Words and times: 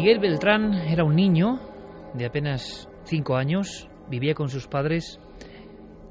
Miguel 0.00 0.18
Beltrán 0.18 0.72
era 0.72 1.04
un 1.04 1.14
niño 1.14 1.60
de 2.14 2.24
apenas 2.24 2.88
cinco 3.04 3.36
años, 3.36 3.86
vivía 4.08 4.32
con 4.32 4.48
sus 4.48 4.66
padres 4.66 5.20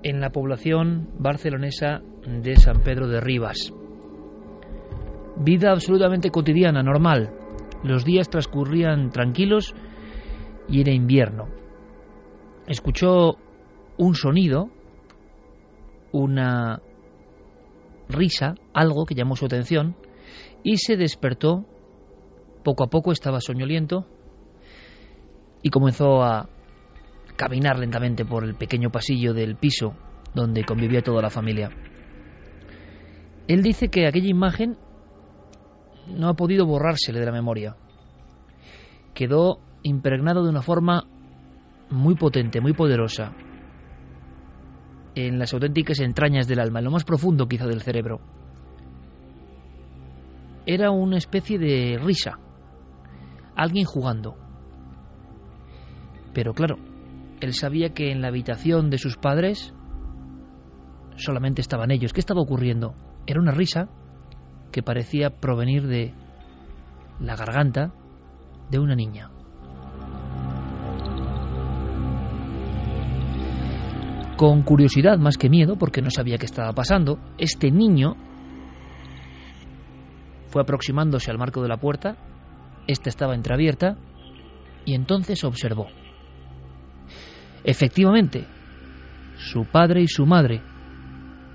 en 0.04 0.22
la 0.22 0.30
población 0.30 1.10
barcelonesa 1.18 2.00
de 2.24 2.56
San 2.58 2.84
Pedro 2.84 3.08
de 3.08 3.20
Rivas. 3.20 3.74
Vida 5.38 5.72
absolutamente 5.72 6.30
cotidiana, 6.30 6.84
normal. 6.84 7.32
Los 7.84 8.06
días 8.06 8.30
transcurrían 8.30 9.10
tranquilos 9.10 9.74
y 10.68 10.82
era 10.82 10.92
invierno. 10.92 11.48
Escuchó 12.68 13.38
un 13.98 14.14
sonido, 14.14 14.70
una 16.12 16.80
risa, 18.08 18.54
algo 18.72 19.08
que 19.08 19.16
llamó 19.16 19.36
su 19.36 19.48
atención, 19.48 19.96
y 20.62 20.78
se 20.78 20.96
despertó 20.96 21.66
poco 22.64 22.84
a 22.84 22.88
poco 22.88 23.12
estaba 23.12 23.40
soñoliento 23.42 24.06
y 25.62 25.70
comenzó 25.70 26.24
a 26.24 26.50
caminar 27.36 27.80
lentamente 27.80 28.26
por 28.26 28.44
el 28.44 28.56
pequeño 28.56 28.90
pasillo 28.90 29.34
del 29.34 29.56
piso 29.56 29.94
donde 30.34 30.64
convivía 30.64 31.02
toda 31.02 31.22
la 31.22 31.30
familia. 31.30 31.70
Él 33.48 33.64
dice 33.64 33.90
que 33.90 34.08
aquella 34.08 34.30
imagen 34.30 34.78
no 36.08 36.30
ha 36.30 36.34
podido 36.34 36.66
borrársele 36.66 37.20
de 37.20 37.26
la 37.26 37.32
memoria. 37.32 37.76
Quedó 39.14 39.60
impregnado 39.84 40.44
de 40.44 40.50
una 40.50 40.62
forma 40.62 41.06
muy 41.90 42.16
potente, 42.16 42.62
muy 42.62 42.74
poderosa, 42.74 43.34
en 45.16 45.40
las 45.40 45.54
auténticas 45.54 46.00
entrañas 46.00 46.48
del 46.48 46.60
alma, 46.60 46.80
en 46.80 46.86
lo 46.86 46.92
más 46.92 47.04
profundo 47.04 47.48
quizá 47.48 47.66
del 47.66 47.82
cerebro. 47.82 48.20
Era 50.66 50.92
una 50.92 51.18
especie 51.18 51.58
de 51.58 51.98
risa, 51.98 52.38
alguien 53.60 53.86
jugando. 53.86 54.38
Pero 56.34 56.54
claro, 56.54 56.78
él 57.42 57.54
sabía 57.54 57.94
que 57.94 58.12
en 58.12 58.22
la 58.22 58.30
habitación 58.30 58.90
de 58.90 58.98
sus 58.98 59.18
padres 59.18 59.74
solamente 61.18 61.62
estaban 61.62 61.92
ellos. 61.92 62.14
¿Qué 62.14 62.22
estaba 62.22 62.42
ocurriendo? 62.42 62.96
Era 63.28 63.42
una 63.42 63.52
risa 63.52 63.90
que 64.72 64.82
parecía 64.82 65.42
provenir 65.42 65.88
de 65.88 66.14
la 67.20 67.36
garganta 67.36 67.92
de 68.70 68.80
una 68.80 68.96
niña. 68.96 69.30
Con 74.38 74.62
curiosidad 74.62 75.18
más 75.18 75.38
que 75.38 75.50
miedo, 75.50 75.76
porque 75.78 76.02
no 76.02 76.12
sabía 76.12 76.38
qué 76.38 76.46
estaba 76.46 76.72
pasando, 76.72 77.20
este 77.38 77.72
niño 77.72 78.16
fue 80.48 80.62
aproximándose 80.62 81.30
al 81.30 81.38
marco 81.38 81.62
de 81.62 81.68
la 81.68 81.78
puerta 81.78 82.16
esta 82.92 83.10
estaba 83.10 83.36
entreabierta 83.36 83.98
y 84.84 84.96
entonces 84.96 85.44
observó. 85.44 85.88
Efectivamente, 87.64 88.48
su 89.38 89.66
padre 89.66 90.02
y 90.02 90.08
su 90.08 90.26
madre 90.26 90.64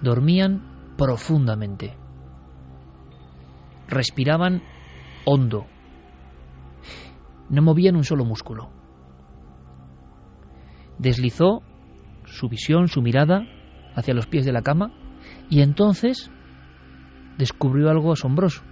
dormían 0.00 0.94
profundamente. 0.96 1.96
Respiraban 3.88 4.62
hondo. 5.24 5.66
No 7.50 7.62
movían 7.62 7.96
un 7.96 8.04
solo 8.04 8.24
músculo. 8.24 8.70
Deslizó 10.98 11.62
su 12.26 12.48
visión, 12.48 12.86
su 12.86 13.02
mirada 13.02 13.42
hacia 13.96 14.14
los 14.14 14.28
pies 14.28 14.44
de 14.44 14.52
la 14.52 14.62
cama 14.62 14.92
y 15.50 15.62
entonces 15.62 16.30
descubrió 17.38 17.90
algo 17.90 18.12
asombroso 18.12 18.62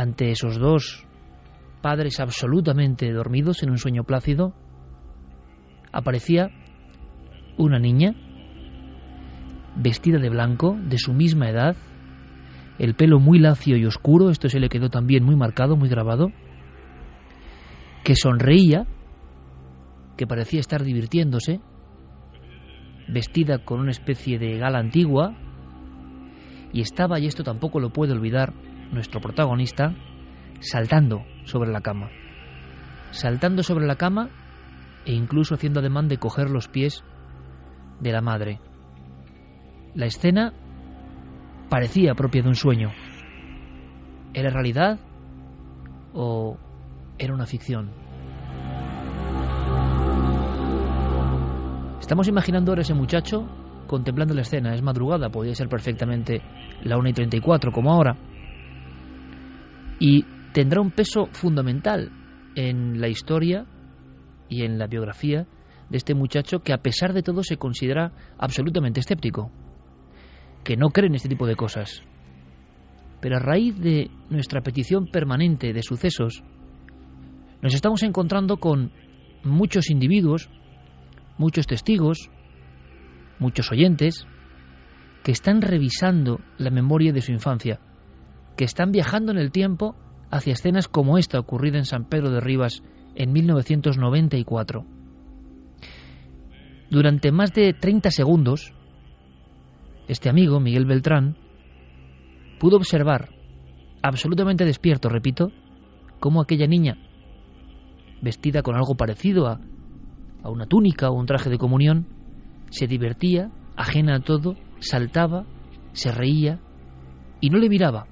ante 0.00 0.30
esos 0.30 0.58
dos 0.58 1.06
padres 1.82 2.20
absolutamente 2.20 3.12
dormidos 3.12 3.62
en 3.62 3.70
un 3.70 3.76
sueño 3.76 4.04
plácido, 4.04 4.54
aparecía 5.92 6.48
una 7.58 7.78
niña 7.78 8.14
vestida 9.76 10.18
de 10.18 10.30
blanco, 10.30 10.78
de 10.82 10.98
su 10.98 11.12
misma 11.12 11.50
edad, 11.50 11.76
el 12.78 12.94
pelo 12.94 13.20
muy 13.20 13.38
lacio 13.38 13.76
y 13.76 13.84
oscuro, 13.84 14.30
esto 14.30 14.48
se 14.48 14.58
le 14.58 14.70
quedó 14.70 14.88
también 14.88 15.22
muy 15.22 15.36
marcado, 15.36 15.76
muy 15.76 15.90
grabado, 15.90 16.28
que 18.02 18.16
sonreía, 18.16 18.86
que 20.16 20.26
parecía 20.26 20.60
estar 20.60 20.82
divirtiéndose, 20.82 21.60
vestida 23.06 23.58
con 23.64 23.80
una 23.80 23.90
especie 23.90 24.38
de 24.38 24.56
gala 24.56 24.78
antigua, 24.78 25.34
y 26.72 26.80
estaba, 26.80 27.20
y 27.20 27.26
esto 27.26 27.44
tampoco 27.44 27.80
lo 27.80 27.90
puedo 27.90 28.14
olvidar, 28.14 28.54
nuestro 28.92 29.20
protagonista, 29.20 29.94
saltando 30.60 31.24
sobre 31.44 31.70
la 31.70 31.80
cama. 31.80 32.10
Saltando 33.10 33.62
sobre 33.62 33.86
la 33.86 33.96
cama 33.96 34.30
e 35.04 35.12
incluso 35.12 35.54
haciendo 35.54 35.80
ademán 35.80 36.08
de 36.08 36.18
coger 36.18 36.50
los 36.50 36.68
pies 36.68 37.04
de 38.00 38.12
la 38.12 38.20
madre. 38.20 38.60
La 39.94 40.06
escena 40.06 40.52
parecía 41.68 42.14
propia 42.14 42.42
de 42.42 42.48
un 42.48 42.54
sueño. 42.54 42.90
¿Era 44.32 44.50
realidad 44.50 45.00
o 46.12 46.56
era 47.18 47.34
una 47.34 47.46
ficción? 47.46 47.90
Estamos 52.00 52.28
imaginando 52.28 52.72
ahora 52.72 52.82
ese 52.82 52.94
muchacho 52.94 53.46
contemplando 53.86 54.34
la 54.34 54.42
escena. 54.42 54.74
Es 54.74 54.82
madrugada, 54.82 55.30
podría 55.30 55.54
ser 55.54 55.68
perfectamente 55.68 56.42
la 56.82 56.96
1 56.96 57.08
y 57.08 57.12
34 57.12 57.72
como 57.72 57.92
ahora 57.92 58.16
y 60.00 60.24
tendrá 60.52 60.80
un 60.80 60.90
peso 60.90 61.26
fundamental 61.26 62.10
en 62.56 63.00
la 63.00 63.08
historia 63.08 63.66
y 64.48 64.64
en 64.64 64.78
la 64.78 64.88
biografía 64.88 65.46
de 65.90 65.96
este 65.96 66.14
muchacho 66.14 66.60
que 66.60 66.72
a 66.72 66.78
pesar 66.78 67.12
de 67.12 67.22
todo 67.22 67.44
se 67.44 67.58
considera 67.58 68.12
absolutamente 68.38 69.00
escéptico, 69.00 69.52
que 70.64 70.76
no 70.76 70.88
cree 70.88 71.08
en 71.08 71.14
este 71.14 71.28
tipo 71.28 71.46
de 71.46 71.54
cosas. 71.54 72.02
Pero 73.20 73.36
a 73.36 73.40
raíz 73.40 73.78
de 73.78 74.10
nuestra 74.30 74.62
petición 74.62 75.06
permanente 75.06 75.72
de 75.72 75.82
sucesos, 75.82 76.42
nos 77.60 77.74
estamos 77.74 78.02
encontrando 78.02 78.56
con 78.56 78.92
muchos 79.44 79.90
individuos, 79.90 80.48
muchos 81.36 81.66
testigos, 81.66 82.30
muchos 83.38 83.70
oyentes, 83.70 84.26
que 85.22 85.32
están 85.32 85.60
revisando 85.60 86.40
la 86.56 86.70
memoria 86.70 87.12
de 87.12 87.20
su 87.20 87.32
infancia 87.32 87.80
que 88.60 88.66
están 88.66 88.92
viajando 88.92 89.32
en 89.32 89.38
el 89.38 89.52
tiempo 89.52 89.96
hacia 90.30 90.52
escenas 90.52 90.86
como 90.86 91.16
esta 91.16 91.38
ocurrida 91.38 91.78
en 91.78 91.86
San 91.86 92.04
Pedro 92.04 92.28
de 92.28 92.40
Rivas 92.40 92.82
en 93.14 93.32
1994. 93.32 94.84
Durante 96.90 97.32
más 97.32 97.54
de 97.54 97.72
30 97.72 98.10
segundos, 98.10 98.74
este 100.08 100.28
amigo, 100.28 100.60
Miguel 100.60 100.84
Beltrán, 100.84 101.38
pudo 102.58 102.76
observar, 102.76 103.30
absolutamente 104.02 104.66
despierto, 104.66 105.08
repito, 105.08 105.52
cómo 106.18 106.42
aquella 106.42 106.66
niña, 106.66 106.98
vestida 108.20 108.60
con 108.60 108.76
algo 108.76 108.94
parecido 108.94 109.46
a, 109.46 109.58
a 110.42 110.50
una 110.50 110.66
túnica 110.66 111.08
o 111.08 111.14
un 111.14 111.24
traje 111.24 111.48
de 111.48 111.56
comunión, 111.56 112.08
se 112.68 112.86
divertía, 112.86 113.50
ajena 113.74 114.16
a 114.16 114.20
todo, 114.20 114.56
saltaba, 114.80 115.46
se 115.92 116.12
reía 116.12 116.60
y 117.40 117.48
no 117.48 117.56
le 117.56 117.70
miraba. 117.70 118.06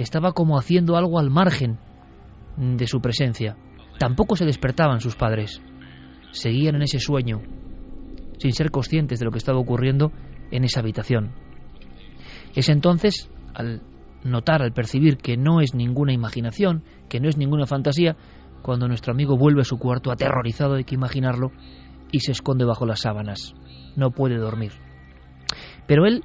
Estaba 0.00 0.32
como 0.32 0.58
haciendo 0.58 0.96
algo 0.96 1.18
al 1.18 1.28
margen 1.28 1.78
de 2.56 2.86
su 2.86 3.02
presencia. 3.02 3.56
Tampoco 3.98 4.34
se 4.34 4.46
despertaban 4.46 5.00
sus 5.00 5.14
padres. 5.14 5.60
Seguían 6.30 6.76
en 6.76 6.82
ese 6.82 6.98
sueño, 6.98 7.42
sin 8.38 8.52
ser 8.52 8.70
conscientes 8.70 9.18
de 9.18 9.26
lo 9.26 9.30
que 9.30 9.36
estaba 9.36 9.58
ocurriendo 9.58 10.10
en 10.50 10.64
esa 10.64 10.80
habitación. 10.80 11.32
Es 12.54 12.70
entonces, 12.70 13.28
al 13.54 13.82
notar, 14.24 14.62
al 14.62 14.72
percibir 14.72 15.18
que 15.18 15.36
no 15.36 15.60
es 15.60 15.74
ninguna 15.74 16.14
imaginación, 16.14 16.82
que 17.10 17.20
no 17.20 17.28
es 17.28 17.36
ninguna 17.36 17.66
fantasía, 17.66 18.16
cuando 18.62 18.88
nuestro 18.88 19.12
amigo 19.12 19.36
vuelve 19.36 19.60
a 19.60 19.64
su 19.64 19.78
cuarto 19.78 20.10
aterrorizado, 20.10 20.76
hay 20.76 20.84
que 20.84 20.94
imaginarlo, 20.94 21.52
y 22.10 22.20
se 22.20 22.32
esconde 22.32 22.64
bajo 22.64 22.86
las 22.86 23.00
sábanas. 23.00 23.54
No 23.96 24.12
puede 24.12 24.38
dormir. 24.38 24.72
Pero 25.86 26.06
él 26.06 26.24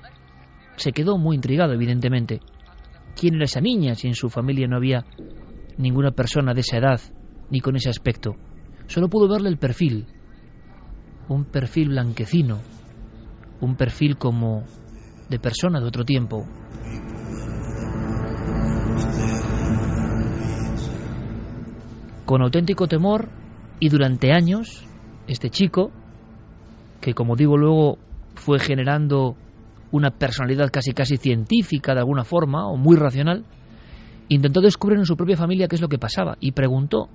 se 0.78 0.94
quedó 0.94 1.18
muy 1.18 1.36
intrigado, 1.36 1.74
evidentemente. 1.74 2.40
¿Quién 3.16 3.36
era 3.36 3.46
esa 3.46 3.62
niña 3.62 3.96
si 3.96 4.08
en 4.08 4.14
su 4.14 4.30
familia 4.30 4.68
no 4.68 4.76
había 4.76 5.06
ninguna 5.78 6.12
persona 6.12 6.54
de 6.54 6.62
esa 6.62 6.78
edad 6.78 7.00
ni 7.50 7.62
con 7.62 7.76
ese 7.76 7.90
aspecto? 7.90 8.36
Solo 8.88 9.08
pudo 9.08 9.30
verle 9.30 9.50
el 9.50 9.58
perfil. 9.58 10.06
Un 11.30 11.46
perfil 11.46 11.90
blanquecino, 11.90 12.60
un 13.62 13.76
perfil 13.76 14.18
como 14.18 14.64
de 15.30 15.40
persona 15.40 15.80
de 15.80 15.88
otro 15.88 16.04
tiempo. 16.04 16.46
Con 22.26 22.42
auténtico 22.42 22.88
temor 22.88 23.30
y 23.80 23.90
durante 23.90 24.34
años, 24.34 24.86
este 25.28 25.50
chico, 25.50 25.92
que 27.02 27.14
como 27.14 27.36
digo 27.36 27.58
luego 27.58 27.98
fue 28.36 28.60
generando 28.60 29.36
una 29.96 30.12
personalidad 30.12 30.70
casi 30.72 30.92
casi 30.92 31.18
científica 31.18 31.94
de 31.94 32.00
alguna 32.00 32.24
forma 32.24 32.68
o 32.68 32.76
muy 32.76 32.98
racional, 32.98 33.46
intentó 34.28 34.62
descubrir 34.62 35.00
en 35.00 35.06
su 35.06 35.16
propia 35.16 35.38
familia 35.38 35.68
qué 35.68 35.76
es 35.76 35.82
lo 35.82 35.88
que 35.88 35.98
pasaba 35.98 36.38
y 36.40 36.52
preguntó 36.52 37.10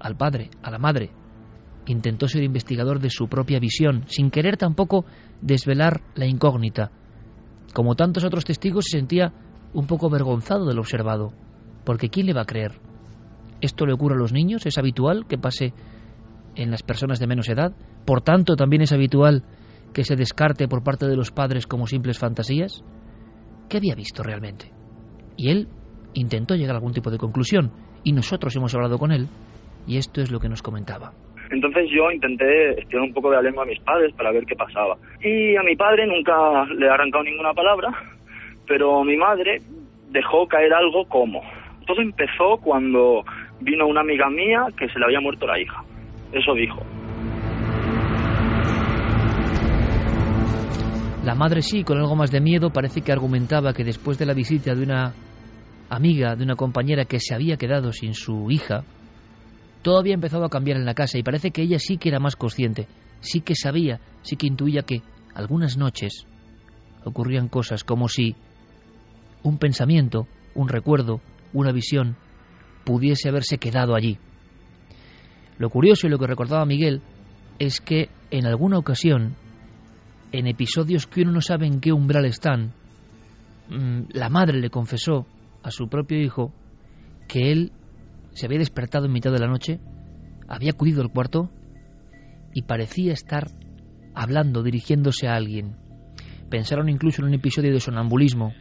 al 0.00 0.16
padre, 0.16 0.50
a 0.62 0.70
la 0.70 0.78
madre, 0.78 1.10
intentó 1.86 2.28
ser 2.28 2.42
investigador 2.42 3.00
de 3.00 3.10
su 3.10 3.28
propia 3.28 3.60
visión, 3.60 4.04
sin 4.08 4.30
querer 4.30 4.56
tampoco 4.56 5.04
desvelar 5.40 6.00
la 6.14 6.26
incógnita. 6.26 6.90
Como 7.72 7.94
tantos 7.94 8.24
otros 8.24 8.44
testigos, 8.44 8.86
se 8.86 8.98
sentía 8.98 9.32
un 9.72 9.86
poco 9.86 10.06
avergonzado 10.06 10.66
del 10.66 10.78
observado, 10.78 11.32
porque 11.84 12.08
¿quién 12.08 12.26
le 12.26 12.34
va 12.34 12.42
a 12.42 12.46
creer? 12.46 12.72
¿Esto 13.60 13.86
le 13.86 13.92
ocurre 13.92 14.16
a 14.16 14.18
los 14.18 14.32
niños? 14.32 14.66
¿Es 14.66 14.78
habitual 14.78 15.26
que 15.26 15.38
pase 15.38 15.72
en 16.56 16.70
las 16.70 16.82
personas 16.82 17.18
de 17.20 17.26
menos 17.26 17.48
edad? 17.48 17.72
Por 18.04 18.20
tanto, 18.20 18.56
también 18.56 18.82
es 18.82 18.92
habitual 18.92 19.44
que 19.96 20.04
se 20.04 20.14
descarte 20.14 20.68
por 20.68 20.84
parte 20.84 21.06
de 21.06 21.16
los 21.16 21.30
padres 21.30 21.66
como 21.66 21.86
simples 21.86 22.18
fantasías? 22.18 22.84
¿Qué 23.70 23.78
había 23.78 23.94
visto 23.94 24.22
realmente? 24.22 24.66
Y 25.38 25.48
él 25.48 25.68
intentó 26.12 26.54
llegar 26.54 26.74
a 26.74 26.78
algún 26.80 26.92
tipo 26.92 27.10
de 27.10 27.16
conclusión, 27.16 27.72
y 28.04 28.12
nosotros 28.12 28.54
hemos 28.56 28.74
hablado 28.74 28.98
con 28.98 29.10
él, 29.10 29.26
y 29.86 29.96
esto 29.96 30.20
es 30.20 30.30
lo 30.30 30.38
que 30.38 30.50
nos 30.50 30.60
comentaba. 30.60 31.12
Entonces 31.50 31.88
yo 31.88 32.10
intenté 32.10 32.78
estirar 32.78 33.04
un 33.04 33.14
poco 33.14 33.30
de 33.30 33.36
la 33.36 33.42
lengua 33.42 33.62
a 33.62 33.66
mis 33.66 33.80
padres 33.80 34.12
para 34.14 34.32
ver 34.32 34.44
qué 34.44 34.54
pasaba. 34.54 34.98
Y 35.22 35.56
a 35.56 35.62
mi 35.62 35.74
padre 35.76 36.06
nunca 36.06 36.66
le 36.74 36.84
he 36.84 36.90
arrancado 36.90 37.24
ninguna 37.24 37.54
palabra, 37.54 37.88
pero 38.68 39.02
mi 39.02 39.16
madre 39.16 39.62
dejó 40.10 40.46
caer 40.46 40.74
algo 40.74 41.06
como. 41.08 41.40
Todo 41.86 42.02
empezó 42.02 42.58
cuando 42.62 43.24
vino 43.62 43.86
una 43.86 44.02
amiga 44.02 44.28
mía 44.28 44.66
que 44.78 44.90
se 44.90 44.98
le 44.98 45.06
había 45.06 45.20
muerto 45.20 45.46
la 45.46 45.58
hija. 45.58 45.82
Eso 46.32 46.52
dijo. 46.52 46.82
La 51.26 51.34
madre 51.34 51.60
sí, 51.60 51.82
con 51.82 51.98
algo 51.98 52.14
más 52.14 52.30
de 52.30 52.40
miedo, 52.40 52.70
parece 52.70 53.00
que 53.00 53.10
argumentaba 53.10 53.72
que 53.72 53.82
después 53.82 54.16
de 54.16 54.26
la 54.26 54.32
visita 54.32 54.76
de 54.76 54.84
una 54.84 55.12
amiga, 55.90 56.36
de 56.36 56.44
una 56.44 56.54
compañera 56.54 57.04
que 57.04 57.18
se 57.18 57.34
había 57.34 57.56
quedado 57.56 57.92
sin 57.92 58.14
su 58.14 58.48
hija, 58.48 58.84
todo 59.82 59.98
había 59.98 60.14
empezado 60.14 60.44
a 60.44 60.48
cambiar 60.48 60.76
en 60.76 60.86
la 60.86 60.94
casa 60.94 61.18
y 61.18 61.24
parece 61.24 61.50
que 61.50 61.62
ella 61.62 61.80
sí 61.80 61.98
que 61.98 62.10
era 62.10 62.20
más 62.20 62.36
consciente, 62.36 62.86
sí 63.18 63.40
que 63.40 63.56
sabía, 63.56 63.98
sí 64.22 64.36
que 64.36 64.46
intuía 64.46 64.82
que 64.82 65.02
algunas 65.34 65.76
noches 65.76 66.28
ocurrían 67.04 67.48
cosas 67.48 67.82
como 67.82 68.06
si 68.06 68.36
un 69.42 69.58
pensamiento, 69.58 70.28
un 70.54 70.68
recuerdo, 70.68 71.20
una 71.52 71.72
visión 71.72 72.14
pudiese 72.84 73.30
haberse 73.30 73.58
quedado 73.58 73.96
allí. 73.96 74.16
Lo 75.58 75.70
curioso 75.70 76.06
y 76.06 76.10
lo 76.10 76.20
que 76.20 76.28
recordaba 76.28 76.64
Miguel 76.66 77.02
es 77.58 77.80
que 77.80 78.10
en 78.30 78.46
alguna 78.46 78.78
ocasión, 78.78 79.34
en 80.38 80.46
episodios 80.46 81.06
que 81.06 81.22
uno 81.22 81.32
no 81.32 81.40
sabe 81.40 81.66
en 81.66 81.80
qué 81.80 81.92
umbral 81.92 82.26
están, 82.26 82.72
mm, 83.70 84.10
la 84.12 84.28
madre 84.28 84.60
le 84.60 84.70
confesó 84.70 85.26
a 85.62 85.70
su 85.70 85.88
propio 85.88 86.20
hijo 86.20 86.52
que 87.28 87.50
él 87.52 87.72
se 88.32 88.46
había 88.46 88.58
despertado 88.58 89.06
en 89.06 89.12
mitad 89.12 89.32
de 89.32 89.38
la 89.38 89.48
noche, 89.48 89.80
había 90.48 90.72
acudido 90.72 91.02
al 91.02 91.10
cuarto 91.10 91.50
y 92.52 92.62
parecía 92.62 93.12
estar 93.12 93.48
hablando, 94.14 94.62
dirigiéndose 94.62 95.26
a 95.26 95.34
alguien. 95.34 95.76
Pensaron 96.50 96.88
incluso 96.88 97.22
en 97.22 97.28
un 97.28 97.34
episodio 97.34 97.72
de 97.72 97.80
sonambulismo. 97.80 98.52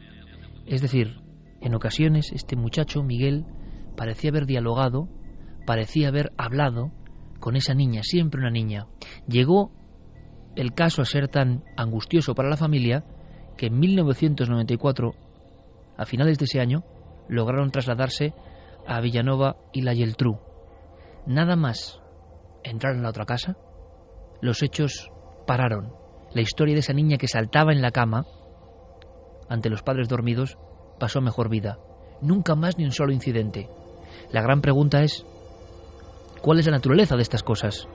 Es 0.66 0.81
decir, 0.81 1.19
en 1.62 1.75
ocasiones 1.75 2.31
este 2.31 2.56
muchacho, 2.56 3.04
Miguel, 3.04 3.45
parecía 3.95 4.31
haber 4.31 4.45
dialogado, 4.45 5.07
parecía 5.66 6.07
haber 6.07 6.31
hablado 6.38 6.92
con 7.39 7.56
esa 7.56 7.74
niña, 7.74 8.01
siempre 8.04 8.39
una 8.39 8.50
niña. 8.50 8.88
Llegó 9.27 9.72
el 10.56 10.74
caso 10.74 11.02
a 11.02 11.06
ser 11.06 11.28
tan 11.28 11.63
angustioso 11.75 12.36
para 12.36 12.50
la 12.50 12.57
familia 12.57 13.04
que 13.57 13.68
en 13.68 13.80
1994, 13.80 15.13
a 15.98 16.06
finales 16.06 16.38
de 16.38 16.46
ese 16.46 16.60
año, 16.60 16.84
lograron 17.28 17.72
trasladarse 17.72 18.34
a 18.88 19.00
Villanova 19.01 19.58
y 19.74 19.82
la 19.82 19.94
Yeltrú. 19.94 20.39
Nada 21.25 21.56
más 21.56 22.01
entrar 22.63 22.96
en 22.96 23.03
la 23.03 23.10
otra 23.10 23.25
casa, 23.25 23.58
los 24.41 24.62
hechos 24.62 25.12
pararon. 25.48 25.94
La 26.34 26.41
historia 26.41 26.74
de 26.74 26.82
esa 26.82 26.94
niña 26.94 27.18
que 27.18 27.27
saltaba 27.27 27.72
en 27.72 27.82
la 27.82 27.91
cama 27.91 28.25
ante 29.50 29.70
los 29.70 29.84
padres 29.84 30.10
dormidos 30.10 30.58
pasó 31.00 31.22
mejor 31.22 31.50
vida. 31.50 31.79
Nunca 32.22 32.56
más 32.56 32.77
ni 32.77 32.86
un 32.86 32.91
solo 32.91 33.13
incidente. 33.13 33.70
La 34.32 34.41
gran 34.41 34.62
pregunta 34.62 35.01
es, 35.03 35.25
¿cuál 36.41 36.60
es 36.60 36.65
la 36.65 36.74
naturaleza 36.74 37.15
de 37.15 37.22
estas 37.22 37.44
cosas? 37.44 37.88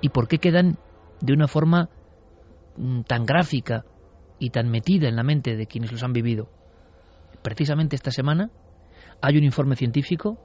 ¿Y 0.00 0.10
por 0.10 0.28
qué 0.28 0.38
quedan 0.38 0.78
de 1.20 1.32
una 1.32 1.48
forma 1.48 1.88
tan 3.06 3.24
gráfica 3.24 3.84
y 4.38 4.50
tan 4.50 4.70
metida 4.70 5.08
en 5.08 5.16
la 5.16 5.22
mente 5.22 5.56
de 5.56 5.66
quienes 5.66 5.92
los 5.92 6.02
han 6.02 6.12
vivido? 6.12 6.48
Precisamente 7.42 7.96
esta 7.96 8.10
semana 8.10 8.50
hay 9.20 9.36
un 9.36 9.44
informe 9.44 9.76
científico 9.76 10.38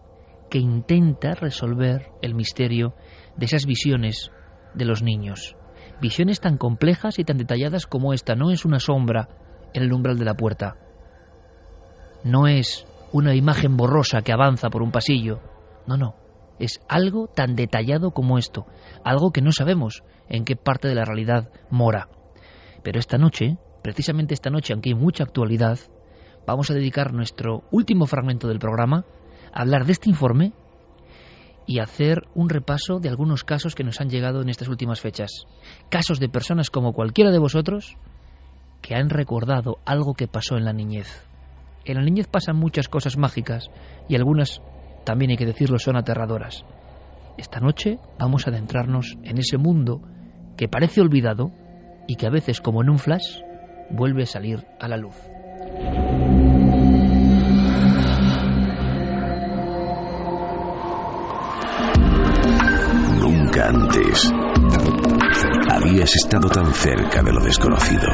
que 0.50 0.60
intenta 0.60 1.34
resolver 1.34 2.12
el 2.22 2.36
misterio 2.36 2.94
de 3.38 3.46
esas 3.46 3.66
visiones 3.66 4.32
de 4.74 4.86
los 4.86 5.02
niños. 5.02 5.56
Visiones 6.02 6.40
tan 6.40 6.58
complejas 6.58 7.20
y 7.20 7.24
tan 7.24 7.38
detalladas 7.38 7.88
como 7.88 8.14
esta. 8.14 8.36
No 8.36 8.52
es 8.52 8.66
una 8.66 8.80
sombra 8.80 9.30
en 9.74 9.84
el 9.84 9.94
umbral 9.94 10.18
de 10.18 10.26
la 10.26 10.36
puerta. 10.36 10.76
No 12.24 12.48
es 12.48 12.86
una 13.12 13.36
imagen 13.36 13.78
borrosa 13.78 14.22
que 14.22 14.34
avanza 14.34 14.70
por 14.70 14.82
un 14.82 14.92
pasillo. 14.92 15.40
No, 15.88 15.98
no. 15.98 16.16
Es 16.60 16.80
algo 16.88 17.28
tan 17.28 17.56
detallado 17.56 18.12
como 18.12 18.38
esto. 18.38 18.66
Algo 19.04 19.32
que 19.32 19.42
no 19.42 19.52
sabemos 19.52 20.04
en 20.30 20.46
qué 20.46 20.56
parte 20.56 20.88
de 20.88 20.96
la 20.96 21.06
realidad 21.06 21.50
mora. 21.70 22.10
Pero 22.84 23.00
esta 23.00 23.18
noche, 23.18 23.58
precisamente 23.82 24.34
esta 24.34 24.50
noche, 24.50 24.74
aunque 24.74 24.90
hay 24.90 24.96
mucha 24.96 25.24
actualidad, 25.24 25.80
vamos 26.46 26.70
a 26.70 26.74
dedicar 26.74 27.14
nuestro 27.14 27.64
último 27.72 28.06
fragmento 28.06 28.48
del 28.48 28.60
programa 28.60 29.06
a 29.54 29.62
hablar 29.62 29.86
de 29.86 29.94
este 29.94 30.10
informe 30.10 30.54
y 31.66 31.80
hacer 31.80 32.24
un 32.36 32.50
repaso 32.50 33.00
de 33.00 33.10
algunos 33.10 33.44
casos 33.44 33.74
que 33.74 33.86
nos 33.86 34.02
han 34.02 34.10
llegado 34.10 34.42
en 34.42 34.50
estas 34.50 34.68
últimas 34.68 35.00
fechas. 35.00 35.46
Casos 35.90 36.20
de 36.20 36.28
personas 36.28 36.70
como 36.70 36.94
cualquiera 36.94 37.32
de 37.32 37.40
vosotros 37.40 37.98
que 38.82 38.96
han 38.96 39.10
recordado 39.10 39.78
algo 39.86 40.14
que 40.14 40.28
pasó 40.28 40.58
en 40.58 40.66
la 40.66 40.74
niñez. 40.74 41.26
En 41.86 41.96
la 41.96 42.04
niñez 42.04 42.28
pasan 42.28 42.58
muchas 42.58 42.90
cosas 42.90 43.18
mágicas 43.18 43.70
y 44.10 44.16
algunas, 44.16 44.62
también 45.06 45.32
hay 45.32 45.38
que 45.38 45.46
decirlo, 45.46 45.80
son 45.80 45.96
aterradoras. 45.96 46.66
Esta 47.38 47.62
noche 47.62 47.98
vamos 48.20 48.46
a 48.46 48.50
adentrarnos 48.50 49.18
en 49.24 49.38
ese 49.38 49.58
mundo 49.58 50.02
que 50.58 50.68
parece 50.68 51.02
olvidado 51.02 51.52
y 52.08 52.16
que 52.16 52.28
a 52.28 52.30
veces, 52.30 52.62
como 52.62 52.82
en 52.82 52.90
un 52.90 53.00
flash, 53.00 53.42
vuelve 53.90 54.24
a 54.24 54.26
salir 54.26 54.66
a 54.80 54.88
la 54.88 54.98
luz. 54.98 55.16
Nunca 63.20 63.70
antes 63.70 64.34
habías 65.70 66.16
estado 66.16 66.50
tan 66.50 66.74
cerca 66.74 67.22
de 67.22 67.32
lo 67.32 67.44
desconocido. 67.44 68.08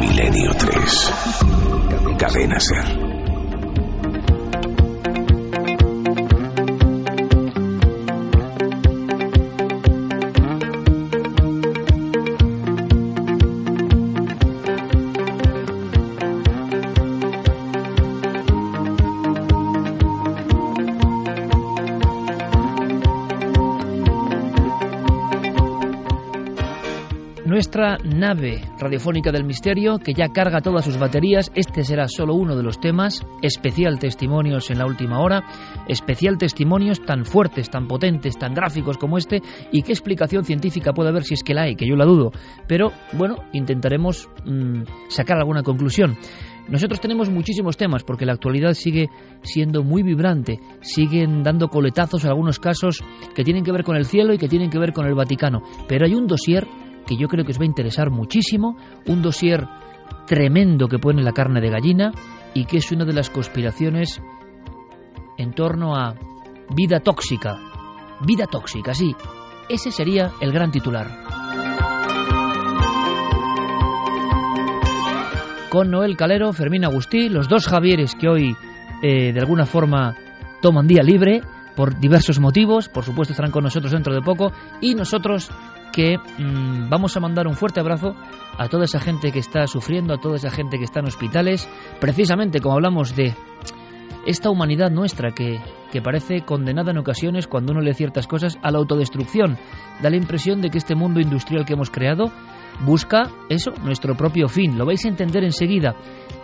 Milenio 0.00 0.50
3. 0.58 1.12
Cadena 2.18 2.58
Ser. 2.60 3.05
Nuestra 27.66 27.98
nave 28.04 28.62
radiofónica 28.78 29.32
del 29.32 29.42
misterio 29.42 29.98
que 29.98 30.14
ya 30.14 30.28
carga 30.28 30.60
todas 30.60 30.84
sus 30.84 30.98
baterías. 30.98 31.50
Este 31.56 31.82
será 31.82 32.06
solo 32.06 32.36
uno 32.36 32.54
de 32.54 32.62
los 32.62 32.78
temas. 32.78 33.26
Especial 33.42 33.98
testimonios 33.98 34.70
en 34.70 34.78
la 34.78 34.86
última 34.86 35.18
hora. 35.18 35.42
Especial 35.88 36.38
testimonios 36.38 37.04
tan 37.04 37.24
fuertes, 37.24 37.68
tan 37.68 37.88
potentes, 37.88 38.38
tan 38.38 38.54
gráficos 38.54 38.98
como 38.98 39.18
este. 39.18 39.42
¿Y 39.72 39.82
qué 39.82 39.90
explicación 39.90 40.44
científica 40.44 40.92
puede 40.92 41.08
haber 41.08 41.24
si 41.24 41.34
es 41.34 41.42
que 41.42 41.54
la 41.54 41.62
hay? 41.62 41.74
Que 41.74 41.88
yo 41.88 41.96
la 41.96 42.04
dudo. 42.04 42.30
Pero 42.68 42.92
bueno, 43.14 43.34
intentaremos 43.52 44.28
mm, 44.44 44.82
sacar 45.08 45.38
alguna 45.38 45.64
conclusión. 45.64 46.16
Nosotros 46.68 47.00
tenemos 47.00 47.30
muchísimos 47.30 47.76
temas 47.76 48.02
porque 48.02 48.26
la 48.26 48.32
actualidad 48.32 48.72
sigue 48.74 49.08
siendo 49.42 49.84
muy 49.84 50.02
vibrante, 50.02 50.58
siguen 50.80 51.44
dando 51.44 51.68
coletazos 51.68 52.24
en 52.24 52.30
algunos 52.30 52.58
casos 52.58 53.04
que 53.34 53.44
tienen 53.44 53.62
que 53.62 53.70
ver 53.70 53.84
con 53.84 53.96
el 53.96 54.04
cielo 54.04 54.34
y 54.34 54.38
que 54.38 54.48
tienen 54.48 54.70
que 54.70 54.78
ver 54.78 54.92
con 54.92 55.06
el 55.06 55.14
Vaticano, 55.14 55.62
pero 55.86 56.06
hay 56.06 56.14
un 56.14 56.26
dossier 56.26 56.66
que 57.06 57.16
yo 57.16 57.28
creo 57.28 57.44
que 57.44 57.52
os 57.52 57.58
va 57.58 57.62
a 57.62 57.66
interesar 57.66 58.10
muchísimo, 58.10 58.76
un 59.06 59.22
dossier 59.22 59.66
tremendo 60.26 60.88
que 60.88 60.98
pone 60.98 61.22
la 61.22 61.32
carne 61.32 61.60
de 61.60 61.70
gallina 61.70 62.12
y 62.52 62.64
que 62.64 62.78
es 62.78 62.90
una 62.92 63.04
de 63.04 63.12
las 63.12 63.30
conspiraciones 63.30 64.20
en 65.38 65.52
torno 65.52 65.94
a 65.94 66.14
vida 66.74 67.00
tóxica. 67.00 67.58
Vida 68.26 68.46
tóxica, 68.46 68.94
sí. 68.94 69.14
Ese 69.68 69.90
sería 69.90 70.32
el 70.40 70.52
gran 70.52 70.70
titular. 70.70 71.06
Con 75.68 75.90
Noel 75.90 76.16
Calero, 76.16 76.52
Fermín 76.52 76.84
Agustí, 76.84 77.28
los 77.28 77.48
dos 77.48 77.66
Javieres 77.66 78.14
que 78.14 78.28
hoy 78.28 78.56
eh, 79.02 79.32
de 79.32 79.40
alguna 79.40 79.66
forma 79.66 80.16
toman 80.62 80.86
día 80.86 81.02
libre 81.02 81.42
por 81.74 82.00
diversos 82.00 82.40
motivos, 82.40 82.88
por 82.88 83.04
supuesto 83.04 83.32
estarán 83.32 83.52
con 83.52 83.64
nosotros 83.64 83.92
dentro 83.92 84.14
de 84.14 84.22
poco, 84.22 84.52
y 84.80 84.94
nosotros 84.94 85.50
que 85.96 86.18
mm, 86.18 86.90
vamos 86.90 87.16
a 87.16 87.20
mandar 87.20 87.48
un 87.48 87.54
fuerte 87.54 87.80
abrazo 87.80 88.14
a 88.58 88.68
toda 88.68 88.84
esa 88.84 89.00
gente 89.00 89.32
que 89.32 89.38
está 89.38 89.66
sufriendo, 89.66 90.12
a 90.12 90.18
toda 90.18 90.36
esa 90.36 90.50
gente 90.50 90.76
que 90.76 90.84
está 90.84 91.00
en 91.00 91.06
hospitales, 91.06 91.66
precisamente 91.98 92.60
como 92.60 92.74
hablamos 92.74 93.16
de 93.16 93.34
esta 94.26 94.50
humanidad 94.50 94.90
nuestra 94.90 95.30
que, 95.30 95.58
que 95.90 96.02
parece 96.02 96.42
condenada 96.42 96.90
en 96.90 96.98
ocasiones 96.98 97.46
cuando 97.46 97.72
uno 97.72 97.80
lee 97.80 97.94
ciertas 97.94 98.26
cosas 98.26 98.58
a 98.62 98.70
la 98.70 98.78
autodestrucción. 98.78 99.56
Da 100.02 100.10
la 100.10 100.16
impresión 100.16 100.60
de 100.60 100.68
que 100.68 100.76
este 100.76 100.94
mundo 100.94 101.18
industrial 101.18 101.64
que 101.64 101.72
hemos 101.72 101.90
creado 101.90 102.30
busca 102.84 103.30
eso, 103.48 103.70
nuestro 103.82 104.16
propio 104.16 104.48
fin. 104.48 104.76
Lo 104.76 104.84
vais 104.84 105.02
a 105.06 105.08
entender 105.08 105.44
enseguida. 105.44 105.96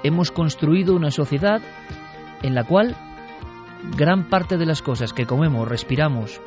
Hemos 0.02 0.30
construido 0.30 0.94
una 0.94 1.10
sociedad 1.10 1.60
en 2.42 2.54
la 2.54 2.64
cual 2.64 2.96
gran 3.98 4.30
parte 4.30 4.56
de 4.56 4.64
las 4.64 4.80
cosas 4.80 5.12
que 5.12 5.26
comemos, 5.26 5.68
respiramos, 5.68 6.40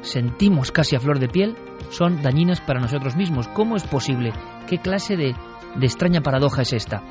sentimos 0.00 0.72
casi 0.72 0.96
a 0.96 1.00
flor 1.00 1.18
de 1.18 1.28
piel 1.28 1.56
son 1.90 2.22
dañinas 2.22 2.60
para 2.60 2.80
nosotros 2.80 3.16
mismos. 3.16 3.48
¿Cómo 3.48 3.76
es 3.76 3.84
posible? 3.84 4.32
¿Qué 4.68 4.78
clase 4.78 5.16
de, 5.16 5.34
extraña 5.80 6.20
paradoja 6.20 6.62
es 6.62 6.72
esta? 6.72 7.02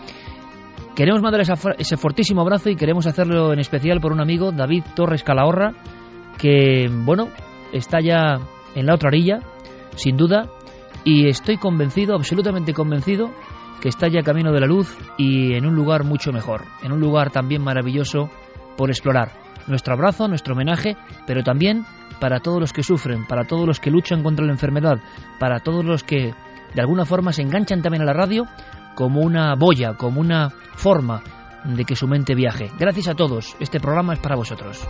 Queremos 0.96 1.22
mandar 1.22 1.42
ese 1.78 1.98
fortísimo 1.98 2.42
abrazo 2.42 2.70
y 2.70 2.76
queremos 2.76 3.08
hacerlo 3.08 3.54
en 3.54 3.60
especial 3.60 4.02
por 4.02 4.12
un 4.12 4.22
amigo, 4.22 4.52
David 4.52 4.84
Torres 4.96 5.24
Calahorra, 5.24 5.74
que, 6.38 6.90
bueno, 6.92 7.30
está 7.72 8.00
ya 8.02 8.40
en 8.76 8.86
la 8.86 8.96
otra 8.96 9.08
orilla, 9.08 9.40
sin 9.96 10.18
duda, 10.18 10.50
y 11.04 11.28
estoy 11.28 11.58
convencido, 11.58 12.14
absolutamente 12.16 12.74
convencido, 12.74 13.32
que 13.82 13.90
está 13.90 14.08
ya 14.08 14.22
camino 14.22 14.52
de 14.52 14.60
la 14.60 14.68
luz 14.68 14.96
y 15.18 15.54
en 15.54 15.66
un 15.66 15.76
lugar 15.76 16.04
mucho 16.04 16.32
mejor, 16.32 16.64
en 16.84 16.92
un 16.92 17.00
lugar 17.00 17.32
también 17.32 17.64
maravilloso 17.64 18.30
por 18.78 18.90
explorar. 18.90 19.32
Nuestro 19.68 19.94
abrazo, 19.94 20.28
nuestro 20.28 20.54
homenaje, 20.54 20.96
pero 21.26 21.44
también 21.44 21.86
para 22.22 22.40
todos 22.40 22.62
los 22.62 22.72
que 22.72 22.84
sufren, 22.84 23.26
para 23.26 23.46
todos 23.46 23.68
los 23.68 23.80
que 23.80 23.90
luchan 23.90 24.22
contra 24.22 24.46
la 24.46 24.52
enfermedad, 24.52 25.00
para 25.40 25.60
todos 25.60 25.84
los 25.84 26.04
que 26.04 26.34
de 26.74 26.82
alguna 26.82 27.04
forma 27.04 27.34
se 27.34 27.42
enganchan 27.42 27.82
también 27.82 28.04
a 28.04 28.06
la 28.06 28.14
radio 28.14 28.46
como 28.96 29.22
una 29.22 29.56
boya, 29.56 29.96
como 29.96 30.22
una 30.22 30.50
forma 30.76 31.24
de 31.66 31.84
que 31.84 31.96
su 31.96 32.08
mente 32.08 32.36
viaje. 32.36 32.70
Gracias 32.80 33.08
a 33.08 33.16
todos, 33.16 33.58
este 33.60 33.80
programa 33.80 34.14
es 34.14 34.20
para 34.20 34.36
vosotros. 34.36 34.88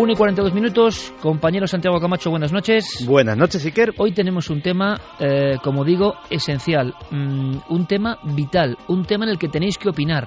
1 0.00 0.10
y 0.10 0.16
42 0.16 0.54
minutos. 0.54 1.12
Compañero 1.20 1.66
Santiago 1.66 2.00
Camacho, 2.00 2.30
buenas 2.30 2.54
noches. 2.54 3.04
Buenas 3.06 3.36
noches, 3.36 3.66
Iker. 3.66 3.92
Hoy 3.98 4.12
tenemos 4.12 4.48
un 4.48 4.62
tema, 4.62 4.98
eh, 5.18 5.58
como 5.62 5.84
digo, 5.84 6.14
esencial. 6.30 6.94
Mm, 7.10 7.58
un 7.68 7.86
tema 7.86 8.16
vital. 8.34 8.78
Un 8.88 9.04
tema 9.04 9.26
en 9.26 9.32
el 9.32 9.38
que 9.38 9.48
tenéis 9.48 9.76
que 9.76 9.90
opinar. 9.90 10.26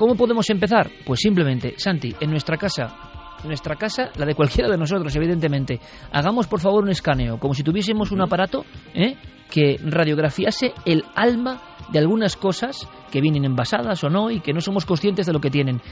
¿Cómo 0.00 0.14
podemos 0.14 0.48
empezar? 0.48 0.90
Pues 1.04 1.20
simplemente, 1.20 1.74
Santi, 1.76 2.16
en 2.18 2.30
nuestra 2.30 2.56
casa, 2.56 3.36
nuestra 3.44 3.76
casa, 3.76 4.08
la 4.16 4.24
de 4.24 4.34
cualquiera 4.34 4.70
de 4.70 4.78
nosotros, 4.78 5.14
evidentemente, 5.14 5.78
hagamos 6.10 6.46
por 6.46 6.58
favor 6.58 6.84
un 6.84 6.88
escaneo, 6.88 7.38
como 7.38 7.52
si 7.52 7.62
tuviésemos 7.62 8.10
un 8.10 8.22
aparato 8.22 8.64
¿eh? 8.94 9.18
que 9.50 9.76
radiografiase 9.84 10.72
el 10.86 11.04
alma 11.14 11.60
de 11.92 11.98
algunas 11.98 12.34
cosas 12.36 12.88
que 13.12 13.20
vienen 13.20 13.44
envasadas 13.44 14.02
o 14.02 14.08
no 14.08 14.30
y 14.30 14.40
que 14.40 14.54
no 14.54 14.62
somos 14.62 14.86
conscientes 14.86 15.26
de 15.26 15.34
lo 15.34 15.40
que 15.42 15.50
tienen. 15.50 15.82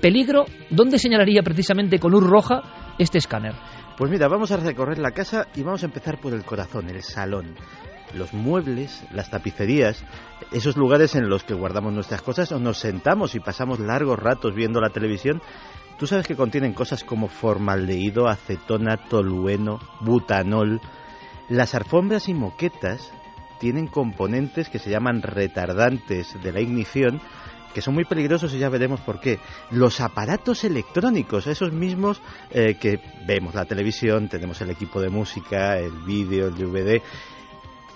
Peligro, 0.00 0.44
¿dónde 0.70 1.00
señalaría 1.00 1.42
precisamente 1.42 1.98
con 1.98 2.12
luz 2.12 2.22
roja 2.22 2.62
este 2.96 3.18
escáner? 3.18 3.56
Pues 3.96 4.08
mira, 4.08 4.28
vamos 4.28 4.52
a 4.52 4.58
recorrer 4.58 5.00
la 5.00 5.10
casa 5.10 5.48
y 5.56 5.64
vamos 5.64 5.82
a 5.82 5.86
empezar 5.86 6.20
por 6.20 6.32
el 6.32 6.44
corazón, 6.44 6.90
el 6.90 7.02
salón 7.02 7.56
los 8.14 8.32
muebles, 8.32 9.04
las 9.12 9.30
tapicerías, 9.30 10.04
esos 10.52 10.76
lugares 10.76 11.14
en 11.14 11.28
los 11.28 11.44
que 11.44 11.54
guardamos 11.54 11.92
nuestras 11.92 12.22
cosas 12.22 12.52
o 12.52 12.58
nos 12.58 12.78
sentamos 12.78 13.34
y 13.34 13.40
pasamos 13.40 13.78
largos 13.78 14.18
ratos 14.18 14.54
viendo 14.54 14.80
la 14.80 14.90
televisión, 14.90 15.42
tú 15.98 16.06
sabes 16.06 16.26
que 16.26 16.36
contienen 16.36 16.72
cosas 16.72 17.04
como 17.04 17.28
formaldehído, 17.28 18.28
acetona, 18.28 18.96
tolueno, 18.96 19.80
butanol. 20.00 20.80
Las 21.48 21.74
alfombras 21.74 22.28
y 22.28 22.34
moquetas 22.34 23.12
tienen 23.58 23.86
componentes 23.86 24.68
que 24.68 24.78
se 24.78 24.90
llaman 24.90 25.22
retardantes 25.22 26.40
de 26.42 26.52
la 26.52 26.60
ignición 26.60 27.20
que 27.74 27.82
son 27.82 27.94
muy 27.94 28.04
peligrosos 28.04 28.54
y 28.54 28.58
ya 28.58 28.68
veremos 28.68 29.00
por 29.00 29.20
qué. 29.20 29.38
Los 29.70 30.00
aparatos 30.00 30.64
electrónicos, 30.64 31.46
esos 31.46 31.72
mismos 31.72 32.20
eh, 32.50 32.74
que 32.74 33.00
vemos 33.26 33.54
la 33.54 33.66
televisión, 33.66 34.28
tenemos 34.28 34.60
el 34.60 34.70
equipo 34.70 35.00
de 35.00 35.10
música, 35.10 35.78
el 35.78 35.92
vídeo, 36.06 36.48
el 36.48 36.54
DVD, 36.54 37.02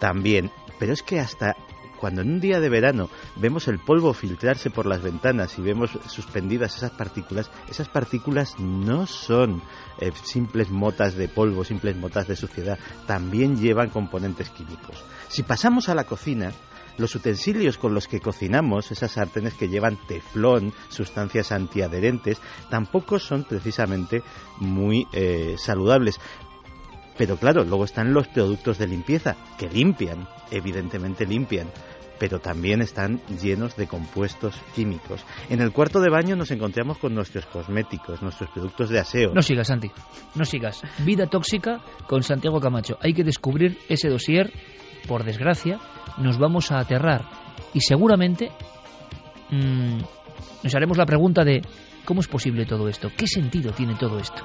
también. 0.02 0.50
Pero 0.80 0.92
es 0.92 1.02
que 1.04 1.20
hasta 1.20 1.54
cuando 2.00 2.22
en 2.22 2.32
un 2.32 2.40
día 2.40 2.58
de 2.58 2.68
verano 2.68 3.08
vemos 3.36 3.68
el 3.68 3.78
polvo 3.78 4.12
filtrarse 4.12 4.68
por 4.68 4.84
las 4.86 5.00
ventanas 5.00 5.56
y 5.56 5.62
vemos 5.62 5.96
suspendidas 6.08 6.76
esas 6.76 6.90
partículas, 6.90 7.48
esas 7.68 7.88
partículas 7.88 8.58
no 8.58 9.06
son 9.06 9.62
eh, 10.00 10.10
simples 10.24 10.70
motas 10.70 11.14
de 11.14 11.28
polvo, 11.28 11.62
simples 11.62 11.96
motas 11.96 12.26
de 12.26 12.34
suciedad, 12.34 12.80
también 13.06 13.56
llevan 13.56 13.90
componentes 13.90 14.50
químicos. 14.50 15.04
Si 15.28 15.44
pasamos 15.44 15.88
a 15.88 15.94
la 15.94 16.02
cocina, 16.02 16.50
los 16.98 17.14
utensilios 17.14 17.78
con 17.78 17.94
los 17.94 18.08
que 18.08 18.20
cocinamos, 18.20 18.90
esas 18.90 19.12
sartenes 19.12 19.54
que 19.54 19.68
llevan 19.68 19.98
teflón, 20.06 20.72
sustancias 20.88 21.52
antiadherentes, 21.52 22.40
tampoco 22.68 23.18
son 23.18 23.44
precisamente 23.44 24.22
muy 24.58 25.06
eh, 25.12 25.54
saludables. 25.58 26.20
Pero 27.16 27.36
claro, 27.36 27.64
luego 27.64 27.84
están 27.84 28.14
los 28.14 28.28
productos 28.28 28.78
de 28.78 28.88
limpieza, 28.88 29.36
que 29.58 29.68
limpian, 29.68 30.26
evidentemente 30.50 31.26
limpian, 31.26 31.68
pero 32.18 32.38
también 32.38 32.80
están 32.80 33.20
llenos 33.42 33.76
de 33.76 33.86
compuestos 33.86 34.54
químicos. 34.74 35.24
En 35.50 35.60
el 35.60 35.72
cuarto 35.72 36.00
de 36.00 36.08
baño 36.08 36.36
nos 36.36 36.50
encontramos 36.52 36.98
con 36.98 37.14
nuestros 37.14 37.46
cosméticos, 37.46 38.22
nuestros 38.22 38.48
productos 38.50 38.90
de 38.90 39.00
aseo. 39.00 39.34
No 39.34 39.42
sigas, 39.42 39.66
Santi, 39.66 39.90
no 40.34 40.44
sigas. 40.44 40.82
Vida 41.04 41.26
tóxica 41.26 41.80
con 42.06 42.22
Santiago 42.22 42.60
Camacho. 42.60 42.96
Hay 43.00 43.12
que 43.12 43.24
descubrir 43.24 43.76
ese 43.88 44.08
dossier, 44.08 44.52
por 45.08 45.24
desgracia, 45.24 45.80
nos 46.18 46.38
vamos 46.38 46.70
a 46.70 46.78
aterrar 46.78 47.24
y 47.74 47.80
seguramente 47.80 48.50
mmm, 49.50 49.98
nos 50.62 50.74
haremos 50.74 50.96
la 50.96 51.06
pregunta 51.06 51.44
de 51.44 51.62
¿cómo 52.04 52.20
es 52.20 52.28
posible 52.28 52.66
todo 52.66 52.88
esto? 52.88 53.10
¿Qué 53.16 53.26
sentido 53.26 53.72
tiene 53.72 53.96
todo 53.96 54.18
esto? 54.18 54.42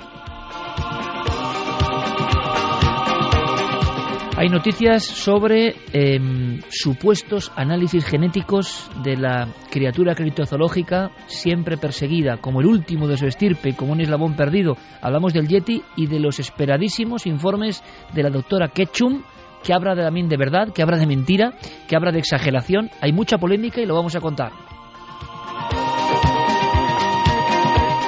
Hay 4.40 4.50
noticias 4.50 5.04
sobre 5.04 5.74
em, 5.94 6.62
supuestos 6.70 7.52
análisis 7.56 8.06
genéticos 8.06 8.88
de 9.04 9.18
la 9.18 9.48
criatura 9.72 10.14
criptozoológica 10.14 11.10
siempre 11.26 11.76
perseguida, 11.76 12.38
como 12.38 12.62
el 12.62 12.68
último 12.68 13.08
de 13.08 13.18
su 13.18 13.26
estirpe, 13.26 13.74
como 13.74 13.94
un 13.94 14.02
eslabón 14.02 14.36
perdido. 14.36 14.78
Hablamos 15.02 15.34
del 15.34 15.48
Yeti 15.48 15.82
y 15.96 16.06
de 16.06 16.20
los 16.20 16.40
esperadísimos 16.40 17.26
informes 17.26 17.84
de 18.14 18.22
la 18.22 18.30
doctora 18.30 18.68
Ketchum, 18.68 19.24
que 19.64 19.74
habla 19.74 19.96
de, 19.96 20.04
también 20.04 20.30
de 20.30 20.38
verdad, 20.38 20.72
que 20.72 20.84
habla 20.84 21.00
de 21.00 21.08
mentira, 21.08 21.54
que 21.88 21.96
habla 21.96 22.12
de 22.12 22.20
exageración. 22.20 22.92
Hay 23.02 23.14
mucha 23.14 23.40
polémica 23.40 23.82
y 23.82 23.88
lo 23.88 23.96
vamos 23.96 24.16
a 24.16 24.22
contar. 24.22 24.52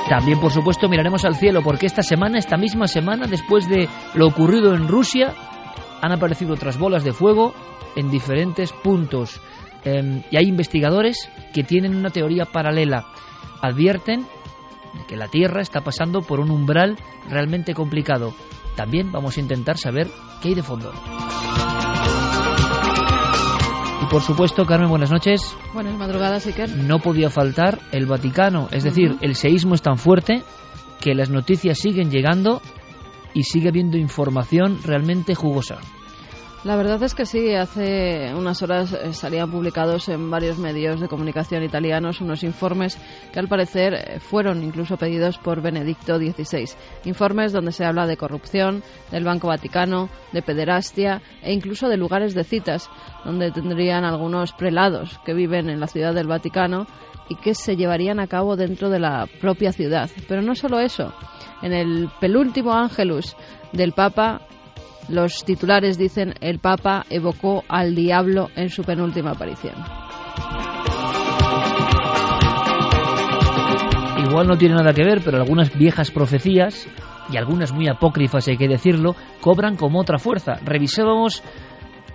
También, 0.08 0.40
por 0.40 0.52
supuesto, 0.52 0.88
miraremos 0.90 1.26
al 1.26 1.36
cielo, 1.36 1.62
porque 1.64 1.88
esta 1.88 2.04
semana, 2.04 2.38
esta 2.38 2.56
misma 2.56 2.86
semana, 2.86 3.26
después 3.26 3.68
de 3.68 3.90
lo 4.14 4.28
ocurrido 4.28 4.76
en 4.76 4.88
Rusia, 4.88 5.34
han 6.02 6.12
aparecido 6.12 6.54
otras 6.54 6.78
bolas 6.78 7.04
de 7.04 7.14
fuego 7.14 7.54
en 7.96 8.10
diferentes 8.10 8.72
puntos. 8.72 9.42
Em, 9.84 10.24
y 10.30 10.38
hay 10.38 10.46
investigadores 10.46 11.30
que 11.54 11.64
tienen 11.64 11.96
una 11.96 12.10
teoría 12.10 12.46
paralela. 12.46 13.06
Advierten 13.62 14.22
de 14.22 15.06
que 15.08 15.16
la 15.16 15.28
Tierra 15.28 15.62
está 15.62 15.82
pasando 15.82 16.22
por 16.22 16.40
un 16.40 16.52
umbral 16.52 16.98
realmente 17.30 17.74
complicado. 17.74 18.34
También 18.76 19.12
vamos 19.12 19.38
a 19.38 19.42
intentar 19.42 19.78
saber 19.78 20.08
qué 20.42 20.50
hay 20.50 20.56
de 20.56 20.64
fondo. 20.64 20.92
Y 24.02 24.06
por 24.06 24.22
supuesto, 24.22 24.66
Carmen, 24.66 24.90
buenas 24.90 25.12
noches. 25.12 25.56
Buenas 25.74 25.98
madrugadas, 25.98 26.46
Iker. 26.48 26.70
No 26.70 27.00
podía 27.00 27.30
faltar 27.30 27.80
el 27.92 28.06
Vaticano. 28.06 28.70
Es 28.72 28.84
decir, 28.84 29.18
el 29.22 29.36
seísmo 29.36 29.76
es 29.76 29.82
tan 29.82 29.98
fuerte 29.98 30.44
que 31.00 31.14
las 31.14 31.30
noticias 31.30 31.78
siguen 31.78 32.10
llegando 32.10 32.62
y 33.34 33.44
sigue 33.44 33.70
habiendo 33.70 33.98
información 33.98 34.80
realmente 34.84 35.36
jugosa. 35.36 35.80
La 36.66 36.76
verdad 36.76 37.02
es 37.04 37.16
que 37.16 37.26
sí, 37.26 37.54
hace 37.54 38.34
unas 38.36 38.62
horas 38.62 38.92
eh, 38.92 39.14
salían 39.14 39.50
publicados 39.50 40.10
en 40.10 40.30
varios 40.30 40.60
medios 40.60 41.00
de 41.00 41.08
comunicación 41.08 41.64
italianos 41.64 42.20
unos 42.20 42.44
informes 42.44 43.00
que 43.32 43.40
al 43.40 43.48
parecer 43.48 43.94
eh, 43.94 44.20
fueron 44.20 44.62
incluso 44.62 44.98
pedidos 44.98 45.38
por 45.38 45.62
Benedicto 45.62 46.18
XVI. 46.18 46.70
Informes 47.06 47.54
donde 47.54 47.72
se 47.72 47.86
habla 47.86 48.06
de 48.08 48.18
corrupción, 48.18 48.84
del 49.10 49.24
Banco 49.24 49.48
Vaticano, 49.48 50.10
de 50.34 50.42
pederastia 50.42 51.22
e 51.42 51.54
incluso 51.54 51.88
de 51.88 51.96
lugares 51.96 52.36
de 52.36 52.44
citas, 52.44 52.90
donde 53.24 53.52
tendrían 53.52 54.04
algunos 54.04 54.52
prelados 54.52 55.18
que 55.26 55.34
viven 55.34 55.70
en 55.70 55.80
la 55.80 55.88
ciudad 55.88 56.14
del 56.14 56.28
Vaticano 56.28 56.88
y 57.30 57.36
que 57.36 57.56
se 57.56 57.78
llevarían 57.78 58.20
a 58.20 58.28
cabo 58.28 58.58
dentro 58.58 58.90
de 58.90 59.00
la 59.00 59.28
propia 59.40 59.72
ciudad. 59.72 60.10
Pero 60.28 60.42
no 60.42 60.56
solo 60.56 60.82
eso. 60.82 61.14
En 61.62 61.74
el 61.74 62.10
penúltimo 62.20 62.74
Ángelus 62.74 63.36
del 63.74 63.94
Papa 63.94 64.42
los 65.10 65.44
titulares 65.44 65.98
dicen 65.98 66.36
el 66.40 66.60
Papa 66.60 67.04
evocó 67.10 67.64
al 67.68 67.96
diablo 67.96 68.50
en 68.56 68.70
su 68.70 68.84
penúltima 68.84 69.32
aparición. 69.32 69.74
Igual 74.28 74.48
no 74.48 74.58
tiene 74.58 74.76
nada 74.76 74.94
que 74.94 75.04
ver, 75.04 75.22
pero 75.26 75.38
algunas 75.38 75.76
viejas 75.76 76.12
profecías, 76.12 76.88
y 77.32 77.38
algunas 77.38 77.72
muy 77.72 77.88
apócrifas 77.88 78.48
hay 78.48 78.58
que 78.58 78.68
decirlo, 78.68 79.16
cobran 79.42 79.76
como 79.76 80.00
otra 80.00 80.18
fuerza. 80.18 80.54
Revisábamos 80.64 81.44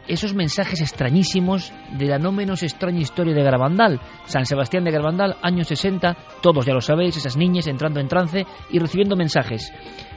esos 0.06 0.34
mensajes 0.34 0.80
extrañísimos 0.80 1.72
de 1.92 2.06
la 2.06 2.18
no 2.18 2.32
menos 2.32 2.62
extraña 2.62 3.00
historia 3.00 3.34
de 3.34 3.42
Garabandal. 3.42 4.00
San 4.26 4.46
Sebastián 4.46 4.84
de 4.84 4.90
Garabandal, 4.90 5.36
años 5.42 5.68
60, 5.68 6.16
todos 6.42 6.66
ya 6.66 6.74
lo 6.74 6.80
sabéis, 6.80 7.16
esas 7.16 7.36
niñas 7.36 7.66
entrando 7.66 8.00
en 8.00 8.08
trance 8.08 8.46
y 8.70 8.78
recibiendo 8.78 9.16
mensajes. 9.16 9.72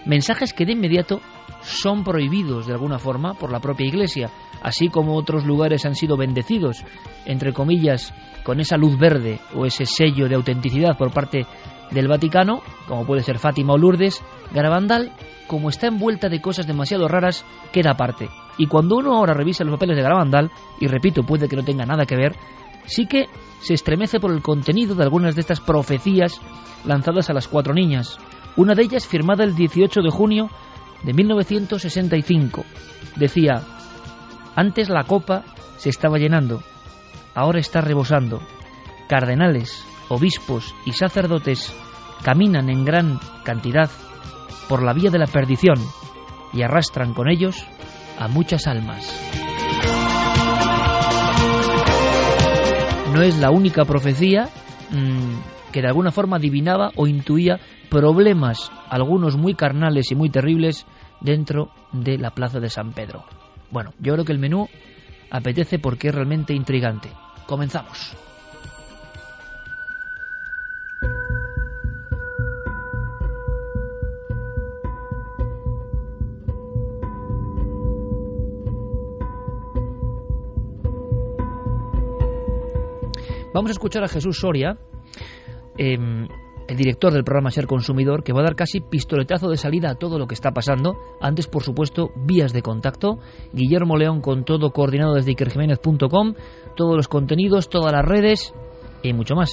Mensajes 0.05 0.53
que 0.53 0.65
de 0.65 0.73
inmediato 0.73 1.21
son 1.61 2.03
prohibidos 2.03 2.67
de 2.67 2.73
alguna 2.73 2.99
forma 2.99 3.33
por 3.33 3.51
la 3.51 3.59
propia 3.59 3.87
Iglesia, 3.87 4.29
así 4.61 4.89
como 4.89 5.15
otros 5.15 5.45
lugares 5.45 5.85
han 5.85 5.95
sido 5.95 6.17
bendecidos, 6.17 6.83
entre 7.25 7.53
comillas, 7.53 8.13
con 8.43 8.59
esa 8.59 8.77
luz 8.77 8.97
verde 8.97 9.39
o 9.53 9.65
ese 9.65 9.85
sello 9.85 10.27
de 10.27 10.35
autenticidad 10.35 10.97
por 10.97 11.11
parte 11.11 11.45
del 11.91 12.07
Vaticano, 12.07 12.61
como 12.87 13.05
puede 13.05 13.23
ser 13.23 13.39
Fátima 13.39 13.73
o 13.73 13.77
Lourdes, 13.77 14.23
Garabandal, 14.53 15.11
como 15.47 15.69
está 15.69 15.87
envuelta 15.87 16.29
de 16.29 16.41
cosas 16.41 16.67
demasiado 16.67 17.07
raras, 17.07 17.45
queda 17.71 17.91
aparte. 17.91 18.29
Y 18.57 18.67
cuando 18.67 18.97
uno 18.97 19.15
ahora 19.15 19.33
revisa 19.33 19.63
los 19.63 19.75
papeles 19.75 19.95
de 19.95 20.03
Garabandal, 20.03 20.51
y 20.79 20.87
repito, 20.87 21.23
puede 21.23 21.47
que 21.47 21.55
no 21.55 21.63
tenga 21.63 21.85
nada 21.85 22.05
que 22.05 22.15
ver, 22.15 22.35
sí 22.85 23.05
que 23.05 23.27
se 23.61 23.73
estremece 23.73 24.19
por 24.19 24.31
el 24.31 24.41
contenido 24.41 24.95
de 24.95 25.03
algunas 25.03 25.35
de 25.35 25.41
estas 25.41 25.59
profecías 25.59 26.41
lanzadas 26.85 27.29
a 27.29 27.33
las 27.33 27.47
cuatro 27.47 27.73
niñas. 27.73 28.17
Una 28.55 28.73
de 28.73 28.83
ellas 28.83 29.07
firmada 29.07 29.43
el 29.43 29.55
18 29.55 30.01
de 30.01 30.09
junio 30.09 30.49
de 31.03 31.13
1965. 31.13 32.63
Decía, 33.15 33.61
antes 34.55 34.89
la 34.89 35.03
copa 35.03 35.43
se 35.77 35.89
estaba 35.89 36.17
llenando, 36.17 36.63
ahora 37.35 37.59
está 37.59 37.81
rebosando. 37.81 38.41
Cardenales, 39.07 39.85
obispos 40.09 40.73
y 40.85 40.93
sacerdotes 40.93 41.73
caminan 42.23 42.69
en 42.69 42.83
gran 42.83 43.19
cantidad 43.43 43.89
por 44.67 44.83
la 44.83 44.93
vía 44.93 45.11
de 45.11 45.19
la 45.19 45.27
perdición 45.27 45.77
y 46.53 46.61
arrastran 46.61 47.13
con 47.13 47.29
ellos 47.29 47.65
a 48.17 48.27
muchas 48.27 48.67
almas. 48.67 49.13
No 53.13 53.21
es 53.21 53.37
la 53.37 53.51
única 53.51 53.85
profecía 53.85 54.49
mm, 54.91 55.71
que 55.71 55.81
de 55.81 55.87
alguna 55.87 56.11
forma 56.11 56.37
adivinaba 56.37 56.91
o 56.95 57.07
intuía 57.07 57.59
problemas, 57.89 58.71
algunos 58.89 59.37
muy 59.37 59.55
carnales 59.55 60.11
y 60.11 60.15
muy 60.15 60.29
terribles, 60.29 60.85
dentro 61.21 61.71
de 61.93 62.17
la 62.17 62.31
plaza 62.31 62.59
de 62.59 62.69
San 62.69 62.91
Pedro. 62.91 63.23
Bueno, 63.71 63.93
yo 63.99 64.13
creo 64.13 64.25
que 64.25 64.33
el 64.33 64.39
menú 64.39 64.67
apetece 65.31 65.79
porque 65.79 66.09
es 66.09 66.15
realmente 66.15 66.53
intrigante. 66.53 67.09
Comenzamos. 67.47 68.15
Vamos 83.57 83.71
a 83.71 83.73
escuchar 83.73 84.03
a 84.03 84.07
Jesús 84.07 84.37
Soria, 84.37 84.77
em, 85.79 86.27
el 86.67 86.77
director 86.77 87.11
del 87.11 87.23
programa 87.23 87.49
Ser 87.49 87.65
Consumidor, 87.65 88.23
que 88.23 88.31
va 88.31 88.41
a 88.41 88.43
dar 88.43 88.55
casi 88.55 88.81
pistoletazo 88.81 89.49
de 89.49 89.57
salida 89.57 89.89
a 89.89 89.95
todo 89.95 90.19
lo 90.19 90.27
que 90.27 90.35
está 90.35 90.51
pasando. 90.51 90.95
Antes, 91.19 91.47
por 91.47 91.63
supuesto, 91.63 92.11
vías 92.15 92.53
de 92.53 92.61
contacto. 92.61 93.17
Guillermo 93.53 93.97
León 93.97 94.21
con 94.21 94.45
todo 94.45 94.69
coordinado 94.69 95.15
desde 95.15 95.31
ikerjiménez.com, 95.31 96.35
todos 96.75 96.95
los 96.95 97.07
contenidos, 97.07 97.67
todas 97.67 97.91
las 97.91 98.05
redes 98.05 98.53
y 99.01 99.13
mucho 99.13 99.33
más. 99.33 99.49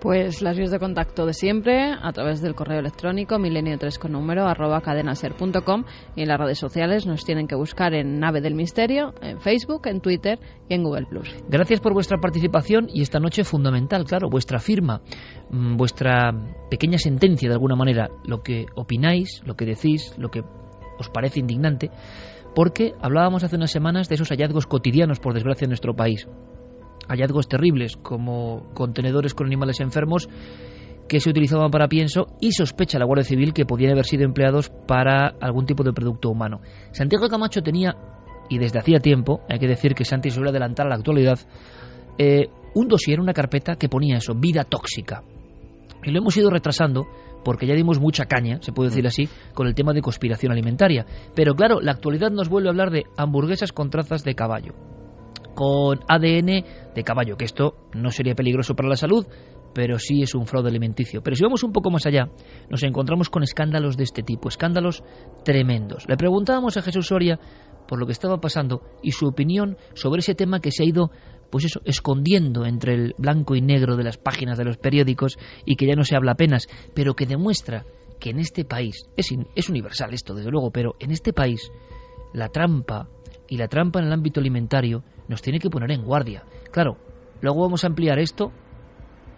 Pues 0.00 0.40
las 0.40 0.56
vías 0.56 0.70
de 0.70 0.78
contacto 0.78 1.26
de 1.26 1.34
siempre 1.34 1.92
a 1.92 2.10
través 2.12 2.40
del 2.40 2.54
correo 2.54 2.78
electrónico 2.78 3.36
milenio3 3.36 3.98
con 3.98 4.12
número 4.12 4.46
arroba 4.46 4.80
cadenaser.com 4.80 5.84
y 6.16 6.22
en 6.22 6.28
las 6.28 6.40
redes 6.40 6.58
sociales 6.58 7.06
nos 7.06 7.26
tienen 7.26 7.46
que 7.46 7.54
buscar 7.54 7.92
en 7.92 8.18
Nave 8.18 8.40
del 8.40 8.54
Misterio, 8.54 9.12
en 9.20 9.42
Facebook, 9.42 9.86
en 9.88 10.00
Twitter 10.00 10.38
y 10.70 10.74
en 10.74 10.84
Google 10.84 11.04
Plus. 11.04 11.28
Gracias 11.50 11.80
por 11.80 11.92
vuestra 11.92 12.16
participación 12.16 12.88
y 12.88 13.02
esta 13.02 13.20
noche 13.20 13.44
fundamental, 13.44 14.06
claro, 14.06 14.30
vuestra 14.30 14.58
firma, 14.58 15.02
mm, 15.50 15.76
vuestra 15.76 16.32
pequeña 16.70 16.96
sentencia 16.96 17.50
de 17.50 17.54
alguna 17.54 17.76
manera, 17.76 18.08
lo 18.24 18.42
que 18.42 18.64
opináis, 18.76 19.42
lo 19.44 19.54
que 19.54 19.66
decís, 19.66 20.14
lo 20.16 20.30
que 20.30 20.42
os 20.98 21.10
parece 21.10 21.40
indignante, 21.40 21.90
porque 22.54 22.94
hablábamos 23.02 23.44
hace 23.44 23.56
unas 23.56 23.70
semanas 23.70 24.08
de 24.08 24.14
esos 24.14 24.30
hallazgos 24.30 24.66
cotidianos, 24.66 25.20
por 25.20 25.34
desgracia, 25.34 25.66
en 25.66 25.70
nuestro 25.70 25.94
país 25.94 26.26
hallazgos 27.10 27.48
terribles 27.48 27.96
como 27.96 28.70
contenedores 28.72 29.34
con 29.34 29.46
animales 29.48 29.80
enfermos 29.80 30.28
que 31.08 31.18
se 31.18 31.28
utilizaban 31.28 31.72
para 31.72 31.88
pienso 31.88 32.28
y 32.40 32.52
sospecha 32.52 32.98
la 33.00 33.04
Guardia 33.04 33.24
Civil 33.24 33.52
que 33.52 33.66
podían 33.66 33.92
haber 33.92 34.04
sido 34.04 34.22
empleados 34.22 34.70
para 34.86 35.34
algún 35.40 35.66
tipo 35.66 35.82
de 35.82 35.92
producto 35.92 36.30
humano. 36.30 36.60
Santiago 36.92 37.28
Camacho 37.28 37.62
tenía, 37.62 37.96
y 38.48 38.58
desde 38.58 38.78
hacía 38.78 39.00
tiempo, 39.00 39.40
hay 39.48 39.58
que 39.58 39.66
decir 39.66 39.94
que 39.94 40.04
Santi 40.04 40.30
suele 40.30 40.50
adelantar 40.50 40.86
a 40.86 40.90
la 40.90 40.94
actualidad, 40.94 41.40
eh, 42.16 42.46
un 42.76 42.86
dossier, 42.86 43.18
una 43.18 43.32
carpeta 43.32 43.74
que 43.74 43.88
ponía 43.88 44.18
eso, 44.18 44.34
vida 44.36 44.62
tóxica. 44.62 45.24
Y 46.04 46.12
lo 46.12 46.20
hemos 46.20 46.36
ido 46.36 46.48
retrasando 46.48 47.08
porque 47.44 47.66
ya 47.66 47.74
dimos 47.74 47.98
mucha 47.98 48.26
caña, 48.26 48.58
se 48.62 48.72
puede 48.72 48.90
decir 48.90 49.06
así, 49.08 49.28
con 49.52 49.66
el 49.66 49.74
tema 49.74 49.92
de 49.92 50.02
conspiración 50.02 50.52
alimentaria. 50.52 51.06
Pero 51.34 51.56
claro, 51.56 51.80
la 51.80 51.90
actualidad 51.90 52.30
nos 52.30 52.48
vuelve 52.48 52.68
a 52.68 52.70
hablar 52.70 52.90
de 52.90 53.02
hamburguesas 53.16 53.72
con 53.72 53.90
trazas 53.90 54.22
de 54.22 54.36
caballo 54.36 54.74
con 55.60 56.00
ADN 56.08 56.64
de 56.94 57.04
caballo, 57.04 57.36
que 57.36 57.44
esto 57.44 57.76
no 57.92 58.10
sería 58.10 58.34
peligroso 58.34 58.74
para 58.74 58.88
la 58.88 58.96
salud, 58.96 59.26
pero 59.74 59.98
sí 59.98 60.22
es 60.22 60.34
un 60.34 60.46
fraude 60.46 60.70
alimenticio. 60.70 61.22
Pero 61.22 61.36
si 61.36 61.42
vamos 61.42 61.62
un 61.62 61.70
poco 61.70 61.90
más 61.90 62.06
allá, 62.06 62.30
nos 62.70 62.82
encontramos 62.82 63.28
con 63.28 63.42
escándalos 63.42 63.98
de 63.98 64.04
este 64.04 64.22
tipo, 64.22 64.48
escándalos 64.48 65.04
tremendos. 65.44 66.08
Le 66.08 66.16
preguntábamos 66.16 66.78
a 66.78 66.82
Jesús 66.82 67.08
Soria 67.08 67.38
por 67.86 67.98
lo 67.98 68.06
que 68.06 68.12
estaba 68.12 68.40
pasando 68.40 68.80
y 69.02 69.12
su 69.12 69.26
opinión 69.26 69.76
sobre 69.92 70.20
ese 70.20 70.34
tema 70.34 70.60
que 70.60 70.72
se 70.72 70.82
ha 70.82 70.86
ido 70.86 71.10
pues 71.50 71.66
eso, 71.66 71.82
escondiendo 71.84 72.64
entre 72.64 72.94
el 72.94 73.14
blanco 73.18 73.54
y 73.54 73.60
negro 73.60 73.96
de 73.96 74.04
las 74.04 74.16
páginas 74.16 74.56
de 74.56 74.64
los 74.64 74.78
periódicos 74.78 75.36
y 75.66 75.76
que 75.76 75.86
ya 75.86 75.94
no 75.94 76.04
se 76.04 76.16
habla 76.16 76.32
apenas, 76.32 76.68
pero 76.94 77.12
que 77.12 77.26
demuestra 77.26 77.84
que 78.18 78.30
en 78.30 78.38
este 78.38 78.64
país, 78.64 79.10
es, 79.14 79.28
es 79.54 79.68
universal 79.68 80.14
esto 80.14 80.32
desde 80.34 80.50
luego, 80.50 80.70
pero 80.70 80.94
en 81.00 81.10
este 81.10 81.34
país 81.34 81.70
la 82.32 82.48
trampa, 82.48 83.10
y 83.50 83.56
la 83.56 83.68
trampa 83.68 83.98
en 83.98 84.06
el 84.06 84.12
ámbito 84.12 84.40
alimentario 84.40 85.02
nos 85.28 85.42
tiene 85.42 85.58
que 85.58 85.68
poner 85.68 85.90
en 85.90 86.04
guardia. 86.04 86.44
Claro, 86.72 86.96
luego 87.42 87.60
vamos 87.60 87.84
a 87.84 87.88
ampliar 87.88 88.18
esto 88.20 88.52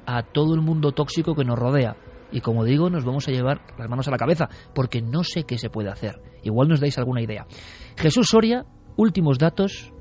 a 0.07 0.23
todo 0.23 0.55
el 0.55 0.61
mundo 0.61 0.93
tóxico 0.93 1.35
que 1.35 1.45
nos 1.45 1.59
rodea. 1.59 1.97
Y 2.31 2.41
como 2.41 2.65
digo, 2.65 2.91
nos 2.91 3.05
vamos 3.05 3.27
a 3.27 3.33
llevar 3.33 3.63
las 3.79 3.89
manos 3.89 4.09
a 4.09 4.11
la 4.11 4.19
cabeza, 4.19 4.49
porque 4.75 5.01
no 5.01 5.25
sé 5.25 5.45
qué 5.45 5.59
se 5.59 5.71
puede 5.71 5.91
hacer. 5.91 6.21
Igual 6.43 6.69
nos 6.69 6.81
dais 6.81 6.97
alguna 6.99 7.23
idea. 7.23 7.47
Jesús 7.97 8.29
Soria, 8.29 8.67
últimos 8.97 9.39
datos. 9.39 9.93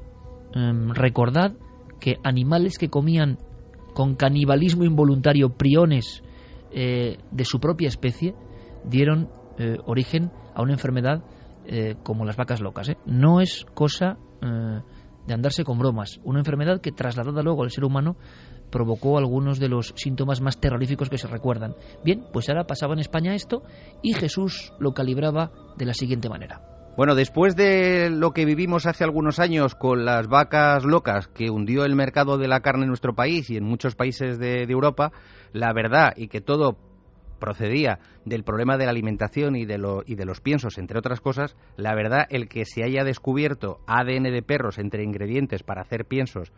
Em, 0.54 0.89
recordad 0.89 1.54
que 2.02 2.17
animales 2.24 2.78
que 2.78 2.89
comían 2.89 3.38
con 3.93 4.15
canibalismo 4.15 4.84
involuntario 4.84 5.50
priones 5.58 6.21
eh, 6.71 7.17
de 7.32 7.45
su 7.45 7.60
propia 7.60 7.88
especie 7.88 8.36
dieron 8.84 9.30
eh, 9.58 9.78
origen 9.86 10.32
a 10.54 10.62
una 10.62 10.74
enfermedad 10.74 11.24
eh, 11.65 11.95
como 12.04 12.26
las 12.26 12.38
vacas 12.38 12.62
locas. 12.62 12.91
No 13.06 13.41
es 13.41 13.65
cosa 13.74 14.17
de 14.41 15.34
andarse 15.34 15.63
con 15.63 15.78
bromas. 15.78 16.19
Una 16.24 16.39
enfermedad 16.39 16.82
que 16.82 16.91
trasladada 16.91 17.43
luego 17.43 17.63
al 17.63 17.71
ser 17.71 17.84
humano 17.84 18.17
provocó 18.71 19.17
algunos 19.17 19.60
de 19.60 19.69
los 19.69 19.93
síntomas 19.95 20.41
más 20.41 20.60
terroríficos 20.60 21.10
que 21.10 21.17
se 21.17 21.28
recuerdan. 21.28 21.76
Bien, 22.04 22.26
pues 22.32 22.50
ahora 22.50 22.65
pasaba 22.65 22.93
en 22.93 23.00
España 23.00 23.36
esto 23.36 23.63
y 24.02 24.13
Jesús 24.13 24.74
lo 24.80 24.93
calibraba 24.93 25.52
de 25.78 25.86
la 25.86 25.93
siguiente 25.93 26.30
manera. 26.30 26.62
Bueno, 26.97 27.15
después 27.15 27.56
de 27.56 28.10
lo 28.10 28.32
que 28.32 28.45
vivimos 28.45 28.86
hace 28.86 29.04
algunos 29.04 29.39
años 29.39 29.76
con 29.76 30.04
las 30.04 30.28
vacas 30.28 30.84
locas 30.84 31.28
que 31.28 31.50
hundió 31.50 31.86
el 31.86 31.95
mercado 31.95 32.38
de 32.38 32.50
la 32.50 32.60
carne 32.60 32.84
en 32.84 32.89
nuestro 32.89 33.13
país 33.15 33.50
y 33.50 33.58
en 33.58 33.63
muchos 33.63 33.95
países 33.95 34.39
de 34.39 34.63
Europa, 34.63 35.12
la 35.54 35.71
verdad 35.74 36.13
y 36.17 36.28
que 36.28 36.41
todo 36.41 36.78
procedía 37.41 37.99
del 38.23 38.45
problema 38.45 38.77
de 38.77 38.86
la 38.86 38.91
alimentación 38.91 39.58
y 39.58 39.65
de, 39.65 39.77
lo, 39.77 40.04
y 40.06 40.15
de 40.15 40.23
los 40.23 40.39
piensos, 40.39 40.77
entre 40.77 40.97
otras 40.97 41.19
cosas, 41.19 41.58
la 41.75 41.93
verdad, 41.93 42.27
el 42.30 42.47
que 42.47 42.63
se 42.63 42.86
haya 42.86 43.04
descubierto 43.04 43.82
ADN 43.88 44.32
de 44.32 44.41
perros 44.41 44.77
entre 44.77 45.04
ingredientes 45.04 45.63
para 45.63 45.82
hacer 45.82 46.06
piensos 46.06 46.54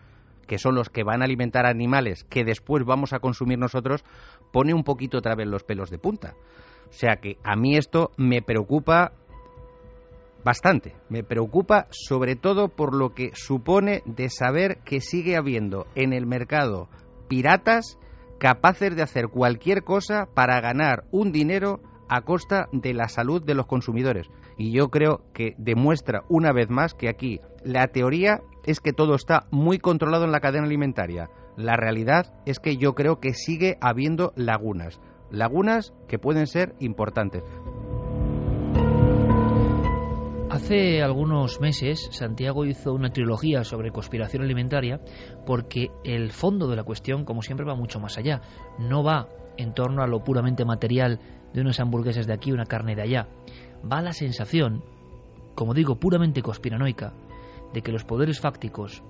que 0.46 0.60
son 0.60 0.76
los 0.76 0.89
que 0.89 1.04
van 1.04 1.22
a 1.22 1.26
alimentar 1.26 1.65
animales 1.65 2.26
que 2.26 2.43
después 2.43 2.84
vamos 2.84 3.13
a 3.13 3.19
consumir 3.19 3.58
nosotros, 3.58 4.04
pone 4.52 4.74
un 4.74 4.84
poquito 4.84 5.19
otra 5.19 5.36
vez 5.36 5.48
los 5.48 5.63
pelos 5.63 5.89
de 5.89 5.98
punta. 5.98 6.36
O 6.89 6.93
sea 6.93 7.15
que 7.15 7.38
a 7.43 7.56
mí 7.56 7.78
esto 7.78 8.12
me 8.17 8.41
preocupa 8.41 9.13
bastante. 10.43 10.96
Me 11.10 11.24
preocupa 11.24 11.88
sobre 11.91 12.36
todo 12.36 12.67
por 12.67 12.93
lo 12.93 13.13
que 13.13 13.32
supone 13.34 14.04
de 14.06 14.30
saber 14.30 14.80
que 14.84 15.00
sigue 15.00 15.38
habiendo 15.38 15.88
en 15.96 16.13
el 16.13 16.26
mercado 16.26 16.89
piratas 17.28 17.98
capaces 18.43 18.93
de 18.93 19.01
hacer 19.01 19.29
cualquier 19.29 19.86
cosa 19.86 20.27
para 20.34 20.60
ganar 20.60 21.06
un 21.12 21.32
dinero 21.32 21.79
a 22.10 22.23
costa 22.23 22.67
de 22.73 22.93
la 22.93 23.08
salud 23.08 23.41
de 23.41 23.56
los 23.56 23.67
consumidores. 23.67 24.27
Y 24.58 24.73
yo 24.73 24.89
creo 24.89 25.21
que 25.34 25.56
demuestra 25.58 26.23
una 26.27 26.51
vez 26.51 26.69
más 26.69 26.93
que 26.93 27.08
aquí 27.08 27.39
la 27.63 27.88
teoría 27.88 28.41
es 28.65 28.82
que 28.82 28.91
todo 28.91 29.15
está 29.15 29.47
muy 29.49 29.79
controlado 29.79 30.25
en 30.25 30.34
la 30.34 30.41
cadena 30.41 30.65
alimentaria. 30.65 31.29
La 31.56 31.77
realidad 31.77 32.34
es 32.45 32.60
que 32.60 32.75
yo 32.75 32.95
creo 32.95 33.21
que 33.21 33.34
sigue 33.34 33.77
habiendo 33.79 34.34
lagunas. 34.36 34.99
Lagunas 35.32 35.93
que 36.10 36.19
pueden 36.19 36.47
ser 36.47 36.75
importantes. 36.79 37.43
Hace 40.54 41.02
algunos 41.02 41.60
meses 41.60 42.10
Santiago 42.12 42.63
hizo 42.63 42.94
una 42.94 43.10
trilogía 43.10 43.63
sobre 43.63 43.89
conspiración 43.89 44.44
alimentaria 44.44 45.02
porque 45.48 45.89
el 46.04 46.30
fondo 46.32 46.68
de 46.68 46.76
la 46.76 46.84
cuestión, 46.84 47.26
como 47.26 47.42
siempre, 47.42 47.66
va 47.66 47.74
mucho 47.74 48.00
más 48.00 48.20
allá. 48.20 48.39
No 48.78 49.04
va 49.04 49.30
en 49.58 49.74
torno 49.74 50.04
a 50.04 50.08
lo 50.08 50.24
puramente 50.24 50.63
material 50.63 51.20
de 51.56 51.62
unas 51.62 51.80
hamburguesas 51.80 52.28
de 52.28 52.34
aquí, 52.34 52.52
una 52.52 52.68
carne 52.68 52.96
de 52.96 53.02
allá. 53.02 53.28
Va 53.92 54.04
la 54.04 54.13
sensación, 54.13 54.84
como 55.56 55.74
digo, 55.74 55.96
puramente 55.96 56.44
conspiranoica, 56.44 57.16
de 57.74 57.82
que 57.82 57.92
los 57.92 58.04
poderes 58.04 58.39
fácticos 58.39 59.02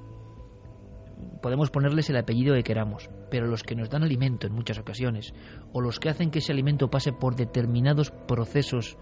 podemos 1.41 1.71
ponerles 1.71 2.09
el 2.09 2.15
apellido 2.15 2.55
que 2.55 2.63
queramos, 2.63 3.09
pero 3.29 3.47
los 3.47 3.63
que 3.63 3.75
nos 3.75 3.89
dan 3.89 4.03
alimento 4.03 4.47
en 4.47 4.53
muchas 4.53 4.79
ocasiones, 4.79 5.33
o 5.73 5.81
los 5.81 5.99
que 5.99 6.07
hacen 6.07 6.31
que 6.31 6.39
ese 6.39 6.53
alimento 6.53 6.89
pase 6.89 7.11
por 7.11 7.35
determinados 7.35 8.11
procesos 8.11 8.97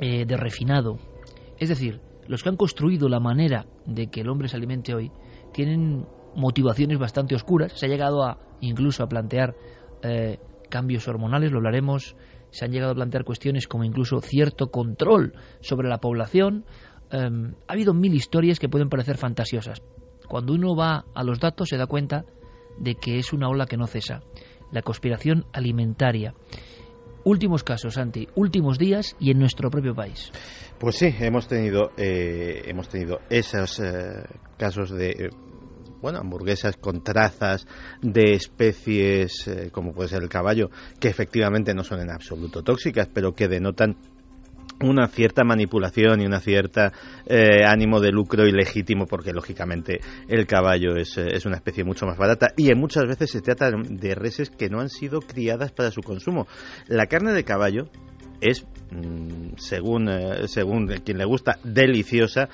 eh, 0.00 0.24
de 0.24 0.36
refinado, 0.36 0.98
es 1.60 1.68
decir, 1.68 2.00
los 2.26 2.42
que 2.42 2.48
han 2.48 2.56
construido 2.56 3.08
la 3.08 3.20
manera 3.20 3.66
de 3.86 4.08
que 4.08 4.22
el 4.22 4.28
hombre 4.28 4.48
se 4.48 4.56
alimente 4.56 4.94
hoy, 4.94 5.12
tienen 5.52 6.06
motivaciones 6.34 6.98
bastante 6.98 7.34
oscuras. 7.34 7.72
Se 7.74 7.86
ha 7.86 7.88
llegado 7.88 8.24
a 8.24 8.38
incluso 8.60 9.02
a 9.02 9.08
plantear 9.08 9.54
eh, 10.02 10.38
cambios 10.68 11.06
hormonales, 11.06 11.52
lo 11.52 11.58
hablaremos. 11.58 12.16
Se 12.50 12.64
han 12.64 12.72
llegado 12.72 12.92
a 12.92 12.94
plantear 12.94 13.24
cuestiones 13.24 13.68
como 13.68 13.84
incluso 13.84 14.20
cierto 14.20 14.70
control 14.70 15.34
sobre 15.60 15.88
la 15.88 15.98
población. 15.98 16.64
Em, 17.10 17.54
ha 17.68 17.72
habido 17.72 17.94
mil 17.94 18.14
historias 18.14 18.58
que 18.58 18.68
pueden 18.68 18.88
parecer 18.88 19.18
fantasiosas. 19.18 19.82
Cuando 20.28 20.54
uno 20.54 20.74
va 20.74 21.04
a 21.14 21.24
los 21.24 21.40
datos 21.40 21.68
se 21.68 21.76
da 21.76 21.86
cuenta 21.86 22.24
de 22.78 22.94
que 22.94 23.18
es 23.18 23.32
una 23.32 23.48
ola 23.48 23.66
que 23.66 23.76
no 23.76 23.86
cesa. 23.86 24.22
La 24.72 24.82
conspiración 24.82 25.46
alimentaria. 25.52 26.34
Últimos 27.24 27.62
casos, 27.62 27.94
Santi, 27.94 28.26
últimos 28.34 28.78
días 28.78 29.14
y 29.18 29.30
en 29.30 29.38
nuestro 29.38 29.70
propio 29.70 29.94
país. 29.94 30.30
Pues 30.78 30.96
sí, 30.96 31.14
hemos 31.20 31.46
tenido, 31.46 31.90
eh, 31.96 32.62
hemos 32.64 32.88
tenido 32.88 33.20
esos 33.28 33.78
eh, 33.80 34.24
casos 34.56 34.90
de 34.90 35.10
eh, 35.10 35.30
bueno, 36.00 36.18
hamburguesas 36.18 36.78
con 36.78 37.02
trazas 37.02 37.66
de 38.00 38.32
especies 38.32 39.50
como 39.70 39.92
puede 39.92 40.08
ser 40.08 40.22
el 40.22 40.30
caballo, 40.30 40.70
que 40.98 41.08
efectivamente 41.08 41.74
no 41.74 41.84
son 41.84 42.00
en 42.00 42.10
absoluto 42.10 42.62
tóxicas, 42.62 43.08
pero 43.12 43.32
que 43.32 43.48
denotan 43.48 43.96
una 44.82 45.08
cierta 45.08 45.44
manipulación 45.44 46.20
y 46.20 46.26
una 46.26 46.40
cierta 46.40 46.92
eh, 47.26 47.64
ánimo 47.66 48.00
de 48.00 48.10
lucro 48.10 48.46
ilegítimo 48.46 49.06
porque 49.06 49.32
lógicamente 49.32 50.00
el 50.28 50.46
caballo 50.46 50.96
es, 50.96 51.16
eh, 51.18 51.28
es, 51.32 51.46
una 51.46 51.56
especie 51.56 51.84
mucho 51.84 52.06
más 52.06 52.16
barata. 52.16 52.48
Y 52.56 52.70
en 52.70 52.78
muchas 52.78 53.06
veces 53.06 53.30
se 53.30 53.40
trata 53.40 53.70
de 53.70 54.14
reses 54.14 54.50
que 54.50 54.68
no 54.68 54.80
han 54.80 54.88
sido 54.88 55.20
criadas 55.20 55.72
para 55.72 55.90
su 55.90 56.00
consumo. 56.00 56.46
La 56.88 57.06
carne 57.06 57.32
de 57.32 57.44
caballo 57.44 57.88
es 58.40 58.64
mm, 58.90 59.56
según 59.58 60.08
eh, 60.08 60.48
según 60.48 60.86
quien 61.04 61.18
le 61.18 61.26
gusta 61.26 61.58
deliciosa. 61.62 62.48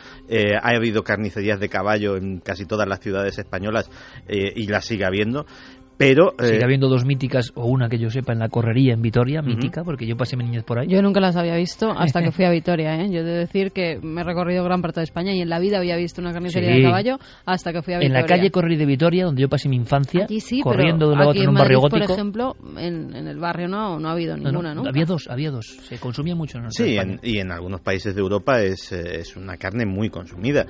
Ha 0.63 0.77
habido 0.77 1.05
carnicerías 1.05 1.61
de 1.61 1.69
caballo 1.69 2.17
en 2.17 2.41
casi 2.41 2.67
todas 2.67 2.89
las 2.89 3.01
ciudades 3.01 3.39
españolas 3.39 3.89
y 4.29 4.67
las 4.67 4.85
sigue 4.85 5.05
habiendo 5.05 5.47
pero 5.97 6.35
sigue 6.39 6.59
eh, 6.59 6.65
habiendo 6.65 6.89
dos 6.89 7.05
míticas 7.05 7.53
o 7.55 7.67
una 7.67 7.89
que 7.89 7.99
yo 7.99 8.11
sepa 8.11 8.33
en 8.33 8.39
la 8.39 8.49
correría 8.49 8.95
en 8.95 9.03
Vitoria 9.03 9.43
mítica 9.43 9.83
porque 9.85 10.07
yo 10.07 10.17
pasé 10.17 10.37
mi 10.37 10.45
niñez 10.45 10.65
por 10.65 10.79
ahí. 10.79 10.89
Yo 10.89 11.01
nunca 11.03 11.21
las 11.21 11.37
había 11.37 11.57
visto 11.57 11.91
hasta 11.91 12.23
que 12.23 12.33
fui 12.33 12.45
a 12.45 12.51
Vitoria 12.57 12.97
¿eh? 13.01 13.09
yo 13.11 13.21
he 13.21 13.25
de 13.25 13.39
decir 13.39 13.73
que 13.73 13.99
me 14.03 14.21
he 14.21 14.25
recorrido 14.25 14.65
gran 14.65 14.83
parte 14.83 15.01
de 15.01 15.05
España 15.05 15.33
y 15.35 15.41
en 15.41 15.49
la 15.49 15.59
vida 15.59 15.79
había 15.79 15.97
visto 15.97 16.21
una 16.21 16.33
carnicería 16.33 16.71
de 16.71 16.83
caballo 16.83 17.19
hasta 17.45 17.73
que 17.73 17.83
fui 17.83 17.95
a 17.95 17.99
Vitoria 17.99 18.19
en 18.19 18.23
la 18.23 18.29
calle 18.29 18.51
Correrí 18.51 18.77
de 18.77 18.87
Vitoria 18.87 19.25
donde 19.25 19.43
yo 19.43 19.49
pasé 19.49 19.69
mi 19.69 19.77
infancia 19.77 20.27
corriendo 20.63 21.07
de 21.07 21.13
un 21.13 21.19
lado 21.19 21.31
a 21.31 21.33
otro 21.33 21.43
en 21.43 21.49
un 21.49 21.55
barrio 21.55 21.81
gótico 21.81 22.07
por 22.07 22.15
ejemplo 22.15 22.57
en, 22.79 23.15
el 23.15 23.39
barrio 23.39 23.69
no, 23.69 23.99
no 23.99 24.09
ha 24.09 24.13
habido 24.13 24.37
ninguna 24.37 24.75
no, 24.75 24.83
había 24.87 25.05
dos 25.05 25.29
había 25.29 25.51
dos. 25.51 25.67
Se 25.89 25.99
consumía 25.99 26.35
mucho 26.35 26.59
en 26.59 26.71
sí 26.73 26.97
y 27.23 27.39
en 27.39 27.51
algunos 27.53 27.81
países 27.81 28.15
de 28.15 28.21
Europa 28.21 28.61
es, 28.61 28.93
eh, 28.93 29.21
es 29.21 29.37
una 29.37 29.57
carne 29.57 29.87
muy 29.87 30.11
consumida 30.11 30.67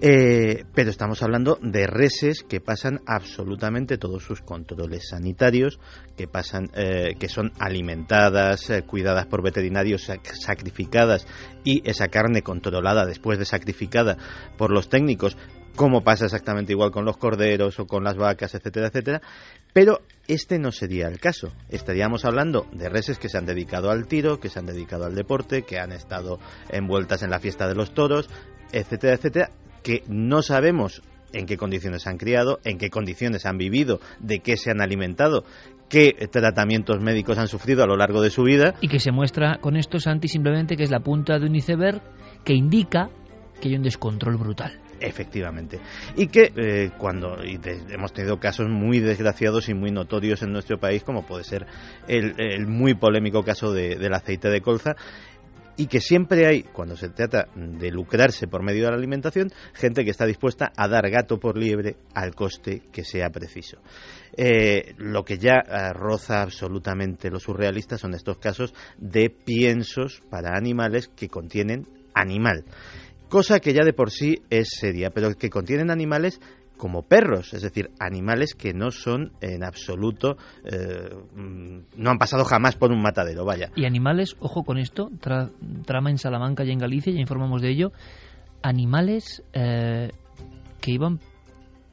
eh, 0.00 0.64
pero 0.74 0.90
estamos 0.90 1.22
hablando 1.22 1.58
de 1.62 1.86
reses 1.86 2.42
que 2.42 2.60
pasan 2.60 3.00
absolutamente 3.06 3.98
todos 3.98 4.22
sus 4.24 4.42
controles 4.42 5.08
sanitarios, 5.08 5.78
que 6.16 6.28
pasan, 6.28 6.70
eh, 6.74 7.14
que 7.18 7.28
son 7.28 7.52
alimentadas, 7.58 8.68
eh, 8.70 8.82
cuidadas 8.82 9.26
por 9.26 9.42
veterinarios, 9.42 10.10
sacrificadas 10.22 11.26
y 11.64 11.88
esa 11.88 12.08
carne 12.08 12.42
controlada 12.42 13.06
después 13.06 13.38
de 13.38 13.44
sacrificada 13.46 14.16
por 14.58 14.70
los 14.70 14.88
técnicos, 14.88 15.36
como 15.76 16.02
pasa 16.02 16.24
exactamente 16.24 16.72
igual 16.72 16.90
con 16.90 17.04
los 17.04 17.16
corderos 17.16 17.78
o 17.78 17.86
con 17.86 18.04
las 18.04 18.16
vacas, 18.16 18.54
etcétera, 18.54 18.88
etcétera. 18.88 19.22
Pero 19.72 20.00
este 20.26 20.58
no 20.58 20.72
sería 20.72 21.06
el 21.06 21.20
caso. 21.20 21.52
Estaríamos 21.68 22.24
hablando 22.24 22.66
de 22.72 22.88
reses 22.88 23.18
que 23.18 23.28
se 23.28 23.38
han 23.38 23.46
dedicado 23.46 23.90
al 23.90 24.08
tiro, 24.08 24.40
que 24.40 24.48
se 24.48 24.58
han 24.58 24.66
dedicado 24.66 25.04
al 25.04 25.14
deporte, 25.14 25.62
que 25.62 25.78
han 25.78 25.92
estado 25.92 26.38
envueltas 26.70 27.22
en 27.22 27.30
la 27.30 27.40
fiesta 27.40 27.68
de 27.68 27.74
los 27.74 27.92
toros, 27.92 28.28
etcétera, 28.72 29.14
etcétera, 29.14 29.50
que 29.86 30.02
no 30.08 30.42
sabemos 30.42 31.00
en 31.32 31.46
qué 31.46 31.56
condiciones 31.56 32.08
han 32.08 32.18
criado, 32.18 32.58
en 32.64 32.76
qué 32.76 32.90
condiciones 32.90 33.46
han 33.46 33.56
vivido, 33.56 34.00
de 34.18 34.40
qué 34.40 34.56
se 34.56 34.72
han 34.72 34.80
alimentado, 34.80 35.44
qué 35.88 36.12
tratamientos 36.28 37.00
médicos 37.00 37.38
han 37.38 37.46
sufrido 37.46 37.84
a 37.84 37.86
lo 37.86 37.96
largo 37.96 38.20
de 38.20 38.30
su 38.30 38.42
vida. 38.42 38.74
Y 38.80 38.88
que 38.88 38.98
se 38.98 39.12
muestra 39.12 39.58
con 39.60 39.76
esto, 39.76 40.00
Santi, 40.00 40.26
simplemente 40.26 40.76
que 40.76 40.82
es 40.82 40.90
la 40.90 40.98
punta 40.98 41.38
de 41.38 41.46
un 41.46 41.54
iceberg 41.54 42.02
que 42.44 42.52
indica 42.52 43.10
que 43.60 43.68
hay 43.68 43.76
un 43.76 43.84
descontrol 43.84 44.36
brutal. 44.38 44.76
Efectivamente. 44.98 45.78
Y 46.16 46.26
que 46.26 46.52
eh, 46.56 46.90
cuando 46.98 47.36
hemos 47.42 48.12
tenido 48.12 48.40
casos 48.40 48.66
muy 48.68 48.98
desgraciados 48.98 49.68
y 49.68 49.74
muy 49.74 49.92
notorios 49.92 50.42
en 50.42 50.50
nuestro 50.50 50.78
país, 50.78 51.04
como 51.04 51.24
puede 51.24 51.44
ser 51.44 51.64
el, 52.08 52.66
muy 52.66 52.94
polémico 52.94 53.44
caso 53.44 53.72
del 53.72 54.12
aceite 54.14 54.48
de 54.48 54.60
colza, 54.60 54.96
y 55.76 55.86
que 55.86 56.00
siempre 56.00 56.46
hay, 56.46 56.62
cuando 56.62 56.96
se 56.96 57.10
trata 57.10 57.48
de 57.54 57.90
lucrarse 57.90 58.46
por 58.46 58.62
medio 58.62 58.84
de 58.84 58.90
la 58.90 58.96
alimentación, 58.96 59.50
gente 59.74 60.04
que 60.04 60.10
está 60.10 60.24
dispuesta 60.26 60.72
a 60.76 60.88
dar 60.88 61.08
gato 61.10 61.38
por 61.38 61.58
liebre 61.58 61.96
al 62.14 62.34
coste 62.34 62.82
que 62.92 63.04
sea 63.04 63.30
preciso. 63.30 63.78
Eh, 64.36 64.94
lo 64.98 65.24
que 65.24 65.38
ya 65.38 65.62
eh, 65.66 65.92
roza 65.92 66.42
absolutamente 66.42 67.30
lo 67.30 67.40
surrealista 67.40 67.98
son 67.98 68.14
estos 68.14 68.38
casos 68.38 68.74
de 68.98 69.30
piensos 69.30 70.22
para 70.30 70.56
animales 70.56 71.08
que 71.08 71.28
contienen 71.28 71.86
animal. 72.14 72.64
cosa 73.28 73.60
que 73.60 73.74
ya 73.74 73.84
de 73.84 73.92
por 73.92 74.10
sí 74.10 74.42
es 74.50 74.68
seria, 74.70 75.10
pero 75.10 75.34
que 75.34 75.50
contienen 75.50 75.90
animales 75.90 76.40
como 76.76 77.02
perros, 77.02 77.54
es 77.54 77.62
decir, 77.62 77.90
animales 77.98 78.54
que 78.54 78.72
no 78.72 78.90
son 78.90 79.32
en 79.40 79.64
absoluto, 79.64 80.36
eh, 80.64 81.14
mm, 81.34 81.78
no 81.96 82.10
han 82.10 82.18
pasado 82.18 82.44
jamás 82.44 82.76
por 82.76 82.92
un 82.92 83.02
matadero, 83.02 83.44
vaya. 83.44 83.70
Y 83.76 83.84
animales, 83.84 84.36
ojo 84.40 84.64
con 84.64 84.78
esto, 84.78 85.10
trama 85.84 86.10
en 86.10 86.18
Salamanca 86.18 86.64
y 86.64 86.70
en 86.70 86.78
Galicia, 86.78 87.12
ya 87.12 87.20
informamos 87.20 87.62
de 87.62 87.70
ello, 87.70 87.92
animales 88.62 89.42
eh, 89.52 90.10
que 90.80 90.90
iban, 90.90 91.20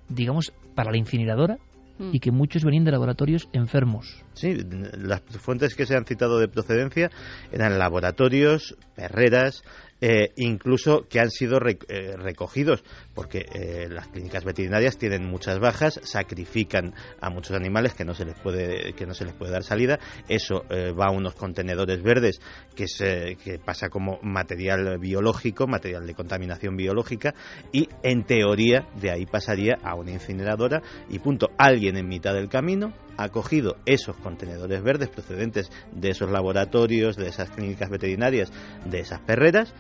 digamos, 0.10 0.54
para 0.76 0.92
la 0.92 0.98
incineradora 0.98 1.58
mm. 2.00 2.10
y 2.14 2.20
que 2.20 2.32
muchos 2.32 2.64
venían 2.64 2.84
de 2.84 2.92
laboratorios 2.92 3.48
enfermos. 3.54 4.24
Sí, 4.34 4.58
las 4.98 5.22
fuentes 5.22 5.76
que 5.76 5.86
se 5.86 5.96
han 5.96 6.06
citado 6.06 6.40
de 6.40 6.48
procedencia 6.48 7.10
eran 7.52 7.78
laboratorios, 7.78 8.76
perreras, 8.96 9.64
eh, 10.06 10.34
incluso 10.36 11.08
que 11.08 11.22
han 11.22 11.32
sido 11.32 11.60
eh, 11.66 12.18
recogidos, 12.18 12.84
porque 13.14 13.46
eh, 13.54 13.88
las 13.90 14.10
clínicas 14.10 14.44
veterinarias 14.44 14.98
tienen 14.98 15.24
muchas 15.26 15.60
bajas, 15.60 16.02
sacrifican 16.04 16.94
a 17.22 17.30
muchos 17.30 17.56
animales 17.56 17.94
que 17.94 18.04
no 18.04 18.14
se 18.14 18.26
les 18.26 18.38
puede, 18.38 18.92
que 18.96 19.06
no 19.06 19.14
se 19.14 19.24
les 19.24 19.34
puede 19.34 19.54
dar 19.54 19.64
salida. 19.64 20.00
Eso 20.28 20.66
va 20.70 21.06
a 21.06 21.12
unos 21.12 21.36
contenedores 21.36 22.04
verdes 22.04 22.42
que, 22.76 22.90
se, 22.90 23.38
que 23.42 23.60
pasa 23.60 23.88
como 23.88 24.20
material 24.22 24.98
biológico, 25.00 25.68
material 25.68 26.06
de 26.06 26.16
contaminación 26.16 26.76
biológica, 26.76 27.34
y 27.72 27.88
en 28.02 28.26
teoría 28.26 28.86
de 29.00 29.10
ahí 29.10 29.26
pasaría 29.26 29.78
a 29.84 29.96
una 29.96 30.12
incineradora 30.12 30.82
y 31.08 31.20
punto. 31.20 31.52
Alguien 31.58 31.96
en 31.96 32.10
mitad 32.10 32.34
del 32.34 32.50
camino 32.50 32.92
ha 33.18 33.30
cogido 33.30 33.78
esos 33.86 34.16
contenedores 34.18 34.82
verdes 34.84 35.10
procedentes 35.10 35.72
de 35.92 36.10
esos 36.10 36.30
laboratorios, 36.32 37.16
de 37.16 37.28
esas 37.28 37.50
clínicas 37.52 37.90
veterinarias, 37.90 38.52
de 38.86 39.00
esas 39.00 39.20
perreras, 39.22 39.74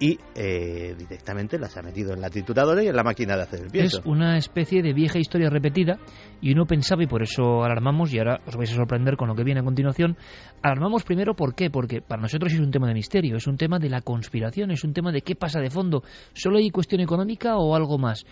y 0.00 0.18
eh, 0.34 0.94
directamente 0.96 1.58
las 1.58 1.76
ha 1.76 1.82
metido 1.82 2.12
en 2.14 2.20
la 2.20 2.30
trituradora 2.30 2.82
y 2.82 2.86
en 2.86 2.94
la 2.94 3.02
máquina 3.02 3.36
de 3.36 3.42
hacer 3.42 3.60
el 3.60 3.70
pienso. 3.70 3.98
Es 3.98 4.06
una 4.06 4.36
especie 4.36 4.82
de 4.82 4.92
vieja 4.92 5.18
historia 5.18 5.50
repetida 5.50 5.98
y 6.40 6.52
uno 6.52 6.66
pensaba, 6.66 7.02
y 7.02 7.06
por 7.06 7.22
eso 7.22 7.64
alarmamos, 7.64 8.12
y 8.14 8.18
ahora 8.18 8.40
os 8.46 8.56
vais 8.56 8.70
a 8.70 8.76
sorprender 8.76 9.16
con 9.16 9.28
lo 9.28 9.34
que 9.34 9.42
viene 9.42 9.60
a 9.60 9.64
continuación, 9.64 10.16
alarmamos 10.62 11.02
primero, 11.02 11.34
¿por 11.34 11.54
qué? 11.54 11.70
Porque 11.70 12.00
para 12.00 12.22
nosotros 12.22 12.52
es 12.52 12.60
un 12.60 12.70
tema 12.70 12.86
de 12.86 12.94
misterio, 12.94 13.36
es 13.36 13.46
un 13.46 13.56
tema 13.56 13.78
de 13.78 13.88
la 13.88 14.02
conspiración, 14.02 14.70
es 14.70 14.84
un 14.84 14.92
tema 14.92 15.10
de 15.10 15.22
qué 15.22 15.34
pasa 15.34 15.60
de 15.60 15.70
fondo. 15.70 16.02
¿Solo 16.32 16.58
hay 16.58 16.70
cuestión 16.70 17.00
económica 17.00 17.56
o 17.56 17.74
algo 17.74 17.98
más? 17.98 18.24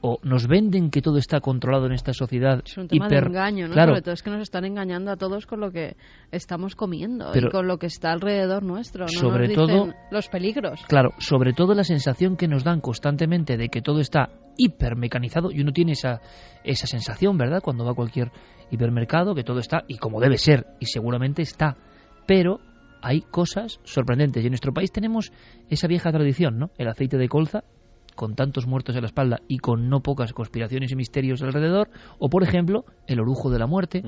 O 0.00 0.18
nos 0.22 0.46
venden 0.46 0.90
que 0.90 1.02
todo 1.02 1.18
está 1.18 1.40
controlado 1.40 1.86
en 1.86 1.92
esta 1.92 2.12
sociedad. 2.12 2.62
Es 2.64 2.76
un 2.76 2.88
tema 2.88 3.08
de 3.08 3.18
engaño, 3.18 3.68
¿no? 3.68 3.74
Claro. 3.74 3.90
Sobre 3.90 4.02
todo 4.02 4.14
es 4.14 4.22
que 4.22 4.30
nos 4.30 4.42
están 4.42 4.64
engañando 4.64 5.10
a 5.10 5.16
todos 5.16 5.46
con 5.46 5.60
lo 5.60 5.70
que 5.72 5.96
estamos 6.30 6.76
comiendo 6.76 7.32
y 7.34 7.48
con 7.50 7.66
lo 7.66 7.78
que 7.78 7.86
está 7.86 8.12
alrededor 8.12 8.62
nuestro. 8.62 9.06
¿no? 9.06 9.08
Sobre 9.08 9.48
todo 9.48 9.92
los 10.10 10.28
peligros. 10.28 10.84
Claro, 10.86 11.10
sobre 11.18 11.52
todo 11.52 11.74
la 11.74 11.84
sensación 11.84 12.36
que 12.36 12.48
nos 12.48 12.64
dan 12.64 12.80
constantemente 12.80 13.56
de 13.56 13.68
que 13.68 13.82
todo 13.82 14.00
está 14.00 14.30
hipermecanizado 14.56 15.50
y 15.50 15.60
uno 15.60 15.72
tiene 15.72 15.92
esa, 15.92 16.20
esa 16.64 16.86
sensación, 16.86 17.36
¿verdad? 17.36 17.60
Cuando 17.62 17.84
va 17.84 17.92
a 17.92 17.94
cualquier 17.94 18.30
hipermercado, 18.70 19.34
que 19.34 19.44
todo 19.44 19.58
está, 19.58 19.84
y 19.88 19.98
como 19.98 20.20
debe 20.20 20.38
ser, 20.38 20.66
y 20.78 20.86
seguramente 20.86 21.42
está. 21.42 21.76
Pero 22.26 22.60
hay 23.02 23.22
cosas 23.22 23.80
sorprendentes. 23.84 24.42
Y 24.42 24.46
en 24.46 24.52
nuestro 24.52 24.72
país 24.72 24.92
tenemos 24.92 25.32
esa 25.68 25.86
vieja 25.86 26.10
tradición, 26.12 26.58
¿no? 26.58 26.70
El 26.78 26.88
aceite 26.88 27.16
de 27.16 27.28
colza 27.28 27.64
con 28.18 28.34
tantos 28.34 28.66
muertos 28.66 28.96
en 28.96 29.02
la 29.02 29.06
espalda 29.06 29.42
y 29.46 29.58
con 29.58 29.88
no 29.88 30.00
pocas 30.00 30.32
conspiraciones 30.32 30.90
y 30.90 30.96
misterios 30.96 31.40
alrededor, 31.40 31.88
o 32.18 32.28
por 32.28 32.42
ejemplo, 32.42 32.84
el 33.06 33.20
orujo 33.20 33.48
de 33.48 33.60
la 33.60 33.68
muerte, 33.68 34.02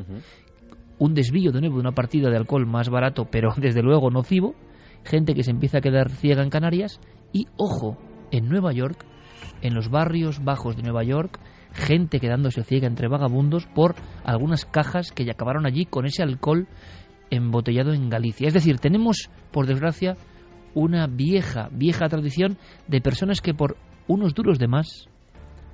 un 0.99 1.15
desvío 1.15 1.53
de 1.53 1.61
nuevo 1.61 1.77
de 1.77 1.83
una 1.83 1.93
partida 1.93 2.29
de 2.29 2.37
alcohol 2.37 2.67
más 2.67 2.89
barato, 2.89 3.29
pero 3.31 3.55
desde 3.57 3.83
luego 3.83 4.11
nocivo, 4.11 4.57
gente 5.05 5.33
que 5.33 5.45
se 5.45 5.53
empieza 5.53 5.79
a 5.79 5.81
quedar 5.81 6.11
ciega 6.11 6.43
en 6.43 6.51
Canarias, 6.51 7.01
y 7.33 7.47
ojo, 7.57 7.99
en 8.33 8.49
Nueva 8.49 8.73
York, 8.73 9.07
en 9.63 9.75
los 9.75 9.91
barrios 9.91 10.43
bajos 10.43 10.75
de 10.75 10.83
Nueva 10.83 11.05
York, 11.05 11.39
gente 11.73 12.19
quedándose 12.19 12.65
ciega 12.65 12.89
entre 12.89 13.07
vagabundos 13.07 13.67
por 13.67 13.95
algunas 14.25 14.65
cajas 14.65 15.13
que 15.13 15.25
ya 15.25 15.35
acabaron 15.35 15.67
allí 15.67 15.85
con 15.85 16.05
ese 16.05 16.25
alcohol 16.25 16.67
embotellado 17.31 17.93
en 17.93 18.11
Galicia. 18.11 18.49
Es 18.49 18.55
decir, 18.55 18.81
tenemos, 18.81 19.31
por 19.53 19.69
desgracia, 19.69 20.17
una 20.75 21.07
vieja, 21.07 21.69
vieja 21.71 22.09
tradición 22.09 22.59
de 22.89 23.01
personas 23.01 23.41
que 23.41 23.55
por 23.55 23.77
unos 24.11 24.35
duros 24.35 24.59
de 24.59 24.67
más 24.67 25.09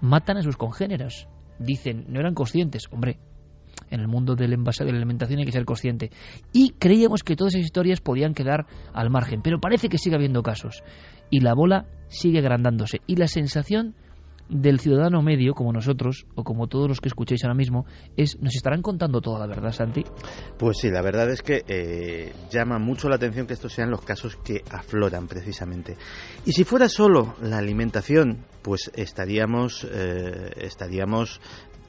matan 0.00 0.36
a 0.36 0.42
sus 0.42 0.56
congéneros. 0.56 1.26
Dicen, 1.58 2.04
no 2.08 2.20
eran 2.20 2.34
conscientes. 2.34 2.86
Hombre, 2.90 3.18
en 3.90 4.00
el 4.00 4.08
mundo 4.08 4.34
del 4.34 4.52
envase 4.52 4.84
de 4.84 4.92
la 4.92 4.98
alimentación 4.98 5.38
hay 5.38 5.46
que 5.46 5.52
ser 5.52 5.64
consciente. 5.64 6.10
Y 6.52 6.70
creíamos 6.78 7.22
que 7.22 7.34
todas 7.34 7.54
esas 7.54 7.64
historias 7.64 8.00
podían 8.00 8.34
quedar 8.34 8.66
al 8.92 9.08
margen, 9.08 9.40
pero 9.42 9.58
parece 9.58 9.88
que 9.88 9.96
sigue 9.96 10.16
habiendo 10.16 10.42
casos. 10.42 10.82
Y 11.30 11.40
la 11.40 11.54
bola 11.54 11.86
sigue 12.08 12.40
agrandándose. 12.40 13.00
Y 13.06 13.16
la 13.16 13.26
sensación 13.26 13.94
del 14.48 14.80
ciudadano 14.80 15.22
medio, 15.22 15.54
como 15.54 15.72
nosotros, 15.72 16.26
o 16.34 16.44
como 16.44 16.66
todos 16.66 16.88
los 16.88 17.00
que 17.00 17.08
escucháis 17.08 17.44
ahora 17.44 17.54
mismo, 17.54 17.86
es, 18.16 18.40
¿nos 18.40 18.54
estarán 18.54 18.82
contando 18.82 19.20
toda 19.20 19.40
la 19.40 19.46
verdad, 19.46 19.72
Santi? 19.72 20.04
Pues 20.58 20.78
sí, 20.78 20.90
la 20.90 21.02
verdad 21.02 21.30
es 21.30 21.42
que 21.42 21.64
eh, 21.66 22.32
llama 22.50 22.78
mucho 22.78 23.08
la 23.08 23.16
atención 23.16 23.46
que 23.46 23.54
estos 23.54 23.72
sean 23.72 23.90
los 23.90 24.02
casos 24.02 24.36
que 24.36 24.62
afloran 24.70 25.26
precisamente. 25.26 25.96
Y 26.44 26.52
si 26.52 26.64
fuera 26.64 26.88
solo 26.88 27.34
la 27.42 27.58
alimentación, 27.58 28.44
pues 28.62 28.90
estaríamos, 28.94 29.86
eh, 29.90 30.50
estaríamos 30.56 31.40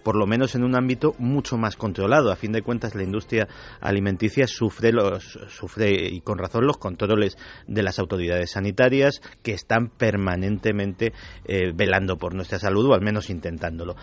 por 0.07 0.15
lo 0.15 0.25
menos 0.25 0.55
en 0.55 0.63
un 0.63 0.73
ámbito 0.73 1.15
mucho 1.19 1.57
más 1.57 1.75
controlado. 1.75 2.31
A 2.31 2.37
fin 2.37 2.53
de 2.53 2.61
cuentas, 2.61 2.95
la 2.95 3.03
industria 3.03 3.45
alimenticia 3.81 4.47
sufre, 4.47 4.93
los, 4.93 5.37
sufre 5.49 6.07
y 6.09 6.21
con 6.21 6.37
razón 6.37 6.65
los 6.65 6.77
controles 6.77 7.37
de 7.67 7.83
las 7.83 7.99
autoridades 7.99 8.51
sanitarias 8.51 9.19
que 9.43 9.51
están 9.51 9.89
permanentemente 9.89 11.11
eh, 11.43 11.73
velando 11.75 12.15
por 12.15 12.33
nuestra 12.35 12.57
salud 12.57 12.85
o 12.85 12.93
al 12.93 13.01
menos 13.01 13.29
intentándolo. 13.29 13.97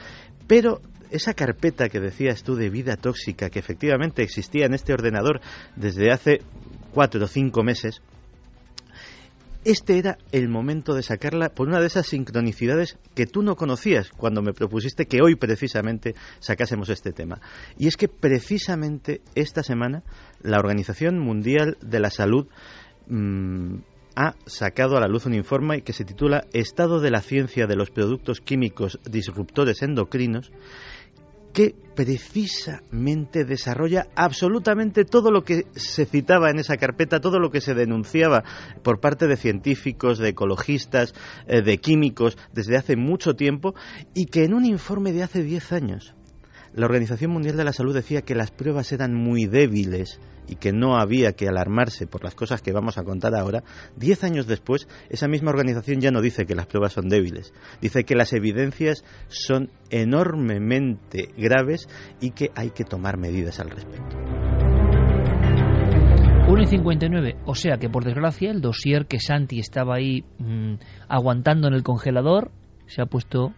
Pero 0.46 0.82
esa 1.10 1.32
carpeta 1.32 1.88
que 1.88 2.00
decías 2.00 2.42
tú 2.42 2.54
de 2.54 2.68
vida 2.68 2.96
tóxica 2.96 3.48
que 3.48 3.60
efectivamente 3.60 4.22
existía 4.22 4.66
en 4.66 4.74
este 4.74 4.92
ordenador 4.92 5.40
desde 5.74 6.12
hace 6.12 6.42
cuatro 6.92 7.24
o 7.24 7.28
cinco 7.28 7.62
meses, 7.62 8.02
este 9.64 9.98
era 9.98 10.18
el 10.33 10.48
momento 10.48 10.94
de 10.94 11.03
sacarla 11.03 11.48
por 11.48 11.68
una 11.68 11.81
de 11.81 11.87
esas 11.87 12.07
sincronicidades 12.07 12.98
que 13.14 13.27
tú 13.27 13.42
no 13.42 13.57
conocías 13.57 14.11
cuando 14.11 14.42
me 14.42 14.53
propusiste 14.53 15.07
que 15.07 15.22
hoy 15.22 15.37
precisamente 15.37 16.14
sacásemos 16.38 16.88
este 16.90 17.12
tema. 17.12 17.40
Y 17.79 17.88
es 17.88 17.96
que 17.96 18.09
precisamente 18.09 19.22
esta 19.35 19.62
semana 19.62 20.03
la 20.42 20.59
Organización 20.59 21.18
Mundial 21.18 21.79
de 21.81 22.00
la 22.00 22.11
Salud 22.11 22.46
mm, 23.09 23.77
ha 24.16 24.35
sacado 24.46 24.96
a 24.96 25.00
la 25.00 25.09
luz 25.09 25.27
un 25.27 25.35
informe 25.35 25.83
que 25.83 25.92
se 25.92 26.05
titula 26.05 26.46
Estado 26.53 27.00
de 27.00 27.11
la 27.11 27.20
ciencia 27.20 27.66
de 27.66 27.77
los 27.77 27.90
productos 27.90 28.40
químicos 28.40 29.00
disruptores 29.11 29.83
endocrinos 29.83 30.53
que 31.54 31.74
precisamente 31.94 33.44
desarrolla 33.44 34.08
absolutamente 34.16 35.04
todo 35.04 35.30
lo 35.30 35.44
que 35.44 35.66
se 35.76 36.04
citaba 36.04 36.50
en 36.50 36.58
esa 36.58 36.76
carpeta, 36.76 37.20
todo 37.20 37.38
lo 37.38 37.50
que 37.50 37.60
se 37.60 37.74
denunciaba 37.74 38.42
por 38.82 39.00
parte 39.00 39.28
de 39.28 39.36
científicos, 39.36 40.18
de 40.18 40.30
ecologistas, 40.30 41.14
eh, 41.46 41.62
de 41.62 41.78
químicos 41.78 42.36
desde 42.52 42.76
hace 42.76 42.96
mucho 42.96 43.34
tiempo 43.34 43.74
y 44.14 44.26
que 44.26 44.44
en 44.44 44.52
un 44.52 44.64
informe 44.64 45.12
de 45.12 45.22
hace 45.22 45.42
10 45.44 45.72
años 45.72 46.14
la 46.74 46.87
Organización 46.87 47.30
Mundial 47.30 47.56
de 47.56 47.64
la 47.64 47.72
Salud 47.72 47.94
decía 47.94 48.22
que 48.22 48.34
las 48.34 48.50
pruebas 48.50 48.90
eran 48.92 49.14
muy 49.14 49.46
débiles 49.46 50.20
y 50.48 50.56
que 50.56 50.72
no 50.72 50.96
había 50.96 51.32
que 51.32 51.48
alarmarse 51.48 52.06
por 52.06 52.24
las 52.24 52.34
cosas 52.34 52.62
que 52.62 52.72
vamos 52.72 52.98
a 52.98 53.04
contar 53.04 53.34
ahora, 53.34 53.62
diez 53.96 54.24
años 54.24 54.46
después, 54.46 54.88
esa 55.08 55.28
misma 55.28 55.50
organización 55.50 56.00
ya 56.00 56.10
no 56.10 56.20
dice 56.20 56.46
que 56.46 56.54
las 56.54 56.66
pruebas 56.66 56.92
son 56.92 57.08
débiles, 57.08 57.54
dice 57.80 58.04
que 58.04 58.16
las 58.16 58.32
evidencias 58.32 59.04
son 59.28 59.70
enormemente 59.90 61.28
graves 61.37 61.88
y 62.20 62.32
que 62.32 62.50
hay 62.56 62.70
que 62.70 62.84
tomar 62.84 63.18
medidas 63.18 63.60
al 63.60 63.70
respecto. 63.70 64.16
1 66.46 66.62
y 66.62 66.66
59, 66.66 67.37
o 67.46 67.54
sea 67.54 67.78
que 67.78 67.88
por 67.88 68.04
desgracia 68.04 68.50
el 68.50 68.60
dossier 68.60 69.06
que 69.06 69.18
Santi 69.18 69.60
estaba 69.60 69.94
ahí 69.94 70.24
mm, 70.38 70.74
aguantando 71.08 71.68
en 71.68 71.74
el 71.74 71.82
congelador 71.82 72.50
se 72.87 73.00
ha 73.00 73.06
puesto 73.06 73.54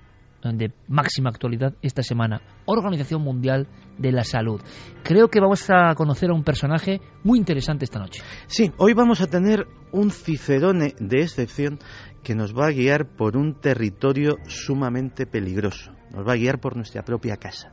de 0.52 0.72
máxima 0.88 1.30
actualidad 1.30 1.74
esta 1.82 2.02
semana, 2.02 2.40
Organización 2.66 3.22
Mundial 3.22 3.66
de 3.98 4.12
la 4.12 4.24
Salud. 4.24 4.61
Creo 5.02 5.28
que 5.28 5.40
vamos 5.40 5.68
a 5.70 5.94
conocer 5.94 6.30
a 6.30 6.35
un 6.35 6.44
personaje 6.44 7.00
muy 7.24 7.38
interesante 7.38 7.85
esta 7.85 7.98
noche. 7.98 8.22
Sí, 8.46 8.72
hoy 8.78 8.94
vamos 8.94 9.20
a 9.20 9.26
tener 9.26 9.66
un 9.92 10.11
cicerone 10.11 10.94
de 11.00 11.22
excepción 11.22 11.78
que 12.22 12.35
nos 12.35 12.54
va 12.54 12.66
a 12.66 12.72
guiar 12.72 13.16
por 13.16 13.37
un 13.37 13.54
territorio 13.61 14.37
sumamente 14.46 15.26
peligroso, 15.26 15.92
nos 16.12 16.26
va 16.26 16.32
a 16.32 16.37
guiar 16.37 16.61
por 16.61 16.76
nuestra 16.76 17.02
propia 17.02 17.37
casa. 17.37 17.72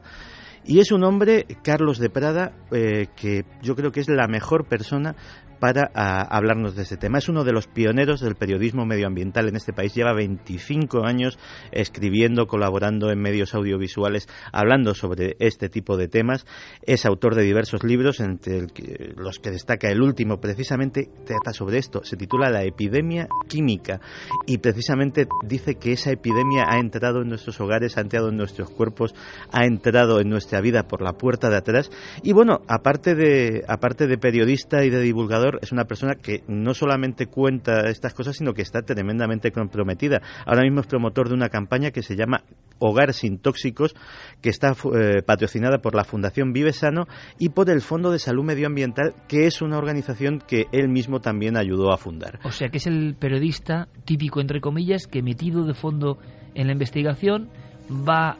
Y 0.65 0.79
es 0.79 0.91
un 0.91 1.03
hombre, 1.03 1.45
Carlos 1.61 1.99
de 1.99 2.09
Prada, 2.09 2.53
eh, 2.71 3.07
que 3.17 3.43
yo 3.61 3.75
creo 3.75 3.91
que 3.91 3.99
es 3.99 4.07
la 4.07 4.27
mejor 4.27 4.65
persona 4.67 5.15
para 5.63 5.89
hablarnos 5.93 6.75
de 6.75 6.81
este 6.81 6.97
tema. 6.97 7.19
Es 7.19 7.29
uno 7.29 7.45
de 7.45 7.53
los 7.53 7.67
pioneros 7.67 8.19
del 8.19 8.35
periodismo 8.35 8.85
medioambiental 8.85 9.47
en 9.47 9.55
este 9.55 9.71
país. 9.71 9.95
Lleva 9.95 10.11
25 10.11 11.05
años 11.05 11.39
escribiendo, 11.71 12.47
colaborando 12.47 13.11
en 13.11 13.21
medios 13.21 13.55
audiovisuales, 13.55 14.27
hablando 14.51 14.93
sobre 14.93 15.37
este 15.39 15.69
tipo 15.69 15.95
de 15.95 16.09
temas. 16.09 16.45
Es 16.81 17.05
autor 17.05 17.35
de 17.35 17.43
diversos 17.43 17.85
libros, 17.85 18.19
entre 18.19 18.67
los 19.15 19.39
que 19.39 19.51
destaca 19.51 19.87
el 19.87 20.01
último, 20.01 20.41
precisamente 20.41 21.07
trata 21.25 21.53
sobre 21.53 21.77
esto. 21.77 22.03
Se 22.03 22.17
titula 22.17 22.49
La 22.49 22.65
epidemia 22.65 23.29
química 23.47 24.01
y 24.45 24.57
precisamente 24.57 25.27
dice 25.45 25.75
que 25.75 25.93
esa 25.93 26.11
epidemia 26.11 26.65
ha 26.67 26.77
entrado 26.77 27.21
en 27.21 27.29
nuestros 27.29 27.61
hogares, 27.61 27.97
ha 27.97 28.01
entrado 28.01 28.27
en 28.27 28.35
nuestros 28.35 28.69
cuerpos, 28.69 29.15
ha 29.49 29.63
entrado 29.63 30.19
en 30.19 30.27
nuestra 30.27 30.59
vida 30.59 30.89
por 30.89 31.01
la 31.01 31.13
puerta 31.13 31.49
de 31.49 31.55
atrás. 31.55 31.89
Y 32.21 32.33
bueno, 32.33 32.59
aparte 32.67 33.15
de, 33.15 33.63
aparte 33.69 34.07
de 34.07 34.17
periodista 34.17 34.83
y 34.83 34.89
de 34.89 34.99
divulgador, 34.99 35.52
es 35.61 35.71
una 35.71 35.85
persona 35.85 36.15
que 36.15 36.43
no 36.47 36.73
solamente 36.73 37.27
cuenta 37.27 37.89
estas 37.89 38.13
cosas, 38.13 38.37
sino 38.37 38.53
que 38.53 38.61
está 38.61 38.81
tremendamente 38.81 39.51
comprometida. 39.51 40.21
Ahora 40.45 40.61
mismo 40.61 40.81
es 40.81 40.87
promotor 40.87 41.29
de 41.29 41.35
una 41.35 41.49
campaña 41.49 41.91
que 41.91 42.01
se 42.01 42.15
llama 42.15 42.43
Hogar 42.79 43.13
sin 43.13 43.39
Tóxicos, 43.39 43.95
que 44.41 44.49
está 44.49 44.71
eh, 44.71 45.21
patrocinada 45.25 45.79
por 45.79 45.95
la 45.95 46.03
Fundación 46.03 46.53
Vive 46.53 46.73
Sano 46.73 47.05
y 47.39 47.49
por 47.49 47.69
el 47.69 47.81
Fondo 47.81 48.11
de 48.11 48.19
Salud 48.19 48.43
Medioambiental, 48.43 49.13
que 49.27 49.47
es 49.47 49.61
una 49.61 49.77
organización 49.77 50.39
que 50.45 50.65
él 50.71 50.89
mismo 50.89 51.19
también 51.19 51.57
ayudó 51.57 51.93
a 51.93 51.97
fundar. 51.97 52.39
O 52.43 52.51
sea 52.51 52.69
que 52.69 52.77
es 52.77 52.87
el 52.87 53.15
periodista 53.19 53.87
típico, 54.05 54.41
entre 54.41 54.59
comillas, 54.59 55.07
que 55.07 55.21
metido 55.21 55.65
de 55.65 55.73
fondo 55.73 56.17
en 56.55 56.67
la 56.67 56.73
investigación 56.73 57.49
va 57.89 58.37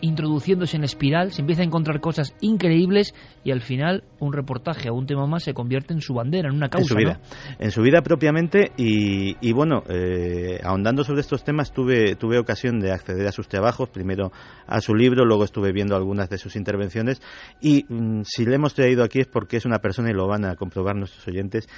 introduciéndose 0.00 0.76
en 0.76 0.84
espiral, 0.84 1.32
se 1.32 1.40
empieza 1.40 1.62
a 1.62 1.64
encontrar 1.64 2.00
cosas 2.00 2.34
increíbles 2.40 3.14
y 3.44 3.50
al 3.50 3.60
final 3.60 4.04
un 4.18 4.32
reportaje 4.32 4.90
o 4.90 4.94
un 4.94 5.06
tema 5.06 5.26
más 5.26 5.44
se 5.44 5.54
convierte 5.54 5.94
en 5.94 6.00
su 6.00 6.14
bandera, 6.14 6.48
en 6.48 6.56
una 6.56 6.68
causa. 6.68 6.84
En 6.84 6.88
su 6.88 6.96
vida, 6.96 7.20
en 7.58 7.70
su 7.70 7.82
vida 7.82 8.02
propiamente 8.02 8.72
y, 8.76 9.52
bueno, 9.52 9.82
eh, 9.88 10.60
ahondando 10.62 11.04
sobre 11.04 11.20
estos 11.20 11.44
temas 11.44 11.72
tuve, 11.72 12.16
tuve 12.16 12.38
ocasión 12.38 12.80
de 12.80 12.92
acceder 12.92 13.26
a 13.26 13.32
sus 13.32 13.48
trabajos, 13.48 13.88
primero 13.88 14.32
a 14.66 14.80
su 14.80 14.94
libro, 14.94 15.24
luego 15.24 15.44
estuve 15.44 15.72
viendo 15.72 15.96
algunas 15.96 16.28
de 16.28 16.38
sus 16.38 16.56
intervenciones 16.56 17.20
y 17.60 17.84
mm, 17.88 18.22
si 18.24 18.44
le 18.44 18.56
hemos 18.56 18.74
traído 18.74 19.04
aquí 19.04 19.20
es 19.20 19.26
porque 19.26 19.56
es 19.56 19.64
una 19.64 19.78
persona 19.78 20.10
y 20.10 20.14
lo 20.14 20.26
van 20.26 20.44
a 20.44 20.56
comprobar 20.56 20.96
nuestros 20.96 21.26
oyentes 21.28 21.68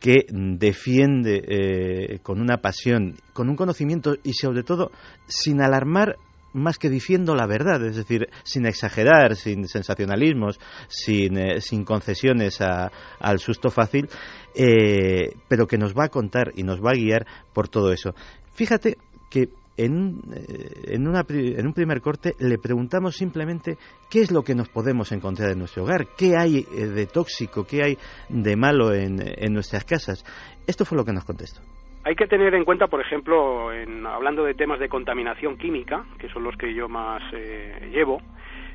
que 0.00 0.26
defiende 0.30 1.42
eh, 1.48 2.18
con 2.22 2.40
una 2.40 2.58
pasión, 2.58 3.16
con 3.32 3.48
un 3.48 3.56
conocimiento 3.56 4.14
y 4.22 4.32
sobre 4.34 4.62
todo 4.62 4.92
sin 5.26 5.60
alarmar 5.60 6.16
más 6.52 6.78
que 6.78 6.88
diciendo 6.88 7.34
la 7.34 7.46
verdad, 7.46 7.84
es 7.84 7.96
decir, 7.96 8.28
sin 8.42 8.66
exagerar, 8.66 9.36
sin 9.36 9.68
sensacionalismos, 9.68 10.58
sin, 10.88 11.38
eh, 11.38 11.60
sin 11.60 11.84
concesiones 11.84 12.60
al 12.60 13.38
susto 13.38 13.70
fácil, 13.70 14.08
eh, 14.54 15.34
pero 15.48 15.66
que 15.66 15.78
nos 15.78 15.94
va 15.94 16.04
a 16.04 16.08
contar 16.08 16.52
y 16.54 16.62
nos 16.62 16.80
va 16.80 16.90
a 16.90 16.98
guiar 16.98 17.26
por 17.52 17.68
todo 17.68 17.92
eso. 17.92 18.14
Fíjate 18.54 18.98
que 19.30 19.50
en, 19.76 20.20
eh, 20.32 20.94
en, 20.94 21.06
una, 21.06 21.24
en, 21.28 21.66
un 21.66 21.72
primer 21.72 22.00
corte 22.00 22.34
le 22.38 22.58
preguntamos 22.58 23.16
simplemente 23.16 23.78
qué 24.10 24.22
es 24.22 24.30
lo 24.30 24.42
que 24.42 24.54
nos 24.54 24.68
podemos 24.68 25.12
encontrar 25.12 25.52
en 25.52 25.58
nuestro 25.58 25.84
hogar, 25.84 26.08
qué 26.16 26.36
hay 26.36 26.62
de 26.62 27.06
tóxico, 27.06 27.64
qué 27.64 27.84
hay 27.84 27.98
de 28.28 28.56
malo 28.56 28.92
en, 28.92 29.20
en 29.22 29.52
nuestras 29.52 29.84
casas. 29.84 30.24
Esto 30.66 30.84
fue 30.84 30.98
lo 30.98 31.04
que 31.04 31.12
nos 31.12 31.24
contestó. 31.24 31.60
Hay 32.04 32.14
que 32.14 32.26
tener 32.26 32.54
en 32.54 32.64
cuenta, 32.64 32.86
por 32.86 33.00
ejemplo, 33.00 33.72
en, 33.72 34.06
hablando 34.06 34.44
de 34.44 34.54
temas 34.54 34.78
de 34.78 34.88
contaminación 34.88 35.58
química, 35.58 36.04
que 36.18 36.28
son 36.28 36.44
los 36.44 36.56
que 36.56 36.72
yo 36.72 36.88
más 36.88 37.22
eh, 37.32 37.90
llevo, 37.92 38.22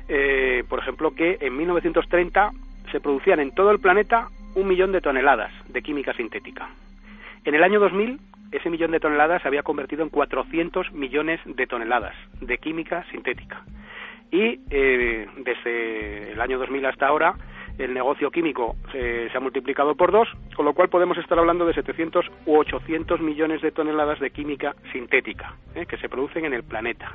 eh, 0.08 0.64
por 0.68 0.78
ejemplo, 0.78 1.14
que 1.14 1.38
en 1.40 1.56
1930 1.56 2.50
se 2.92 3.00
producían 3.00 3.40
en 3.40 3.52
todo 3.52 3.70
el 3.70 3.80
planeta 3.80 4.28
un 4.54 4.68
millón 4.68 4.92
de 4.92 5.00
toneladas 5.00 5.52
de 5.68 5.82
química 5.82 6.12
sintética. 6.12 6.68
En 7.44 7.54
el 7.54 7.64
año 7.64 7.80
2000, 7.80 8.20
ese 8.52 8.70
millón 8.70 8.92
de 8.92 9.00
toneladas 9.00 9.42
se 9.42 9.48
había 9.48 9.62
convertido 9.62 10.02
en 10.02 10.10
400 10.10 10.92
millones 10.92 11.40
de 11.44 11.66
toneladas 11.66 12.14
de 12.40 12.58
química 12.58 13.04
sintética. 13.10 13.62
Y 14.30 14.60
eh, 14.70 15.26
desde 15.38 16.32
el 16.32 16.40
año 16.40 16.58
2000 16.58 16.86
hasta 16.86 17.06
ahora, 17.06 17.34
el 17.78 17.92
negocio 17.92 18.30
químico 18.30 18.76
se, 18.92 19.30
ha 19.34 19.40
multiplicado 19.40 19.94
por 19.94 20.12
dos, 20.12 20.28
con 20.54 20.64
lo 20.64 20.74
cual 20.74 20.88
podemos 20.88 21.18
estar 21.18 21.38
hablando 21.38 21.66
de 21.66 21.74
700 21.74 22.26
u 22.46 22.56
800 22.56 23.20
millones 23.20 23.62
de 23.62 23.72
toneladas 23.72 24.20
de 24.20 24.30
química 24.30 24.74
sintética 24.92 25.54
¿eh? 25.74 25.86
que 25.86 25.96
se 25.96 26.08
producen 26.08 26.44
en 26.44 26.54
el 26.54 26.62
planeta. 26.62 27.12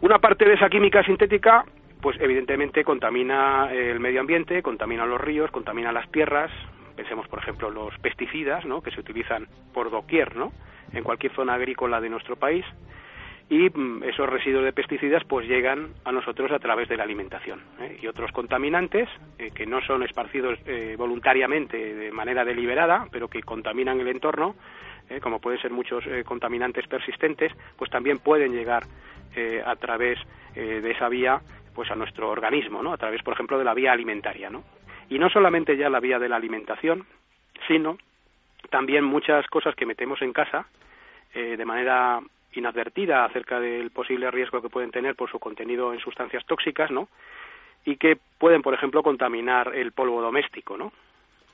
Una 0.00 0.18
parte 0.18 0.44
de 0.44 0.54
esa 0.54 0.68
química 0.68 1.04
sintética, 1.04 1.64
pues 2.00 2.20
evidentemente 2.20 2.82
contamina 2.82 3.72
el 3.72 4.00
medio 4.00 4.20
ambiente, 4.20 4.62
contamina 4.62 5.06
los 5.06 5.20
ríos, 5.20 5.50
contamina 5.50 5.92
las 5.92 6.10
tierras. 6.10 6.50
Pensemos, 6.96 7.28
por 7.28 7.38
ejemplo, 7.38 7.70
los 7.70 7.96
pesticidas, 7.98 8.64
¿no? 8.64 8.82
que 8.82 8.90
se 8.90 9.00
utilizan 9.00 9.46
por 9.72 9.90
doquier, 9.90 10.34
¿no? 10.34 10.52
en 10.92 11.04
cualquier 11.04 11.32
zona 11.34 11.54
agrícola 11.54 12.00
de 12.00 12.10
nuestro 12.10 12.36
país 12.36 12.64
y 13.52 13.68
mm, 13.68 14.04
esos 14.04 14.26
residuos 14.30 14.64
de 14.64 14.72
pesticidas 14.72 15.24
pues 15.24 15.46
llegan 15.46 15.90
a 16.06 16.12
nosotros 16.12 16.50
a 16.52 16.58
través 16.58 16.88
de 16.88 16.96
la 16.96 17.02
alimentación 17.02 17.60
¿eh? 17.80 17.98
y 18.00 18.06
otros 18.06 18.32
contaminantes 18.32 19.10
eh, 19.38 19.50
que 19.54 19.66
no 19.66 19.82
son 19.82 20.02
esparcidos 20.02 20.58
eh, 20.64 20.94
voluntariamente 20.96 21.76
de 21.76 22.10
manera 22.10 22.46
deliberada 22.46 23.06
pero 23.12 23.28
que 23.28 23.42
contaminan 23.42 24.00
el 24.00 24.08
entorno 24.08 24.56
como 25.20 25.40
pueden 25.40 25.60
ser 25.60 25.72
muchos 25.72 26.04
contaminantes 26.24 26.86
persistentes 26.86 27.52
pues 27.76 27.90
también 27.90 28.20
pueden 28.20 28.52
llegar 28.52 28.84
a 29.66 29.76
través 29.76 30.18
de 30.54 30.90
esa 30.90 31.08
vía 31.10 31.42
pues 31.74 31.90
a 31.90 31.96
nuestro 31.96 32.30
organismo 32.30 32.82
no 32.82 32.94
a 32.94 32.96
través 32.96 33.20
por 33.22 33.34
ejemplo 33.34 33.58
de 33.58 33.64
la 33.64 33.74
vía 33.74 33.92
alimentaria 33.92 34.48
no 34.48 34.62
y 35.10 35.18
no 35.18 35.28
solamente 35.28 35.76
ya 35.76 35.90
la 35.90 36.00
vía 36.00 36.18
de 36.18 36.30
la 36.30 36.36
alimentación 36.36 37.04
sino 37.66 37.98
también 38.70 39.04
muchas 39.04 39.46
cosas 39.48 39.74
que 39.74 39.84
metemos 39.84 40.22
en 40.22 40.32
casa 40.32 40.66
de 41.34 41.64
manera 41.66 42.22
inadvertida 42.54 43.24
acerca 43.24 43.60
del 43.60 43.90
posible 43.90 44.30
riesgo 44.30 44.62
que 44.62 44.68
pueden 44.68 44.90
tener 44.90 45.14
por 45.14 45.30
su 45.30 45.38
contenido 45.38 45.92
en 45.92 46.00
sustancias 46.00 46.44
tóxicas, 46.46 46.90
¿no? 46.90 47.08
Y 47.84 47.96
que 47.96 48.18
pueden, 48.38 48.62
por 48.62 48.74
ejemplo, 48.74 49.02
contaminar 49.02 49.74
el 49.74 49.92
polvo 49.92 50.22
doméstico, 50.22 50.76
¿no? 50.76 50.92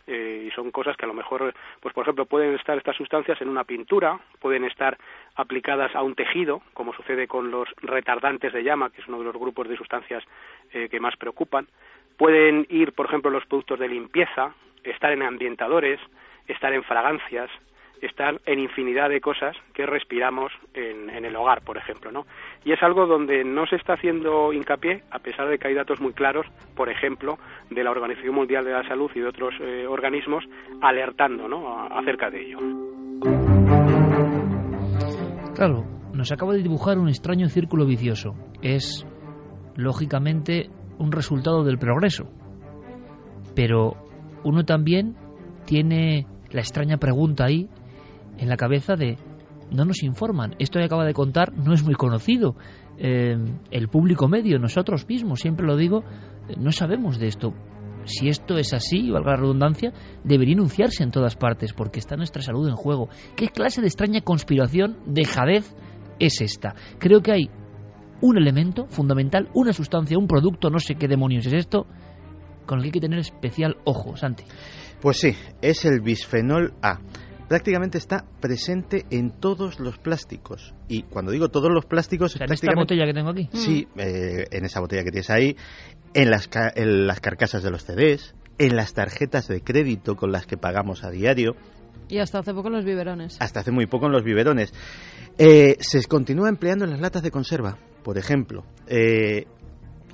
Eh, 0.07 0.47
y 0.49 0.51
son 0.53 0.71
cosas 0.71 0.97
que 0.97 1.05
a 1.05 1.09
lo 1.09 1.13
mejor, 1.13 1.53
pues 1.81 1.95
por 1.95 2.03
ejemplo, 2.03 2.25
pueden 2.25 2.55
estar 2.55 2.79
estas 2.79 2.97
sustancias 2.97 3.39
en 3.43 3.49
una 3.51 3.65
pintura, 3.65 4.19
pueden 4.41 4.65
estar 4.65 4.97
aplicadas 5.37 5.95
a 5.95 6.03
un 6.03 6.15
tejido, 6.15 6.63
como 6.73 6.95
sucede 6.95 7.29
con 7.29 7.51
los 7.51 7.69
retardantes 7.83 8.55
de 8.55 8.65
llama, 8.65 8.89
que 8.89 9.03
es 9.03 9.09
uno 9.09 9.19
de 9.19 9.25
los 9.25 9.37
grupos 9.37 9.69
de 9.69 9.77
sustancias 9.77 10.25
eh, 10.73 10.89
que 10.89 10.99
más 10.99 11.15
preocupan. 11.17 11.69
Pueden 12.17 12.67
ir, 12.71 12.93
por 12.93 13.05
ejemplo, 13.05 13.31
los 13.31 13.45
productos 13.45 13.79
de 13.79 13.89
limpieza, 13.89 14.55
estar 14.83 15.13
en 15.13 15.23
ambientadores, 15.23 16.01
estar 16.47 16.73
en 16.73 16.85
fragancias, 16.85 17.51
están 18.03 18.39
en 18.47 18.59
infinidad 18.59 19.09
de 19.09 19.21
cosas 19.21 19.57
que 19.75 19.87
respiramos 19.87 20.53
en, 20.75 21.25
el 21.25 21.37
hogar, 21.37 21.63
por 21.63 21.77
ejemplo, 21.77 22.13
¿no? 22.13 22.27
Y 22.65 22.73
es 22.73 22.83
algo 22.83 23.07
donde 23.07 23.45
no 23.45 23.67
se 23.67 23.77
está 23.77 23.95
haciendo 23.95 24.53
hincapié, 24.53 25.03
a 25.11 25.19
pesar 25.19 25.49
de 25.49 25.59
que 25.59 25.69
hay 25.69 25.75
datos 25.75 26.01
muy 26.01 26.13
claros, 26.13 26.47
por 26.75 26.89
ejemplo, 26.89 27.39
de 27.71 27.83
la 27.83 27.91
Organización 27.91 28.35
Mundial 28.35 28.65
de 28.65 28.73
la 28.73 28.87
Salud 28.87 29.11
y 29.15 29.21
de 29.21 29.29
otros 29.29 29.55
eh, 29.61 29.87
organismos 29.87 30.45
alertando, 30.81 31.49
¿no? 31.49 31.87
acerca 31.91 32.31
de 32.31 32.41
ello. 32.41 32.59
Claro, 35.55 35.85
nos 36.15 36.31
acaba 36.33 36.55
de 36.55 36.63
dibujar 36.63 36.99
un 36.99 37.09
extraño 37.09 37.49
círculo 37.49 37.85
vicioso. 37.85 38.35
Es, 38.63 39.07
lógicamente, 39.77 40.71
un 40.99 41.13
resultado 41.13 41.65
del 41.65 41.79
progreso. 41.79 42.29
Pero 43.55 43.95
uno 44.45 44.65
también 44.65 45.17
tiene 45.67 46.27
la 46.51 46.61
extraña 46.61 46.97
pregunta 46.99 47.45
ahí 47.45 47.69
en 48.39 48.49
la 48.49 48.57
cabeza 48.57 48.97
de 48.97 49.19
no 49.71 49.85
nos 49.85 50.03
informan. 50.03 50.55
Esto 50.59 50.79
que 50.79 50.87
acaba 50.87 51.05
de 51.05 51.15
contar 51.15 51.53
no 51.53 51.73
es 51.75 51.85
muy 51.85 51.95
conocido. 51.95 52.57
Eh, 52.97 53.37
el 53.71 53.89
público 53.89 54.29
medio, 54.29 54.59
nosotros 54.59 55.07
mismos, 55.09 55.41
siempre 55.41 55.67
lo 55.67 55.77
digo, 55.77 56.05
no 56.57 56.73
sabemos 56.73 57.19
de 57.19 57.27
esto. 57.27 57.55
Si 58.05 58.29
esto 58.29 58.57
es 58.57 58.73
así, 58.73 59.11
valga 59.11 59.33
la 59.33 59.37
redundancia, 59.37 59.93
debería 60.25 60.55
anunciarse 60.55 61.03
en 61.03 61.11
todas 61.11 61.37
partes, 61.37 61.75
porque 61.75 61.99
está 61.99 62.17
nuestra 62.17 62.41
salud 62.43 62.67
en 62.69 62.77
juego. 62.77 63.09
¿Qué 63.37 63.49
clase 63.49 63.83
de 63.83 63.89
extraña 63.89 64.23
conspiración 64.23 64.97
de 65.07 65.25
jadez 65.25 65.75
es 66.19 66.41
esta? 66.41 66.75
Creo 66.99 67.21
que 67.21 67.33
hay 67.33 67.51
un 68.23 68.39
elemento 68.39 68.87
fundamental, 68.87 69.51
una 69.53 69.73
sustancia, 69.73 70.19
un 70.19 70.27
producto, 70.27 70.71
no 70.71 70.79
sé 70.79 70.95
qué 70.95 71.07
demonios 71.07 71.47
es 71.47 71.53
esto, 71.53 71.87
con 72.67 72.79
el 72.79 72.85
que 72.85 72.89
hay 72.89 72.93
que 72.93 73.01
tener 73.01 73.19
especial 73.19 73.77
ojo, 73.85 74.17
Santi. 74.17 74.45
Pues 75.01 75.19
sí, 75.19 75.35
es 75.61 75.85
el 75.85 76.01
bisfenol 76.01 76.75
A 76.83 76.99
prácticamente 77.49 77.99
está 77.99 78.25
presente 78.41 79.07
en 79.11 79.31
todos 79.31 79.81
los 79.81 79.99
plásticos. 79.99 80.75
Y 80.87 81.03
cuando 81.03 81.33
digo 81.33 81.49
todos 81.49 81.71
los 81.73 81.87
plásticos... 81.87 82.37
¿En 82.41 82.53
esta 82.53 82.75
botella 82.75 83.07
que 83.07 83.15
tengo 83.15 83.31
aquí? 83.31 83.49
Sí, 83.53 83.89
eh, 83.97 84.47
en 84.51 84.65
esa 84.65 84.81
botella 84.81 85.03
que 85.03 85.11
tienes 85.11 85.31
ahí, 85.31 85.57
en 86.15 86.31
las, 86.31 86.49
en 86.77 87.07
las 87.07 87.21
carcasas 87.21 87.63
de 87.63 87.71
los 87.71 87.85
CDs, 87.85 88.35
en 88.59 88.77
las 88.77 88.93
tarjetas 88.93 89.49
de 89.49 89.63
crédito 89.63 90.17
con 90.17 90.31
las 90.31 90.47
que 90.47 90.57
pagamos 90.57 91.05
a 91.05 91.11
diario. 91.11 91.57
Y 92.09 92.19
hasta 92.19 92.39
hace 92.39 92.53
poco 92.55 92.69
en 92.69 92.75
los 92.75 92.85
biberones. 92.85 93.37
Hasta 93.41 93.61
hace 93.61 93.71
muy 93.71 93.87
poco 93.87 94.07
en 94.07 94.13
los 94.13 94.25
biberones. 94.25 94.73
Eh, 95.39 95.77
se 95.81 96.03
continúa 96.05 96.49
empleando 96.49 96.85
en 96.85 96.93
las 96.93 97.01
latas 97.01 97.23
de 97.23 97.31
conserva, 97.31 97.79
por 98.03 98.19
ejemplo. 98.19 98.65
Eh, 98.87 99.47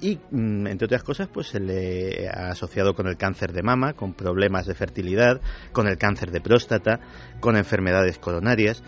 y, 0.04 0.18
mm, 0.30 0.66
entre 0.66 0.84
otras 0.84 1.02
cosas, 1.02 1.28
pues 1.32 1.46
se 1.46 1.60
le 1.60 2.28
ha 2.28 2.50
asociado 2.50 2.92
con 2.92 3.06
el 3.06 3.16
cáncer 3.16 3.52
de 3.52 3.62
mama, 3.62 3.94
con 3.94 4.12
problemas 4.12 4.66
de 4.66 4.74
fertilidad, 4.74 5.40
con 5.72 5.88
el 5.88 5.96
cáncer 5.96 6.30
de 6.30 6.42
próstata, 6.42 7.00
con 7.40 7.56
enfermedades 7.56 8.18
coronarias. 8.18 8.82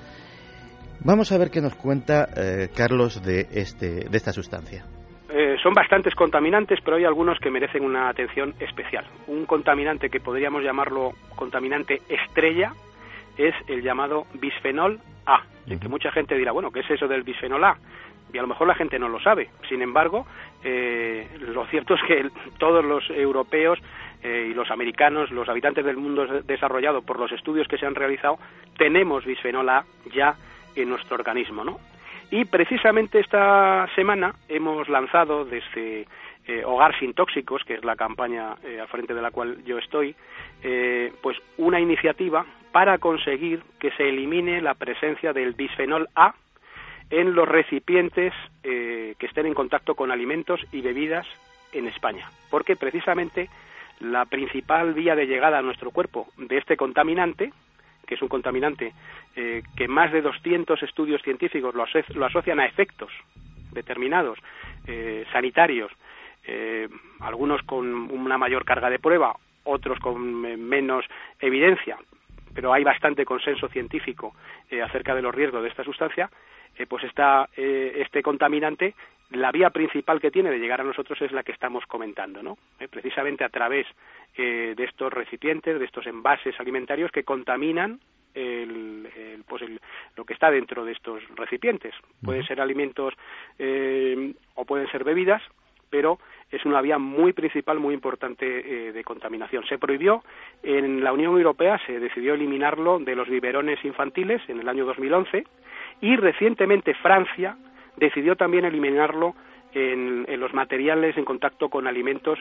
Vamos 1.03 1.33
a 1.33 1.39
ver 1.39 1.51
qué 1.51 1.63
nos 1.63 1.75
cuenta 1.75 2.29
eh, 2.37 2.69
Carlos 2.77 3.23
de, 3.25 3.47
este, 3.51 4.11
de 4.11 4.17
esta 4.17 4.33
sustancia. 4.33 4.85
Eh, 5.31 5.57
son 5.63 5.73
bastantes 5.73 6.15
contaminantes, 6.15 6.81
pero 6.85 6.99
hay 6.99 7.05
algunos 7.05 7.39
que 7.39 7.51
merecen 7.51 7.83
una 7.83 8.11
atención 8.11 8.55
especial. 8.61 9.07
Un 9.27 9.47
contaminante 9.47 10.11
que 10.11 10.21
podríamos 10.21 10.63
llamarlo 10.63 11.13
contaminante 11.35 12.03
estrella 12.11 12.73
es 13.39 13.55
el 13.69 13.83
llamado 13.83 14.27
bisfenol 14.35 15.01
A, 15.25 15.45
en 15.67 15.81
que 15.81 15.89
mucha 15.89 16.11
gente 16.11 16.37
dirá, 16.37 16.53
bueno, 16.53 16.71
¿qué 16.71 16.81
es 16.81 16.91
eso 16.91 17.09
del 17.09 17.23
bisfenol 17.23 17.65
A? 17.65 17.79
Y 18.33 18.39
a 18.39 18.43
lo 18.43 18.49
mejor 18.49 18.67
la 18.67 18.75
gente 18.75 18.99
no 18.99 19.09
lo 19.09 19.21
sabe. 19.21 19.51
Sin 19.69 19.83
embargo, 19.83 20.27
eh, 20.65 21.29
lo 21.41 21.65
cierto 21.67 21.95
es 21.95 22.03
que 22.03 22.29
todos 22.59 22.85
los 22.85 23.09
europeos 23.11 23.79
y 24.25 24.55
los 24.55 24.73
americanos, 24.73 25.31
los 25.31 25.49
habitantes 25.49 25.85
del 25.85 25.99
mundo 25.99 26.27
desarrollado, 26.43 27.03
por 27.03 27.21
los 27.21 27.31
estudios 27.31 27.69
que 27.69 27.79
se 27.79 27.87
han 27.87 27.95
realizado, 27.95 28.39
tenemos 28.77 29.25
bisfenol 29.25 29.69
A 29.69 29.85
ya 30.13 30.35
en 30.75 30.89
nuestro 30.89 31.15
organismo, 31.15 31.63
¿no? 31.63 31.79
Y 32.31 32.45
precisamente 32.45 33.21
esta 33.21 33.89
semana 33.95 34.35
hemos 34.49 34.89
lanzado 34.89 35.45
desde 35.45 36.07
eh, 36.47 36.65
Hogar 36.65 36.99
sin 36.99 37.15
Tóxicos, 37.15 37.63
que 37.65 37.75
es 37.75 37.85
la 37.85 37.97
campaña 37.97 38.57
eh, 38.65 38.81
al 38.81 38.89
frente 38.89 39.15
de 39.15 39.23
la 39.23 39.31
cual 39.31 39.65
yo 39.65 39.79
estoy, 39.79 40.15
eh, 40.63 41.13
pues 41.23 41.37
una 41.57 41.81
iniciativa 41.81 42.45
para 42.73 42.99
conseguir 42.99 43.63
que 43.79 43.91
se 43.93 44.09
elimine 44.09 44.61
la 44.61 44.75
presencia 44.75 45.33
del 45.33 45.53
bisfenol 45.53 46.09
A 46.15 46.35
en 47.11 47.35
los 47.35 47.49
recipientes 47.49 48.33
que 48.63 49.17
estén 49.21 49.47
en 49.47 49.55
contacto 49.55 49.95
con 49.95 50.11
alimentos 50.11 50.61
y 50.73 50.81
bebidas 50.81 51.27
en 51.73 51.87
España. 51.87 52.31
Porque 52.51 52.77
precisamente 52.77 53.49
la 54.01 54.25
principal 54.27 54.95
vía 54.95 55.15
de 55.15 55.27
llegada 55.27 55.59
a 55.59 55.63
nuestro 55.63 55.91
cuerpo 55.91 56.29
de 56.37 56.59
este 56.59 56.77
contaminante, 56.77 57.53
que 58.07 58.15
es 58.15 58.23
un 58.23 58.29
contaminante 58.29 58.93
eh, 59.35 59.63
que 59.77 59.89
más 59.89 60.13
de 60.13 60.23
200 60.23 60.83
estudios 60.83 61.23
científicos 61.23 61.75
lo, 61.75 61.85
asocian 62.25 62.61
a 62.61 62.67
efectos 62.67 63.11
determinados 63.73 64.39
eh, 64.87 65.25
sanitarios, 65.33 65.91
eh, 66.47 66.89
algunos 67.21 67.63
con 67.63 67.87
una 68.11 68.39
mayor 68.39 68.65
carga 68.65 68.91
de 68.91 68.99
prueba, 68.99 69.35
otros 69.65 69.99
con 69.99 70.23
menos 70.41 71.05
evidencia, 71.41 71.99
pero 72.55 72.73
hay 72.73 72.85
bastante 72.85 73.25
consenso 73.25 73.69
científico 73.69 74.35
acerca 74.85 75.15
de 75.15 75.23
los 75.23 75.35
riesgos 75.35 75.63
de 75.63 75.69
esta 75.69 75.85
sustancia, 75.85 76.31
pues 76.89 77.05
está 77.05 77.49
este 77.55 78.23
contaminante 78.23 78.95
la 79.31 79.51
vía 79.51 79.71
principal 79.71 80.21
que 80.21 80.31
tiene 80.31 80.51
de 80.51 80.59
llegar 80.59 80.81
a 80.81 80.85
nosotros 80.85 81.21
es 81.23 81.33
la 81.33 81.43
que 81.43 81.53
estamos 81.53 81.85
comentando, 81.87 82.43
¿no? 82.43 82.59
precisamente 82.91 83.43
a 83.43 83.49
través 83.49 83.87
de 84.37 84.77
estos 84.79 85.13
recipientes, 85.13 85.79
de 85.79 85.85
estos 85.85 86.07
envases 86.07 86.55
alimentarios 86.61 87.11
que 87.11 87.25
contaminan 87.25 87.99
el, 88.37 89.43
pues 89.49 89.63
lo 90.17 90.25
que 90.25 90.35
está 90.35 90.51
dentro 90.51 90.85
de 90.85 90.93
estos 90.93 91.23
recipientes. 91.35 91.95
Pueden 92.23 92.47
ser 92.47 92.61
alimentos 92.61 93.15
eh, 93.59 94.35
o 94.55 94.65
pueden 94.65 94.89
ser 94.91 95.05
bebidas, 95.05 95.43
pero 95.91 96.19
es 96.51 96.65
una 96.65 96.81
vía 96.81 96.99
muy 96.99 97.33
principal, 97.33 97.81
muy 97.81 97.95
importante 97.95 98.47
eh, 98.89 98.93
de 98.93 99.05
contaminación. 99.05 99.65
Se 99.67 99.79
prohibió 99.79 100.23
en 100.63 101.03
la 101.03 101.13
Unión 101.13 101.37
Europea, 101.37 101.81
se 101.87 101.99
decidió 101.99 102.35
eliminarlo 102.35 102.99
de 102.99 103.17
los 103.17 103.29
biberones 103.29 103.85
infantiles 103.85 104.41
en 104.49 104.61
el 104.61 104.69
año 104.69 104.85
2011 104.87 105.45
y 106.01 106.17
recientemente 106.17 106.95
Francia 106.95 107.57
decidió 107.97 108.37
también 108.37 108.65
eliminarlo 108.65 109.35
en, 109.73 110.25
los 110.41 110.55
materiales 110.55 111.17
en 111.17 111.25
contacto 111.25 111.69
con 111.69 111.87
alimentos 111.87 112.39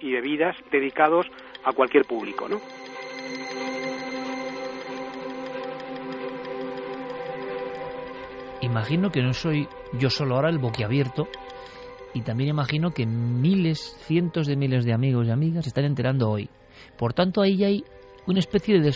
y 0.00 0.12
bebidas 0.12 0.56
dedicados 0.70 1.26
a 1.64 1.72
cualquier 1.72 2.04
público, 2.04 2.48
¿no? 2.48 2.60
imagino 8.60 9.10
que 9.10 9.22
no 9.22 9.32
soy 9.32 9.66
yo 9.94 10.10
solo 10.10 10.36
ahora 10.36 10.50
el 10.50 10.58
boquiabierto 10.58 11.28
y 12.14 12.22
también 12.22 12.50
imagino 12.50 12.92
que 12.92 13.06
miles, 13.06 13.96
cientos 14.06 14.46
de 14.46 14.56
miles 14.56 14.84
de 14.84 14.94
amigos 14.94 15.26
y 15.26 15.30
amigas 15.30 15.64
se 15.64 15.68
están 15.68 15.84
enterando 15.84 16.30
hoy. 16.30 16.48
Por 16.96 17.12
tanto, 17.12 17.42
ahí 17.42 17.62
hay 17.64 17.84
una 18.26 18.38
especie 18.38 18.78
de 18.78 18.92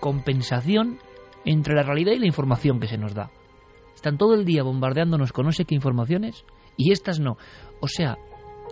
descompensación 0.00 0.98
entre 1.44 1.74
la 1.74 1.82
realidad 1.82 2.12
y 2.12 2.18
la 2.18 2.26
información 2.26 2.80
que 2.80 2.88
se 2.88 2.98
nos 2.98 3.14
da. 3.14 3.30
Están 3.94 4.18
todo 4.18 4.34
el 4.34 4.44
día 4.44 4.62
bombardeándonos 4.62 5.32
con 5.32 5.46
no 5.46 5.52
sé 5.52 5.64
qué 5.64 5.74
informaciones 5.74 6.44
y 6.76 6.92
estas 6.92 7.20
no. 7.20 7.36
O 7.80 7.88
sea, 7.88 8.16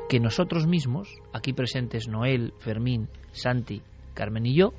que 0.09 0.21
nosotros 0.21 0.67
mismos, 0.67 1.09
aquí 1.33 1.53
presentes 1.53 2.09
Noel, 2.09 2.53
Fermín, 2.59 3.09
Santi, 3.33 3.83
Carmen 4.15 4.47
y 4.47 4.55
yo, 4.55 4.73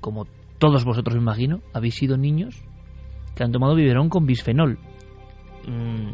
como 0.00 0.26
todos 0.58 0.84
vosotros 0.84 1.16
me 1.16 1.22
imagino, 1.22 1.60
habéis 1.72 1.94
sido 1.94 2.16
niños 2.16 2.62
que 3.34 3.44
han 3.44 3.52
tomado 3.52 3.74
biberón 3.74 4.08
con 4.08 4.26
bisfenol. 4.26 4.78
Mm, 5.66 6.12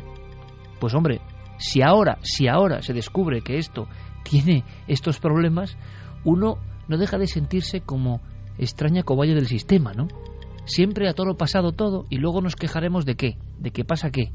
pues 0.81 0.95
hombre, 0.95 1.21
si 1.65 1.81
ahora, 1.81 2.19
si 2.21 2.47
ahora 2.47 2.83
se 2.83 2.93
descubre 2.93 3.41
que 3.41 3.57
esto 3.57 3.89
tiene 4.23 4.65
estos 4.87 5.19
problemas, 5.19 5.79
uno 6.23 6.59
no 6.89 6.99
deja 6.99 7.17
de 7.17 7.27
sentirse 7.27 7.81
como 7.81 8.21
extraña 8.59 9.03
cobaya 9.03 9.35
del 9.35 9.47
sistema, 9.47 9.95
¿no? 9.95 10.09
Siempre 10.67 11.09
a 11.09 11.15
todo 11.15 11.39
pasado 11.39 11.73
todo 11.73 12.05
y 12.11 12.19
luego 12.19 12.43
nos 12.43 12.55
quejaremos 12.55 13.07
de 13.07 13.15
qué, 13.15 13.39
de 13.59 13.71
qué 13.71 13.83
pasa 13.83 14.11
qué. 14.11 14.31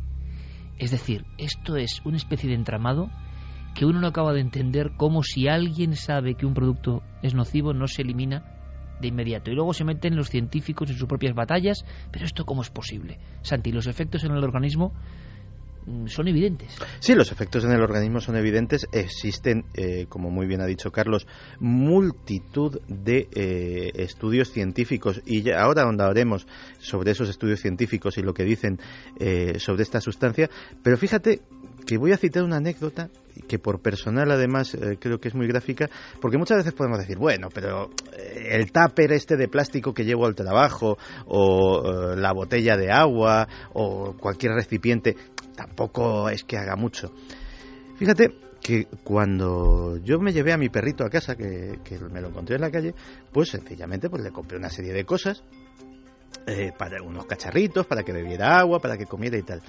Es 0.80 0.90
decir, 0.90 1.24
esto 1.38 1.78
es 1.78 2.02
una 2.04 2.18
especie 2.18 2.50
de 2.50 2.56
entramado 2.56 3.12
que 3.76 3.86
uno 3.86 4.00
no 4.00 4.08
acaba 4.08 4.34
de 4.34 4.42
entender 4.42 4.94
como 4.98 5.22
si 5.22 5.48
alguien 5.48 5.96
sabe 5.96 6.34
que 6.34 6.48
un 6.48 6.56
producto 6.56 7.04
es 7.22 7.36
nocivo 7.36 7.74
no 7.74 7.86
se 7.86 8.02
elimina 8.02 8.44
de 9.00 9.08
inmediato. 9.08 9.52
Y 9.52 9.54
luego 9.54 9.76
se 9.76 9.86
meten 9.86 10.16
los 10.16 10.30
científicos 10.30 10.90
en 10.90 10.98
sus 10.98 11.08
propias 11.08 11.36
batallas. 11.36 11.86
Pero 12.12 12.26
esto 12.26 12.46
cómo 12.46 12.64
es 12.64 12.72
posible? 12.72 13.20
Santi, 13.44 13.72
los 13.72 13.86
efectos 13.86 14.24
en 14.24 14.32
el 14.32 14.44
organismo 14.44 14.94
son 16.08 16.28
evidentes. 16.28 16.76
Sí, 17.00 17.16
los 17.16 17.32
efectos 17.32 17.64
en 17.66 17.72
el 17.72 17.82
organismo 17.82 18.20
son 18.20 18.36
evidentes. 18.36 18.88
Existen, 18.92 19.66
eh, 19.74 20.06
como 20.08 20.30
muy 20.30 20.48
bien 20.48 20.62
ha 20.62 20.66
dicho 20.66 20.92
Carlos, 20.92 21.28
multitud 21.60 22.80
de 22.88 23.28
eh, 23.34 23.92
estudios 23.96 24.52
científicos 24.52 25.22
y 25.26 25.42
ya 25.42 25.62
ahora 25.62 25.84
ahondaremos 25.84 26.48
sobre 26.80 27.12
esos 27.12 27.30
estudios 27.30 27.60
científicos 27.60 28.18
y 28.18 28.22
lo 28.22 28.34
que 28.34 28.44
dicen 28.44 28.80
eh, 29.20 29.60
sobre 29.60 29.84
esta 29.84 30.02
sustancia. 30.02 30.50
Pero 30.84 30.98
fíjate 30.98 31.42
que 31.86 31.98
voy 31.98 32.12
a 32.12 32.18
citar 32.18 32.44
una 32.44 32.58
anécdota 32.58 33.10
que 33.48 33.60
por 33.60 33.82
personal 33.82 34.32
además 34.32 34.76
eh, 34.76 34.98
creo 35.00 35.20
que 35.20 35.30
es 35.30 35.36
muy 35.36 35.48
gráfica, 35.48 35.90
porque 36.22 36.38
muchas 36.38 36.58
veces 36.58 36.74
podemos 36.74 37.00
decir, 37.00 37.18
bueno, 37.18 37.48
pero 37.54 37.90
eh, 38.18 38.50
el 38.52 38.72
tupper 38.72 39.14
este 39.14 39.38
de 39.38 39.48
plástico 39.48 39.94
que 39.94 40.04
llevo 40.04 40.26
al 40.26 40.36
trabajo, 40.36 40.98
o 41.26 42.16
la 42.16 42.34
botella 42.34 42.76
de 42.76 42.92
agua, 42.92 43.48
o 43.74 44.14
cualquier 44.20 44.54
recipiente, 44.54 45.16
tampoco 45.60 46.30
es 46.30 46.46
que 46.46 46.58
haga 46.58 46.78
mucho. 46.78 47.12
Fíjate 47.98 48.30
que 48.62 48.86
cuando 49.04 49.98
yo 49.98 50.18
me 50.18 50.32
llevé 50.32 50.54
a 50.54 50.58
mi 50.58 50.70
perrito 50.70 51.04
a 51.04 51.10
casa, 51.10 51.36
que, 51.36 51.78
me 52.10 52.22
lo 52.22 52.30
encontré 52.30 52.56
en 52.56 52.62
la 52.62 52.72
calle, 52.72 52.96
pues 53.34 53.50
sencillamente 53.50 54.10
pues 54.10 54.24
le 54.24 54.32
compré 54.32 54.58
una 54.58 54.70
serie 54.70 54.94
de 54.94 55.04
cosas, 55.04 55.44
para 56.78 57.04
unos 57.04 57.26
cacharritos, 57.26 57.86
para 57.86 58.04
que 58.04 58.14
bebiera 58.14 58.58
agua, 58.58 58.80
para 58.80 58.98
que 58.98 59.06
comiera 59.06 59.38
y 59.38 59.44
tal. 59.44 59.62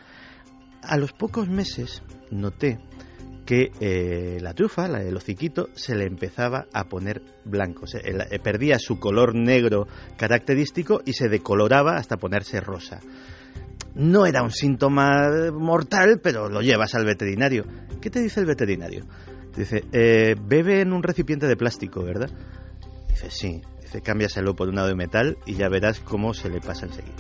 A 0.83 0.97
los 0.97 1.13
pocos 1.13 1.49
meses 1.49 2.03
noté 2.31 2.79
que 3.45 3.73
eh, 3.81 4.39
la 4.41 4.55
trufa, 4.55 4.87
la, 4.87 5.03
el 5.03 5.17
hociquito, 5.17 5.69
se 5.75 5.97
le 5.97 6.07
empezaba 6.07 6.67
a 6.73 6.85
poner 6.85 7.21
blanco. 7.45 7.85
Eh, 7.93 8.39
perdía 8.39 8.79
su 8.79 9.01
color 9.01 9.35
negro 9.35 9.89
característico 10.17 11.03
y 11.05 11.15
se 11.15 11.29
decoloraba 11.29 11.97
hasta 11.97 12.17
ponerse 12.17 12.61
rosa. 12.61 13.01
No 13.95 14.27
era 14.27 14.43
un 14.43 14.51
síntoma 14.51 15.29
mortal, 15.53 16.21
pero 16.23 16.49
lo 16.49 16.63
llevas 16.63 16.95
al 16.95 17.05
veterinario. 17.05 17.65
¿Qué 18.01 18.11
te 18.11 18.21
dice 18.21 18.41
el 18.41 18.47
veterinario? 18.47 19.05
Dice, 19.57 19.85
eh, 19.93 20.37
bebe 20.41 20.81
en 20.81 20.93
un 20.93 21.03
recipiente 21.03 21.47
de 21.47 21.57
plástico, 21.57 22.03
¿verdad? 22.03 22.31
Dice, 23.09 23.31
sí. 23.31 23.61
Dice, 23.83 24.01
cámbiaselo 24.01 24.55
por 24.55 24.69
un 24.69 24.77
lado 24.77 24.89
de 24.89 24.95
metal 24.95 25.37
y 25.47 25.55
ya 25.55 25.69
verás 25.69 26.01
cómo 26.01 26.33
se 26.33 26.49
le 26.49 26.61
pasa 26.61 26.87
enseguida. 26.87 27.17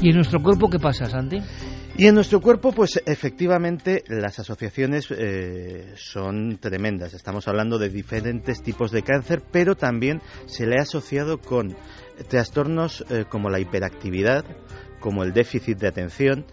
¿Y 0.00 0.10
en 0.10 0.16
nuestro 0.16 0.40
cuerpo 0.40 0.68
qué 0.68 0.78
pasa, 0.78 1.06
Santi? 1.06 1.38
Y 1.98 2.06
en 2.06 2.14
nuestro 2.14 2.40
cuerpo, 2.40 2.70
pues 2.70 3.02
efectivamente 3.06 4.04
las 4.06 4.38
asociaciones 4.38 5.08
eh, 5.10 5.94
son 5.96 6.58
tremendas. 6.58 7.12
Estamos 7.12 7.48
hablando 7.48 7.76
de 7.76 7.88
diferentes 7.88 8.62
tipos 8.62 8.92
de 8.92 9.02
cáncer, 9.02 9.42
pero 9.50 9.74
también 9.74 10.22
se 10.46 10.64
le 10.64 10.78
ha 10.78 10.82
asociado 10.82 11.40
con 11.40 11.76
trastornos 12.28 13.04
eh, 13.10 13.24
como 13.28 13.50
la 13.50 13.58
hiperactividad, 13.58 14.44
como 15.00 15.24
el 15.24 15.32
déficit 15.32 15.76
de 15.78 15.88
atención 15.88 16.46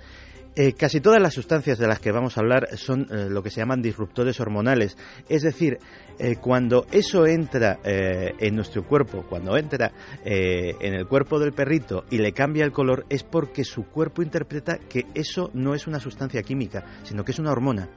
Eh, 0.57 0.71
casi 0.71 1.01
todas 1.01 1.21
las 1.21 1.33
sustancias 1.33 1.77
de 1.77 1.85
las 1.85 1.99
que 1.99 2.13
vamos 2.13 2.37
a 2.37 2.39
hablar 2.39 2.77
son 2.77 3.07
eh, 3.11 3.27
lo 3.29 3.43
que 3.43 3.49
se 3.49 3.59
llaman 3.59 3.81
disruptores 3.81 4.39
hormonales. 4.39 4.97
Es 5.27 5.41
decir, 5.41 5.79
eh, 6.17 6.37
cuando 6.37 6.85
eso 6.91 7.25
entra 7.25 7.79
en 7.83 8.55
nuestro 8.55 8.83
cuerpo, 8.87 9.25
cuando 9.27 9.57
entra 9.57 9.91
en 10.23 10.93
el 10.93 11.07
cuerpo 11.07 11.39
del 11.39 11.51
perrito 11.51 12.05
y 12.09 12.19
le 12.19 12.31
cambia 12.31 12.63
el 12.63 12.71
color, 12.71 13.05
es 13.09 13.23
porque 13.23 13.65
su 13.65 13.83
cuerpo 13.83 14.21
interpreta 14.21 14.77
que 14.77 15.05
eso 15.13 15.51
no 15.53 15.75
es 15.75 15.87
una 15.87 15.99
sustancia 15.99 16.41
química, 16.41 16.85
sino 17.03 17.25
que 17.25 17.31
es 17.31 17.39
una 17.39 17.51
hormona 17.51 17.89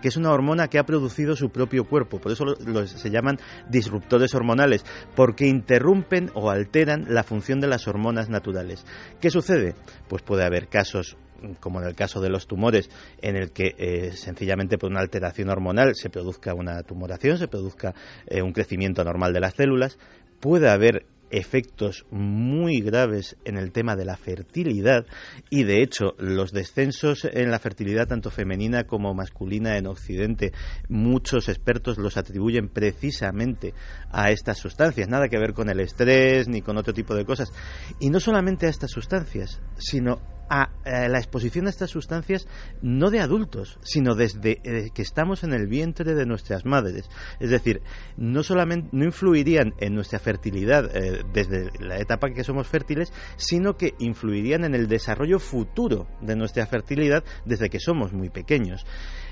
que 0.00 0.08
es 0.08 0.18
una 0.18 0.32
hormona 0.32 0.68
que 0.68 0.78
ha 0.78 0.84
producido 0.84 1.34
su 1.34 1.48
propio 1.48 1.84
cuerpo. 1.84 2.20
Por 2.20 2.30
eso 2.30 2.44
se 2.84 3.10
llaman 3.10 3.38
disruptores 3.70 4.34
hormonales, 4.34 4.84
porque 5.16 5.46
interrumpen 5.46 6.30
o 6.34 6.50
alteran 6.50 7.06
la 7.08 7.22
función 7.22 7.58
de 7.58 7.68
las 7.68 7.88
hormonas 7.88 8.28
naturales. 8.28 8.84
¿Qué 9.18 9.30
sucede? 9.30 9.74
Pues 10.06 10.22
puede 10.22 10.44
haber 10.44 10.68
casos 10.68 11.16
como 11.60 11.80
en 11.80 11.86
el 11.86 11.94
caso 11.94 12.20
de 12.20 12.30
los 12.30 12.46
tumores, 12.46 12.90
en 13.20 13.36
el 13.36 13.52
que 13.52 13.74
eh, 13.78 14.12
sencillamente 14.12 14.78
por 14.78 14.90
una 14.90 15.00
alteración 15.00 15.50
hormonal 15.50 15.94
se 15.94 16.10
produzca 16.10 16.54
una 16.54 16.82
tumoración, 16.82 17.38
se 17.38 17.48
produzca 17.48 17.94
eh, 18.26 18.42
un 18.42 18.52
crecimiento 18.52 19.04
normal 19.04 19.32
de 19.32 19.40
las 19.40 19.54
células, 19.54 19.98
puede 20.40 20.68
haber 20.68 21.06
efectos 21.30 22.06
muy 22.10 22.80
graves 22.80 23.36
en 23.44 23.56
el 23.56 23.72
tema 23.72 23.96
de 23.96 24.04
la 24.04 24.16
fertilidad 24.16 25.04
y 25.50 25.64
de 25.64 25.82
hecho 25.82 26.14
los 26.18 26.52
descensos 26.52 27.24
en 27.24 27.50
la 27.50 27.58
fertilidad 27.58 28.06
tanto 28.06 28.30
femenina 28.30 28.84
como 28.84 29.14
masculina 29.14 29.76
en 29.76 29.86
Occidente 29.86 30.52
muchos 30.88 31.48
expertos 31.48 31.98
los 31.98 32.16
atribuyen 32.16 32.68
precisamente 32.68 33.74
a 34.10 34.30
estas 34.30 34.58
sustancias, 34.58 35.08
nada 35.08 35.28
que 35.28 35.38
ver 35.38 35.54
con 35.54 35.68
el 35.68 35.80
estrés 35.80 36.48
ni 36.48 36.62
con 36.62 36.76
otro 36.76 36.94
tipo 36.94 37.14
de 37.14 37.24
cosas. 37.24 37.52
Y 37.98 38.10
no 38.10 38.20
solamente 38.20 38.66
a 38.66 38.70
estas 38.70 38.90
sustancias, 38.90 39.60
sino 39.76 40.20
a, 40.48 40.70
la 40.84 41.18
exposición 41.18 41.66
a 41.66 41.70
estas 41.70 41.90
sustancias 41.90 42.46
no 42.82 43.10
de 43.10 43.20
adultos, 43.20 43.78
sino 43.82 44.14
desde 44.14 44.60
eh, 44.64 44.90
que 44.94 45.02
estamos 45.02 45.44
en 45.44 45.52
el 45.52 45.66
vientre 45.66 46.14
de 46.14 46.26
nuestras 46.26 46.64
madres. 46.64 47.08
Es 47.40 47.50
decir, 47.50 47.82
no 48.16 48.42
solamente 48.42 48.88
no 48.92 49.04
influirían 49.04 49.74
en 49.78 49.94
nuestra 49.94 50.18
fertilidad 50.18 50.90
eh, 50.94 51.22
desde 51.32 51.70
la 51.80 51.98
etapa 51.98 52.30
que 52.30 52.44
somos 52.44 52.68
fértiles, 52.68 53.12
sino 53.36 53.76
que 53.76 53.94
influirían 53.98 54.64
en 54.64 54.74
el 54.74 54.88
desarrollo 54.88 55.38
futuro 55.38 56.06
de 56.20 56.36
nuestra 56.36 56.66
fertilidad 56.66 57.24
desde 57.44 57.70
que 57.70 57.80
somos 57.80 58.12
muy 58.12 58.30
pequeños. 58.30 58.84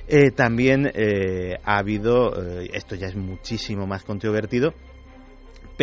Eh, 0.08 0.30
también 0.32 0.90
ha 1.64 1.78
habido, 1.78 2.32
esto 2.72 2.96
ya 2.96 3.06
es 3.06 3.14
muchísimo 3.14 3.86
más 3.86 4.02
controvertido, 4.02 4.74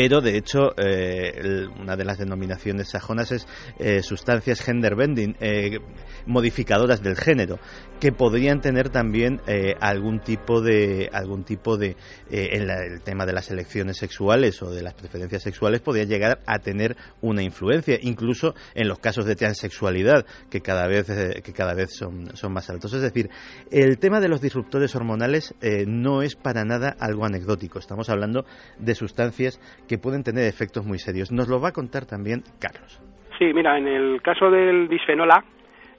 pero 0.01 0.21
de 0.21 0.37
hecho 0.37 0.71
eh, 0.77 1.67
una 1.77 1.97
de 1.97 2.05
las 2.05 2.17
denominaciones 2.17 2.87
sajonas 2.87 3.33
es 3.33 3.45
eh, 3.79 4.01
sustancias 4.01 4.61
gender 4.61 4.95
bending, 4.95 5.35
eh, 5.41 5.79
modificadoras 6.25 7.03
del 7.03 7.17
género, 7.17 7.59
que 7.99 8.13
podrían 8.13 8.61
tener 8.61 8.87
también 8.87 9.41
algún 9.81 10.21
tipo 10.21 10.61
de 10.61 11.09
algún 11.11 11.43
tipo 11.43 11.75
de 11.75 11.97
en 12.29 12.69
el 12.69 13.01
tema 13.01 13.25
de 13.25 13.33
las 13.33 13.51
elecciones 13.51 13.97
sexuales 13.97 14.61
o 14.61 14.71
de 14.71 14.83
las 14.83 14.93
preferencias 14.93 15.43
sexuales 15.43 15.81
podría 15.81 16.05
llegar 16.05 16.39
a 16.45 16.59
tener 16.59 16.95
una 17.19 17.43
influencia, 17.43 17.97
incluso 18.01 18.55
en 18.75 18.87
los 18.87 18.99
casos 18.99 19.25
de 19.25 19.35
transexualidad 19.35 20.25
que 20.49 20.61
cada 20.61 20.87
vez 20.87 21.07
que 21.43 21.51
cada 21.51 21.73
vez 21.73 21.93
son, 21.93 22.37
son 22.37 22.53
más 22.53 22.69
altos. 22.69 22.93
Es 22.93 23.01
decir, 23.01 23.29
el 23.69 23.97
tema 23.97 24.21
de 24.21 24.29
los 24.29 24.39
disruptores 24.39 24.95
hormonales 24.95 25.53
no 25.85 26.21
es 26.21 26.37
para 26.37 26.63
nada 26.63 26.95
algo 27.01 27.25
anecdótico. 27.25 27.79
Estamos 27.79 28.09
hablando 28.09 28.45
de 28.77 28.95
sustancias 28.95 29.59
que 29.89 29.97
pueden 29.97 30.23
tener 30.23 30.45
efectos 30.45 30.85
muy 30.85 30.99
serios. 30.99 31.31
Nos 31.31 31.49
lo 31.49 31.59
va 31.59 31.69
a 31.69 31.71
contar 31.73 32.05
también 32.05 32.43
Carlos. 32.59 33.01
Sí, 33.39 33.51
mira, 33.53 33.77
en 33.77 33.87
el 33.87 34.21
caso 34.21 34.51
del 34.51 34.87
bisfenol 34.87 35.31
A, 35.31 35.43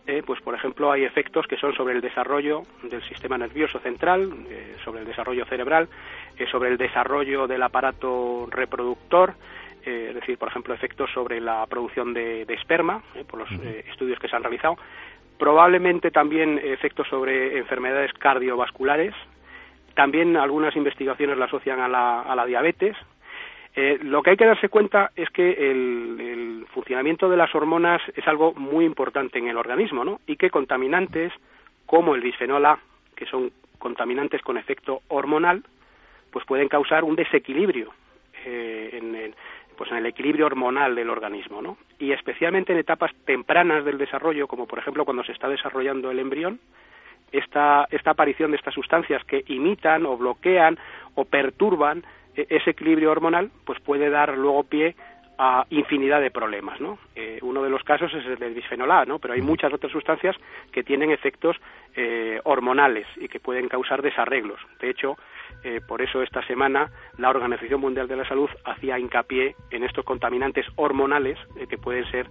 eh, 0.07 0.23
pues 0.25 0.41
por 0.41 0.55
ejemplo 0.55 0.93
hay 0.93 1.05
efectos 1.05 1.47
que 1.47 1.57
son 1.57 1.75
sobre 1.75 1.95
el 1.95 2.01
desarrollo 2.01 2.63
del 2.83 3.03
sistema 3.03 3.37
nervioso 3.37 3.81
central, 3.81 4.31
eh, 4.49 4.77
sobre 4.85 5.01
el 5.01 5.07
desarrollo 5.07 5.45
cerebral, 5.47 5.89
eh, 6.39 6.47
sobre 6.51 6.71
el 6.71 6.79
desarrollo 6.79 7.47
del 7.47 7.63
aparato 7.63 8.47
reproductor, 8.51 9.35
es 9.83 10.15
decir, 10.15 10.37
por 10.37 10.49
ejemplo, 10.49 10.75
efectos 10.75 11.11
sobre 11.15 11.41
la 11.41 11.67
producción 11.67 12.13
de, 12.13 12.43
esperma, 12.43 13.03
por 13.27 13.41
los 13.41 13.51
estudios 13.89 14.19
que 14.19 14.29
se 14.29 14.37
han 14.37 14.43
realizado, 14.43 14.77
probablemente 15.39 16.11
también 16.11 16.61
efectos 16.63 17.09
sobre 17.09 17.57
enfermedades 17.57 18.13
cardiovasculares, 18.13 19.15
también 19.95 20.37
algunas 20.37 20.77
investigaciones 20.77 21.39
la 21.39 21.47
asocian 21.47 21.81
a 21.81 21.89
la, 21.89 22.21
a 22.21 22.37
la 22.37 22.45
diabetes, 22.45 22.95
eh, 23.77 23.99
lo 24.03 24.23
que 24.23 24.31
hay 24.31 24.37
que 24.37 24.47
darse 24.47 24.69
cuenta 24.69 25.13
es 25.15 25.31
que 25.31 25.71
el, 25.71 26.67
funcionamiento 26.71 27.29
de 27.29 27.37
las 27.37 27.53
hormonas 27.55 28.01
es 28.15 28.27
algo 28.29 28.55
muy 28.55 28.85
importante 28.85 29.39
en 29.39 29.49
el 29.49 29.57
organismo, 29.57 30.05
¿no? 30.05 30.21
Y 30.27 30.37
que 30.37 30.51
contaminantes 30.51 31.33
como 31.85 32.15
el 32.15 32.21
bisfenol 32.21 32.65
A, 32.65 32.79
que 33.17 33.27
son 33.27 33.51
contaminantes 33.79 34.41
con 34.43 34.57
efecto 34.57 35.03
hormonal, 35.09 35.65
pues 36.31 36.45
pueden 36.47 36.69
causar 36.69 37.03
un 37.03 37.17
desequilibrio 37.17 37.93
eh, 38.45 38.91
en, 38.93 39.15
el, 39.17 39.35
pues 39.77 39.91
en 39.91 39.97
el 39.97 40.07
equilibrio 40.07 40.47
hormonal 40.47 40.95
del 40.95 41.11
organismo, 41.11 41.61
¿no? 41.61 41.77
Y 41.99 42.13
especialmente 42.13 42.73
en 42.73 42.79
etapas 42.79 43.13
tempranas 43.25 43.85
del 43.85 43.99
desarrollo, 43.99 44.47
como 44.47 44.67
por 44.67 44.79
ejemplo 44.79 45.05
cuando 45.05 45.25
se 45.25 45.33
está 45.33 45.49
desarrollando 45.49 46.11
el 46.11 46.21
embrión, 46.21 46.61
esta, 47.33 47.87
esta 47.91 48.13
aparición 48.13 48.53
de 48.53 48.59
estas 48.59 48.75
sustancias 48.75 49.25
que 49.25 49.45
imitan 49.49 50.07
o 50.07 50.17
bloquean 50.17 50.79
o 51.15 51.25
perturban 51.25 52.05
ese 52.35 52.71
equilibrio 52.71 53.11
hormonal 53.11 53.51
pues 53.65 53.81
puede 53.81 54.11
dar 54.11 54.37
luego 54.37 54.65
pie 54.65 54.95
a 55.43 55.65
infinidad 55.71 56.21
de 56.21 56.31
problemas, 56.31 56.79
¿no? 56.83 56.99
Eh, 57.17 57.39
uno 57.41 57.63
de 57.63 57.71
los 57.71 57.83
casos 57.83 58.13
es 58.13 58.27
el 58.27 58.37
del 58.37 58.53
bisfenol 58.53 58.91
A, 58.91 59.07
¿no? 59.07 59.19
Pero 59.19 59.33
hay 59.33 59.41
muchas 59.41 59.73
otras 59.73 59.91
sustancias 59.91 60.37
que 60.71 60.83
tienen 60.83 61.11
efectos 61.13 61.57
eh, 61.97 62.39
hormonales 62.45 63.07
y 63.17 63.27
que 63.27 63.41
pueden 63.41 63.67
causar 63.67 64.03
desarreglos. 64.03 64.61
De 64.83 64.91
hecho, 64.91 65.17
eh, 65.65 65.81
por 65.81 66.03
eso 66.03 66.21
esta 66.21 66.47
semana 66.47 66.91
la 67.17 67.31
Organización 67.31 67.81
Mundial 67.81 68.07
de 68.07 68.17
la 68.17 68.29
Salud 68.29 68.51
hacía 68.67 68.99
hincapié 68.99 69.57
en 69.71 69.83
estos 69.83 70.05
contaminantes 70.05 70.67
hormonales 70.77 71.39
que 71.71 71.79
pueden 71.79 72.05
ser 72.11 72.29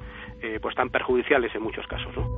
pues 0.61 0.75
tan 0.75 0.89
perjudiciales 0.89 1.53
en 1.55 1.63
muchos 1.63 1.85
casos, 1.87 2.15
¿no? 2.15 2.29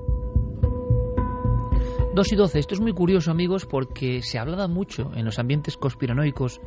2 2.16 2.32
y 2.32 2.36
12. 2.36 2.60
Esto 2.60 2.76
es 2.76 2.82
muy 2.82 2.94
curioso, 2.94 3.30
amigos, 3.30 3.66
porque 3.66 4.22
se 4.22 4.40
hablaba 4.40 4.68
mucho 4.68 5.12
en 5.16 5.26
los 5.26 5.38
ambientes 5.38 5.78
conspiranoicos 5.78 6.62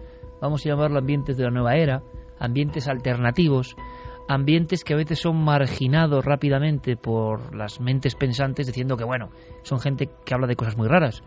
vamos 0.45 0.65
a 0.67 0.69
llamarlo 0.69 0.99
ambientes 0.99 1.39
de 1.39 1.45
la 1.45 1.51
nueva 1.51 1.77
era, 1.77 2.03
ambientes 2.39 2.87
alternativos, 2.87 3.77
ambientes 4.29 4.85
que 4.85 4.93
a 4.93 4.97
veces 4.97 5.19
son 5.19 5.43
marginados 5.43 6.23
rápidamente 6.23 6.97
por 6.97 7.57
las 7.57 7.81
mentes 7.81 8.15
pensantes 8.15 8.67
diciendo 8.67 8.99
que, 8.99 9.05
bueno, 9.05 9.31
son 9.63 9.81
gente 9.81 10.11
que 10.25 10.35
habla 10.35 10.47
de 10.47 10.55
cosas 10.55 10.77
muy 10.77 10.87
raras. 10.87 11.23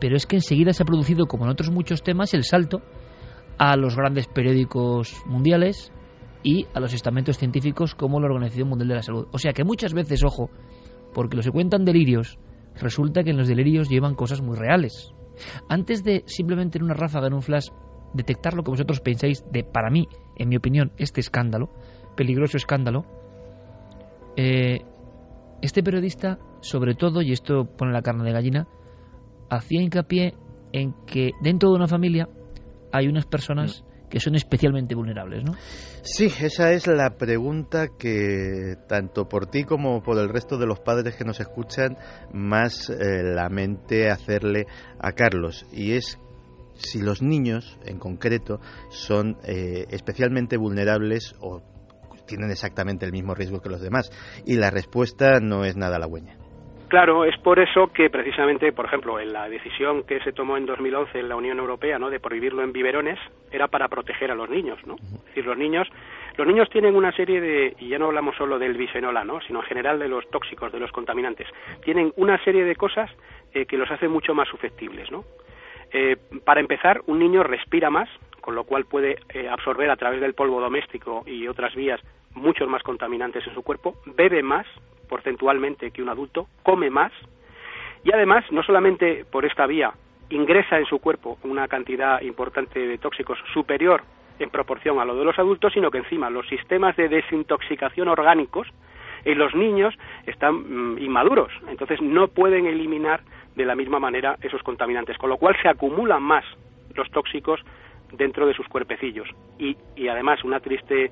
Pero 0.00 0.16
es 0.16 0.26
que 0.26 0.36
enseguida 0.36 0.72
se 0.72 0.82
ha 0.82 0.86
producido, 0.86 1.26
como 1.26 1.44
en 1.44 1.50
otros 1.50 1.70
muchos 1.70 2.02
temas, 2.02 2.32
el 2.32 2.44
salto 2.44 2.80
a 3.58 3.76
los 3.76 3.94
grandes 3.94 4.26
periódicos 4.26 5.22
mundiales 5.26 5.92
y 6.42 6.66
a 6.72 6.80
los 6.80 6.94
estamentos 6.94 7.36
científicos 7.36 7.94
como 7.94 8.20
la 8.20 8.26
Organización 8.26 8.70
Mundial 8.70 8.88
de 8.88 8.94
la 8.94 9.02
Salud. 9.02 9.28
O 9.32 9.38
sea 9.38 9.52
que 9.52 9.64
muchas 9.64 9.92
veces, 9.92 10.24
ojo, 10.24 10.48
porque 11.12 11.36
los 11.36 11.44
se 11.44 11.52
cuentan 11.52 11.84
delirios, 11.84 12.38
resulta 12.80 13.22
que 13.22 13.30
en 13.30 13.36
los 13.36 13.48
delirios 13.48 13.90
llevan 13.90 14.14
cosas 14.14 14.40
muy 14.40 14.56
reales. 14.56 15.12
Antes 15.68 16.02
de 16.04 16.24
simplemente 16.26 16.78
en 16.78 16.84
una 16.84 16.94
ráfaga, 16.94 17.26
en 17.26 17.34
un 17.34 17.42
flash, 17.42 17.68
detectar 18.14 18.54
lo 18.54 18.62
que 18.62 18.70
vosotros 18.70 19.00
pensáis 19.00 19.44
de, 19.50 19.64
para 19.64 19.90
mí, 19.90 20.08
en 20.36 20.48
mi 20.48 20.56
opinión, 20.56 20.92
este 20.98 21.20
escándalo, 21.20 21.70
peligroso 22.16 22.56
escándalo, 22.56 23.04
eh, 24.36 24.80
este 25.60 25.82
periodista, 25.82 26.38
sobre 26.60 26.94
todo, 26.94 27.22
y 27.22 27.32
esto 27.32 27.64
pone 27.64 27.92
la 27.92 28.02
carne 28.02 28.24
de 28.24 28.32
gallina, 28.32 28.68
hacía 29.48 29.82
hincapié 29.82 30.34
en 30.72 30.94
que 31.06 31.32
dentro 31.42 31.70
de 31.70 31.76
una 31.76 31.86
familia 31.86 32.28
hay 32.92 33.06
unas 33.08 33.26
personas 33.26 33.82
mm. 33.82 34.08
que 34.08 34.20
son 34.20 34.34
especialmente 34.34 34.94
vulnerables, 34.94 35.44
¿no? 35.44 35.52
Sí, 36.02 36.26
esa 36.26 36.72
es 36.72 36.86
la 36.86 37.16
pregunta 37.16 37.88
que 37.98 38.74
tanto 38.88 39.28
por 39.28 39.46
ti 39.46 39.64
como 39.64 40.02
por 40.02 40.18
el 40.18 40.28
resto 40.28 40.58
de 40.58 40.66
los 40.66 40.80
padres 40.80 41.16
que 41.16 41.24
nos 41.24 41.40
escuchan 41.40 41.96
más 42.32 42.90
eh, 42.90 43.22
la 43.22 43.48
mente 43.48 44.10
hacerle 44.10 44.66
a 44.98 45.12
Carlos 45.12 45.64
y 45.72 45.92
es 45.92 46.18
si 46.82 47.00
los 47.00 47.22
niños, 47.22 47.78
en 47.84 47.98
concreto, 47.98 48.60
son 48.90 49.36
eh, 49.46 49.86
especialmente 49.90 50.56
vulnerables 50.56 51.34
o 51.40 51.62
tienen 52.26 52.50
exactamente 52.50 53.04
el 53.04 53.12
mismo 53.12 53.34
riesgo 53.34 53.60
que 53.60 53.68
los 53.68 53.82
demás. 53.82 54.10
Y 54.46 54.56
la 54.56 54.70
respuesta 54.70 55.40
no 55.40 55.64
es 55.64 55.76
nada 55.76 55.96
halagüeña. 55.96 56.36
Claro, 56.92 57.24
es 57.24 57.38
por 57.38 57.58
eso 57.58 57.86
que 57.86 58.10
precisamente, 58.10 58.70
por 58.72 58.84
ejemplo, 58.84 59.18
en 59.18 59.32
la 59.32 59.48
decisión 59.48 60.02
que 60.02 60.20
se 60.20 60.32
tomó 60.32 60.58
en 60.58 60.66
2011 60.66 61.20
en 61.20 61.28
la 61.30 61.36
Unión 61.36 61.58
Europea, 61.58 61.98
¿no? 61.98 62.10
de 62.10 62.20
prohibirlo 62.20 62.62
en 62.62 62.70
biberones, 62.70 63.18
era 63.50 63.66
para 63.68 63.88
proteger 63.88 64.30
a 64.30 64.34
los 64.34 64.50
niños, 64.50 64.78
¿no? 64.86 64.96
Es 64.96 65.24
decir, 65.24 65.46
los 65.46 65.56
niños, 65.56 65.88
los 66.36 66.46
niños 66.46 66.68
tienen 66.68 66.94
una 66.94 67.10
serie 67.12 67.40
de, 67.40 67.74
y 67.78 67.88
ya 67.88 67.98
no 67.98 68.08
hablamos 68.08 68.36
solo 68.36 68.58
del 68.58 68.76
bisfenola, 68.76 69.24
¿no? 69.24 69.40
Sino 69.40 69.60
en 69.60 69.66
general 69.68 69.98
de 70.00 70.08
los 70.08 70.28
tóxicos, 70.28 70.70
de 70.70 70.80
los 70.80 70.92
contaminantes, 70.92 71.46
tienen 71.82 72.12
una 72.16 72.36
serie 72.44 72.62
de 72.62 72.76
cosas 72.76 73.10
eh, 73.54 73.64
que 73.64 73.78
los 73.78 73.90
hacen 73.90 74.10
mucho 74.10 74.34
más 74.34 74.48
susceptibles, 74.48 75.10
¿no? 75.10 75.24
Eh, 75.92 76.16
para 76.44 76.60
empezar, 76.60 77.02
un 77.06 77.18
niño 77.18 77.42
respira 77.42 77.90
más, 77.90 78.08
con 78.40 78.54
lo 78.54 78.64
cual 78.64 78.86
puede 78.86 79.18
eh, 79.28 79.48
absorber 79.48 79.90
a 79.90 79.96
través 79.96 80.20
del 80.20 80.34
polvo 80.34 80.60
doméstico 80.60 81.22
y 81.26 81.46
otras 81.48 81.74
vías 81.74 82.00
muchos 82.34 82.68
más 82.68 82.82
contaminantes 82.82 83.46
en 83.46 83.54
su 83.54 83.62
cuerpo, 83.62 83.96
bebe 84.06 84.42
más 84.42 84.66
porcentualmente 85.08 85.90
que 85.90 86.02
un 86.02 86.08
adulto, 86.08 86.46
come 86.62 86.88
más 86.88 87.12
Y 88.04 88.12
además, 88.12 88.44
no 88.50 88.62
solamente 88.62 89.24
por 89.30 89.44
esta 89.44 89.66
vía 89.66 89.92
ingresa 90.30 90.78
en 90.78 90.86
su 90.86 90.98
cuerpo 90.98 91.38
una 91.44 91.68
cantidad 91.68 92.20
importante 92.22 92.80
de 92.80 92.96
tóxicos 92.98 93.38
superior 93.52 94.02
en 94.38 94.48
proporción 94.48 94.98
a 94.98 95.04
lo 95.04 95.14
de 95.14 95.24
los 95.24 95.38
adultos, 95.38 95.74
sino 95.74 95.90
que 95.90 95.98
encima 95.98 96.30
los 96.30 96.48
sistemas 96.48 96.96
de 96.96 97.08
desintoxicación 97.08 98.08
orgánicos 98.08 98.66
en 99.24 99.38
los 99.38 99.54
niños 99.54 99.94
están 100.26 100.94
mm, 100.94 100.98
inmaduros, 100.98 101.52
entonces 101.68 102.00
no 102.00 102.28
pueden 102.28 102.66
eliminar 102.66 103.20
de 103.54 103.64
la 103.64 103.74
misma 103.74 103.98
manera 103.98 104.36
esos 104.42 104.62
contaminantes, 104.62 105.18
con 105.18 105.30
lo 105.30 105.36
cual 105.36 105.56
se 105.62 105.68
acumulan 105.68 106.22
más 106.22 106.44
los 106.94 107.10
tóxicos 107.10 107.60
dentro 108.12 108.46
de 108.46 108.54
sus 108.54 108.68
cuerpecillos. 108.68 109.28
Y, 109.58 109.76
y 109.96 110.08
además, 110.08 110.44
una 110.44 110.60
triste 110.60 111.10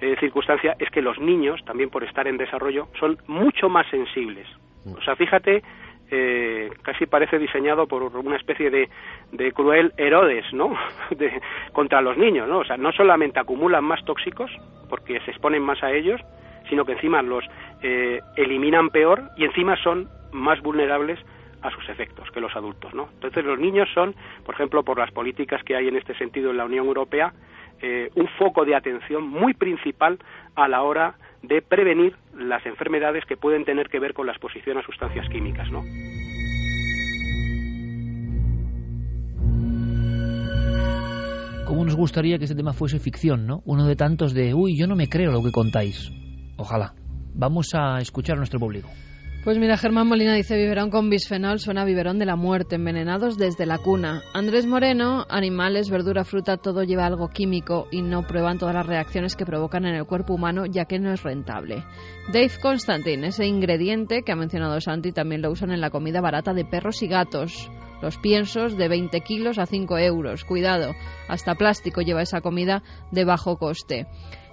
eh, 0.00 0.16
circunstancia 0.20 0.76
es 0.78 0.90
que 0.90 1.02
los 1.02 1.18
niños, 1.18 1.64
también 1.64 1.90
por 1.90 2.04
estar 2.04 2.26
en 2.28 2.36
desarrollo, 2.36 2.88
son 2.98 3.18
mucho 3.26 3.68
más 3.68 3.86
sensibles. 3.88 4.46
O 4.96 5.02
sea, 5.02 5.16
fíjate, 5.16 5.62
eh, 6.10 6.70
casi 6.82 7.06
parece 7.06 7.38
diseñado 7.38 7.86
por 7.86 8.02
una 8.02 8.36
especie 8.36 8.70
de, 8.70 8.88
de 9.32 9.52
cruel 9.52 9.92
Herodes, 9.96 10.46
¿no? 10.52 10.74
De, 11.10 11.40
contra 11.72 12.00
los 12.00 12.16
niños, 12.16 12.48
¿no? 12.48 12.58
O 12.58 12.64
sea, 12.64 12.76
no 12.76 12.92
solamente 12.92 13.40
acumulan 13.40 13.84
más 13.84 14.04
tóxicos, 14.04 14.50
porque 14.88 15.20
se 15.20 15.32
exponen 15.32 15.62
más 15.62 15.82
a 15.82 15.92
ellos, 15.92 16.20
sino 16.68 16.84
que 16.84 16.92
encima 16.92 17.22
los 17.22 17.44
eh, 17.82 18.20
eliminan 18.36 18.90
peor 18.90 19.30
y 19.36 19.44
encima 19.44 19.76
son 19.82 20.08
más 20.32 20.60
vulnerables 20.60 21.18
a 21.62 21.70
sus 21.70 21.88
efectos 21.88 22.30
que 22.30 22.40
los 22.40 22.54
adultos, 22.54 22.94
¿no? 22.94 23.08
Entonces 23.14 23.44
los 23.44 23.58
niños 23.58 23.88
son, 23.92 24.14
por 24.44 24.54
ejemplo, 24.54 24.84
por 24.84 24.98
las 24.98 25.10
políticas 25.10 25.62
que 25.64 25.76
hay 25.76 25.88
en 25.88 25.96
este 25.96 26.14
sentido 26.14 26.50
en 26.50 26.56
la 26.56 26.64
Unión 26.64 26.86
Europea, 26.86 27.32
eh, 27.80 28.10
un 28.14 28.28
foco 28.38 28.64
de 28.64 28.74
atención 28.74 29.28
muy 29.28 29.54
principal 29.54 30.18
a 30.54 30.68
la 30.68 30.82
hora 30.82 31.14
de 31.42 31.62
prevenir 31.62 32.14
las 32.36 32.64
enfermedades 32.66 33.24
que 33.24 33.36
pueden 33.36 33.64
tener 33.64 33.88
que 33.88 34.00
ver 34.00 34.14
con 34.14 34.26
la 34.26 34.32
exposición 34.32 34.78
a 34.78 34.82
sustancias 34.82 35.28
químicas, 35.28 35.70
¿no? 35.70 35.82
¿Cómo 41.66 41.84
nos 41.84 41.96
gustaría 41.96 42.38
que 42.38 42.44
este 42.44 42.56
tema 42.56 42.72
fuese 42.72 42.98
ficción, 42.98 43.46
no? 43.46 43.60
Uno 43.66 43.86
de 43.86 43.94
tantos 43.94 44.32
de, 44.32 44.54
uy, 44.54 44.76
yo 44.78 44.86
no 44.86 44.96
me 44.96 45.08
creo 45.08 45.30
lo 45.30 45.42
que 45.42 45.52
contáis. 45.52 46.10
Ojalá. 46.58 46.94
Vamos 47.34 47.68
a 47.74 47.98
escuchar 48.00 48.34
a 48.34 48.38
nuestro 48.38 48.60
público. 48.60 48.88
Pues 49.44 49.56
mira, 49.56 49.78
Germán 49.78 50.08
Molina 50.08 50.34
dice 50.34 50.56
biberón 50.56 50.90
con 50.90 51.08
bisfenol 51.08 51.60
suena 51.60 51.82
a 51.82 51.84
biberón 51.84 52.18
de 52.18 52.26
la 52.26 52.34
muerte, 52.34 52.74
envenenados 52.74 53.38
desde 53.38 53.64
la 53.64 53.78
cuna. 53.78 54.20
Andrés 54.34 54.66
Moreno, 54.66 55.24
animales, 55.30 55.88
verdura, 55.88 56.24
fruta, 56.24 56.56
todo 56.56 56.82
lleva 56.82 57.06
algo 57.06 57.28
químico 57.28 57.86
y 57.92 58.02
no 58.02 58.26
prueban 58.26 58.58
todas 58.58 58.74
las 58.74 58.86
reacciones 58.86 59.36
que 59.36 59.46
provocan 59.46 59.86
en 59.86 59.94
el 59.94 60.04
cuerpo 60.04 60.34
humano 60.34 60.66
ya 60.66 60.84
que 60.86 60.98
no 60.98 61.12
es 61.12 61.22
rentable. 61.22 61.84
Dave 62.32 62.50
Constantine, 62.60 63.28
ese 63.28 63.46
ingrediente 63.46 64.22
que 64.22 64.32
ha 64.32 64.36
mencionado 64.36 64.80
Santi, 64.80 65.12
también 65.12 65.40
lo 65.40 65.52
usan 65.52 65.70
en 65.70 65.80
la 65.80 65.90
comida 65.90 66.20
barata 66.20 66.52
de 66.52 66.64
perros 66.64 67.02
y 67.02 67.06
gatos. 67.06 67.70
Los 68.02 68.18
piensos 68.18 68.76
de 68.76 68.88
20 68.88 69.20
kilos 69.20 69.58
a 69.58 69.66
5 69.66 69.98
euros. 69.98 70.44
Cuidado, 70.44 70.94
hasta 71.28 71.54
plástico 71.54 72.00
lleva 72.00 72.22
esa 72.22 72.40
comida 72.40 72.82
de 73.12 73.24
bajo 73.24 73.56
coste. 73.56 74.06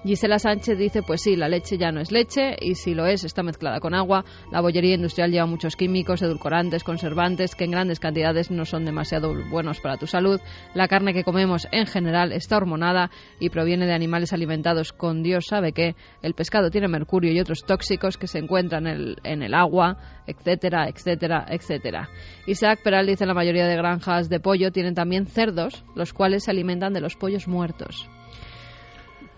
Gisela 0.05 0.37
Sánchez 0.37 0.77
dice, 0.77 1.01
pues 1.01 1.23
sí, 1.23 1.35
la 1.35 1.49
leche 1.49 1.79
ya 1.79 1.91
no 1.91 1.99
es 1.99 2.11
leche 2.11 2.55
y 2.61 2.75
si 2.75 2.93
lo 2.93 3.07
es, 3.07 3.23
está 3.23 3.41
mezclada 3.41 3.79
con 3.79 3.95
agua. 3.95 4.23
La 4.51 4.61
bollería 4.61 4.93
industrial 4.93 5.31
lleva 5.31 5.47
muchos 5.47 5.75
químicos, 5.75 6.21
edulcorantes, 6.21 6.83
conservantes 6.83 7.55
que 7.55 7.63
en 7.63 7.71
grandes 7.71 7.99
cantidades 7.99 8.51
no 8.51 8.65
son 8.65 8.85
demasiado 8.85 9.33
buenos 9.49 9.81
para 9.81 9.97
tu 9.97 10.05
salud. 10.05 10.39
La 10.75 10.87
carne 10.87 11.11
que 11.11 11.23
comemos 11.23 11.67
en 11.71 11.87
general 11.87 12.33
está 12.33 12.57
hormonada 12.57 13.09
y 13.39 13.49
proviene 13.49 13.87
de 13.87 13.95
animales 13.95 14.31
alimentados 14.31 14.93
con 14.93 15.23
Dios 15.23 15.47
sabe 15.47 15.71
que 15.71 15.95
el 16.21 16.35
pescado 16.35 16.69
tiene 16.69 16.87
mercurio 16.87 17.31
y 17.31 17.39
otros 17.39 17.65
tóxicos 17.65 18.17
que 18.17 18.27
se 18.27 18.37
encuentran 18.37 18.85
en 18.85 18.95
el, 18.95 19.17
en 19.23 19.41
el 19.41 19.55
agua, 19.55 19.97
etcétera, 20.27 20.87
etcétera, 20.87 21.47
etcétera. 21.49 22.09
Isaac 22.45 22.81
Peral 22.83 23.07
dice 23.07 23.25
la 23.25 23.33
mayoría 23.33 23.65
de 23.65 23.75
granjas 23.75 24.29
de 24.29 24.39
pollo 24.39 24.71
tienen 24.71 24.93
también 24.93 25.25
cerdos, 25.25 25.83
los 25.95 26.13
cuales 26.13 26.43
se 26.43 26.51
alimentan 26.51 26.93
de 26.93 27.01
los 27.01 27.15
pollos 27.15 27.47
muertos. 27.47 28.07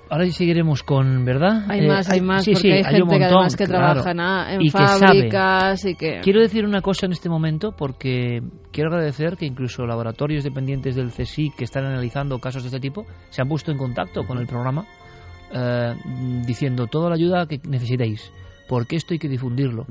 Ahora 0.09 0.25
sí 0.25 0.31
seguiremos 0.31 0.83
con, 0.83 1.25
¿verdad? 1.25 1.65
Hay 1.69 1.87
más, 1.87 2.09
hay 2.09 2.21
más, 2.21 2.45
porque 2.45 2.73
hay, 2.73 2.83
gente 2.83 3.17
que 3.17 3.25
además 3.25 3.55
que 3.55 3.65
trabaja 3.65 4.11
en 4.51 4.69
fábricas 4.69 5.85
y 5.85 5.95
que... 5.95 6.19
Quiero 6.21 6.41
decir 6.41 6.65
una 6.65 6.81
cosa 6.81 7.05
en 7.05 7.11
este 7.11 7.29
momento 7.29 7.73
porque 7.77 8.41
quiero 8.71 8.89
agradecer 8.89 9.37
que 9.37 9.45
incluso 9.45 9.85
laboratorios 9.85 10.43
dependientes 10.43 10.95
del 10.95 11.11
CSIC 11.11 11.55
que 11.55 11.63
están 11.63 11.85
analizando 11.85 12.39
casos 12.39 12.63
de 12.63 12.67
este 12.67 12.79
tipo 12.79 13.05
se 13.29 13.41
han 13.41 13.49
puesto 13.49 13.71
en 13.71 13.77
contacto 13.77 14.23
con 14.25 14.37
el 14.37 14.47
programa 14.47 14.85
eh, 15.53 15.93
diciendo 16.45 16.87
toda 16.87 17.09
la 17.09 17.15
ayuda 17.15 17.45
que 17.45 17.59
necesitéis 17.67 18.31
porque 18.67 18.95
esto 18.95 19.13
hay 19.13 19.19
que 19.19 19.29
difundirlo. 19.29 19.85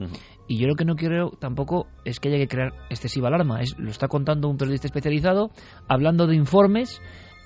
Y 0.47 0.59
yo 0.59 0.69
lo 0.69 0.75
que 0.75 0.85
no 0.85 0.95
quiero 0.95 1.31
tampoco 1.31 1.87
es 2.05 2.21
que 2.21 2.29
haya 2.29 2.39
que 2.39 2.49
crear 2.49 2.73
excesiva 2.91 3.29
alarma. 3.29 3.61
Es, 3.61 3.77
lo 3.79 3.91
está 3.91 4.07
contando 4.07 4.49
un 4.49 4.57
periodista 4.57 4.87
especializado, 4.87 5.51
hablando 5.89 6.27
de 6.27 6.37
informes, 6.37 7.01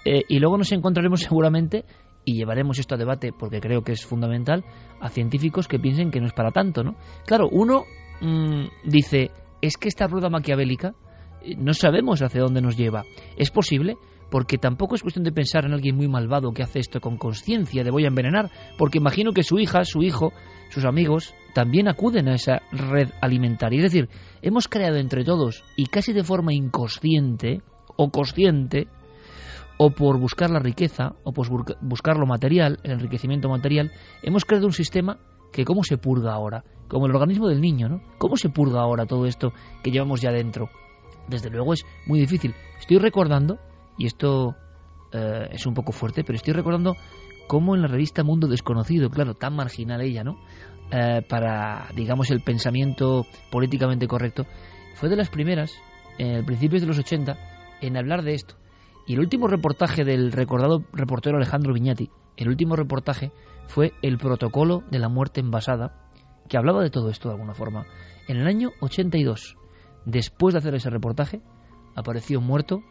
eh, 0.05 0.23
y 0.29 0.39
luego 0.39 0.59
nos 0.59 0.73
encontraremos 0.73 1.21
seguramente 1.21 1.85
y 2.25 2.35
llevaremos 2.35 2.79
esto 2.79 2.95
a 2.95 2.99
debate 2.99 3.33
porque 3.33 3.61
creo 3.61 3.83
que 3.83 3.93
es 3.93 4.05
fundamental 4.05 4.65
a 5.01 5.09
científicos 5.09 5.69
que 5.69 5.79
piensen 5.79 6.11
que 6.11 6.21
no 6.21 6.27
es 6.27 6.33
para 6.33 6.51
tanto, 6.51 6.83
¿no? 6.83 6.97
Claro, 7.27 7.49
uno 7.51 7.85
mm, 8.21 8.65
dice, 8.85 9.31
es 9.63 9.77
que 9.77 9.89
esta 9.89 10.07
rueda 10.07 10.29
maquiavélica 10.29 10.95
eh, 11.43 11.55
no 11.57 11.75
sabemos 11.75 12.23
hacia 12.23 12.43
dónde 12.43 12.61
nos 12.61 12.77
lleva. 12.77 13.05
¿Es 13.37 13.51
posible? 13.51 13.97
Porque 14.31 14.59
tampoco 14.59 14.95
es 14.95 15.03
cuestión 15.03 15.25
de 15.25 15.33
pensar 15.33 15.65
en 15.65 15.73
alguien 15.73 15.97
muy 15.97 16.07
malvado 16.07 16.53
que 16.53 16.63
hace 16.63 16.79
esto 16.79 17.01
con 17.01 17.17
conciencia 17.17 17.83
de 17.83 17.91
voy 17.91 18.05
a 18.05 18.09
envenenar, 18.09 18.51
porque 18.79 18.99
imagino 18.99 19.33
que 19.33 19.43
su 19.43 19.59
hija, 19.59 19.85
su 19.85 20.03
hijo, 20.03 20.33
sus 20.71 20.85
amigos 20.85 21.35
también 21.53 21.89
acuden 21.89 22.29
a 22.29 22.35
esa 22.35 22.63
red 22.71 23.09
alimentaria. 23.21 23.79
Es 23.79 23.93
decir, 23.93 24.09
hemos 24.41 24.69
creado 24.69 24.97
entre 24.97 25.25
todos 25.25 25.65
y 25.77 25.87
casi 25.87 26.13
de 26.13 26.23
forma 26.23 26.53
inconsciente 26.53 27.63
o 27.97 28.11
consciente 28.11 28.87
o 29.83 29.89
por 29.89 30.19
buscar 30.19 30.51
la 30.51 30.59
riqueza, 30.59 31.15
o 31.25 31.33
por 31.33 31.49
buscar 31.81 32.19
lo 32.19 32.27
material, 32.27 32.79
el 32.83 32.91
enriquecimiento 32.91 33.49
material, 33.49 33.91
hemos 34.23 34.45
creado 34.45 34.67
un 34.67 34.75
sistema 34.75 35.19
que 35.55 35.65
cómo 35.65 35.85
se 35.85 35.97
purga 35.97 36.35
ahora, 36.35 36.65
como 36.87 37.07
el 37.07 37.15
organismo 37.15 37.49
del 37.49 37.63
niño, 37.63 37.89
¿no? 37.89 38.03
¿Cómo 38.19 38.37
se 38.37 38.51
purga 38.51 38.83
ahora 38.83 39.07
todo 39.07 39.25
esto 39.25 39.55
que 39.83 39.91
llevamos 39.91 40.21
ya 40.21 40.33
dentro? 40.33 40.69
Desde 41.29 41.49
luego 41.49 41.73
es 41.73 41.87
muy 42.07 42.21
difícil. 42.21 42.55
Estoy 42.79 42.99
recordando, 42.99 43.59
y 43.97 44.05
esto 44.05 44.55
eh, 45.15 45.49
es 45.51 45.65
un 45.65 45.73
poco 45.73 45.93
fuerte, 45.93 46.25
pero 46.25 46.37
estoy 46.37 46.53
recordando 46.53 46.95
cómo 47.49 47.75
en 47.75 47.81
la 47.81 47.89
revista 47.89 48.23
Mundo 48.23 48.49
Desconocido, 48.49 49.09
claro, 49.09 49.33
tan 49.33 49.57
marginal 49.57 50.03
ella, 50.03 50.23
¿no? 50.23 50.37
Eh, 50.93 51.23
para, 51.27 51.89
digamos, 51.97 52.31
el 52.31 52.43
pensamiento 52.43 53.25
políticamente 53.51 54.07
correcto, 54.07 54.45
fue 54.97 55.09
de 55.09 55.17
las 55.17 55.31
primeras, 55.31 55.73
en 56.19 56.45
principios 56.45 56.83
de 56.83 56.89
los 56.89 56.99
80, 56.99 57.39
en 57.81 57.97
hablar 57.97 58.23
de 58.23 58.35
esto 58.35 58.60
y 59.11 59.15
el 59.15 59.19
último 59.19 59.49
reportaje 59.49 60.05
del 60.05 60.31
recordado 60.31 60.85
reportero 60.93 61.37
Alejandro 61.37 61.75
Viñati, 61.75 62.11
el 62.37 62.47
último 62.47 62.77
reportaje 62.77 63.33
fue 63.67 63.93
El 64.03 64.19
protocolo 64.19 64.85
de 64.89 65.01
la 65.01 65.09
muerte 65.09 65.41
envasada, 65.41 66.09
que 66.49 66.57
hablaba 66.57 66.81
de 66.81 66.91
todo 66.91 67.11
esto 67.11 67.29
de 67.29 67.35
alguna 67.35 67.55
forma. 67.55 67.87
En 68.29 68.37
el 68.37 68.47
año 68.47 68.71
82, 68.81 69.57
después 70.07 70.55
de 70.55 70.59
hacer 70.59 70.77
ese 70.77 70.91
reportaje, 70.91 71.41
apareció 71.97 72.41
muerto 72.41 72.85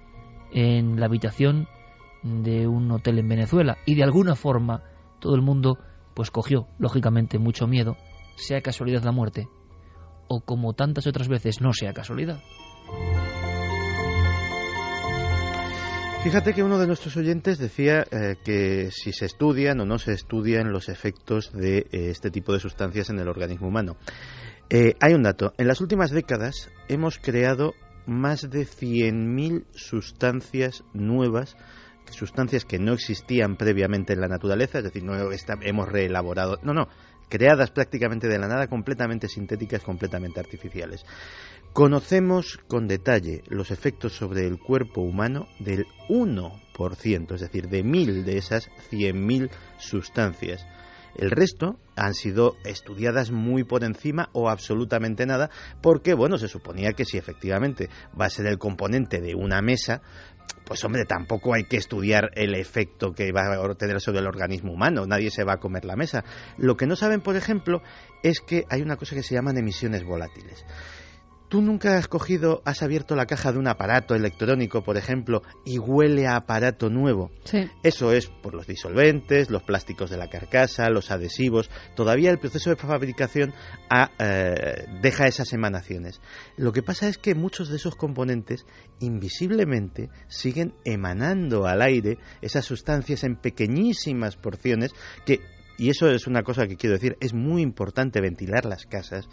en 0.51 0.99
la 0.99 1.05
habitación 1.05 1.69
de 2.21 2.67
un 2.67 2.91
hotel 2.91 3.19
en 3.19 3.29
Venezuela 3.29 3.77
y 3.85 3.95
de 3.95 4.03
alguna 4.03 4.35
forma 4.35 4.83
todo 5.21 5.35
el 5.35 5.41
mundo 5.41 5.77
pues 6.15 6.31
cogió 6.31 6.67
lógicamente 6.79 7.39
mucho 7.39 7.65
miedo, 7.65 7.95
sea 8.35 8.59
casualidad 8.59 9.03
la 9.03 9.13
muerte 9.13 9.47
o 10.27 10.41
como 10.41 10.73
tantas 10.73 11.07
otras 11.07 11.29
veces 11.29 11.61
no 11.61 11.71
sea 11.71 11.93
casualidad. 11.93 12.41
Fíjate 16.21 16.53
que 16.53 16.63
uno 16.63 16.77
de 16.77 16.85
nuestros 16.85 17.15
oyentes 17.15 17.57
decía 17.59 18.05
eh, 18.11 18.35
que 18.43 18.91
si 18.91 19.13
se 19.13 19.25
estudian 19.25 19.79
o 19.79 19.85
no 19.85 19.97
se 19.97 20.11
estudian 20.11 20.73
los 20.73 20.89
efectos 20.89 21.53
de 21.53 21.77
eh, 21.77 22.09
este 22.09 22.29
tipo 22.29 22.51
de 22.51 22.59
sustancias 22.59 23.09
en 23.09 23.19
el 23.19 23.29
organismo 23.29 23.69
humano. 23.69 23.95
Eh, 24.69 24.95
hay 24.99 25.13
un 25.13 25.23
dato. 25.23 25.53
En 25.57 25.67
las 25.67 25.79
últimas 25.79 26.11
décadas 26.11 26.69
hemos 26.89 27.19
creado 27.19 27.73
más 28.05 28.49
de 28.49 28.67
100.000 28.67 29.63
sustancias 29.71 30.83
nuevas, 30.93 31.55
sustancias 32.11 32.65
que 32.65 32.79
no 32.79 32.93
existían 32.93 33.55
previamente 33.55 34.11
en 34.11 34.19
la 34.19 34.27
naturaleza, 34.27 34.79
es 34.79 34.83
decir, 34.83 35.03
no 35.05 35.13
hemos 35.15 35.87
reelaborado. 35.87 36.59
No, 36.63 36.73
no, 36.73 36.89
creadas 37.29 37.71
prácticamente 37.71 38.27
de 38.27 38.39
la 38.39 38.47
nada, 38.47 38.67
completamente 38.67 39.29
sintéticas, 39.29 39.83
completamente 39.83 40.39
artificiales. 40.39 41.05
Conocemos 41.73 42.59
con 42.67 42.87
detalle 42.87 43.43
los 43.47 43.69
efectos 43.69 44.13
sobre 44.13 44.45
el 44.47 44.57
cuerpo 44.57 45.01
humano 45.01 45.47
del 45.59 45.85
1%, 46.09 47.35
es 47.35 47.41
decir, 47.41 47.69
de 47.69 47.83
mil 47.83 48.25
de 48.25 48.37
esas 48.37 48.69
100.000 48.91 49.49
sustancias. 49.77 50.65
El 51.15 51.29
resto 51.29 51.79
han 51.95 52.15
sido 52.15 52.55
estudiadas 52.65 53.31
muy 53.31 53.63
por 53.63 53.83
encima 53.83 54.29
o 54.33 54.49
absolutamente 54.49 55.27
nada, 55.27 55.51
porque, 55.81 56.15
bueno, 56.15 56.37
se 56.37 56.47
suponía 56.47 56.93
que 56.93 57.05
si 57.05 57.17
efectivamente 57.17 57.87
va 58.19 58.25
a 58.25 58.31
ser 58.31 58.47
el 58.47 58.57
componente 58.57 59.21
de 59.21 59.35
una 59.35 59.61
mesa, 59.61 60.01
pues 60.65 60.83
hombre, 60.83 61.05
tampoco 61.05 61.53
hay 61.53 61.65
que 61.65 61.77
estudiar 61.77 62.31
el 62.33 62.55
efecto 62.55 63.13
que 63.13 63.31
va 63.31 63.53
a 63.53 63.75
tener 63.75 64.01
sobre 64.01 64.19
el 64.19 64.27
organismo 64.27 64.73
humano, 64.73 65.05
nadie 65.05 65.29
se 65.29 65.43
va 65.43 65.53
a 65.53 65.59
comer 65.59 65.85
la 65.85 65.95
mesa. 65.95 66.23
Lo 66.57 66.75
que 66.75 66.87
no 66.87 66.95
saben, 66.95 67.21
por 67.21 67.35
ejemplo, 67.35 67.83
es 68.23 68.41
que 68.41 68.65
hay 68.69 68.81
una 68.81 68.97
cosa 68.97 69.15
que 69.15 69.23
se 69.23 69.35
llaman 69.35 69.57
emisiones 69.57 70.03
volátiles 70.03 70.65
¿Tú 71.49 71.63
nunca 71.63 71.97
has 71.97 72.07
cogido, 72.07 72.61
has 72.63 72.83
abierto 72.83 73.15
la 73.15 73.25
caja 73.25 73.51
de 73.51 73.57
un 73.57 73.67
aparato 73.67 74.13
electrónico, 74.13 74.83
por 74.83 74.97
ejemplo, 74.97 75.41
y 75.65 75.79
huele 75.79 76.27
a 76.27 76.35
aparato 76.35 76.91
nuevo? 76.91 77.31
Sí. 77.43 77.67
Eso 77.81 78.13
es 78.13 78.27
por 78.27 78.53
los 78.53 78.67
disolventes, 78.67 79.49
los 79.49 79.63
plásticos 79.63 80.11
de 80.11 80.17
la 80.17 80.29
carcasa, 80.29 80.91
los 80.91 81.09
adhesivos. 81.09 81.71
Todavía 81.95 82.29
el 82.29 82.37
proceso 82.37 82.69
de 82.69 82.75
fabricación 82.75 83.55
ha, 83.89 84.11
eh, 84.19 84.85
deja 85.01 85.25
esas 85.25 85.51
emanaciones. 85.51 86.21
Lo 86.55 86.71
que 86.71 86.83
pasa 86.83 87.07
es 87.07 87.17
que 87.17 87.33
muchos 87.33 87.69
de 87.69 87.77
esos 87.77 87.95
componentes 87.95 88.67
invisiblemente 88.99 90.11
siguen 90.27 90.75
emanando 90.85 91.65
al 91.65 91.81
aire 91.81 92.19
esas 92.43 92.65
sustancias 92.65 93.23
en 93.23 93.35
pequeñísimas 93.35 94.35
porciones 94.35 94.91
que, 95.25 95.39
y 95.79 95.89
eso 95.89 96.11
es 96.11 96.27
una 96.27 96.43
cosa 96.43 96.67
que 96.67 96.75
quiero 96.75 96.93
decir, 96.93 97.17
es 97.21 97.33
muy 97.33 97.63
importante 97.63 98.21
ventilar 98.21 98.65
las 98.65 98.85
casas 98.85 99.27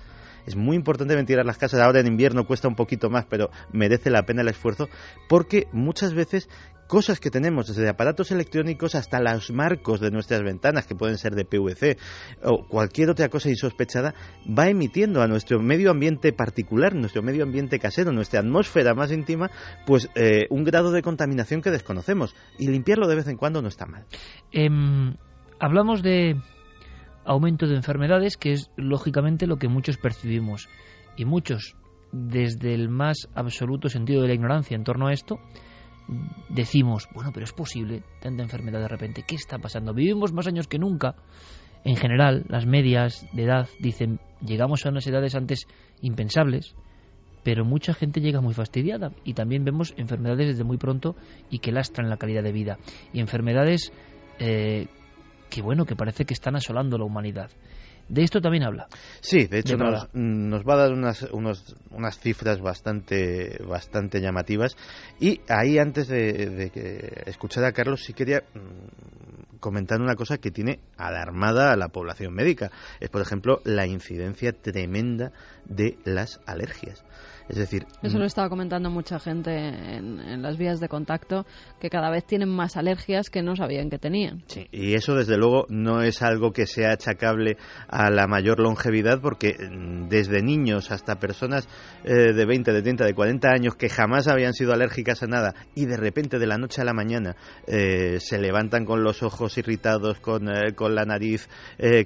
es 0.47 0.57
muy 0.57 0.77
importante 0.77 1.15
ventilar 1.15 1.45
las 1.45 1.59
casas. 1.59 1.81
Ahora 1.81 2.01
en 2.01 2.07
invierno 2.07 2.47
cuesta 2.47 2.69
un 2.69 2.75
poquito 2.75 3.11
más, 3.11 3.27
pero 3.27 3.51
merece 3.73 4.11
la 4.11 4.23
pena 4.23 4.43
el 4.43 4.49
esfuerzo 4.49 4.89
porque 5.29 5.67
muchas 5.73 6.15
veces 6.15 6.49
cosas 6.87 7.21
que 7.21 7.31
tenemos, 7.31 7.67
desde 7.67 7.89
aparatos 7.89 8.31
electrónicos 8.31 8.95
hasta 8.95 9.21
los 9.21 9.51
marcos 9.51 10.01
de 10.01 10.11
nuestras 10.11 10.43
ventanas, 10.43 10.87
que 10.87 10.95
pueden 10.95 11.19
ser 11.19 11.35
de 11.35 11.45
PVC, 11.45 11.99
o 12.43 12.67
cualquier 12.69 13.11
otra 13.11 13.29
cosa 13.29 13.51
insospechada, 13.51 14.15
va 14.47 14.69
emitiendo 14.69 15.23
a 15.23 15.27
nuestro 15.27 15.61
medio 15.61 15.91
ambiente 15.91 16.33
particular, 16.33 16.95
nuestro 16.95 17.23
medio 17.23 17.45
ambiente 17.45 17.79
casero, 17.79 18.13
nuestra 18.13 18.41
atmósfera 18.41 18.95
más 18.95 19.13
íntima, 19.13 19.51
pues 19.85 20.09
eh, 20.15 20.47
un 20.51 20.65
grado 20.65 20.93
de 20.93 21.03
contaminación 21.03 21.61
que 21.61 21.71
desconocemos. 21.71 22.35
Y 22.59 22.69
limpiarlo 22.69 23.09
de 23.09 23.17
vez 23.17 23.29
en 23.29 23.37
cuando 23.37 23.63
no 23.63 23.69
está 23.69 23.87
mal. 23.87 24.05
Em, 24.53 25.17
hablamos 25.59 26.03
de 26.03 26.37
aumento 27.27 27.67
de 27.67 27.77
enfermedades, 27.77 28.37
que 28.37 28.53
es 28.53 28.71
lógicamente 28.77 29.47
lo 29.47 29.57
que 29.57 29.69
muchos 29.69 29.99
percibimos. 29.99 30.69
Y 31.17 31.25
muchos, 31.25 31.77
desde 32.13 32.75
el 32.75 32.89
más 32.89 33.29
absoluto 33.35 33.89
sentido 33.89 34.23
de 34.23 34.29
la 34.29 34.35
ignorancia 34.35 34.75
en 34.75 34.85
torno 34.85 35.09
a 35.09 35.13
esto, 35.13 35.39
decimos, 36.49 37.09
bueno, 37.13 37.31
pero 37.33 37.45
es 37.45 37.53
posible 37.53 38.03
tanta 38.21 38.43
enfermedad 38.43 38.81
de 38.81 38.89
repente. 38.89 39.25
¿Qué 39.27 39.35
está 39.35 39.59
pasando? 39.59 39.93
Vivimos 39.93 40.33
más 40.33 40.47
años 40.47 40.69
que 40.69 40.79
nunca. 40.79 41.17
En 41.85 41.97
general, 41.97 42.45
las 42.49 42.67
medias 42.67 43.27
de 43.33 43.45
edad 43.45 43.69
dicen, 43.81 44.21
llegamos 44.41 44.85
a 44.85 44.91
unas 44.91 45.07
edades 45.07 45.35
antes 45.35 45.67
impensables, 46.01 46.75
pero 47.45 47.65
mucha 47.65 47.95
gente 47.95 48.21
llega 48.21 48.41
muy 48.41 48.55
fastidiada 48.55 49.13
y 49.25 49.35
también 49.35 49.65
vemos 49.65 49.95
enfermedades 49.97 50.49
desde 50.49 50.65
muy 50.65 50.79
pronto 50.79 51.15
y 51.49 51.61
que 51.61 51.71
lastran 51.71 52.11
la 52.11 52.17
calidad 52.17 52.43
de 52.43 52.53
vida. 52.53 52.79
Y 53.13 53.21
enfermedades 53.21 53.93
eh, 54.41 54.89
que 55.51 55.63
bueno, 55.63 55.85
que 55.85 55.97
parece 55.97 56.25
que 56.25 56.35
están 56.35 56.57
asolando 56.57 56.99
la 56.99 57.05
humanidad. 57.05 57.51
De 58.09 58.23
esto 58.23 58.41
también 58.41 58.63
habla. 58.63 58.87
Sí, 59.21 59.47
de 59.47 59.59
hecho 59.59 59.77
nos, 59.77 60.65
va 60.65 60.75
a 60.75 60.77
dar 60.77 60.93
unas, 60.93 61.27
unas 61.33 62.19
cifras 62.21 62.61
bastante, 62.61 63.59
bastante 63.67 64.21
llamativas. 64.21 64.77
Y 65.19 65.41
ahí, 65.49 65.79
antes 65.79 66.07
de, 66.07 66.71
que 66.73 67.25
escuchar 67.27 67.65
a 67.65 67.73
Carlos, 67.73 68.05
sí 68.05 68.13
quería 68.13 68.45
mm, 68.55 69.59
comentar 69.59 70.01
una 70.01 70.15
cosa 70.15 70.39
que 70.39 70.53
tiene 70.53 70.79
alarmada 70.97 71.73
a 71.73 71.77
la 71.77 71.89
población 71.89 72.33
médica. 72.33 72.71
Es, 73.01 73.11
por 73.11 73.23
ejemplo, 73.23 73.61
la 73.65 73.89
incidencia 73.89 74.53
tremenda 74.53 75.33
de 75.65 75.99
las 76.05 76.41
alergias. 76.47 77.05
Es 77.49 77.57
decir, 77.57 77.87
eso 78.03 78.19
lo 78.19 78.25
estaba 78.25 78.49
comentando 78.49 78.91
mucha 78.91 79.21
gente 79.21 79.57
en, 79.57 80.43
las 80.43 80.57
vías 80.59 80.81
de 80.81 80.89
contacto, 80.89 81.47
que 81.81 81.91
cada 81.91 82.11
vez 82.11 82.25
tienen 82.25 82.49
más 82.49 82.77
alergias 82.77 83.31
que 83.31 83.43
no 83.43 83.55
sabían 83.55 83.89
que 83.89 83.99
tenían. 83.99 84.43
Sí, 84.47 84.67
y 84.73 84.95
eso 84.95 85.15
desde 85.15 85.37
luego 85.37 85.67
no 85.69 86.03
es 86.03 86.23
algo 86.23 86.53
que 86.53 86.67
sea 86.67 86.93
achacable 86.93 87.57
a 87.89 88.11
la 88.11 88.27
mayor 88.27 88.59
longevidad, 88.59 89.21
porque 89.21 89.55
mm, 89.55 90.09
desde 90.09 90.43
niños 90.43 90.91
hasta 90.91 91.21
personas 91.21 91.69
eh, 92.05 92.33
de 92.33 92.47
20, 92.47 92.73
de 92.73 92.83
30, 92.83 93.05
de 93.05 93.15
40 93.15 93.49
años 93.49 93.75
que 93.77 93.89
jamás 93.89 94.27
habían 94.27 94.53
sido 94.53 94.73
alérgicas 94.73 95.23
a 95.23 95.27
nada 95.27 95.55
y 95.75 95.87
de 95.87 95.97
repente 95.97 96.39
de 96.39 96.47
la 96.47 96.59
noche 96.59 96.83
a 96.83 96.85
la 96.85 96.95
mañana 96.95 97.37
eh, 97.69 98.19
se 98.19 98.39
levantan 98.39 98.85
con 98.85 99.05
los 99.05 99.23
ojos 99.23 99.57
irritados, 99.57 100.19
con, 100.19 100.49
eh, 100.49 100.75
con 100.75 100.95
la 100.95 101.05
nariz 101.05 101.49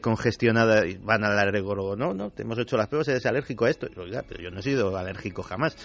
congestionada 0.03 0.87
y 0.87 0.97
van 0.97 1.25
al 1.25 1.39
alergólogo. 1.39 1.97
No, 1.97 2.13
no, 2.13 2.31
te 2.31 2.43
hemos 2.43 2.59
hecho 2.59 2.77
las 2.77 2.89
pruebas, 2.89 3.09
eres 3.09 3.25
alérgico 3.25 3.65
a 3.65 3.71
esto. 3.71 3.87
Oiga, 3.97 4.25
pero 4.29 4.43
yo 4.43 4.51
no 4.51 4.61
he 4.61 4.63
sido 4.63 4.97
alérgico 4.97 5.30
jamás. 5.43 5.77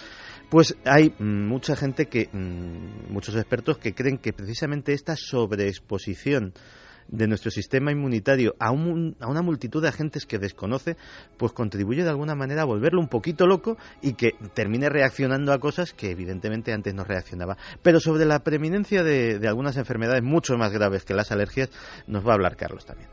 Pues 0.50 0.78
hay 0.84 1.14
mucha 1.18 1.76
gente 1.76 2.06
que, 2.06 2.28
mm, 2.32 3.12
muchos 3.12 3.34
expertos 3.34 3.78
que 3.78 3.94
creen 3.94 4.18
que 4.18 4.32
precisamente 4.32 4.92
esta 4.92 5.16
sobreexposición 5.16 6.52
de 7.08 7.28
nuestro 7.28 7.50
sistema 7.50 7.92
inmunitario 7.92 8.54
a, 8.58 8.68
a, 8.68 8.72
una 8.72 9.42
multitud 9.42 9.82
de 9.82 9.88
agentes 9.88 10.26
que 10.26 10.38
desconoce, 10.38 10.96
pues 11.38 11.52
contribuye 11.52 12.02
de 12.02 12.10
alguna 12.10 12.34
manera 12.34 12.62
a 12.62 12.66
volverlo 12.66 13.00
un 13.00 13.08
poquito 13.08 13.46
loco 13.46 13.76
y 14.02 14.14
que 14.14 14.32
termine 14.54 14.88
reaccionando 14.88 15.52
a 15.52 15.58
cosas 15.58 15.92
que 15.92 16.10
evidentemente 16.10 16.72
antes 16.72 16.94
no 16.94 17.04
reaccionaba. 17.04 17.56
Pero 17.82 18.00
sobre 18.00 18.24
la 18.24 18.40
preeminencia 18.40 19.02
de, 19.02 19.38
de 19.38 19.48
algunas 19.48 19.76
enfermedades 19.76 20.22
mucho 20.22 20.56
más 20.56 20.72
graves 20.72 21.04
que 21.04 21.14
las 21.14 21.30
alergias, 21.32 21.70
nos 22.06 22.26
va 22.26 22.32
a 22.32 22.34
hablar 22.34 22.56
Carlos 22.56 22.84
también. 22.84 23.08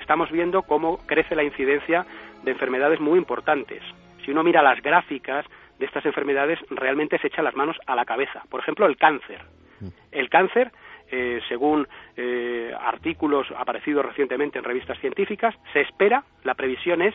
Estamos 0.00 0.30
viendo 0.30 0.62
cómo 0.62 0.98
crece 1.06 1.34
la 1.34 1.44
incidencia 1.44 2.06
de 2.44 2.50
enfermedades 2.50 3.00
muy 3.00 3.18
importantes. 3.18 3.82
Si 4.24 4.30
uno 4.30 4.42
mira 4.42 4.62
las 4.62 4.82
gráficas, 4.82 5.46
de 5.78 5.86
estas 5.86 6.06
enfermedades 6.06 6.58
realmente 6.70 7.18
se 7.18 7.28
echa 7.28 7.42
las 7.42 7.56
manos 7.56 7.76
a 7.86 7.94
la 7.94 8.04
cabeza. 8.04 8.42
Por 8.48 8.60
ejemplo, 8.60 8.86
el 8.86 8.96
cáncer. 8.96 9.42
Mm. 9.80 9.88
El 10.12 10.28
cáncer, 10.28 10.70
eh, 11.10 11.40
según 11.48 11.86
eh, 12.16 12.72
artículos 12.78 13.46
aparecidos 13.56 14.04
recientemente 14.04 14.58
en 14.58 14.64
revistas 14.64 14.98
científicas, 15.00 15.54
se 15.72 15.80
espera, 15.80 16.24
la 16.44 16.54
previsión 16.54 17.02
es, 17.02 17.14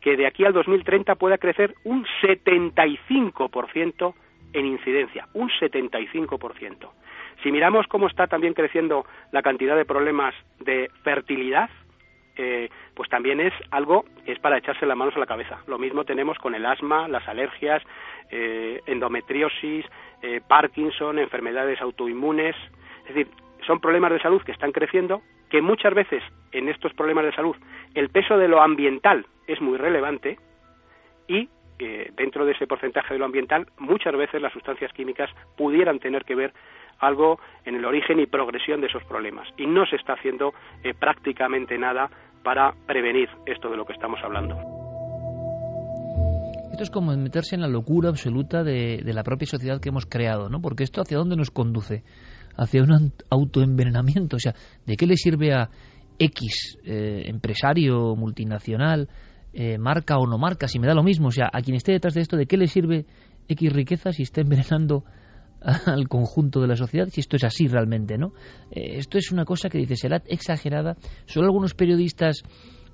que 0.00 0.16
de 0.16 0.26
aquí 0.26 0.44
al 0.44 0.52
2030 0.52 1.16
pueda 1.16 1.38
crecer 1.38 1.74
un 1.84 2.06
75% 2.22 4.14
en 4.52 4.66
incidencia, 4.66 5.28
un 5.34 5.50
75%. 5.50 6.90
Si 7.42 7.52
miramos 7.52 7.86
cómo 7.86 8.06
está 8.06 8.26
también 8.26 8.54
creciendo 8.54 9.04
la 9.32 9.42
cantidad 9.42 9.76
de 9.76 9.84
problemas 9.84 10.34
de 10.60 10.90
fertilidad, 11.02 11.70
eh, 12.40 12.70
pues 12.94 13.10
también 13.10 13.40
es 13.40 13.52
algo 13.72 14.04
que 14.24 14.30
es 14.30 14.38
para 14.38 14.58
echarse 14.58 14.86
las 14.86 14.96
manos 14.96 15.16
a 15.16 15.18
la 15.18 15.26
cabeza. 15.26 15.58
Lo 15.66 15.76
mismo 15.76 16.04
tenemos 16.04 16.38
con 16.38 16.54
el 16.54 16.64
asma, 16.64 17.08
las 17.08 17.26
alergias, 17.26 17.82
eh, 18.30 18.80
endometriosis, 18.86 19.84
eh, 20.22 20.40
Parkinson, 20.46 21.18
enfermedades 21.18 21.80
autoinmunes. 21.82 22.54
Es 23.08 23.14
decir, 23.14 23.28
son 23.66 23.80
problemas 23.80 24.12
de 24.12 24.20
salud 24.20 24.40
que 24.42 24.52
están 24.52 24.70
creciendo, 24.70 25.20
que 25.50 25.60
muchas 25.60 25.92
veces 25.94 26.22
en 26.52 26.68
estos 26.68 26.94
problemas 26.94 27.24
de 27.24 27.32
salud 27.32 27.56
el 27.94 28.08
peso 28.08 28.38
de 28.38 28.46
lo 28.46 28.62
ambiental 28.62 29.26
es 29.48 29.60
muy 29.60 29.76
relevante 29.76 30.38
y 31.26 31.48
dentro 32.16 32.44
de 32.44 32.52
ese 32.52 32.66
porcentaje 32.66 33.14
de 33.14 33.20
lo 33.20 33.24
ambiental 33.24 33.68
muchas 33.78 34.12
veces 34.16 34.42
las 34.42 34.52
sustancias 34.52 34.92
químicas 34.92 35.30
pudieran 35.56 36.00
tener 36.00 36.24
que 36.24 36.34
ver 36.34 36.52
algo 36.98 37.38
en 37.64 37.76
el 37.76 37.84
origen 37.84 38.18
y 38.18 38.26
progresión 38.26 38.80
de 38.80 38.88
esos 38.88 39.04
problemas. 39.04 39.46
Y 39.56 39.66
no 39.68 39.86
se 39.86 39.94
está 39.94 40.14
haciendo 40.14 40.54
prácticamente 40.98 41.78
nada 41.78 42.10
para 42.42 42.74
prevenir 42.86 43.28
esto 43.46 43.68
de 43.68 43.76
lo 43.76 43.84
que 43.84 43.92
estamos 43.92 44.18
hablando. 44.22 44.56
Esto 46.70 46.84
es 46.84 46.90
como 46.90 47.16
meterse 47.16 47.56
en 47.56 47.60
la 47.60 47.68
locura 47.68 48.08
absoluta 48.08 48.62
de, 48.62 49.02
la 49.04 49.24
propia 49.24 49.46
sociedad 49.46 49.80
que 49.80 49.88
hemos 49.88 50.06
creado, 50.06 50.48
¿no? 50.48 50.60
Porque 50.60 50.84
esto 50.84 51.00
hacia 51.00 51.18
dónde 51.18 51.34
nos 51.34 51.50
conduce? 51.50 52.04
Hacia 52.56 52.82
un 52.82 53.12
autoenvenenamiento. 53.30 54.36
O 54.36 54.38
sea, 54.38 54.54
¿de 54.86 54.96
qué 54.96 55.06
le 55.06 55.16
sirve 55.16 55.52
a 55.52 55.70
X 56.20 56.78
eh, 56.84 57.24
empresario 57.26 58.14
multinacional, 58.14 59.08
eh, 59.52 59.76
marca 59.78 60.18
o 60.18 60.26
no 60.26 60.38
marca, 60.38 60.68
si 60.68 60.78
me 60.78 60.86
da 60.86 60.94
lo 60.94 61.02
mismo? 61.02 61.28
O 61.28 61.32
sea, 61.32 61.50
a 61.52 61.60
quien 61.62 61.76
esté 61.76 61.90
detrás 61.90 62.14
de 62.14 62.20
esto, 62.20 62.36
¿de 62.36 62.46
qué 62.46 62.56
le 62.56 62.68
sirve 62.68 63.06
X 63.48 63.72
riqueza 63.72 64.12
si 64.12 64.22
está 64.22 64.40
envenenando 64.42 65.04
al 65.60 66.08
conjunto 66.08 66.60
de 66.60 66.68
la 66.68 66.76
sociedad, 66.76 67.08
si 67.08 67.20
esto 67.20 67.36
es 67.36 67.44
así 67.44 67.68
realmente, 67.68 68.18
¿no? 68.18 68.32
Eh, 68.70 68.98
esto 68.98 69.18
es 69.18 69.32
una 69.32 69.44
cosa 69.44 69.68
que 69.68 69.78
dice, 69.78 69.96
será 69.96 70.22
exagerada. 70.26 70.96
Solo 71.26 71.46
algunos 71.46 71.74
periodistas 71.74 72.42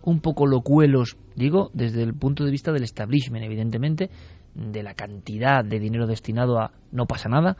un 0.03 0.21
poco 0.21 0.47
locuelos, 0.47 1.17
digo, 1.35 1.71
desde 1.73 2.03
el 2.03 2.15
punto 2.15 2.45
de 2.45 2.51
vista 2.51 2.73
del 2.73 2.85
establishment, 2.85 3.45
evidentemente, 3.45 4.11
de 4.55 4.83
la 4.83 4.95
cantidad 4.95 5.65
de 5.65 5.79
dinero 5.79 6.07
destinado 6.07 6.59
a 6.59 6.73
no 6.93 7.07
pasa 7.07 7.29
nada, 7.29 7.57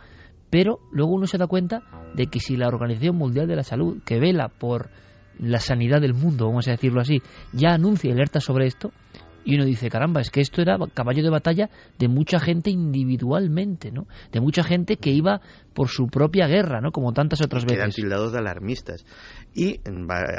pero 0.51 0.79
luego 0.93 1.15
uno 1.15 1.27
se 1.27 1.39
da 1.39 1.47
cuenta 1.47 1.83
de 2.15 2.27
que 2.27 2.41
si 2.41 2.57
la 2.57 2.69
Organización 2.69 3.17
Mundial 3.17 3.49
de 3.49 3.57
la 3.57 3.63
Salud, 3.63 4.03
que 4.05 4.21
vela 4.21 4.49
por 4.49 4.91
la 5.39 5.59
sanidad 5.59 6.01
del 6.01 6.15
mundo, 6.15 6.47
vamos 6.47 6.69
a 6.69 6.73
decirlo 6.73 7.01
así, 7.01 7.21
ya 7.53 7.75
anuncia 7.75 8.13
alerta 8.13 8.41
sobre 8.41 8.67
esto, 8.67 8.93
y 9.45 9.57
uno 9.57 9.65
dice, 9.65 9.91
caramba, 9.91 10.21
es 10.21 10.31
que 10.31 10.41
esto 10.41 10.63
era 10.63 10.79
caballo 10.93 11.23
de 11.23 11.31
batalla 11.31 11.71
de 11.99 12.09
mucha 12.09 12.41
gente 12.41 12.71
individualmente, 12.71 13.91
¿no? 13.93 14.07
De 14.33 14.41
mucha 14.41 14.63
gente 14.63 14.97
que 14.97 15.11
iba 15.11 15.41
por 15.75 15.89
su 15.89 16.07
propia 16.07 16.47
guerra, 16.47 16.81
¿no? 16.81 16.93
Como 16.93 17.13
tantas 17.13 17.43
otras 17.43 17.65
veces. 17.65 17.79
Quedan 17.79 17.91
tildados 17.91 18.33
de 18.33 18.39
alarmistas. 18.39 19.05
Y 19.57 19.81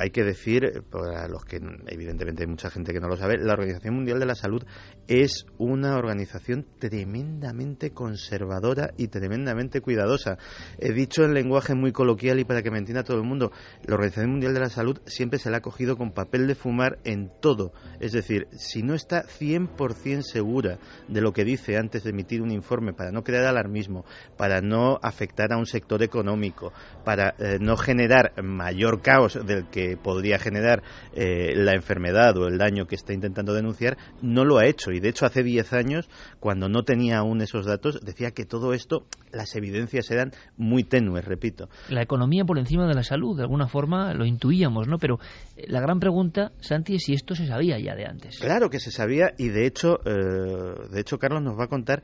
hay 0.02 0.10
que 0.10 0.26
decir, 0.26 0.84
para 0.92 1.30
los 1.30 1.46
que 1.46 1.62
evidentemente 1.88 2.44
hay 2.44 2.50
mucha 2.50 2.70
gente 2.70 2.92
que 2.92 3.00
no 3.00 3.08
lo 3.08 3.16
sabe, 3.16 3.38
la 3.38 3.54
Organización 3.54 3.96
Mundial 3.96 4.20
de 4.20 4.26
la 4.26 4.36
Salud 4.36 4.62
es 5.08 5.46
una 5.58 5.96
organización 5.96 6.66
tremendamente 6.80 7.92
conservadora 7.92 8.92
y 8.98 9.08
tremendamente 9.08 9.80
cuidadosa. 9.80 10.38
He 10.80 10.92
dicho 10.92 11.24
en 11.24 11.34
lenguaje 11.34 11.76
muy 11.76 11.94
coloquial 11.94 12.40
y 12.40 12.44
para 12.44 12.62
que 12.62 12.72
me 12.72 12.78
entienda 12.78 13.04
todo 13.06 13.16
el 13.16 13.24
mundo, 13.24 13.54
la 13.86 13.96
Organización 13.96 14.32
Mundial 14.32 14.54
de 14.54 14.60
la 14.60 14.70
Salud 14.70 15.00
siempre 15.06 15.40
se 15.40 15.50
la 15.50 15.58
ha 15.58 15.62
cogido 15.62 15.96
con 15.96 16.12
papel 16.12 16.46
de 16.46 16.56
fumar 16.56 17.00
en 17.06 17.32
todo. 17.40 17.72
Es 18.02 18.12
decir, 18.12 18.50
si 18.52 18.84
no 18.84 18.96
está 18.96 19.24
100% 19.24 20.24
segura 20.24 20.78
de 21.08 21.22
lo 21.22 21.32
que 21.32 21.46
dice 21.46 21.78
antes 21.78 22.04
de 22.04 22.10
emitir 22.10 22.42
un 22.42 22.52
informe 22.52 22.92
para 22.92 23.12
no 23.12 23.24
crear 23.24 23.46
alarmismo, 23.46 24.04
para 24.36 24.60
no 24.60 25.00
afectar 25.02 25.54
a 25.54 25.58
un 25.58 25.68
sector 25.68 26.04
económico, 26.04 26.74
para 27.06 27.34
eh, 27.40 27.60
no 27.62 27.78
generar 27.78 28.34
mayor 28.44 29.02
caos 29.06 29.38
del 29.46 29.68
que 29.70 29.98
podría 29.98 30.40
generar 30.40 30.82
eh, 31.14 31.54
la 31.56 31.74
enfermedad 31.74 32.36
o 32.38 32.48
el 32.48 32.58
daño 32.58 32.88
que 32.88 32.96
está 32.96 33.14
intentando 33.14 33.54
denunciar, 33.54 33.98
no 34.24 34.46
lo 34.46 34.58
ha 34.58 34.66
hecho. 34.66 34.92
Y 34.92 35.00
de 35.00 35.10
hecho, 35.10 35.28
hace 35.28 35.44
10 35.44 35.74
años, 35.74 36.10
cuando 36.40 36.70
no 36.70 36.82
tenía 36.82 37.20
aún 37.20 37.42
esos 37.42 37.68
datos, 37.68 38.00
decía 38.04 38.32
que 38.32 38.46
todo 38.46 38.74
esto, 38.74 39.06
las 39.32 39.56
evidencias 39.56 40.10
eran 40.10 40.32
muy 40.58 40.84
tenues, 40.84 41.24
repito. 41.24 41.70
La 41.88 42.02
economía 42.02 42.46
por 42.46 42.58
encima 42.58 42.88
de 42.88 42.96
la 42.96 43.04
salud, 43.04 43.38
de 43.38 43.44
alguna 43.44 43.68
forma 43.68 44.16
lo 44.16 44.26
intuíamos, 44.26 44.88
¿no? 44.88 44.98
Pero 44.98 45.20
eh, 45.56 45.66
la 45.68 45.82
gran 45.82 46.00
pregunta, 46.00 46.54
Santi, 46.60 46.96
es 46.96 47.04
si 47.04 47.14
esto 47.14 47.36
se 47.36 47.46
sabía 47.46 47.78
ya 47.78 47.94
de 47.94 48.08
antes. 48.08 48.40
Claro 48.40 48.72
que 48.72 48.80
se 48.80 48.90
sabía 48.90 49.34
y 49.38 49.50
de 49.50 49.68
hecho, 49.68 50.00
eh, 50.04 50.90
de 50.90 51.00
hecho 51.00 51.20
Carlos 51.20 51.44
nos 51.44 51.60
va 51.60 51.66
a 51.66 51.68
contar 51.68 52.02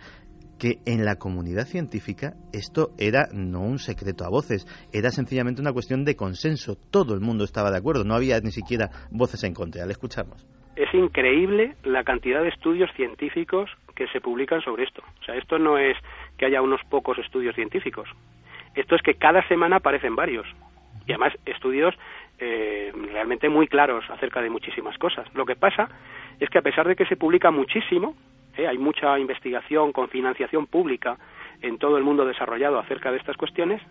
que 0.62 0.78
en 0.86 1.03
la 1.03 1.16
comunidad 1.16 1.66
científica 1.66 2.34
esto 2.53 2.89
era 2.99 3.26
no 3.34 3.62
un 3.62 3.80
secreto 3.80 4.26
a 4.26 4.30
voces, 4.30 4.62
era 4.93 5.09
sencillamente 5.09 5.59
una 5.59 5.74
cuestión 5.74 6.05
de 6.05 6.16
consenso. 6.16 6.76
Todo 6.91 7.16
el 7.16 7.20
mundo 7.20 7.45
estaba 7.45 7.72
de 7.72 7.80
acuerdo, 7.80 8.03
no 8.03 8.14
había 8.14 8.39
ni 8.41 8.51
siquiera 8.51 8.91
voces 9.09 9.43
en 9.43 9.55
contra. 9.55 9.88
Le 9.88 9.93
escuchamos. 9.93 10.45
Es 10.76 10.93
increíble 10.93 11.74
la 11.84 12.03
cantidad 12.03 12.43
de 12.43 12.49
estudios 12.49 12.91
científicos 12.95 13.72
que 13.95 14.05
se 14.09 14.22
publican 14.22 14.62
sobre 14.62 14.84
esto. 14.84 15.01
O 15.22 15.24
sea, 15.24 15.36
esto 15.36 15.57
no 15.57 15.80
es 15.80 15.97
que 16.38 16.45
haya 16.45 16.62
unos 16.62 16.82
pocos 16.91 17.18
estudios 17.18 17.55
científicos. 17.55 18.07
Esto 18.76 18.95
es 18.95 19.01
que 19.01 19.16
cada 19.16 19.41
semana 19.47 19.78
aparecen 19.78 20.16
varios. 20.16 20.45
Y 21.07 21.14
además 21.14 21.34
estudios 21.47 21.95
eh, 22.38 22.91
realmente 23.12 23.49
muy 23.49 23.68
claros 23.68 24.05
acerca 24.12 24.43
de 24.43 24.51
muchísimas 24.51 24.95
cosas. 24.99 25.26
Lo 25.34 25.45
que 25.45 25.55
pasa 25.55 25.89
es 26.39 26.49
que 26.51 26.59
a 26.59 26.62
pesar 26.62 26.88
de 26.88 26.95
que 26.95 27.07
se 27.07 27.16
publica 27.16 27.49
muchísimo, 27.49 28.16
¿eh? 28.58 28.68
hay 28.68 28.78
mucha 28.78 29.18
investigación 29.20 29.91
con 29.91 30.10
financiación 30.10 30.68
pública 30.68 31.18
en 31.62 31.78
todo 31.78 31.97
el 31.97 32.04
mundo 32.04 32.26
desarrollado 32.26 32.80
acerca 32.80 33.12
de 33.12 33.18
estas 33.18 33.38
cuestiones. 33.38 33.82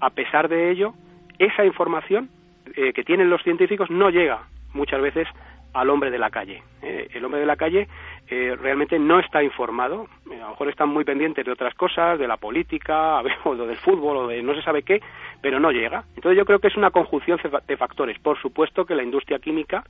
A 0.00 0.10
pesar 0.10 0.48
de 0.48 0.70
ello, 0.70 0.94
esa 1.38 1.64
información 1.64 2.28
eh, 2.74 2.92
que 2.92 3.04
tienen 3.04 3.30
los 3.30 3.42
científicos 3.42 3.90
no 3.90 4.10
llega 4.10 4.42
muchas 4.74 5.00
veces 5.00 5.28
al 5.72 5.90
hombre 5.90 6.10
de 6.10 6.18
la 6.18 6.30
calle. 6.30 6.62
¿eh? 6.82 7.08
el 7.12 7.24
hombre 7.24 7.40
de 7.40 7.46
la 7.46 7.56
calle 7.56 7.86
realmente 8.28 8.98
no 8.98 9.20
está 9.20 9.40
informado, 9.44 10.08
a 10.26 10.34
lo 10.34 10.48
mejor 10.48 10.68
están 10.68 10.88
muy 10.88 11.04
pendientes 11.04 11.46
de 11.46 11.52
otras 11.52 11.74
cosas, 11.74 12.18
de 12.18 12.26
la 12.26 12.38
política, 12.38 13.20
o 13.44 13.54
del 13.54 13.76
fútbol, 13.76 14.16
o 14.16 14.26
de 14.26 14.42
no 14.42 14.54
se 14.54 14.62
sabe 14.62 14.82
qué, 14.82 15.00
pero 15.40 15.60
no 15.60 15.70
llega. 15.70 16.02
Entonces 16.16 16.36
yo 16.36 16.44
creo 16.44 16.58
que 16.58 16.66
es 16.66 16.76
una 16.76 16.90
conjunción 16.90 17.38
de 17.68 17.76
factores. 17.76 18.18
Por 18.18 18.36
supuesto 18.40 18.84
que 18.84 18.96
la 18.96 19.04
industria 19.04 19.38
química, 19.38 19.84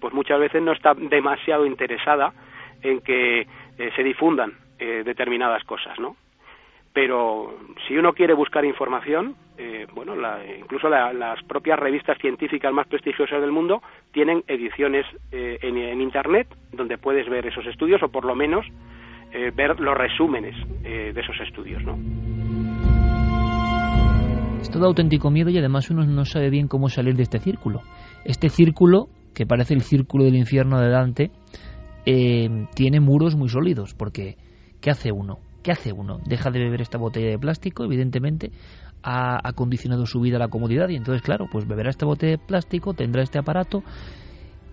pues 0.00 0.12
muchas 0.12 0.40
veces 0.40 0.60
no 0.62 0.72
está 0.72 0.94
demasiado 0.94 1.64
interesada 1.64 2.32
en 2.82 3.00
que 3.00 3.40
eh, 3.40 3.46
se 3.94 4.02
difundan 4.02 4.52
eh, 4.78 5.02
determinadas 5.04 5.64
cosas, 5.64 5.98
¿no? 5.98 6.16
Pero 6.92 7.56
si 7.86 7.96
uno 7.96 8.12
quiere 8.12 8.34
buscar 8.34 8.64
información, 8.64 9.36
eh, 9.56 9.86
bueno, 9.94 10.14
incluso 10.58 10.88
las 10.88 11.40
propias 11.44 11.78
revistas 11.78 12.18
científicas 12.18 12.72
más 12.72 12.88
prestigiosas 12.88 13.40
del 13.40 13.52
mundo 13.52 13.80
tienen 14.12 14.42
ediciones 14.48 15.06
en, 15.30 16.00
Internet 16.00 16.48
donde 16.72 16.98
puedes 16.98 17.28
ver 17.28 17.46
esos 17.46 17.64
estudios 17.66 18.02
o 18.02 18.08
por 18.08 18.24
lo 18.24 18.34
menos 18.34 18.66
ver 19.54 19.78
los 19.78 19.96
resúmenes 19.96 20.56
de 20.82 21.10
esos 21.10 21.38
estudios, 21.40 21.80
¿no? 21.84 21.96
Es 24.60 24.70
todo 24.70 24.86
auténtico 24.86 25.30
miedo 25.30 25.48
y 25.48 25.58
además 25.58 25.90
uno 25.90 26.04
no 26.04 26.24
sabe 26.24 26.50
bien 26.50 26.68
cómo 26.68 26.88
salir 26.88 27.14
de 27.14 27.22
este 27.22 27.38
círculo. 27.38 27.80
Este 28.24 28.50
círculo, 28.50 29.08
que 29.34 29.46
parece 29.46 29.72
el 29.72 29.80
círculo 29.80 30.24
del 30.24 30.36
infierno 30.36 30.80
de 30.80 30.90
Dante, 30.90 31.30
eh, 32.06 32.66
tiene 32.74 33.00
muros 33.00 33.36
muy 33.36 33.48
sólidos, 33.48 33.94
porque 33.94 34.36
¿qué 34.80 34.90
hace 34.90 35.12
uno? 35.12 35.38
¿Qué 35.62 35.72
hace 35.72 35.92
uno? 35.92 36.20
Deja 36.24 36.50
de 36.50 36.58
beber 36.58 36.80
esta 36.80 36.98
botella 36.98 37.30
de 37.30 37.38
plástico, 37.38 37.84
evidentemente, 37.84 38.50
ha, 39.02 39.52
condicionado 39.54 40.06
su 40.06 40.20
vida 40.20 40.36
a 40.36 40.40
la 40.40 40.48
comodidad 40.48 40.88
y 40.88 40.96
entonces, 40.96 41.22
claro, 41.22 41.46
pues 41.50 41.66
beberá 41.66 41.90
esta 41.90 42.06
botella 42.06 42.32
de 42.32 42.38
plástico, 42.38 42.94
tendrá 42.94 43.22
este 43.22 43.38
aparato 43.38 43.82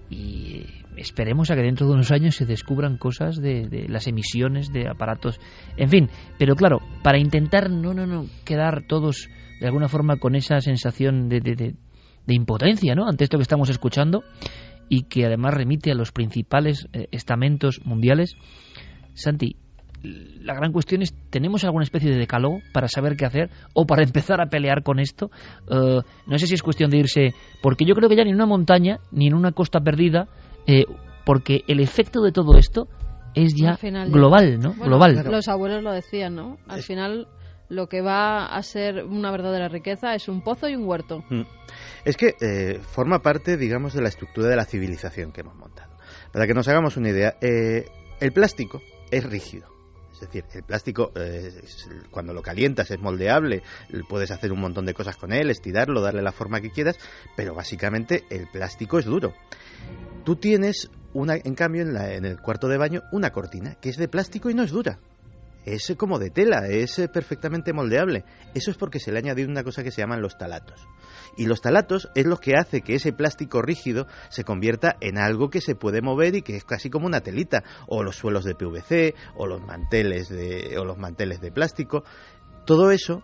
y 0.09 0.63
esperemos 0.95 1.51
a 1.51 1.55
que 1.55 1.61
dentro 1.61 1.87
de 1.87 1.93
unos 1.93 2.11
años 2.11 2.35
se 2.35 2.45
descubran 2.45 2.97
cosas 2.97 3.37
de, 3.37 3.85
las 3.89 4.07
emisiones 4.07 4.71
de 4.71 4.87
aparatos, 4.89 5.39
en 5.75 5.89
fin, 5.89 6.09
pero 6.37 6.55
claro, 6.55 6.79
para 7.03 7.19
intentar 7.19 7.69
no, 7.69 7.93
no, 7.93 8.05
no 8.05 8.25
quedar 8.45 8.83
todos 8.87 9.29
de 9.59 9.65
alguna 9.65 9.87
forma 9.87 10.17
con 10.17 10.35
esa 10.35 10.61
sensación 10.61 11.29
de, 11.29 11.39
de, 11.41 11.55
de 11.55 12.35
impotencia, 12.35 12.95
¿no? 12.95 13.07
Ante 13.07 13.23
esto 13.23 13.37
que 13.37 13.43
estamos 13.43 13.69
escuchando, 13.69 14.23
y 14.89 15.03
que 15.03 15.25
además 15.25 15.53
remite 15.53 15.91
a 15.91 15.95
los 15.95 16.11
principales 16.11 16.87
eh, 16.93 17.07
estamentos 17.11 17.81
mundiales. 17.85 18.35
Santi, 19.13 19.55
la 20.03 20.53
gran 20.53 20.71
cuestión 20.71 21.01
es, 21.01 21.13
¿tenemos 21.29 21.63
alguna 21.63 21.83
especie 21.83 22.11
de 22.11 22.17
decálogo 22.17 22.59
para 22.71 22.87
saber 22.87 23.15
qué 23.17 23.25
hacer 23.25 23.49
o 23.73 23.85
para 23.85 24.03
empezar 24.05 24.41
a 24.41 24.47
pelear 24.47 24.83
con 24.83 24.99
esto? 24.99 25.29
Eh, 25.69 26.01
no 26.25 26.37
sé 26.37 26.47
si 26.47 26.55
es 26.55 26.63
cuestión 26.63 26.89
de 26.89 26.97
irse, 26.97 27.33
porque 27.61 27.85
yo 27.85 27.95
creo 27.95 28.09
que 28.09 28.15
ya 28.15 28.23
ni 28.23 28.29
en 28.29 28.35
una 28.35 28.45
montaña 28.45 28.99
ni 29.11 29.27
en 29.27 29.33
una 29.33 29.51
costa 29.51 29.79
perdida, 29.81 30.27
eh, 30.65 30.85
porque 31.25 31.63
el 31.67 31.79
efecto 31.79 32.21
de 32.21 32.31
todo 32.31 32.57
esto 32.57 32.87
es 33.35 33.53
ya 33.55 33.77
global, 34.07 34.59
¿no? 34.59 34.73
global. 34.73 35.23
Los 35.29 35.47
abuelos 35.47 35.83
lo 35.83 35.91
decían, 35.91 36.35
¿no? 36.35 36.57
Al 36.67 36.81
final 36.81 37.27
lo 37.69 37.87
que 37.87 38.01
va 38.01 38.45
a 38.45 38.63
ser 38.63 39.03
una 39.03 39.31
verdadera 39.31 39.67
riqueza 39.67 40.15
es 40.15 40.27
un 40.27 40.41
pozo 40.41 40.69
y 40.69 40.75
un 40.75 40.85
huerto. 40.85 41.23
Mm. 41.29 41.41
Es 42.05 42.17
que 42.17 42.35
eh, 42.39 42.79
forma 42.79 43.21
parte, 43.21 43.57
digamos, 43.57 43.93
de 43.93 44.01
la 44.01 44.09
estructura 44.09 44.47
de 44.47 44.55
la 44.55 44.65
civilización 44.65 45.31
que 45.31 45.41
hemos 45.41 45.55
montado. 45.55 45.91
Para 46.31 46.47
que 46.47 46.53
nos 46.53 46.67
hagamos 46.67 46.97
una 46.97 47.09
idea, 47.09 47.37
eh, 47.41 47.89
el 48.19 48.31
plástico 48.31 48.81
es 49.11 49.23
rígido. 49.23 49.67
Es 50.13 50.21
decir, 50.21 50.45
el 50.55 50.63
plástico, 50.63 51.11
eh, 51.15 51.61
cuando 52.09 52.33
lo 52.33 52.41
calientas, 52.41 52.89
es 52.89 52.99
moldeable, 52.99 53.61
puedes 54.09 54.31
hacer 54.31 54.51
un 54.51 54.59
montón 54.59 54.85
de 54.85 54.95
cosas 54.95 55.15
con 55.15 55.31
él, 55.31 55.51
estirarlo, 55.51 56.01
darle 56.01 56.23
la 56.23 56.31
forma 56.31 56.59
que 56.59 56.71
quieras, 56.71 56.97
pero 57.35 57.53
básicamente 57.53 58.23
el 58.31 58.47
plástico 58.47 58.97
es 58.97 59.05
duro. 59.05 59.35
Tú 60.23 60.37
tienes, 60.37 60.89
una, 61.13 61.35
en 61.35 61.53
cambio, 61.53 61.83
en, 61.83 61.95
en 61.95 62.25
el 62.25 62.39
cuarto 62.41 62.67
de 62.67 62.77
baño, 62.77 63.03
una 63.11 63.29
cortina 63.29 63.75
que 63.75 63.89
es 63.89 63.97
de 63.97 64.07
plástico 64.07 64.49
y 64.49 64.55
no 64.55 64.63
es 64.63 64.71
dura 64.71 64.97
es 65.73 65.93
como 65.97 66.17
de 66.17 66.29
tela, 66.29 66.67
es 66.67 66.97
eh, 66.97 67.09
perfectamente 67.09 67.73
moldeable. 67.73 68.23
Eso 68.55 68.71
es 68.71 68.77
porque 68.77 68.99
se 68.99 69.11
le 69.11 69.17
ha 69.17 69.21
añadido 69.21 69.49
una 69.49 69.63
cosa 69.63 69.83
que 69.83 69.91
se 69.91 70.01
llaman 70.01 70.21
los 70.21 70.37
talatos. 70.37 70.87
Y 71.35 71.45
los 71.45 71.61
talatos 71.61 72.09
es 72.15 72.25
lo 72.25 72.37
que 72.37 72.55
hace 72.55 72.81
que 72.81 72.95
ese 72.95 73.11
plástico 73.11 73.61
rígido 73.61 74.07
se 74.29 74.45
convierta 74.45 74.95
en 75.01 75.17
algo 75.17 75.49
que 75.49 75.59
se 75.59 75.75
puede 75.75 76.01
mover 76.01 76.35
y 76.35 76.41
que 76.41 76.55
es 76.55 76.63
casi 76.63 76.89
como 76.89 77.05
una 77.05 77.21
telita, 77.21 77.63
o 77.87 78.01
los 78.01 78.15
suelos 78.15 78.45
de 78.45 78.55
PVC, 78.55 79.13
o 79.35 79.45
los 79.45 79.61
manteles 79.61 80.29
de, 80.29 80.77
o 80.79 80.85
los 80.85 80.97
manteles 80.97 81.41
de 81.41 81.51
plástico. 81.51 82.03
Todo 82.65 82.91
eso 82.91 83.23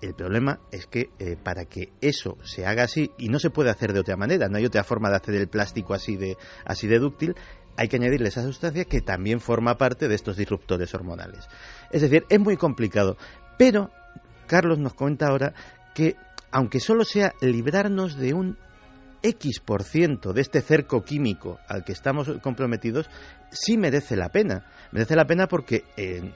el 0.00 0.14
problema 0.14 0.60
es 0.70 0.86
que 0.86 1.10
eh, 1.18 1.36
para 1.36 1.66
que 1.66 1.92
eso 2.00 2.38
se 2.42 2.64
haga 2.64 2.84
así, 2.84 3.12
y 3.18 3.28
no 3.28 3.38
se 3.38 3.50
puede 3.50 3.70
hacer 3.70 3.92
de 3.92 4.00
otra 4.00 4.16
manera, 4.16 4.48
no 4.48 4.56
hay 4.56 4.64
otra 4.64 4.84
forma 4.84 5.10
de 5.10 5.16
hacer 5.16 5.34
el 5.34 5.48
plástico 5.48 5.92
así 5.92 6.16
de, 6.16 6.36
así 6.64 6.86
de 6.86 6.98
dúctil, 6.98 7.34
hay 7.80 7.88
que 7.88 7.96
añadirle 7.96 8.28
esa 8.28 8.42
sustancia 8.42 8.84
que 8.84 9.00
también 9.00 9.40
forma 9.40 9.78
parte 9.78 10.06
de 10.06 10.14
estos 10.14 10.36
disruptores 10.36 10.94
hormonales. 10.94 11.48
Es 11.90 12.02
decir, 12.02 12.26
es 12.28 12.38
muy 12.38 12.58
complicado. 12.58 13.16
Pero 13.56 13.90
Carlos 14.46 14.78
nos 14.78 14.92
comenta 14.92 15.28
ahora 15.28 15.54
que 15.94 16.14
aunque 16.50 16.78
solo 16.78 17.04
sea 17.04 17.32
librarnos 17.40 18.18
de 18.18 18.34
un 18.34 18.58
X 19.22 19.60
por 19.60 19.82
ciento 19.82 20.34
de 20.34 20.42
este 20.42 20.60
cerco 20.60 21.02
químico 21.04 21.58
al 21.68 21.82
que 21.82 21.92
estamos 21.92 22.30
comprometidos, 22.42 23.08
sí 23.50 23.78
merece 23.78 24.14
la 24.14 24.28
pena. 24.28 24.66
Merece 24.92 25.16
la 25.16 25.24
pena 25.24 25.46
porque 25.46 25.84
eh, 25.96 26.34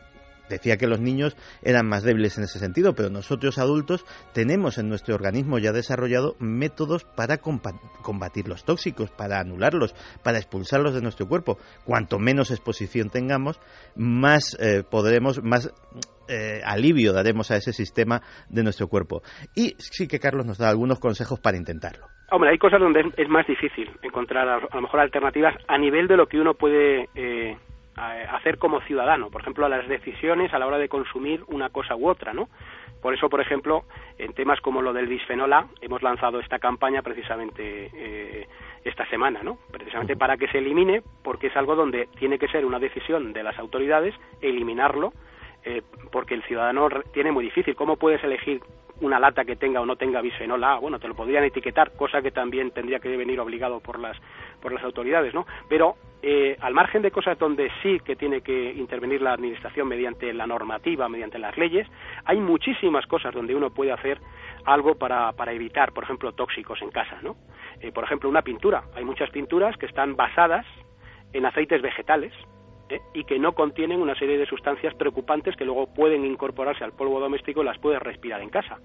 Decía 0.49 0.77
que 0.77 0.87
los 0.87 1.01
niños 1.01 1.37
eran 1.63 1.89
más 1.89 2.03
débiles 2.03 2.37
en 2.39 2.45
ese 2.45 2.59
sentido, 2.59 2.95
pero 2.95 3.11
nosotros 3.11 3.59
adultos 3.59 4.05
tenemos 4.33 4.79
en 4.79 4.89
nuestro 4.89 5.15
organismo 5.15 5.59
ya 5.59 5.73
desarrollado 5.73 6.37
métodos 6.39 7.05
para 7.05 7.39
combatir 7.39 8.49
los 8.49 8.65
tóxicos, 8.65 9.11
para 9.11 9.41
anularlos, 9.41 9.95
para 10.23 10.39
expulsarlos 10.39 10.95
de 10.95 11.03
nuestro 11.03 11.27
cuerpo. 11.27 11.59
Cuanto 11.85 12.19
menos 12.19 12.51
exposición 12.51 13.11
tengamos, 13.11 13.61
más 13.97 14.57
eh, 14.61 14.83
podremos, 14.89 15.43
más 15.43 15.73
eh, 16.29 16.61
alivio 16.65 17.13
daremos 17.13 17.51
a 17.51 17.57
ese 17.57 17.73
sistema 17.73 18.23
de 18.49 18.63
nuestro 18.63 18.89
cuerpo. 18.89 19.23
Y 19.55 19.75
sí 19.79 20.09
que 20.09 20.19
Carlos 20.19 20.47
nos 20.47 20.59
da 20.59 20.69
algunos 20.69 20.99
consejos 20.99 21.41
para 21.41 21.57
intentarlo. 21.57 22.07
Hombre, 22.31 22.51
hay 22.51 22.59
cosas 22.59 22.81
donde 22.81 23.01
es, 23.17 23.29
más 23.29 23.47
difícil 23.47 23.91
encontrar 24.03 24.49
a, 24.49 24.59
lo 24.59 24.81
mejor 24.81 25.01
alternativas 25.01 25.55
a 25.69 25.79
nivel 25.79 26.09
de 26.09 26.17
lo 26.17 26.27
que 26.27 26.41
uno 26.41 26.55
puede 26.55 27.09
eh, 27.15 27.57
hacer 27.97 28.59
como 28.59 28.81
ciudadano, 28.83 29.31
por 29.31 29.43
ejemplo, 29.43 29.67
a 29.67 29.69
las 29.69 29.87
decisiones 29.89 30.53
a 30.53 30.59
la 30.59 30.67
hora 30.67 30.79
de 30.79 30.89
consumir 30.89 31.45
una 31.49 31.71
cosa 31.71 31.95
u 31.95 32.09
otra, 32.09 32.33
¿no? 32.33 32.49
Por 33.01 33.13
eso, 33.13 33.29
por 33.29 33.41
ejemplo, 33.41 33.85
en 34.19 34.33
temas 34.33 34.61
como 34.63 34.81
lo 34.81 34.93
del 34.95 35.07
bisfenol 35.07 35.53
hemos 35.83 36.03
lanzado 36.03 36.41
esta 36.41 36.59
campaña 36.59 37.03
precisamente 37.03 37.91
eh, 37.93 38.49
esta 38.83 39.07
semana, 39.11 39.43
¿no? 39.43 39.59
Precisamente 39.71 40.17
para 40.17 40.39
que 40.39 40.49
se 40.49 40.59
elimine, 40.59 41.03
porque 41.23 41.49
es 41.49 41.57
algo 41.57 41.77
donde 41.77 42.09
tiene 42.19 42.39
que 42.39 42.49
ser 42.49 42.65
una 42.65 42.79
decisión 42.79 43.35
de 43.35 43.43
las 43.43 43.59
autoridades 43.59 44.15
eliminarlo, 44.41 45.13
eh, 45.65 45.83
porque 46.11 46.35
el 46.35 46.43
ciudadano 46.45 46.89
tiene 47.13 47.31
muy 47.31 47.45
difícil. 47.45 47.77
¿Cómo 47.77 47.97
puedes 47.97 48.25
elegir 48.25 48.63
una 49.01 49.19
lata 49.19 49.45
que 49.45 49.57
tenga 49.57 49.81
o 49.81 49.87
no 49.87 49.97
tenga 49.97 50.21
bisfenol 50.21 50.63
A, 50.63 50.79
bueno, 50.79 50.99
te 50.99 51.09
lo 51.09 51.15
podrían 51.15 51.45
etiquetar, 51.45 51.93
cosa 51.93 52.23
que 52.23 52.31
también 52.31 52.71
tendría 52.71 53.01
que 53.01 53.17
venir 53.17 53.41
obligado 53.41 53.81
por 53.81 53.99
las 53.99 54.17
por 54.61 54.73
las 54.73 54.83
autoridades, 54.83 55.35
¿no? 55.35 55.47
Pero 55.69 55.97
eh, 56.23 56.57
al 56.61 56.73
margen 56.73 57.03
de 57.03 57.11
cosas 57.11 57.39
donde 57.39 57.71
sí 57.83 58.01
que 58.01 58.17
tiene 58.17 58.41
que 58.41 58.73
intervenir 58.73 59.21
la 59.21 59.35
administración 59.35 59.89
mediante 59.89 60.33
la 60.33 60.47
normativa, 60.47 61.09
mediante 61.09 61.39
las 61.39 61.57
leyes, 61.59 61.87
hay 62.25 62.39
muchísimas 62.41 63.07
cosas 63.07 63.35
donde 63.35 63.55
uno 63.55 63.75
puede 63.75 63.93
hacer 63.93 64.19
algo 64.65 64.95
para, 64.95 65.33
para 65.33 65.53
evitar, 65.53 65.93
por 65.93 66.05
ejemplo, 66.05 66.33
tóxicos 66.33 66.81
en 66.81 66.91
casa, 66.91 67.19
¿no? 67.23 67.37
Eh, 67.81 67.93
por 67.93 68.05
ejemplo, 68.05 68.31
una 68.31 68.43
pintura. 68.43 68.85
Hay 68.95 69.05
muchas 69.05 69.29
pinturas 69.31 69.77
que 69.77 69.87
están 69.87 70.17
basadas 70.17 70.65
en 71.35 71.45
aceites 71.45 71.83
vegetales, 71.83 72.33
¿eh? 72.89 73.01
y 73.13 73.25
que 73.25 73.39
no 73.39 73.53
contienen 73.53 74.01
una 74.01 74.15
serie 74.15 74.39
de 74.39 74.47
sustancias 74.47 74.95
preocupantes 74.95 75.57
que 75.57 75.65
luego 75.65 75.87
pueden 75.93 76.25
incorporarse 76.25 76.85
al 76.85 76.93
polvo 76.93 77.21
doméstico 77.21 77.63
y 77.63 77.65
las 77.65 77.79
puedes 77.79 78.01
respirar 78.03 78.41
en 78.41 78.51
casa. 78.51 78.79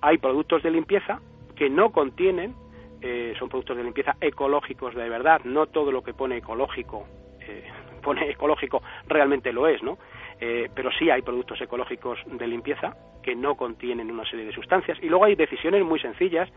Hay 0.00 0.18
productos 0.18 0.62
de 0.62 0.70
limpieza 0.70 1.20
que 1.56 1.68
no 1.70 1.90
contienen, 1.90 2.54
eh, 3.00 3.34
son 3.38 3.48
productos 3.48 3.76
de 3.76 3.84
limpieza 3.84 4.16
ecológicos 4.20 4.94
de 4.94 5.08
verdad, 5.08 5.40
no 5.44 5.66
todo 5.66 5.92
lo 5.92 6.02
que 6.02 6.14
pone 6.14 6.38
ecológico 6.38 7.06
eh, 7.40 7.64
pone 8.02 8.30
ecológico 8.30 8.82
realmente 9.06 9.52
lo 9.52 9.66
es, 9.66 9.82
¿no? 9.82 9.98
pero 10.74 10.90
sí 10.98 11.10
hay 11.10 11.20
productos 11.20 11.60
ecológicos 11.60 12.18
de 12.24 12.46
limpieza 12.46 12.96
que 13.22 13.34
no 13.34 13.56
contienen 13.56 14.10
una 14.10 14.24
serie 14.24 14.46
de 14.46 14.52
sustancias. 14.52 14.98
Y 15.02 15.08
luego 15.08 15.24
hay 15.24 15.34
decisiones 15.34 15.84
muy 15.84 16.00
sencillas 16.00 16.48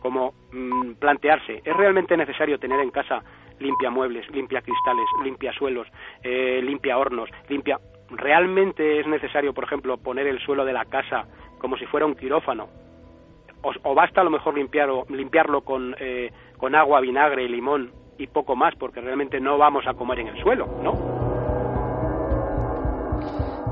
como 0.00 0.34
mm, 0.52 0.94
plantearse, 0.94 1.62
¿es 1.64 1.76
realmente 1.76 2.16
necesario 2.16 2.58
tener 2.58 2.80
en 2.80 2.90
casa 2.90 3.22
limpia 3.60 3.90
muebles, 3.90 4.28
limpia 4.30 4.62
cristales, 4.62 5.06
limpia 5.22 5.52
suelos, 5.52 5.86
eh, 6.22 6.60
limpia 6.62 6.98
hornos, 6.98 7.30
limpia... 7.48 7.78
¿Realmente 8.10 9.00
es 9.00 9.06
necesario, 9.06 9.52
por 9.52 9.64
ejemplo, 9.64 9.98
poner 9.98 10.26
el 10.26 10.40
suelo 10.40 10.64
de 10.64 10.72
la 10.72 10.86
casa 10.86 11.26
como 11.58 11.76
si 11.76 11.84
fuera 11.84 12.06
un 12.06 12.14
quirófano? 12.14 12.68
¿O, 13.62 13.94
basta 13.94 14.22
a 14.22 14.24
lo 14.24 14.30
mejor 14.30 14.54
limpiarlo, 14.54 15.04
limpiarlo 15.10 15.60
con, 15.60 15.94
eh, 15.98 16.32
con 16.56 16.74
agua, 16.74 17.00
vinagre 17.00 17.42
y 17.42 17.48
limón 17.48 17.92
y 18.16 18.26
poco 18.28 18.56
más, 18.56 18.74
porque 18.76 19.00
realmente 19.00 19.40
no 19.40 19.58
vamos 19.58 19.86
a 19.86 19.94
comer 19.94 20.20
en 20.20 20.28
el 20.28 20.42
suelo, 20.42 20.66
¿no? 20.82 21.17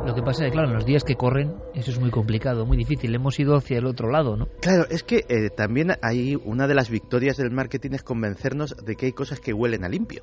Lo 0.06 0.14
que 0.14 0.22
pasa 0.22 0.44
es 0.44 0.50
que, 0.50 0.52
claro, 0.52 0.68
en 0.68 0.74
los 0.74 0.86
días 0.86 1.02
que 1.02 1.16
corren, 1.16 1.56
eso 1.74 1.90
es 1.90 1.98
muy 1.98 2.12
complicado, 2.12 2.64
muy 2.64 2.76
difícil. 2.76 3.12
Hemos 3.12 3.40
ido 3.40 3.56
hacia 3.56 3.78
el 3.78 3.86
otro 3.86 4.08
lado, 4.08 4.36
¿no? 4.36 4.46
Claro, 4.60 4.86
es 4.88 5.02
que 5.02 5.24
eh, 5.28 5.50
también 5.50 5.94
hay 6.00 6.36
una 6.44 6.68
de 6.68 6.74
las 6.74 6.90
victorias 6.90 7.36
del 7.36 7.50
marketing 7.50 7.90
es 7.90 8.04
convencernos 8.04 8.76
de 8.84 8.94
que 8.94 9.06
hay 9.06 9.12
cosas 9.12 9.40
que 9.40 9.52
huelen 9.52 9.84
a 9.84 9.88
limpio. 9.88 10.22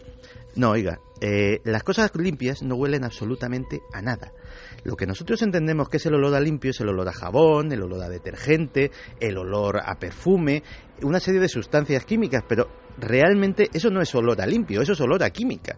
No, 0.55 0.69
oiga, 0.71 1.01
eh, 1.19 1.59
las 1.65 1.83
cosas 1.83 2.11
limpias 2.15 2.63
no 2.63 2.75
huelen 2.75 3.03
absolutamente 3.03 3.81
a 3.91 4.01
nada. 4.01 4.31
Lo 4.85 4.95
que 4.95 5.05
nosotros 5.05 5.41
entendemos 5.41 5.89
que 5.89 5.97
es 5.97 6.05
el 6.05 6.13
olor 6.13 6.33
a 6.33 6.39
limpio 6.39 6.71
es 6.71 6.79
el 6.79 6.87
olor 6.87 7.09
a 7.09 7.13
jabón, 7.13 7.73
el 7.73 7.83
olor 7.83 8.03
a 8.03 8.09
detergente, 8.09 8.89
el 9.19 9.37
olor 9.37 9.81
a 9.83 9.95
perfume, 9.99 10.63
una 11.01 11.19
serie 11.19 11.41
de 11.41 11.49
sustancias 11.49 12.05
químicas, 12.05 12.43
pero 12.47 12.69
realmente 12.97 13.69
eso 13.73 13.89
no 13.89 14.01
es 14.01 14.15
olor 14.15 14.39
a 14.41 14.45
limpio, 14.45 14.81
eso 14.81 14.93
es 14.93 15.01
olor 15.01 15.23
a 15.23 15.29
química. 15.31 15.77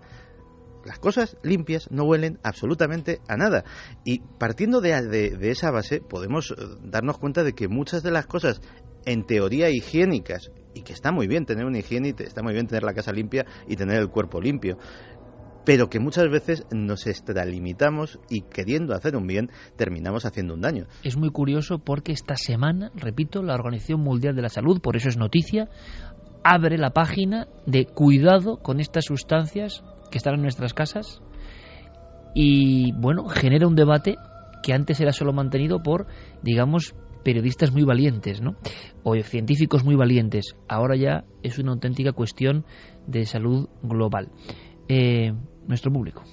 Las 0.85 0.99
cosas 0.99 1.35
limpias 1.41 1.89
no 1.91 2.03
huelen 2.03 2.39
absolutamente 2.43 3.19
a 3.27 3.35
nada. 3.37 3.63
Y 4.03 4.19
partiendo 4.19 4.81
de, 4.81 5.37
esa 5.49 5.71
base, 5.71 5.99
podemos 5.99 6.51
eh, 6.51 6.55
darnos 6.83 7.17
cuenta 7.17 7.43
de 7.43 7.53
que 7.53 7.67
muchas 7.67 8.03
de 8.03 8.11
las 8.11 8.27
cosas, 8.27 8.61
en 9.05 9.25
teoría 9.25 9.69
higiénicas, 9.69 10.51
y 10.75 10.81
que 10.81 10.93
está 10.93 11.11
muy 11.11 11.27
bien 11.27 11.45
tener 11.45 11.65
una 11.65 11.79
higiene, 11.79 12.09
y 12.09 12.23
está 12.23 12.43
muy 12.43 12.53
bien 12.53 12.67
tener 12.67 12.83
la 12.83 12.93
casa 12.93 13.11
limpia 13.11 13.45
y 13.67 13.75
tener 13.75 13.99
el 13.99 14.09
cuerpo 14.09 14.39
limpio, 14.39 14.77
pero 15.65 15.89
que 15.89 15.99
muchas 15.99 16.29
veces 16.29 16.67
nos 16.71 17.07
extralimitamos 17.07 18.19
y 18.29 18.41
queriendo 18.41 18.93
hacer 18.93 19.15
un 19.15 19.25
bien 19.25 19.49
terminamos 19.75 20.25
haciendo 20.25 20.53
un 20.53 20.61
daño. 20.61 20.85
Es 21.03 21.17
muy 21.17 21.31
curioso 21.31 21.79
porque 21.79 22.11
esta 22.11 22.35
semana, 22.35 22.91
repito, 22.93 23.41
la 23.41 23.55
Organización 23.55 24.01
Mundial 24.01 24.35
de 24.35 24.43
la 24.43 24.49
Salud, 24.49 24.79
por 24.81 24.95
eso 24.95 25.09
es 25.09 25.17
noticia, 25.17 25.67
abre 26.43 26.77
la 26.77 26.91
página 26.91 27.47
de 27.65 27.85
cuidado 27.85 28.57
con 28.57 28.79
estas 28.79 29.05
sustancias 29.05 29.83
que 30.09 30.17
están 30.17 30.35
en 30.35 30.41
nuestras 30.41 30.73
casas 30.73 31.21
y 32.33 32.91
bueno, 32.93 33.27
genera 33.27 33.67
un 33.67 33.75
debate 33.75 34.17
que 34.61 34.73
antes 34.73 34.99
era 34.99 35.13
solo 35.13 35.31
mantenido 35.31 35.81
por, 35.81 36.07
digamos, 36.41 36.95
periodistas 37.23 37.71
muy 37.71 37.83
valientes, 37.83 38.41
¿no? 38.41 38.55
O 39.03 39.15
científicos 39.15 39.83
muy 39.83 39.95
valientes. 39.95 40.55
Ahora 40.67 40.95
ya 40.95 41.25
es 41.43 41.59
una 41.59 41.71
auténtica 41.71 42.11
cuestión 42.11 42.65
de 43.07 43.25
salud 43.25 43.69
global. 43.81 44.31
Eh, 44.87 45.33
nuestro 45.67 45.91
público. 45.91 46.23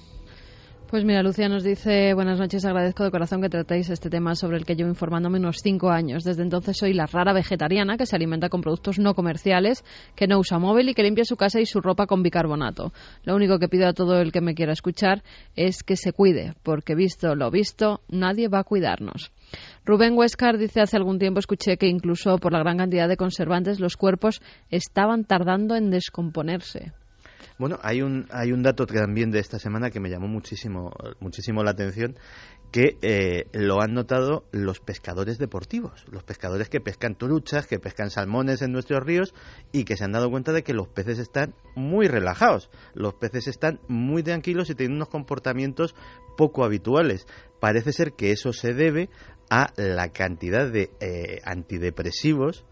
Pues 0.93 1.05
mira, 1.05 1.23
Lucia 1.23 1.49
nos 1.49 1.63
dice, 1.63 2.13
buenas 2.13 2.37
noches, 2.37 2.63
agradezco 2.65 3.03
de 3.03 3.09
corazón 3.09 3.41
que 3.41 3.49
tratéis 3.49 3.89
este 3.89 4.11
tema 4.11 4.35
sobre 4.35 4.57
el 4.57 4.63
que 4.63 4.75
llevo 4.75 4.91
informándome 4.91 5.39
unos 5.39 5.57
cinco 5.63 5.89
años. 5.89 6.23
Desde 6.23 6.43
entonces 6.43 6.77
soy 6.77 6.93
la 6.93 7.07
rara 7.07 7.33
vegetariana 7.33 7.97
que 7.97 8.05
se 8.05 8.15
alimenta 8.15 8.49
con 8.49 8.61
productos 8.61 8.99
no 8.99 9.15
comerciales, 9.15 9.83
que 10.15 10.27
no 10.27 10.37
usa 10.37 10.59
móvil 10.59 10.89
y 10.89 10.93
que 10.93 11.01
limpia 11.01 11.25
su 11.25 11.35
casa 11.35 11.59
y 11.59 11.65
su 11.65 11.81
ropa 11.81 12.05
con 12.05 12.21
bicarbonato. 12.21 12.93
Lo 13.23 13.35
único 13.35 13.57
que 13.57 13.69
pido 13.69 13.87
a 13.87 13.93
todo 13.93 14.21
el 14.21 14.31
que 14.31 14.41
me 14.41 14.53
quiera 14.53 14.71
escuchar 14.71 15.23
es 15.55 15.81
que 15.81 15.95
se 15.95 16.13
cuide, 16.13 16.53
porque 16.61 16.93
visto 16.93 17.33
lo 17.33 17.49
visto, 17.49 18.01
nadie 18.07 18.47
va 18.47 18.59
a 18.59 18.63
cuidarnos. 18.63 19.31
Rubén 19.85 20.15
Huescar 20.15 20.59
dice 20.59 20.81
hace 20.81 20.97
algún 20.97 21.17
tiempo 21.17 21.39
escuché 21.39 21.77
que 21.77 21.87
incluso 21.87 22.37
por 22.37 22.53
la 22.53 22.59
gran 22.59 22.77
cantidad 22.77 23.07
de 23.07 23.17
conservantes 23.17 23.79
los 23.79 23.97
cuerpos 23.97 24.43
estaban 24.69 25.23
tardando 25.23 25.75
en 25.75 25.89
descomponerse. 25.89 26.91
Bueno, 27.57 27.79
hay 27.81 28.01
un, 28.01 28.27
hay 28.31 28.51
un 28.51 28.63
dato 28.63 28.85
también 28.85 29.31
de 29.31 29.39
esta 29.39 29.59
semana 29.59 29.89
que 29.89 29.99
me 29.99 30.09
llamó 30.09 30.27
muchísimo, 30.27 30.91
muchísimo 31.19 31.63
la 31.63 31.71
atención, 31.71 32.15
que 32.73 32.97
eh, 33.03 33.45
lo 33.53 33.81
han 33.81 33.93
notado 33.93 34.45
los 34.51 34.79
pescadores 34.79 35.37
deportivos, 35.37 36.05
los 36.11 36.23
pescadores 36.23 36.69
que 36.69 36.81
pescan 36.81 37.15
truchas, 37.15 37.67
que 37.67 37.77
pescan 37.77 38.09
salmones 38.09 38.63
en 38.63 38.71
nuestros 38.71 39.03
ríos 39.03 39.35
y 39.71 39.83
que 39.83 39.95
se 39.95 40.03
han 40.03 40.11
dado 40.11 40.31
cuenta 40.31 40.53
de 40.53 40.63
que 40.63 40.73
los 40.73 40.87
peces 40.87 41.19
están 41.19 41.53
muy 41.75 42.07
relajados, 42.07 42.71
los 42.95 43.13
peces 43.13 43.47
están 43.47 43.79
muy 43.87 44.23
tranquilos 44.23 44.71
y 44.71 44.75
tienen 44.75 44.95
unos 44.95 45.09
comportamientos 45.09 45.93
poco 46.35 46.65
habituales. 46.65 47.27
Parece 47.59 47.93
ser 47.93 48.13
que 48.13 48.31
eso 48.31 48.53
se 48.53 48.73
debe 48.73 49.11
a 49.51 49.71
la 49.77 50.09
cantidad 50.09 50.67
de 50.67 50.89
eh, 50.99 51.41
antidepresivos 51.43 52.65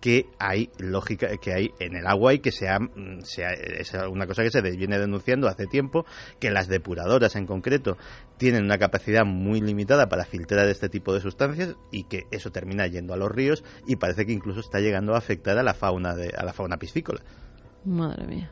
que 0.00 0.30
hay 0.38 0.70
lógica 0.78 1.28
que 1.36 1.52
hay 1.52 1.70
en 1.78 1.94
el 1.96 2.06
agua 2.06 2.32
y 2.32 2.38
que 2.38 2.52
sea, 2.52 2.78
mm, 2.78 3.20
sea 3.22 3.50
es 3.52 3.92
una 3.94 4.26
cosa 4.26 4.42
que 4.42 4.50
se 4.50 4.62
viene 4.62 4.98
denunciando 4.98 5.48
hace 5.48 5.66
tiempo 5.66 6.04
que 6.38 6.50
las 6.50 6.68
depuradoras 6.68 7.36
en 7.36 7.46
concreto 7.46 7.96
tienen 8.38 8.64
una 8.64 8.78
capacidad 8.78 9.24
muy 9.24 9.60
limitada 9.60 10.08
para 10.08 10.24
filtrar 10.24 10.68
este 10.68 10.88
tipo 10.88 11.12
de 11.12 11.20
sustancias 11.20 11.76
y 11.92 12.04
que 12.04 12.24
eso 12.30 12.50
termina 12.50 12.86
yendo 12.86 13.12
a 13.12 13.16
los 13.16 13.30
ríos 13.30 13.62
y 13.86 13.96
parece 13.96 14.24
que 14.24 14.32
incluso 14.32 14.60
está 14.60 14.80
llegando 14.80 15.14
a 15.14 15.18
afectar 15.18 15.58
a 15.58 15.62
la 15.62 15.74
fauna 15.74 16.14
de, 16.14 16.32
a 16.36 16.44
la 16.44 16.52
fauna 16.52 16.78
piscícola. 16.78 17.20
Madre 17.84 18.26
mía. 18.26 18.50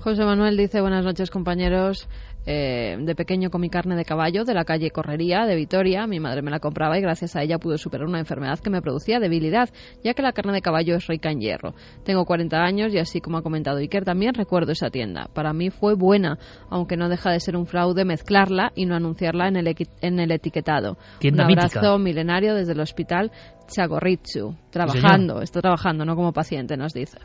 José 0.00 0.24
Manuel 0.24 0.56
dice 0.56 0.80
buenas 0.80 1.04
noches 1.04 1.30
compañeros. 1.30 2.08
Eh, 2.48 2.96
de 3.00 3.16
pequeño 3.16 3.50
comí 3.50 3.68
carne 3.68 3.96
de 3.96 4.04
caballo 4.04 4.44
de 4.44 4.54
la 4.54 4.64
calle 4.64 4.92
Correría 4.92 5.46
de 5.46 5.56
Vitoria. 5.56 6.06
Mi 6.06 6.20
madre 6.20 6.42
me 6.42 6.52
la 6.52 6.60
compraba 6.60 6.96
y 6.96 7.00
gracias 7.00 7.34
a 7.34 7.42
ella 7.42 7.58
pude 7.58 7.76
superar 7.76 8.06
una 8.06 8.20
enfermedad 8.20 8.60
que 8.60 8.70
me 8.70 8.80
producía 8.80 9.18
debilidad, 9.18 9.68
ya 10.04 10.14
que 10.14 10.22
la 10.22 10.30
carne 10.30 10.52
de 10.52 10.62
caballo 10.62 10.94
es 10.94 11.08
rica 11.08 11.30
en 11.32 11.40
hierro. 11.40 11.74
Tengo 12.04 12.24
40 12.24 12.56
años 12.56 12.94
y 12.94 12.98
así 12.98 13.20
como 13.20 13.38
ha 13.38 13.42
comentado 13.42 13.78
Iker, 13.78 14.04
también 14.04 14.34
recuerdo 14.34 14.70
esa 14.70 14.90
tienda. 14.90 15.28
Para 15.34 15.52
mí 15.52 15.70
fue 15.70 15.94
buena, 15.94 16.38
aunque 16.70 16.96
no 16.96 17.08
deja 17.08 17.32
de 17.32 17.40
ser 17.40 17.56
un 17.56 17.66
fraude 17.66 18.04
mezclarla 18.04 18.70
y 18.76 18.86
no 18.86 18.94
anunciarla 18.94 19.48
en 19.48 19.56
el, 19.56 19.74
en 20.00 20.20
el 20.20 20.30
etiquetado. 20.30 20.98
un 21.24 21.40
abrazo 21.40 21.98
milenario 21.98 22.54
desde 22.54 22.74
el 22.74 22.80
hospital 22.80 23.32
Chagorritsu, 23.66 24.54
trabajando, 24.70 25.42
está 25.42 25.60
trabajando, 25.60 26.04
no 26.04 26.14
como 26.14 26.32
paciente, 26.32 26.76
nos 26.76 26.92
dice. 26.92 27.18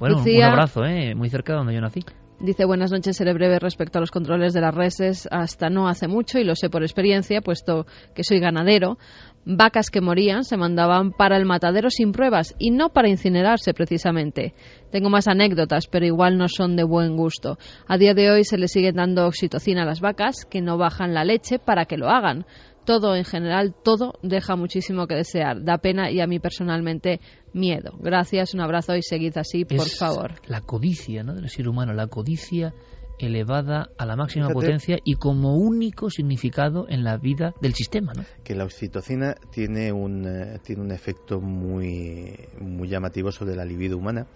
Bueno, 0.00 0.22
un 0.22 0.42
abrazo, 0.42 0.84
¿eh? 0.86 1.14
muy 1.14 1.28
cerca 1.28 1.52
de 1.52 1.58
donde 1.58 1.74
yo 1.74 1.80
nací. 1.82 2.00
Dice, 2.40 2.64
buenas 2.64 2.90
noches, 2.90 3.18
seré 3.18 3.34
breve 3.34 3.58
respecto 3.58 3.98
a 3.98 4.00
los 4.00 4.10
controles 4.10 4.54
de 4.54 4.62
las 4.62 4.74
reses. 4.74 5.28
Hasta 5.30 5.68
no 5.68 5.88
hace 5.88 6.08
mucho, 6.08 6.38
y 6.38 6.44
lo 6.44 6.56
sé 6.56 6.70
por 6.70 6.82
experiencia, 6.82 7.42
puesto 7.42 7.84
que 8.14 8.24
soy 8.24 8.40
ganadero, 8.40 8.96
vacas 9.44 9.90
que 9.90 10.00
morían 10.00 10.44
se 10.44 10.56
mandaban 10.56 11.12
para 11.12 11.36
el 11.36 11.44
matadero 11.44 11.90
sin 11.90 12.12
pruebas 12.12 12.54
y 12.58 12.70
no 12.70 12.94
para 12.94 13.10
incinerarse 13.10 13.74
precisamente. 13.74 14.54
Tengo 14.90 15.10
más 15.10 15.28
anécdotas, 15.28 15.86
pero 15.86 16.06
igual 16.06 16.38
no 16.38 16.48
son 16.48 16.76
de 16.76 16.84
buen 16.84 17.14
gusto. 17.14 17.58
A 17.86 17.98
día 17.98 18.14
de 18.14 18.30
hoy 18.30 18.44
se 18.44 18.56
le 18.56 18.68
sigue 18.68 18.92
dando 18.92 19.26
oxitocina 19.26 19.82
a 19.82 19.86
las 19.86 20.00
vacas 20.00 20.46
que 20.48 20.62
no 20.62 20.78
bajan 20.78 21.12
la 21.12 21.24
leche 21.24 21.58
para 21.58 21.84
que 21.84 21.98
lo 21.98 22.08
hagan 22.08 22.46
todo 22.90 23.14
en 23.14 23.24
general, 23.24 23.72
todo 23.84 24.14
deja 24.20 24.56
muchísimo 24.56 25.06
que 25.06 25.14
desear. 25.14 25.62
Da 25.62 25.78
pena 25.78 26.10
y 26.10 26.20
a 26.20 26.26
mí 26.26 26.40
personalmente 26.40 27.20
miedo. 27.52 27.92
Gracias, 28.00 28.52
un 28.52 28.62
abrazo 28.62 28.96
y 28.96 29.02
seguid 29.02 29.38
así, 29.38 29.64
por 29.64 29.88
favor. 29.88 30.32
La 30.48 30.60
codicia 30.60 31.22
¿no? 31.22 31.36
del 31.36 31.48
ser 31.48 31.68
humano, 31.68 31.92
la 31.92 32.08
codicia 32.08 32.74
elevada 33.20 33.90
a 33.96 34.06
la 34.06 34.16
máxima 34.16 34.48
potencia 34.48 34.98
y 35.04 35.14
como 35.14 35.54
único 35.54 36.10
significado 36.10 36.86
en 36.88 37.04
la 37.04 37.16
vida 37.16 37.54
del 37.60 37.74
sistema, 37.74 38.12
¿no? 38.12 38.24
Que 38.42 38.56
la 38.56 38.64
oxitocina 38.64 39.36
tiene 39.52 39.92
un, 39.92 40.26
eh, 40.26 40.58
tiene 40.64 40.82
un 40.82 40.90
efecto 40.90 41.40
muy, 41.40 42.34
muy 42.58 42.88
llamativo 42.88 43.30
sobre 43.30 43.54
la 43.54 43.64
libido 43.64 43.98
humana 43.98 44.26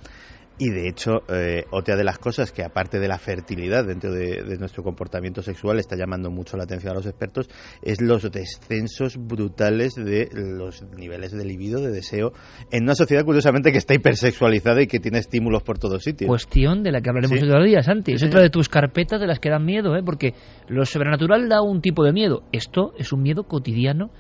y 0.57 0.71
de 0.71 0.89
hecho, 0.89 1.23
eh, 1.29 1.65
otra 1.73 1.97
de 1.97 2.05
las 2.05 2.19
cosas 2.19 2.53
que 2.53 2.63
aparte 2.63 3.01
de 3.01 3.09
la 3.09 3.19
fertilidad 3.19 3.85
dentro 3.85 4.13
de, 4.13 4.57
nuestro 4.59 4.85
comportamiento 4.85 5.43
sexual 5.43 5.81
está 5.81 5.97
llamando 5.97 6.31
mucho 6.31 6.57
la 6.57 6.63
atención 6.63 6.93
a 6.93 6.95
los 6.95 7.07
expertos 7.07 7.49
es 7.83 8.01
los 8.01 8.31
descensos 8.31 9.17
brutales 9.17 9.95
de 9.95 10.29
los 10.33 10.83
niveles 10.97 11.33
de 11.33 11.45
libido, 11.45 11.81
de 11.81 11.91
deseo, 11.91 12.33
en 12.71 12.85
una 12.85 12.95
sociedad 12.95 13.25
curiosamente 13.25 13.73
que 13.73 13.79
está 13.79 13.95
hipersexualizada 13.95 14.81
y 14.83 14.87
que 14.87 15.01
tiene 15.01 15.19
estímulos 15.19 15.65
por 15.65 15.79
todos 15.79 16.05
sitios. 16.05 16.29
Cuestión 16.29 16.85
de 16.85 16.93
la 16.93 17.01
que 17.01 17.11
hablaremos 17.11 17.39
¿Sí? 17.39 17.45
otro 17.45 17.65
día, 17.65 17.83
Santi. 17.83 18.13
es 18.13 18.23
otra 18.23 18.41
de 18.41 18.51
tus 18.51 18.69
carpetas 18.69 19.21
de 19.21 19.27
las 19.27 19.41
que 19.41 19.51
dan 19.51 19.65
miedo, 19.65 19.97
¿eh? 19.97 20.03
porque 20.05 20.35
lo 20.69 20.85
sobrenatural 20.85 21.49
da 21.49 21.63
un 21.63 21.81
tipo 21.81 22.05
de 22.05 22.13
miedo. 22.13 22.45
Esto 22.53 22.93
es 22.97 23.13
un 23.13 23.23
miedo 23.23 23.43
cotidiano 23.45 24.11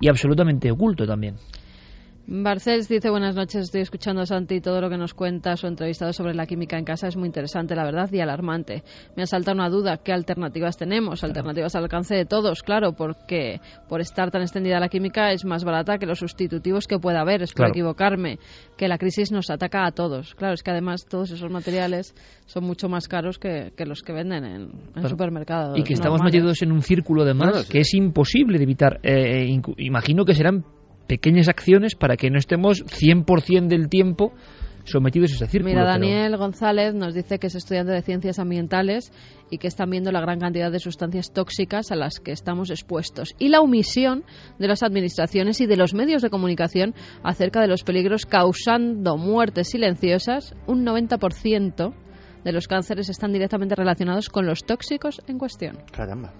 y 0.00 0.08
absolutamente 0.08 0.72
oculto 0.72 1.06
también. 1.06 1.36
Barcels 2.26 2.88
dice 2.88 3.10
buenas 3.10 3.36
noches, 3.36 3.64
estoy 3.64 3.82
escuchando 3.82 4.22
a 4.22 4.26
Santi 4.26 4.62
todo 4.62 4.80
lo 4.80 4.88
que 4.88 4.96
nos 4.96 5.12
cuenta 5.12 5.58
su 5.58 5.66
entrevistado 5.66 6.14
sobre 6.14 6.34
la 6.34 6.46
química 6.46 6.78
en 6.78 6.84
casa 6.86 7.06
es 7.06 7.18
muy 7.18 7.26
interesante, 7.26 7.76
la 7.76 7.84
verdad, 7.84 8.10
y 8.10 8.20
alarmante. 8.20 8.82
Me 9.14 9.24
asalta 9.24 9.52
una 9.52 9.68
duda, 9.68 9.98
¿qué 9.98 10.12
alternativas 10.12 10.78
tenemos? 10.78 11.22
Alternativas 11.22 11.74
al 11.76 11.82
alcance 11.82 12.14
de 12.14 12.24
todos, 12.24 12.62
claro, 12.62 12.92
porque 12.92 13.60
por 13.90 14.00
estar 14.00 14.30
tan 14.30 14.40
extendida 14.40 14.80
la 14.80 14.88
química 14.88 15.32
es 15.32 15.44
más 15.44 15.64
barata 15.64 15.98
que 15.98 16.06
los 16.06 16.18
sustitutivos 16.18 16.86
que 16.86 16.98
pueda 16.98 17.20
haber, 17.20 17.42
espero 17.42 17.68
equivocarme, 17.68 18.38
que 18.78 18.88
la 18.88 18.96
crisis 18.96 19.30
nos 19.30 19.50
ataca 19.50 19.84
a 19.84 19.92
todos. 19.92 20.34
Claro, 20.34 20.54
es 20.54 20.62
que 20.62 20.70
además 20.70 21.04
todos 21.04 21.30
esos 21.30 21.50
materiales 21.50 22.14
son 22.46 22.64
mucho 22.64 22.88
más 22.88 23.06
caros 23.06 23.38
que, 23.38 23.70
los 23.84 24.02
que 24.02 24.14
venden 24.14 24.44
en, 24.46 24.70
en 24.96 25.08
supermercados. 25.10 25.78
Y 25.78 25.82
que 25.82 25.92
estamos 25.92 26.22
metidos 26.24 26.62
en 26.62 26.72
un 26.72 26.80
círculo 26.80 27.26
de 27.26 27.34
más 27.34 27.68
que 27.68 27.80
es 27.80 27.92
imposible 27.92 28.56
de 28.56 28.64
evitar. 28.64 28.98
Eh, 29.02 29.60
imagino 29.76 30.24
que 30.24 30.34
serán 30.34 30.64
pequeñas 31.06 31.48
acciones 31.48 31.94
para 31.94 32.16
que 32.16 32.30
no 32.30 32.38
estemos 32.38 32.84
100% 32.84 33.68
del 33.68 33.88
tiempo 33.88 34.32
sometidos 34.84 35.32
a 35.32 35.34
ese 35.36 35.46
círculo. 35.46 35.74
Mira, 35.74 35.84
Daniel 35.84 36.36
González 36.36 36.94
nos 36.94 37.14
dice 37.14 37.38
que 37.38 37.48
es 37.48 37.54
estudiante 37.54 37.92
de 37.92 38.02
ciencias 38.02 38.38
ambientales 38.38 39.12
y 39.50 39.58
que 39.58 39.66
están 39.66 39.90
viendo 39.90 40.12
la 40.12 40.20
gran 40.20 40.38
cantidad 40.38 40.70
de 40.70 40.78
sustancias 40.78 41.32
tóxicas 41.32 41.90
a 41.90 41.96
las 41.96 42.20
que 42.20 42.32
estamos 42.32 42.70
expuestos 42.70 43.34
y 43.38 43.48
la 43.48 43.60
omisión 43.60 44.24
de 44.58 44.68
las 44.68 44.82
administraciones 44.82 45.60
y 45.60 45.66
de 45.66 45.76
los 45.76 45.94
medios 45.94 46.22
de 46.22 46.30
comunicación 46.30 46.94
acerca 47.22 47.60
de 47.60 47.68
los 47.68 47.82
peligros 47.82 48.26
causando 48.26 49.16
muertes 49.16 49.70
silenciosas. 49.70 50.54
Un 50.66 50.84
90% 50.84 51.94
de 52.44 52.52
los 52.52 52.68
cánceres 52.68 53.08
están 53.08 53.32
directamente 53.32 53.74
relacionados 53.74 54.28
con 54.28 54.46
los 54.46 54.64
tóxicos 54.64 55.22
en 55.26 55.38
cuestión. 55.38 55.78
Caramba. 55.92 56.32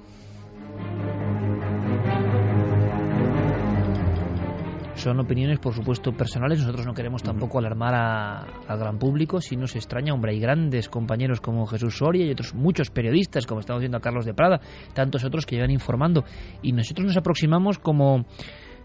Son 4.95 5.18
opiniones, 5.18 5.59
por 5.59 5.74
supuesto, 5.74 6.12
personales. 6.12 6.61
Nosotros 6.61 6.86
no 6.86 6.95
queremos 6.95 7.22
tampoco 7.22 7.59
alarmar 7.59 7.95
al 7.95 8.78
gran 8.78 8.99
público. 8.99 9.40
Si 9.40 9.57
nos 9.57 9.74
extraña, 9.74 10.14
hombre, 10.14 10.32
hay 10.32 10.40
grandes 10.40 10.88
compañeros 10.88 11.40
como 11.40 11.66
Jesús 11.66 11.99
Soria 11.99 12.24
y 12.24 12.30
otros 12.30 12.55
muchos 12.55 12.90
periodistas, 12.90 13.47
como 13.47 13.61
estamos 13.61 13.80
viendo 13.80 13.99
a 13.99 14.01
Carlos 14.01 14.24
de 14.24 14.34
Prada, 14.34 14.61
tantos 14.95 15.24
otros 15.24 15.47
que 15.47 15.57
llevan 15.57 15.72
informando. 15.72 16.24
Y 16.62 16.72
nosotros 16.72 17.07
nos 17.07 17.16
aproximamos 17.16 17.78
como 17.78 18.24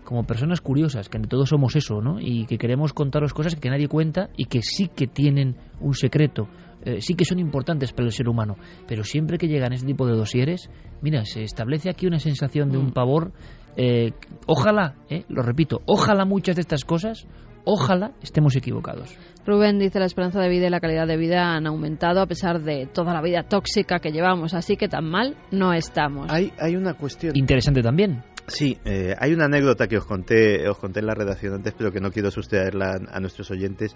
como 0.03 0.24
personas 0.24 0.60
curiosas, 0.60 1.07
que 1.07 1.18
ante 1.18 1.30
todo 1.30 1.45
somos 1.45 1.76
eso, 1.76 2.01
¿no? 2.01 2.20
Y 2.20 2.47
que 2.47 2.57
queremos 2.57 2.93
contaros 2.93 3.32
cosas 3.32 3.55
que 3.55 3.70
nadie 3.70 3.88
cuenta 3.88 4.32
y 4.36 4.45
que 4.45 4.64
sí 4.64 4.88
que 4.88 5.05
tienen 5.05 5.55
un 5.80 5.93
secreto, 5.93 6.49
eh, 6.84 6.99
sí 6.99 7.14
que 7.14 7.26
son 7.26 7.38
importantes 7.38 7.93
para 7.93 8.07
el 8.07 8.12
ser 8.12 8.28
humano. 8.28 8.55
Pero 8.88 9.03
siempre 9.03 9.38
que 9.38 9.47
llegan 9.47 9.72
este 9.72 9.86
tipo 9.86 10.07
de 10.07 10.14
dosieres, 10.16 10.72
mira, 11.03 11.26
se 11.26 11.43
establece 11.43 11.91
aquí 11.91 12.07
una 12.07 12.18
sensación 12.18 12.72
de 12.72 12.80
un 12.80 12.91
pavor 12.91 13.34
eh, 13.78 14.12
ojalá, 14.46 14.96
eh, 15.10 15.24
lo 15.30 15.42
repito, 15.42 15.82
ojalá 15.86 16.26
muchas 16.26 16.56
de 16.56 16.62
estas 16.62 16.86
cosas, 16.86 17.28
ojalá 17.66 18.12
estemos 18.22 18.56
equivocados. 18.56 19.16
Rubén 19.46 19.80
dice 19.80 20.00
la 20.00 20.06
esperanza 20.06 20.42
de 20.42 20.50
vida 20.50 20.68
y 20.68 20.70
la 20.70 20.80
calidad 20.80 21.08
de 21.08 21.18
vida 21.18 21.56
han 21.56 21.66
aumentado 21.66 22.22
a 22.22 22.28
pesar 22.28 22.62
de 22.62 22.88
toda 22.88 23.14
la 23.14 23.22
vida 23.22 23.44
tóxica 23.44 24.00
que 24.00 24.12
llevamos, 24.12 24.54
así 24.54 24.76
que 24.78 24.88
tan 24.88 25.06
mal 25.06 25.38
no 25.52 25.74
estamos. 25.74 26.28
Hay, 26.30 26.52
hay 26.60 26.76
una 26.76 26.94
cuestión 26.94 27.36
interesante 27.36 27.82
también. 27.82 28.24
Sí, 28.50 28.78
eh, 28.84 29.14
hay 29.20 29.34
una 29.34 29.46
anécdota 29.46 29.88
que 29.88 29.98
os 29.98 30.06
conté, 30.06 30.68
os 30.68 30.78
conté 30.78 31.02
en 31.02 31.06
la 31.06 31.14
redacción 31.14 31.54
antes, 31.54 31.74
pero 31.78 31.92
que 31.92 32.00
no 32.00 32.12
quiero 32.12 32.32
sustraerla 32.32 33.00
a 33.12 33.20
nuestros 33.20 33.52
oyentes 33.52 33.96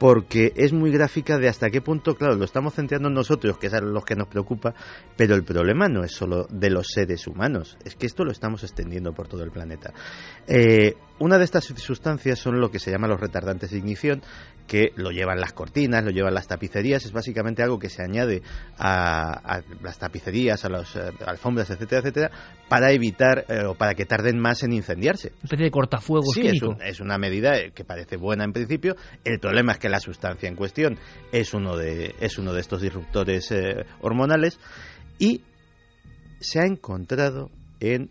porque 0.00 0.54
es 0.56 0.72
muy 0.72 0.90
gráfica 0.90 1.36
de 1.36 1.46
hasta 1.46 1.68
qué 1.68 1.82
punto, 1.82 2.14
claro, 2.14 2.34
lo 2.34 2.46
estamos 2.46 2.72
centrando 2.72 3.10
nosotros, 3.10 3.58
que 3.58 3.66
es 3.66 3.74
a 3.74 3.82
los 3.82 4.02
que 4.02 4.16
nos 4.16 4.28
preocupa, 4.28 4.74
pero 5.14 5.34
el 5.34 5.44
problema 5.44 5.88
no 5.88 6.02
es 6.02 6.12
solo 6.12 6.46
de 6.48 6.70
los 6.70 6.86
seres 6.86 7.26
humanos, 7.26 7.76
es 7.84 7.96
que 7.96 8.06
esto 8.06 8.24
lo 8.24 8.32
estamos 8.32 8.64
extendiendo 8.64 9.12
por 9.12 9.28
todo 9.28 9.44
el 9.44 9.50
planeta. 9.50 9.92
Eh, 10.46 10.96
una 11.18 11.36
de 11.36 11.44
estas 11.44 11.64
sustancias 11.64 12.38
son 12.38 12.60
lo 12.60 12.70
que 12.70 12.78
se 12.78 12.90
llama 12.90 13.08
los 13.08 13.20
retardantes 13.20 13.72
de 13.72 13.76
ignición, 13.76 14.22
que 14.70 14.92
lo 14.94 15.10
llevan 15.10 15.40
las 15.40 15.52
cortinas, 15.52 16.04
lo 16.04 16.12
llevan 16.12 16.32
las 16.32 16.46
tapicerías, 16.46 17.04
es 17.04 17.10
básicamente 17.10 17.60
algo 17.60 17.80
que 17.80 17.88
se 17.88 18.04
añade 18.04 18.40
a, 18.78 19.62
las 19.82 19.98
tapicerías, 19.98 20.64
a 20.64 20.68
las 20.68 20.94
eh, 20.94 21.10
alfombras, 21.26 21.70
etcétera, 21.70 22.02
etcétera, 22.02 22.30
para 22.68 22.92
evitar 22.92 23.46
eh, 23.48 23.64
o 23.64 23.74
para 23.74 23.94
que 23.94 24.04
tarden 24.04 24.38
más 24.38 24.62
en 24.62 24.72
incendiarse. 24.72 25.30
Una 25.30 25.42
especie 25.42 25.64
de 25.64 25.70
cortafuegos 25.72 26.32
sí, 26.32 26.42
químico. 26.42 26.76
Es, 26.84 26.92
es, 26.92 27.00
una 27.00 27.18
medida 27.18 27.70
que 27.74 27.84
parece 27.84 28.16
buena 28.16 28.44
en 28.44 28.52
principio. 28.52 28.94
El 29.24 29.40
problema 29.40 29.72
es 29.72 29.78
que 29.78 29.88
la 29.88 29.98
sustancia 29.98 30.48
en 30.48 30.54
cuestión 30.54 31.00
es 31.32 31.52
uno 31.52 31.76
de, 31.76 32.14
es 32.20 32.38
uno 32.38 32.52
de 32.52 32.60
estos 32.60 32.80
disruptores 32.80 33.50
eh, 33.50 33.84
hormonales 34.02 34.60
y 35.18 35.42
se 36.38 36.60
ha 36.60 36.64
encontrado 36.64 37.50
en 37.80 38.10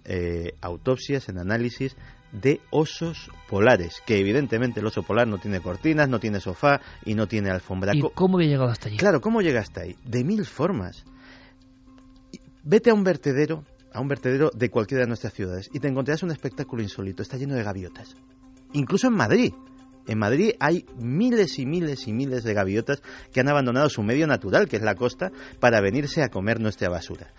autopsias, 0.62 1.30
en 1.30 1.38
análisis 1.38 1.95
de 2.32 2.61
osos 2.69 3.30
polares, 3.49 4.01
que 4.05 4.19
evidentemente 4.19 4.80
el 4.80 4.86
oso 4.86 5.03
polar 5.03 5.27
no 5.27 5.38
tiene 5.38 5.61
cortinas, 5.61 6.09
no 6.09 6.19
tiene 6.19 6.39
sofá 6.39 6.82
y 7.05 7.15
no 7.15 7.27
tiene 7.27 7.49
alfombra. 7.49 7.93
¿Y 7.95 8.01
cómo 8.13 8.38
había 8.38 8.49
llegado 8.49 8.69
hasta 8.69 8.88
allí? 8.88 8.97
Claro, 8.97 9.21
¿cómo 9.21 9.41
llega 9.41 9.61
hasta 9.61 9.82
ahí? 9.82 9.95
De 10.05 10.23
mil 10.23 10.45
formas. 10.45 11.05
Vete 12.63 12.91
a 12.91 12.93
un 12.93 13.03
vertedero, 13.03 13.63
a 13.93 13.99
un 13.99 14.07
vertedero 14.07 14.51
de 14.53 14.69
cualquiera 14.69 15.03
de 15.03 15.07
nuestras 15.07 15.34
ciudades 15.34 15.69
y 15.73 15.80
te 15.80 15.88
encontrarás 15.88 16.23
un 16.23 16.32
espectáculo 16.32 16.84
insólito, 16.84 17.23
está 17.23 17.38
lleno 17.38 17.55
de 17.55 17.63
gaviotas. 17.63 18.15
Incluso 18.73 19.07
en 19.07 19.15
Madrid. 19.15 19.53
En 20.07 20.17
Madrid 20.17 20.53
hay 20.59 20.86
miles 20.97 21.59
y 21.59 21.65
miles 21.65 22.07
y 22.07 22.13
miles 22.13 22.43
de 22.43 22.53
gaviotas 22.53 23.01
que 23.32 23.41
han 23.41 23.49
abandonado 23.49 23.89
su 23.89 24.01
medio 24.01 24.25
natural, 24.25 24.67
que 24.67 24.77
es 24.77 24.82
la 24.82 24.95
costa, 24.95 25.32
para 25.59 25.82
venirse 25.82 26.23
a 26.23 26.30
comer 26.30 26.59
nuestra 26.59 26.89
basura. 26.89 27.32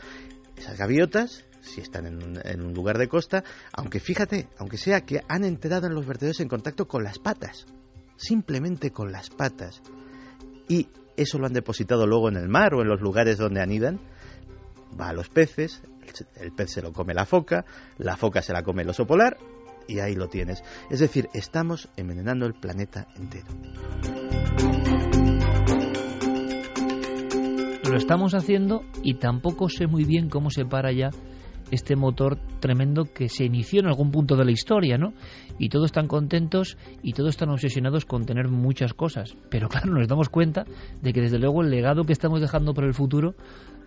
Esas 0.56 0.78
gaviotas 0.78 1.44
si 1.60 1.80
están 1.80 2.06
en 2.06 2.62
un, 2.62 2.74
lugar 2.74 2.98
de 2.98 3.08
costa, 3.08 3.44
aunque 3.72 4.00
fíjate, 4.00 4.48
aunque 4.58 4.78
sea 4.78 5.02
que 5.02 5.22
han 5.28 5.44
entrado 5.44 5.86
en 5.86 5.94
los 5.94 6.06
vertederos 6.06 6.40
en 6.40 6.48
contacto 6.48 6.86
con 6.86 7.04
las 7.04 7.18
patas, 7.18 7.66
simplemente 8.16 8.90
con 8.90 9.12
las 9.12 9.30
patas, 9.30 9.82
y 10.68 10.88
eso 11.16 11.38
lo 11.38 11.46
han 11.46 11.52
depositado 11.52 12.06
luego 12.06 12.28
en 12.28 12.36
el 12.36 12.48
mar 12.48 12.74
o 12.74 12.82
en 12.82 12.88
los 12.88 13.00
lugares 13.00 13.38
donde 13.38 13.60
anidan, 13.60 14.00
va 14.98 15.08
a 15.08 15.12
los 15.12 15.28
peces, 15.28 15.82
el 16.36 16.52
pez 16.52 16.72
se 16.72 16.82
lo 16.82 16.92
come 16.92 17.14
la 17.14 17.26
foca, 17.26 17.64
la 17.98 18.16
foca 18.16 18.42
se 18.42 18.52
la 18.52 18.62
come 18.62 18.82
el 18.82 18.90
oso 18.90 19.06
polar, 19.06 19.36
y 19.86 19.98
ahí 19.98 20.14
lo 20.14 20.28
tienes. 20.28 20.62
Es 20.88 21.00
decir, 21.00 21.28
estamos 21.34 21.88
envenenando 21.96 22.46
el 22.46 22.54
planeta 22.54 23.08
entero. 23.16 23.46
Lo 27.90 27.96
estamos 27.96 28.34
haciendo 28.34 28.84
y 29.02 29.14
tampoco 29.14 29.68
sé 29.68 29.88
muy 29.88 30.04
bien 30.04 30.28
cómo 30.28 30.50
se 30.50 30.64
para 30.64 30.92
ya 30.92 31.10
este 31.70 31.96
motor 31.96 32.38
tremendo 32.60 33.04
que 33.04 33.28
se 33.28 33.44
inició 33.44 33.80
en 33.80 33.86
algún 33.86 34.10
punto 34.10 34.36
de 34.36 34.44
la 34.44 34.50
historia, 34.50 34.98
¿no? 34.98 35.12
Y 35.58 35.68
todos 35.68 35.86
están 35.86 36.06
contentos 36.06 36.76
y 37.02 37.12
todos 37.12 37.30
están 37.30 37.50
obsesionados 37.50 38.04
con 38.04 38.24
tener 38.24 38.48
muchas 38.48 38.94
cosas. 38.94 39.36
Pero 39.50 39.68
claro, 39.68 39.92
nos 39.92 40.08
damos 40.08 40.28
cuenta 40.28 40.64
de 41.02 41.12
que 41.12 41.20
desde 41.20 41.38
luego 41.38 41.62
el 41.62 41.70
legado 41.70 42.04
que 42.04 42.12
estamos 42.12 42.40
dejando 42.40 42.74
para 42.74 42.86
el 42.86 42.94
futuro 42.94 43.34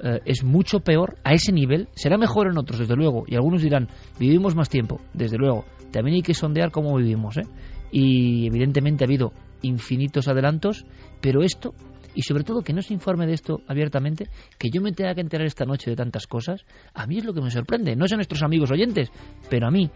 eh, 0.03 0.19
es 0.25 0.43
mucho 0.43 0.79
peor 0.79 1.17
a 1.23 1.33
ese 1.33 1.51
nivel. 1.51 1.87
Será 1.95 2.17
mejor 2.17 2.47
en 2.47 2.57
otros, 2.57 2.79
desde 2.79 2.95
luego. 2.95 3.23
Y 3.27 3.35
algunos 3.35 3.61
dirán, 3.61 3.87
vivimos 4.19 4.55
más 4.55 4.69
tiempo, 4.69 4.99
desde 5.13 5.37
luego. 5.37 5.65
También 5.91 6.15
hay 6.15 6.21
que 6.21 6.33
sondear 6.33 6.71
cómo 6.71 6.95
vivimos, 6.97 7.37
¿eh? 7.37 7.47
Y 7.91 8.47
evidentemente 8.47 9.03
ha 9.03 9.07
habido 9.07 9.33
infinitos 9.63 10.27
adelantos, 10.27 10.85
pero 11.19 11.41
esto 11.41 11.73
y 12.15 12.21
sobre 12.21 12.43
todo 12.43 12.61
que 12.61 12.73
no 12.73 12.81
se 12.81 12.93
informe 12.93 13.25
de 13.25 13.33
esto 13.33 13.61
abiertamente, 13.67 14.29
que 14.57 14.69
yo 14.69 14.81
me 14.81 14.91
tenga 14.91 15.15
que 15.15 15.21
enterar 15.21 15.47
esta 15.47 15.65
noche 15.65 15.89
de 15.89 15.95
tantas 15.95 16.27
cosas, 16.27 16.65
a 16.93 17.07
mí 17.07 17.17
es 17.17 17.25
lo 17.25 17.33
que 17.33 17.41
me 17.41 17.49
sorprende. 17.49 17.95
No 17.95 18.07
son 18.07 18.17
nuestros 18.17 18.43
amigos 18.43 18.71
oyentes, 18.71 19.11
pero 19.49 19.67
a 19.67 19.71
mí, 19.71 19.89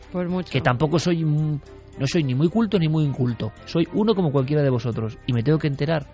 que 0.49 0.61
tampoco 0.61 0.99
soy, 0.99 1.23
no 1.23 2.07
soy 2.07 2.23
ni 2.23 2.35
muy 2.35 2.49
culto 2.49 2.79
ni 2.79 2.87
muy 2.87 3.03
inculto, 3.03 3.51
soy 3.65 3.87
uno 3.93 4.15
como 4.15 4.31
cualquiera 4.31 4.63
de 4.63 4.69
vosotros 4.69 5.17
y 5.27 5.33
me 5.33 5.43
tengo 5.43 5.59
que 5.59 5.67
enterar 5.67 6.07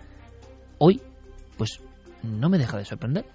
hoy, 0.77 1.01
pues 1.57 1.79
no 2.21 2.49
me 2.49 2.57
deja 2.57 2.77
de 2.77 2.85
sorprender. 2.85 3.25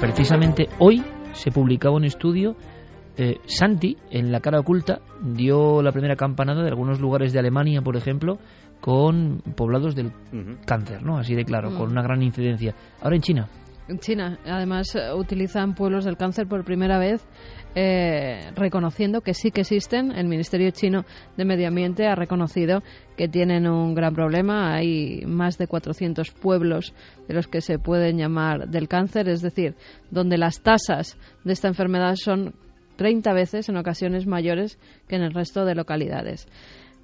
Precisamente 0.00 0.68
hoy 0.78 1.02
se 1.32 1.50
publicaba 1.50 1.96
un 1.96 2.04
estudio 2.04 2.56
eh, 3.20 3.38
Santi, 3.46 3.96
en 4.10 4.32
la 4.32 4.40
cara 4.40 4.60
oculta, 4.60 5.00
dio 5.22 5.82
la 5.82 5.92
primera 5.92 6.16
campanada 6.16 6.62
de 6.62 6.68
algunos 6.68 7.00
lugares 7.00 7.32
de 7.32 7.38
Alemania, 7.38 7.82
por 7.82 7.96
ejemplo, 7.96 8.38
con 8.80 9.42
poblados 9.56 9.94
del 9.94 10.10
cáncer, 10.66 11.02
¿no? 11.02 11.18
Así 11.18 11.34
de 11.34 11.44
claro, 11.44 11.70
Mm. 11.70 11.76
con 11.76 11.90
una 11.90 12.02
gran 12.02 12.22
incidencia. 12.22 12.74
Ahora 13.02 13.16
en 13.16 13.22
China, 13.22 13.48
En 13.88 13.98
China, 13.98 14.38
además, 14.46 14.94
eh, 14.94 15.12
utilizan 15.12 15.74
pueblos 15.74 16.04
del 16.04 16.16
cáncer 16.16 16.46
por 16.46 16.64
primera 16.64 16.96
vez, 17.00 17.26
eh, 17.74 18.52
reconociendo 18.54 19.20
que 19.20 19.34
sí 19.34 19.50
que 19.50 19.62
existen. 19.62 20.12
El 20.12 20.28
Ministerio 20.28 20.70
chino 20.70 21.04
de 21.36 21.44
Medio 21.44 21.66
Ambiente 21.66 22.06
ha 22.06 22.14
reconocido 22.14 22.84
que 23.16 23.26
tienen 23.26 23.66
un 23.66 23.94
gran 23.96 24.14
problema. 24.14 24.74
Hay 24.76 25.22
más 25.26 25.58
de 25.58 25.66
400 25.66 26.30
pueblos 26.30 26.94
de 27.26 27.34
los 27.34 27.48
que 27.48 27.60
se 27.60 27.80
pueden 27.80 28.16
llamar 28.16 28.68
del 28.68 28.86
cáncer, 28.86 29.28
es 29.28 29.42
decir, 29.42 29.74
donde 30.12 30.38
las 30.38 30.62
tasas 30.62 31.18
de 31.42 31.52
esta 31.52 31.66
enfermedad 31.66 32.14
son 32.14 32.54
30 33.00 33.32
veces, 33.32 33.66
en 33.70 33.78
ocasiones 33.78 34.26
mayores, 34.26 34.78
que 35.08 35.16
en 35.16 35.22
el 35.22 35.32
resto 35.32 35.64
de 35.64 35.74
localidades. 35.74 36.46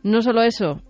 No 0.02 0.20
solo 0.20 0.42
eso, 0.42 0.82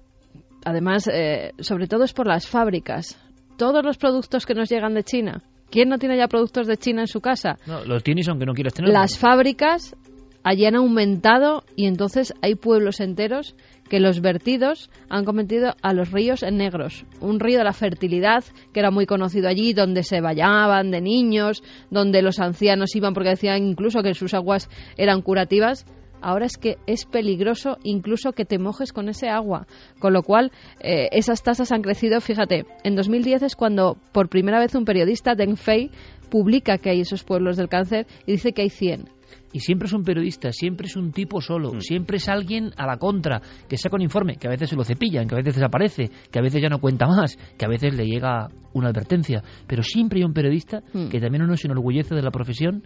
además, 0.65 1.07
eh, 1.07 1.53
sobre 1.61 1.87
todo 1.87 2.03
es 2.03 2.13
por 2.13 2.27
las 2.27 2.49
fábricas. 2.49 3.17
Todos 3.57 3.85
los 3.85 3.99
productos 3.99 4.45
que 4.47 4.55
nos 4.55 4.69
llegan 4.69 4.95
de 4.95 5.05
China. 5.05 5.45
¿Quién 5.71 5.91
no 5.91 5.99
tiene 5.99 6.17
ya 6.17 6.27
productos 6.27 6.67
de 6.67 6.77
China 6.77 7.03
en 7.03 7.07
su 7.07 7.21
casa? 7.21 7.57
no, 7.69 7.85
los 7.85 8.03
tienes 8.03 8.29
aunque 8.29 8.47
no 8.47 8.53
quieras 8.53 8.75
tenerlos. 8.75 9.01
Las 9.01 9.17
fábricas 9.17 9.95
allí 10.43 10.67
han 10.67 10.75
aumentado 10.75 11.63
y 11.77 11.87
entonces 11.87 12.35
hay 12.43 12.57
pueblos 12.57 12.99
enteros 12.99 13.55
que 13.89 14.01
los 14.01 14.21
vertidos 14.21 14.91
han 15.09 15.25
convertido 15.25 15.75
a 15.83 15.93
los 15.93 16.13
ríos 16.13 16.43
en 16.43 16.57
negros. 16.57 17.05
Un 17.21 17.41
río 17.41 17.59
de 17.59 17.65
la 17.65 17.73
fertilidad 17.73 18.45
que 18.73 18.81
era 18.81 18.91
muy 18.91 19.07
conocido 19.07 19.49
allí, 19.49 19.73
donde 19.73 20.03
se 20.03 20.21
bañaban 20.21 20.91
de 20.91 21.01
niños, 21.01 21.63
donde 21.91 22.23
los 22.23 22.39
ancianos 22.41 22.95
iban 22.97 23.15
porque 23.15 23.31
decían 23.31 23.65
incluso 23.65 24.03
que 24.03 24.15
sus 24.15 24.35
aguas 24.35 24.69
eran 24.97 25.23
curativas. 25.23 25.87
Ahora 26.23 26.47
es 26.47 26.57
que 26.57 26.77
es 26.87 27.05
peligroso 27.05 27.77
incluso 27.85 28.33
que 28.33 28.45
te 28.45 28.59
mojes 28.59 28.93
con 28.93 29.09
ese 29.09 29.29
agua. 29.29 29.67
Con 29.99 30.13
lo 30.13 30.23
cual, 30.23 30.51
eh, 30.81 31.09
esas 31.13 31.43
tasas 31.43 31.73
han 31.73 31.83
crecido. 31.83 32.21
Fíjate, 32.21 32.65
en 32.85 32.97
2010 32.97 33.43
es 33.43 33.57
cuando 33.57 33.97
por 34.13 34.29
primera 34.29 34.59
vez 34.59 34.75
un 34.75 34.85
periodista, 34.85 35.35
Deng 35.35 35.57
Fei, 35.57 35.91
publica 36.31 36.79
que 36.79 36.91
hay 36.91 37.01
esos 37.01 37.23
pueblos 37.23 37.57
del 37.57 37.69
cáncer 37.69 38.07
y 38.27 38.33
dice 38.33 38.53
que 38.53 38.63
hay 38.63 38.71
100. 38.71 39.16
Y 39.57 39.61
siempre 39.61 39.87
es 39.87 39.95
un 39.95 40.03
periodista, 40.05 40.53
siempre 40.53 40.87
es 40.87 40.97
un 40.97 41.13
tipo 41.13 41.41
solo, 41.41 41.73
Mm. 41.73 41.81
siempre 41.81 42.19
es 42.19 42.29
alguien 42.29 42.73
a 42.77 42.87
la 42.87 42.99
contra, 42.99 43.41
que 43.67 43.79
saca 43.79 43.97
un 43.97 44.03
informe, 44.03 44.37
que 44.37 44.49
a 44.49 44.51
veces 44.51 44.69
se 44.69 44.77
lo 44.77 44.85
cepillan, 44.85 45.27
que 45.27 45.35
a 45.35 45.39
veces 45.39 45.55
desaparece, 45.55 46.11
que 46.31 46.39
a 46.39 46.43
veces 46.43 46.61
ya 46.61 46.69
no 46.69 46.79
cuenta 46.79 47.07
más, 47.07 47.39
que 47.57 47.65
a 47.65 47.69
veces 47.71 47.95
le 47.97 48.05
llega 48.07 48.49
una 48.75 48.89
advertencia. 48.89 49.43
Pero 49.67 49.83
siempre 49.83 50.19
hay 50.19 50.25
un 50.25 50.35
periodista 50.35 50.83
Mm. 50.93 51.09
que 51.09 51.21
también 51.21 51.43
uno 51.43 51.57
se 51.57 51.69
enorgullece 51.69 52.15
de 52.15 52.21
la 52.21 52.31
profesión, 52.31 52.83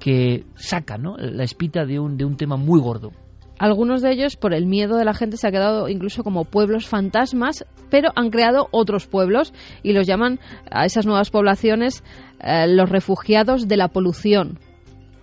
que 0.00 0.44
saca 0.56 0.98
¿no? 0.98 1.16
la 1.16 1.44
espita 1.44 1.84
de 1.84 2.00
un, 2.00 2.16
de 2.16 2.24
un 2.24 2.36
tema 2.36 2.56
muy 2.56 2.80
gordo. 2.80 3.12
Algunos 3.60 4.02
de 4.02 4.10
ellos, 4.10 4.34
por 4.36 4.54
el 4.54 4.66
miedo 4.66 4.96
de 4.96 5.04
la 5.04 5.14
gente, 5.14 5.36
se 5.36 5.46
ha 5.46 5.52
quedado 5.52 5.88
incluso 5.88 6.24
como 6.24 6.44
pueblos 6.44 6.88
fantasmas, 6.88 7.64
pero 7.92 8.10
han 8.16 8.30
creado 8.30 8.66
otros 8.72 9.06
pueblos 9.06 9.54
y 9.84 9.92
los 9.92 10.08
llaman 10.08 10.40
a 10.68 10.84
esas 10.84 11.06
nuevas 11.06 11.30
poblaciones 11.30 12.02
eh, 12.40 12.66
los 12.66 12.90
refugiados 12.90 13.68
de 13.68 13.76
la 13.76 13.86
polución. 13.86 14.58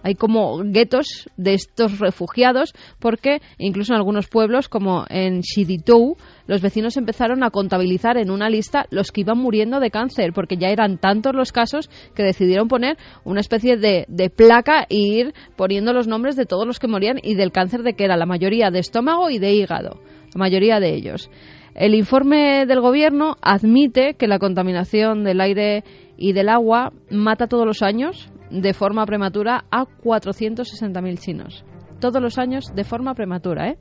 Hay 0.02 0.16
como 0.16 0.60
guetos 0.64 1.30
de 1.36 1.54
estos 1.54 2.00
refugiados 2.00 2.74
porque 3.00 3.42
incluso 3.58 3.94
en 3.94 3.98
algunos 3.98 4.28
pueblos 4.28 4.70
como 4.70 5.06
en 5.10 5.42
Shiditou 5.42 6.16
los 6.48 6.62
vecinos 6.62 6.96
empezaron 6.96 7.44
a 7.44 7.50
contabilizar 7.50 8.18
en 8.18 8.32
una 8.32 8.50
lista 8.50 8.86
los 8.92 9.12
que 9.12 9.22
iban 9.22 9.38
muriendo 9.38 9.80
de 9.80 9.92
cáncer 9.92 10.32
porque 10.34 10.58
ya 10.58 10.70
eran 10.70 10.98
tantos 10.98 11.36
los 11.36 11.52
casos 11.52 11.90
que 12.16 12.24
decidieron 12.24 12.70
poner 12.70 12.98
una 13.26 13.42
especie 13.42 13.76
de, 13.76 14.06
de 14.08 14.30
placa 14.30 14.86
e 14.90 14.98
ir 14.98 15.34
poniendo 15.58 15.92
los 15.92 16.08
nombres 16.08 16.38
de 16.38 16.46
todos 16.46 16.66
los 16.66 16.80
que 16.80 16.88
morían 16.88 17.20
y 17.22 17.36
del 17.36 17.52
cáncer 17.52 17.84
de 17.84 17.94
que 17.94 18.06
era 18.06 18.16
la 18.16 18.26
mayoría 18.26 18.72
de 18.72 18.80
estómago 18.80 19.30
y 19.30 19.38
de 19.38 19.54
hígado, 19.54 20.00
la 20.34 20.40
mayoría 20.40 20.80
de 20.80 20.96
ellos. 20.96 21.30
El 21.76 21.94
informe 21.94 22.66
del 22.66 22.82
gobierno 22.82 23.36
admite 23.42 24.16
que 24.16 24.28
la 24.28 24.40
contaminación 24.40 25.24
del 25.24 25.42
aire 25.42 25.84
y 26.18 26.34
del 26.34 26.50
agua 26.50 26.92
mata 27.10 27.48
todos 27.48 27.66
los 27.66 27.82
años 27.82 28.30
de 28.50 28.74
forma 28.74 29.06
prematura 29.06 29.66
a 29.72 29.86
460.000 29.86 31.20
chinos. 31.20 31.66
Todos 32.00 32.22
los 32.22 32.38
años 32.38 32.74
de 32.74 32.84
forma 32.84 33.14
prematura, 33.14 33.70
¿eh? 33.70 33.78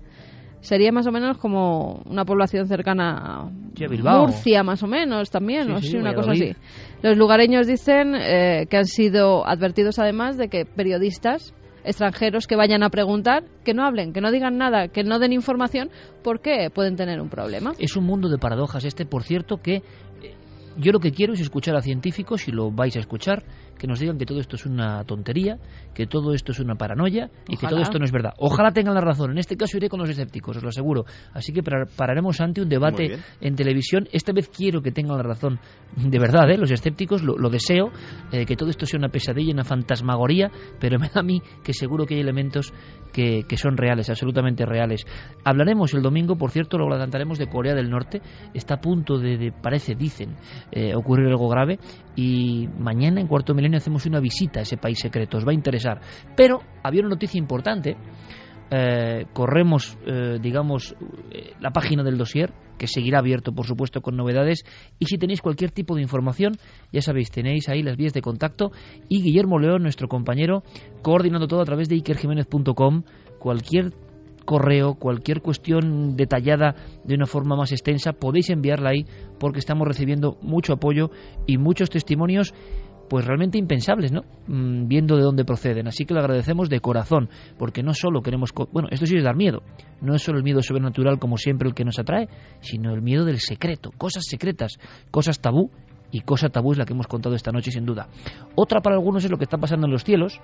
Sería 0.61 0.91
más 0.91 1.07
o 1.07 1.13
menos 1.13 1.39
como 1.39 2.03
una 2.07 2.25
población 2.25 2.67
cercana 2.67 3.17
a. 3.17 3.51
Murcia, 4.19 4.65
más 4.65 4.83
o 4.83 4.89
menos, 4.89 5.31
también, 5.31 5.67
Sí, 5.67 5.73
o 5.73 5.79
sí, 5.79 5.89
sí, 5.91 5.97
una 5.97 6.15
cosa 6.15 6.33
así. 6.33 6.53
Los 7.01 7.17
lugareños 7.17 7.69
dicen 7.69 8.17
eh, 8.17 8.67
que 8.69 8.77
han 8.77 8.87
sido 8.87 9.47
advertidos 9.47 10.01
además 10.01 10.37
de 10.37 10.49
que 10.49 10.65
periodistas 10.65 11.55
extranjeros 11.85 12.47
que 12.47 12.57
vayan 12.57 12.83
a 12.83 12.91
preguntar, 12.91 13.45
que 13.65 13.73
no 13.73 13.85
hablen, 13.85 14.13
que 14.13 14.21
no 14.21 14.31
digan 14.31 14.59
nada, 14.59 14.89
que 14.89 15.05
no 15.05 15.19
den 15.19 15.33
información, 15.33 15.91
porque 16.23 16.71
pueden 16.75 16.97
tener 16.97 17.21
un 17.21 17.29
problema. 17.29 17.73
Es 17.79 17.97
un 17.97 18.05
mundo 18.05 18.29
de 18.29 18.39
paradojas 18.39 18.85
este, 18.85 19.07
por 19.07 19.23
cierto, 19.23 19.59
que 19.59 19.77
eh, 19.77 19.83
yo 20.77 20.93
lo 20.93 20.99
que 20.99 21.13
quiero 21.13 21.33
es 21.33 21.41
escuchar 21.41 21.77
a 21.77 21.81
científicos, 21.81 22.43
si 22.43 22.53
lo 22.53 22.71
vais 22.71 22.97
a 22.97 23.01
escuchar, 23.01 23.45
que 23.79 23.87
nos 23.87 24.01
digan 24.01 24.19
que 24.19 24.27
todo 24.27 24.41
esto 24.41 24.57
es 24.57 24.67
una 24.67 25.05
tontería, 25.05 25.59
que 25.95 26.07
todo 26.07 26.33
esto 26.35 26.53
es 26.53 26.61
una 26.61 26.75
paranoia 26.75 27.31
y 27.49 27.57
que 27.57 27.67
todo 27.67 27.81
esto 27.81 27.99
no 27.99 28.05
es 28.05 28.13
verdad. 28.13 28.33
Ojalá 28.39 28.73
tengan 28.73 28.95
la 28.95 29.01
razón. 29.01 29.31
En 29.31 29.39
este 29.39 29.57
caso 29.57 29.77
iré 29.77 29.89
con 29.89 30.01
los 30.01 30.09
escépticos, 30.11 30.57
os 30.57 30.63
lo 30.63 30.69
aseguro. 30.71 31.05
Así 31.33 31.53
que 31.53 31.63
par- 31.63 31.89
pararemos 31.97 32.41
ante 32.41 32.61
un 32.61 32.69
debate 32.69 33.19
en 33.41 33.55
televisión. 33.55 34.09
Esta 34.13 34.33
vez 34.33 34.49
quiero 34.49 34.83
que 34.83 34.91
tengan 34.93 35.17
la 35.17 35.23
razón. 35.23 35.61
De 35.97 36.19
verdad, 36.19 36.51
¿eh? 36.51 36.59
los 36.59 36.71
escépticos 36.71 37.23
lo, 37.23 37.37
lo 37.39 37.51
deseo, 37.51 37.91
eh, 38.33 38.45
que 38.47 38.57
todo 38.57 38.71
esto 38.71 38.85
sea 38.87 38.99
una 38.99 39.09
pesadilla, 39.09 39.53
una 39.53 39.65
fantasmagoría, 39.65 40.51
pero 40.81 40.99
me 40.99 41.09
da 41.09 41.21
a 41.21 41.23
mí 41.23 41.41
que 41.63 41.73
seguro 41.73 42.05
que 42.07 42.15
hay 42.15 42.21
elementos 42.21 42.73
que, 43.13 43.45
que 43.49 43.57
son 43.57 43.77
reales, 43.77 44.11
absolutamente 44.11 44.67
reales. 44.67 45.05
Hablaremos 45.45 45.95
el 45.95 46.03
domingo, 46.03 46.37
por 46.37 46.51
cierto, 46.51 46.77
luego 46.79 46.93
adelantaremos 46.93 47.39
de 47.39 47.47
Corea 47.49 47.75
del 47.75 47.91
Norte. 47.91 48.21
Está 48.55 48.75
a 48.75 48.81
punto 48.81 49.19
de, 49.19 49.37
de, 49.39 49.53
parece, 49.53 49.95
dicen, 49.95 50.35
eh, 50.73 50.95
ocurrir 50.95 51.27
algo 51.29 51.49
grave. 51.49 51.79
Y 52.17 52.69
mañana, 52.79 53.21
en 53.21 53.29
Cuarto 53.29 53.55
Milenio, 53.55 53.68
hacemos 53.75 54.07
una 54.07 54.21
visita 54.21 54.61
a 54.61 54.63
ese 54.63 54.77
país 54.77 54.99
secreto. 54.99 55.39
Os 55.39 55.47
va 55.47 55.53
a 55.53 55.55
interesar. 55.55 56.01
Pero 56.37 56.61
había 56.83 57.01
una 57.01 57.11
noticia 57.11 57.39
importante. 57.39 57.97
Eh, 58.71 59.25
corremos, 59.33 59.97
eh, 60.07 60.39
digamos, 60.41 60.95
eh, 61.31 61.55
la 61.61 61.71
página 61.71 62.03
del 62.03 62.19
dossier, 62.19 62.53
que 62.77 62.87
seguirá 62.87 63.19
abierto, 63.19 63.53
por 63.53 63.67
supuesto, 63.67 64.03
con 64.03 64.17
novedades. 64.17 64.65
Y 64.99 65.07
si 65.07 65.17
tenéis 65.17 65.41
cualquier 65.41 65.71
tipo 65.71 65.95
de 65.97 66.03
información, 66.03 66.53
ya 66.93 67.01
sabéis, 67.01 67.31
tenéis 67.31 67.69
ahí 67.69 67.83
las 67.83 67.97
vías 67.97 68.13
de 68.13 68.21
contacto. 68.21 68.71
Y 69.09 69.23
Guillermo 69.23 69.59
León, 69.59 69.83
nuestro 69.83 70.09
compañero, 70.09 70.63
coordinando 71.03 71.49
todo 71.49 71.63
a 71.63 71.65
través 71.65 71.89
de 71.89 71.97
ikerjiménez.com. 71.97 73.03
Cualquier 73.39 73.93
correo, 74.49 74.95
cualquier 74.95 75.43
cuestión 75.43 76.17
detallada 76.17 76.75
de 77.05 77.15
una 77.15 77.27
forma 77.27 77.55
más 77.55 77.71
extensa, 77.71 78.15
podéis 78.15 78.49
enviarla 78.49 78.91
ahí 78.91 79.05
porque 79.39 79.59
estamos 79.59 79.87
recibiendo 79.87 80.39
mucho 80.41 80.73
apoyo 80.73 81.11
y 81.47 81.59
muchos 81.59 81.91
testimonios 81.91 82.55
pues 83.09 83.25
realmente 83.27 83.59
impensables, 83.59 84.13
¿no? 84.13 84.23
Mm, 84.47 84.87
viendo 84.89 85.17
de 85.17 85.23
dónde 85.23 85.45
proceden. 85.45 85.89
Así 85.89 86.05
que 86.05 86.15
lo 86.15 86.21
agradecemos 86.21 86.69
de 86.69 86.81
corazón, 86.81 87.29
porque 87.59 87.83
no 87.83 87.95
solo 87.95 88.23
queremos... 88.23 88.53
co- 88.53 88.69
Bueno, 88.73 88.89
esto 88.91 89.07
sí 89.07 89.17
es 89.17 89.25
dar 89.25 89.37
miedo. 89.37 89.63
No 90.01 90.15
es 90.15 90.23
solo 90.23 90.39
el 90.39 90.45
miedo 90.45 90.63
sobrenatural 90.63 91.19
como 91.19 91.37
siempre 91.37 91.69
el 91.69 91.75
que 91.75 91.85
nos 91.85 91.99
atrae, 91.99 92.29
sino 92.61 92.93
el 92.95 93.03
miedo 93.03 93.25
del 93.25 93.39
secreto, 93.39 93.91
cosas 93.99 94.25
secretas, 94.29 94.79
cosas 95.11 95.41
tabú, 95.41 95.71
y 96.11 96.21
cosa 96.23 96.49
tabú 96.49 96.73
es 96.73 96.79
la 96.79 96.87
que 96.87 96.95
hemos 96.95 97.07
contado 97.07 97.35
esta 97.35 97.53
noche 97.53 97.71
sin 97.71 97.85
duda. 97.85 98.09
Otra 98.55 98.81
para 98.81 98.97
algunos 98.97 99.25
es 99.25 99.31
lo 99.31 99.37
que 99.37 99.45
está 99.45 99.59
pasando 99.59 99.87
en 99.87 99.93
los 99.93 100.05
cielos. 100.05 100.41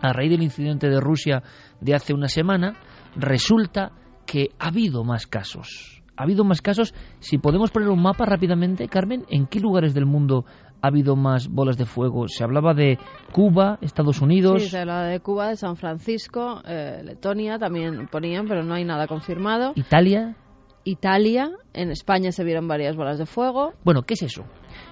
A 0.00 0.12
raíz 0.12 0.30
del 0.30 0.42
incidente 0.44 0.88
de 0.88 1.00
Rusia 1.00 1.42
de 1.80 1.94
hace 1.94 2.14
una 2.14 2.28
semana, 2.28 2.76
resulta 3.16 3.92
que 4.26 4.50
ha 4.58 4.68
habido 4.68 5.02
más 5.04 5.26
casos. 5.26 6.02
Ha 6.16 6.24
habido 6.24 6.44
más 6.44 6.60
casos. 6.62 6.94
Si 7.20 7.38
podemos 7.38 7.70
poner 7.70 7.88
un 7.88 8.00
mapa 8.02 8.26
rápidamente, 8.26 8.86
Carmen, 8.86 9.24
¿en 9.28 9.46
qué 9.46 9.58
lugares 9.60 9.94
del 9.94 10.06
mundo 10.06 10.44
ha 10.82 10.88
habido 10.88 11.16
más 11.16 11.48
bolas 11.48 11.78
de 11.78 11.86
fuego? 11.86 12.28
Se 12.28 12.44
hablaba 12.44 12.74
de 12.74 12.98
Cuba, 13.32 13.78
Estados 13.80 14.20
Unidos. 14.20 14.62
Sí, 14.62 14.68
se 14.68 14.78
habla 14.78 15.04
de 15.04 15.20
Cuba, 15.20 15.48
de 15.48 15.56
San 15.56 15.76
Francisco, 15.76 16.60
eh, 16.66 17.00
Letonia 17.04 17.58
también 17.58 18.08
ponían, 18.08 18.46
pero 18.46 18.62
no 18.62 18.74
hay 18.74 18.84
nada 18.84 19.06
confirmado. 19.06 19.72
Italia. 19.76 20.36
Italia, 20.84 21.52
en 21.72 21.92
España 21.92 22.32
se 22.32 22.42
vieron 22.42 22.66
varias 22.66 22.96
bolas 22.96 23.18
de 23.18 23.26
fuego. 23.26 23.72
Bueno, 23.84 24.02
¿qué 24.02 24.14
es 24.14 24.22
eso? 24.22 24.44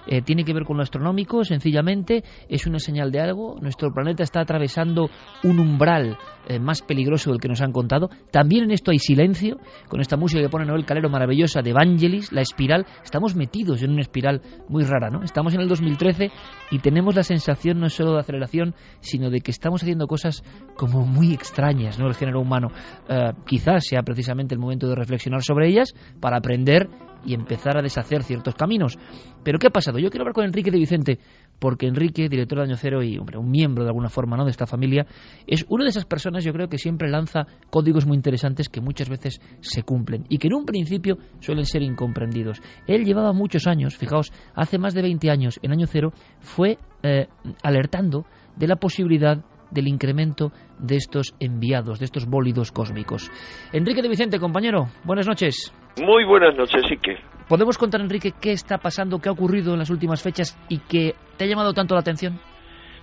Eh, 0.07 0.21
tiene 0.21 0.43
que 0.43 0.53
ver 0.53 0.63
con 0.63 0.77
lo 0.77 0.83
astronómico, 0.83 1.43
sencillamente 1.43 2.23
es 2.49 2.65
una 2.67 2.79
señal 2.79 3.11
de 3.11 3.19
algo. 3.19 3.57
Nuestro 3.61 3.91
planeta 3.91 4.23
está 4.23 4.41
atravesando 4.41 5.09
un 5.43 5.59
umbral 5.59 6.17
eh, 6.47 6.59
más 6.59 6.81
peligroso 6.81 7.31
del 7.31 7.39
que 7.39 7.47
nos 7.47 7.61
han 7.61 7.71
contado. 7.71 8.09
También 8.31 8.65
en 8.65 8.71
esto 8.71 8.91
hay 8.91 8.99
silencio, 8.99 9.57
con 9.87 10.01
esta 10.01 10.17
música 10.17 10.41
que 10.41 10.49
pone 10.49 10.65
Noel 10.65 10.85
Calero 10.85 11.09
maravillosa 11.09 11.61
de 11.61 11.71
Evangelis, 11.71 12.31
la 12.31 12.41
espiral. 12.41 12.85
Estamos 13.03 13.35
metidos 13.35 13.83
en 13.83 13.91
una 13.91 14.01
espiral 14.01 14.41
muy 14.67 14.83
rara, 14.83 15.09
¿no? 15.09 15.23
Estamos 15.23 15.53
en 15.53 15.61
el 15.61 15.67
2013 15.67 16.31
y 16.71 16.79
tenemos 16.79 17.15
la 17.15 17.23
sensación 17.23 17.79
no 17.79 17.89
solo 17.89 18.13
de 18.13 18.19
aceleración, 18.19 18.75
sino 18.99 19.29
de 19.29 19.41
que 19.41 19.51
estamos 19.51 19.83
haciendo 19.83 20.07
cosas 20.07 20.43
como 20.75 21.05
muy 21.05 21.33
extrañas, 21.33 21.99
¿no? 21.99 22.07
El 22.07 22.15
género 22.15 22.41
humano. 22.41 22.69
Eh, 23.07 23.31
quizás 23.45 23.85
sea 23.85 24.01
precisamente 24.01 24.55
el 24.55 24.59
momento 24.59 24.87
de 24.87 24.95
reflexionar 24.95 25.43
sobre 25.43 25.69
ellas 25.69 25.93
para 26.19 26.37
aprender 26.37 26.89
y 27.25 27.33
empezar 27.33 27.77
a 27.77 27.81
deshacer 27.81 28.23
ciertos 28.23 28.55
caminos. 28.55 28.97
Pero 29.43 29.59
¿qué 29.59 29.67
ha 29.67 29.71
pasado? 29.71 29.99
Yo 29.99 30.09
quiero 30.09 30.23
hablar 30.23 30.33
con 30.33 30.45
Enrique 30.45 30.71
de 30.71 30.77
Vicente 30.77 31.19
porque 31.59 31.85
Enrique, 31.85 32.27
director 32.27 32.57
de 32.57 32.63
Año 32.65 32.75
Cero 32.75 33.03
y 33.03 33.19
hombre, 33.19 33.37
un 33.37 33.51
miembro 33.51 33.83
de 33.83 33.89
alguna 33.89 34.09
forma 34.09 34.35
¿no? 34.35 34.45
de 34.45 34.51
esta 34.51 34.65
familia, 34.65 35.05
es 35.45 35.63
una 35.69 35.83
de 35.83 35.91
esas 35.91 36.05
personas 36.05 36.43
yo 36.43 36.53
creo 36.53 36.67
que 36.67 36.79
siempre 36.79 37.09
lanza 37.09 37.45
códigos 37.69 38.07
muy 38.07 38.17
interesantes 38.17 38.67
que 38.67 38.81
muchas 38.81 39.09
veces 39.09 39.39
se 39.59 39.83
cumplen 39.83 40.25
y 40.27 40.39
que 40.39 40.47
en 40.47 40.55
un 40.55 40.65
principio 40.65 41.17
suelen 41.39 41.65
ser 41.65 41.83
incomprendidos. 41.83 42.61
Él 42.87 43.05
llevaba 43.05 43.31
muchos 43.33 43.67
años, 43.67 43.95
fijaos, 43.95 44.33
hace 44.55 44.79
más 44.79 44.95
de 44.95 45.03
20 45.03 45.29
años 45.29 45.59
en 45.61 45.71
Año 45.71 45.85
Cero, 45.85 46.13
fue 46.39 46.79
eh, 47.03 47.27
alertando 47.61 48.25
de 48.55 48.67
la 48.67 48.75
posibilidad 48.75 49.43
del 49.71 49.87
incremento 49.87 50.51
de 50.77 50.97
estos 50.97 51.35
enviados, 51.39 51.99
de 51.99 52.05
estos 52.05 52.25
bólidos 52.25 52.71
cósmicos. 52.71 53.31
Enrique 53.73 54.01
de 54.01 54.09
Vicente, 54.09 54.39
compañero, 54.39 54.87
buenas 55.03 55.27
noches. 55.27 55.73
Muy 56.01 56.23
buenas 56.25 56.55
noches, 56.55 56.83
Ike. 56.89 57.17
¿Podemos 57.47 57.77
contar, 57.77 58.01
Enrique, 58.01 58.33
qué 58.39 58.51
está 58.51 58.77
pasando, 58.77 59.19
qué 59.19 59.29
ha 59.29 59.33
ocurrido 59.33 59.73
en 59.73 59.79
las 59.79 59.89
últimas 59.89 60.21
fechas 60.21 60.57
y 60.69 60.79
que 60.79 61.15
te 61.37 61.43
ha 61.43 61.47
llamado 61.47 61.73
tanto 61.73 61.95
la 61.95 62.01
atención? 62.01 62.39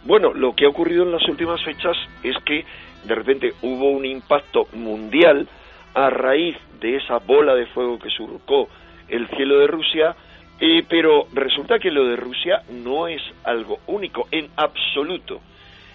Bueno, 0.05 0.33
lo 0.33 0.55
que 0.55 0.65
ha 0.65 0.69
ocurrido 0.69 1.05
en 1.05 1.13
las 1.13 1.29
últimas 1.29 1.63
fechas 1.65 1.97
es 2.23 2.37
que 2.45 2.65
de 3.05 3.15
repente 3.15 3.53
hubo 3.63 3.91
un 3.91 4.07
impacto 4.07 4.67
mundial 4.73 5.49
a 5.95 6.11
raíz 6.11 6.57
de 6.81 6.97
esa 6.97 7.19
bola 7.19 7.55
de 7.55 7.67
fuego 7.67 7.99
que 7.99 8.11
surcó 8.11 8.69
el 9.09 9.29
cielo 9.29 9.59
de 9.59 9.67
Rusia, 9.67 10.15
eh, 10.61 10.83
pero 10.89 11.27
resulta 11.33 11.79
que 11.79 11.91
lo 11.91 12.07
de 12.07 12.17
Rusia 12.17 12.63
no 12.71 13.09
es 13.09 13.23
algo 13.45 13.79
único 13.87 14.29
en 14.31 14.49
absoluto. 14.57 15.41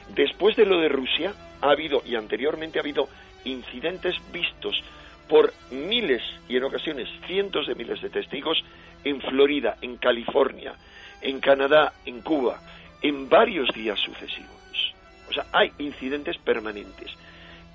Después 0.10 0.56
de 0.56 0.66
lo 0.66 0.80
de 0.80 0.90
Rusia, 0.90 1.34
ha 1.62 1.72
habido, 1.72 2.02
y 2.06 2.16
anteriormente 2.16 2.80
ha 2.80 2.82
habido, 2.82 3.08
incidentes 3.46 4.16
vistos 4.32 4.82
por 5.28 5.54
miles 5.72 6.22
y 6.48 6.58
en 6.58 6.64
ocasiones 6.64 7.10
cientos 7.26 7.68
de 7.68 7.76
miles 7.76 8.02
de 8.02 8.10
testigos 8.10 8.64
en 9.04 9.22
Florida, 9.22 9.78
en 9.82 9.98
California, 9.98 10.76
en 11.22 11.40
Canadá, 11.40 11.94
en 12.06 12.22
Cuba, 12.22 12.62
en 13.02 13.30
varios 13.30 13.70
días 13.74 14.00
sucesivos. 14.00 14.94
O 15.30 15.34
sea, 15.34 15.46
hay 15.52 15.72
incidentes 15.80 16.38
permanentes. 16.38 17.12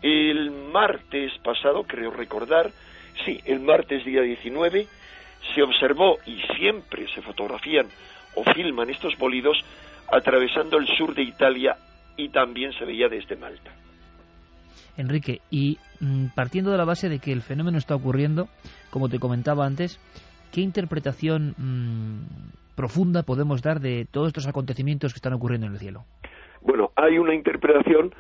El 0.03 0.51
martes 0.51 1.33
pasado, 1.43 1.85
creo 1.85 2.11
recordar, 2.11 2.71
sí, 3.25 3.41
el 3.45 3.61
martes 3.61 4.05
día 4.05 4.23
19, 4.23 4.87
se 5.55 5.63
observó 5.63 6.19
y 6.27 6.41
siempre 6.57 7.09
se 7.13 7.23
fotografían 7.23 7.89
o 8.35 8.45
filman 8.53 8.91
estos 8.91 9.17
bolidos 9.19 9.59
atravesando 10.11 10.79
el 10.79 10.87
sur 10.87 11.15
de 11.15 11.23
Italia 11.23 11.77
y 12.19 12.29
también 12.29 12.73
se 12.73 12.85
veía 12.85 13.09
desde 13.09 13.37
Malta. 13.37 13.71
Enrique, 14.99 15.41
y 15.51 15.79
mm, 16.01 16.35
partiendo 16.35 16.71
de 16.71 16.77
la 16.77 16.85
base 16.85 17.09
de 17.09 17.21
que 17.21 17.33
el 17.33 17.41
fenómeno 17.41 17.79
está 17.79 17.95
ocurriendo, 17.95 18.49
como 18.91 19.09
te 19.09 19.19
comentaba 19.19 19.65
antes, 19.65 19.99
¿qué 20.53 20.61
interpretación 20.61 21.55
mm, 21.57 22.75
profunda 22.77 23.23
podemos 23.23 23.63
dar 23.63 23.81
de 23.81 24.07
todos 24.11 24.29
estos 24.29 24.49
acontecimientos 24.49 25.13
que 25.15 25.19
están 25.19 25.33
ocurriendo 25.33 25.69
en 25.69 25.73
el 25.75 25.79
cielo? 25.79 26.05
Bueno, 26.61 26.91
hay 26.97 27.19
una 27.19 27.35
interpretación 27.35 28.13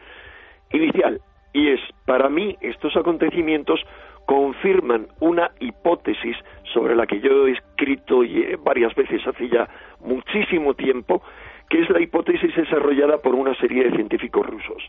inicial 0.72 1.20
y 1.52 1.68
es, 1.70 1.80
para 2.06 2.28
mí, 2.28 2.56
estos 2.60 2.96
acontecimientos 2.96 3.80
confirman 4.26 5.08
una 5.20 5.50
hipótesis 5.58 6.36
sobre 6.74 6.94
la 6.94 7.06
que 7.06 7.20
yo 7.20 7.46
he 7.46 7.52
escrito 7.52 8.22
eh, 8.22 8.56
varias 8.62 8.94
veces 8.94 9.26
hace 9.26 9.48
ya 9.48 9.66
muchísimo 10.04 10.74
tiempo, 10.74 11.22
que 11.68 11.80
es 11.80 11.90
la 11.90 12.00
hipótesis 12.00 12.54
desarrollada 12.54 13.18
por 13.18 13.34
una 13.34 13.54
serie 13.56 13.84
de 13.84 13.96
científicos 13.96 14.46
rusos. 14.46 14.82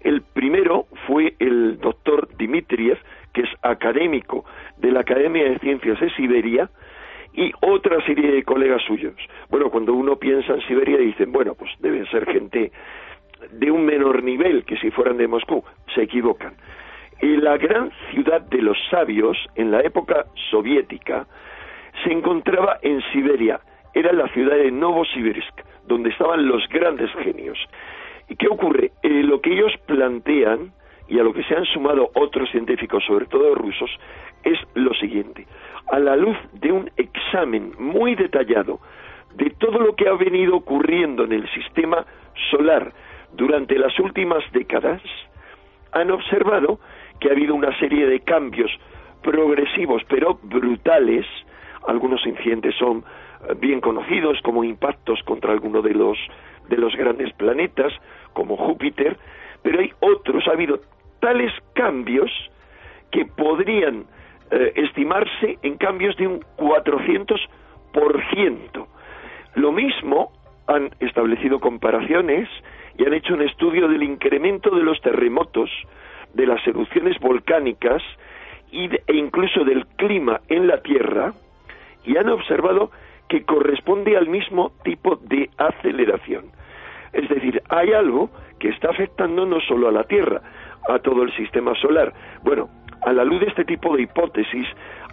El 0.00 0.22
primero 0.22 0.86
fue 1.06 1.34
el 1.38 1.78
doctor 1.78 2.28
Dmitriev, 2.36 2.98
que 3.32 3.42
es 3.42 3.50
académico 3.62 4.44
de 4.76 4.92
la 4.92 5.00
Academia 5.00 5.44
de 5.44 5.58
Ciencias 5.58 5.98
de 6.00 6.10
Siberia, 6.10 6.70
y 7.34 7.52
otra 7.60 8.04
serie 8.04 8.32
de 8.32 8.42
colegas 8.42 8.82
suyos. 8.82 9.14
Bueno, 9.48 9.70
cuando 9.70 9.94
uno 9.94 10.16
piensa 10.16 10.54
en 10.54 10.60
Siberia 10.62 10.98
dicen, 10.98 11.30
bueno, 11.30 11.54
pues 11.54 11.70
deben 11.78 12.06
ser 12.06 12.26
gente 12.26 12.72
de 13.52 13.70
un 13.70 13.84
menor 13.84 14.22
nivel 14.22 14.64
que 14.64 14.76
si 14.78 14.90
fueran 14.90 15.16
de 15.18 15.28
Moscú. 15.28 15.62
Se 15.94 16.02
equivocan. 16.02 16.54
Y 17.20 17.36
la 17.36 17.56
gran 17.56 17.90
ciudad 18.10 18.40
de 18.40 18.62
los 18.62 18.76
sabios, 18.90 19.36
en 19.54 19.70
la 19.70 19.80
época 19.80 20.26
soviética, 20.50 21.26
se 22.04 22.12
encontraba 22.12 22.78
en 22.82 23.02
Siberia. 23.12 23.60
Era 23.94 24.12
la 24.12 24.28
ciudad 24.28 24.56
de 24.56 24.70
Novosibirsk 24.70 25.67
donde 25.88 26.10
estaban 26.10 26.46
los 26.46 26.68
grandes 26.68 27.10
genios. 27.24 27.58
¿Y 28.28 28.36
qué 28.36 28.46
ocurre? 28.48 28.92
Eh, 29.02 29.22
lo 29.24 29.40
que 29.40 29.52
ellos 29.52 29.72
plantean, 29.86 30.72
y 31.08 31.18
a 31.18 31.22
lo 31.22 31.32
que 31.32 31.42
se 31.44 31.56
han 31.56 31.64
sumado 31.64 32.10
otros 32.14 32.50
científicos, 32.50 33.02
sobre 33.06 33.26
todo 33.26 33.54
rusos, 33.54 33.90
es 34.44 34.58
lo 34.74 34.92
siguiente. 34.94 35.46
A 35.90 35.98
la 35.98 36.16
luz 36.16 36.36
de 36.52 36.70
un 36.70 36.90
examen 36.96 37.72
muy 37.78 38.14
detallado 38.14 38.78
de 39.34 39.50
todo 39.50 39.78
lo 39.78 39.94
que 39.96 40.08
ha 40.08 40.14
venido 40.14 40.56
ocurriendo 40.56 41.24
en 41.24 41.32
el 41.32 41.48
sistema 41.50 42.04
solar 42.50 42.92
durante 43.32 43.78
las 43.78 43.98
últimas 43.98 44.44
décadas, 44.52 45.00
han 45.92 46.10
observado 46.10 46.78
que 47.20 47.28
ha 47.28 47.32
habido 47.32 47.54
una 47.54 47.76
serie 47.78 48.06
de 48.06 48.20
cambios 48.20 48.70
progresivos 49.22 50.02
pero 50.08 50.38
brutales, 50.42 51.26
algunos 51.86 52.24
incidentes 52.26 52.74
son 52.76 53.04
bien 53.60 53.80
conocidos 53.80 54.38
como 54.42 54.64
impactos 54.64 55.22
contra 55.24 55.52
alguno 55.52 55.82
de 55.82 55.94
los 55.94 56.18
de 56.68 56.76
los 56.76 56.94
grandes 56.96 57.32
planetas 57.32 57.92
como 58.32 58.56
Júpiter, 58.56 59.16
pero 59.62 59.80
hay 59.80 59.92
otros, 60.00 60.46
ha 60.48 60.52
habido 60.52 60.80
tales 61.20 61.52
cambios 61.74 62.30
que 63.10 63.24
podrían 63.24 64.04
eh, 64.50 64.72
estimarse 64.76 65.58
en 65.62 65.76
cambios 65.76 66.16
de 66.16 66.26
un 66.26 66.40
400%. 66.56 68.86
Lo 69.54 69.72
mismo 69.72 70.32
han 70.66 70.90
establecido 71.00 71.58
comparaciones 71.58 72.48
y 72.96 73.04
han 73.04 73.14
hecho 73.14 73.34
un 73.34 73.42
estudio 73.42 73.88
del 73.88 74.02
incremento 74.02 74.70
de 74.70 74.82
los 74.82 75.00
terremotos, 75.00 75.70
de 76.34 76.46
las 76.46 76.64
erupciones 76.66 77.18
volcánicas 77.18 78.02
y 78.70 78.90
e 78.94 79.14
incluso 79.14 79.64
del 79.64 79.86
clima 79.96 80.42
en 80.48 80.66
la 80.66 80.82
Tierra 80.82 81.32
y 82.04 82.18
han 82.18 82.28
observado 82.28 82.90
que 83.28 83.44
corresponde 83.44 84.16
al 84.16 84.28
mismo 84.28 84.72
tipo 84.82 85.16
de 85.16 85.50
aceleración. 85.58 86.46
Es 87.12 87.28
decir, 87.28 87.62
hay 87.68 87.92
algo 87.92 88.30
que 88.58 88.68
está 88.68 88.90
afectando 88.90 89.46
no 89.46 89.60
solo 89.60 89.88
a 89.88 89.92
la 89.92 90.04
Tierra, 90.04 90.42
a 90.88 90.98
todo 90.98 91.22
el 91.22 91.34
sistema 91.36 91.74
solar. 91.76 92.12
Bueno, 92.42 92.68
a 93.02 93.12
la 93.12 93.24
luz 93.24 93.40
de 93.40 93.46
este 93.46 93.64
tipo 93.64 93.96
de 93.96 94.02
hipótesis, 94.02 94.66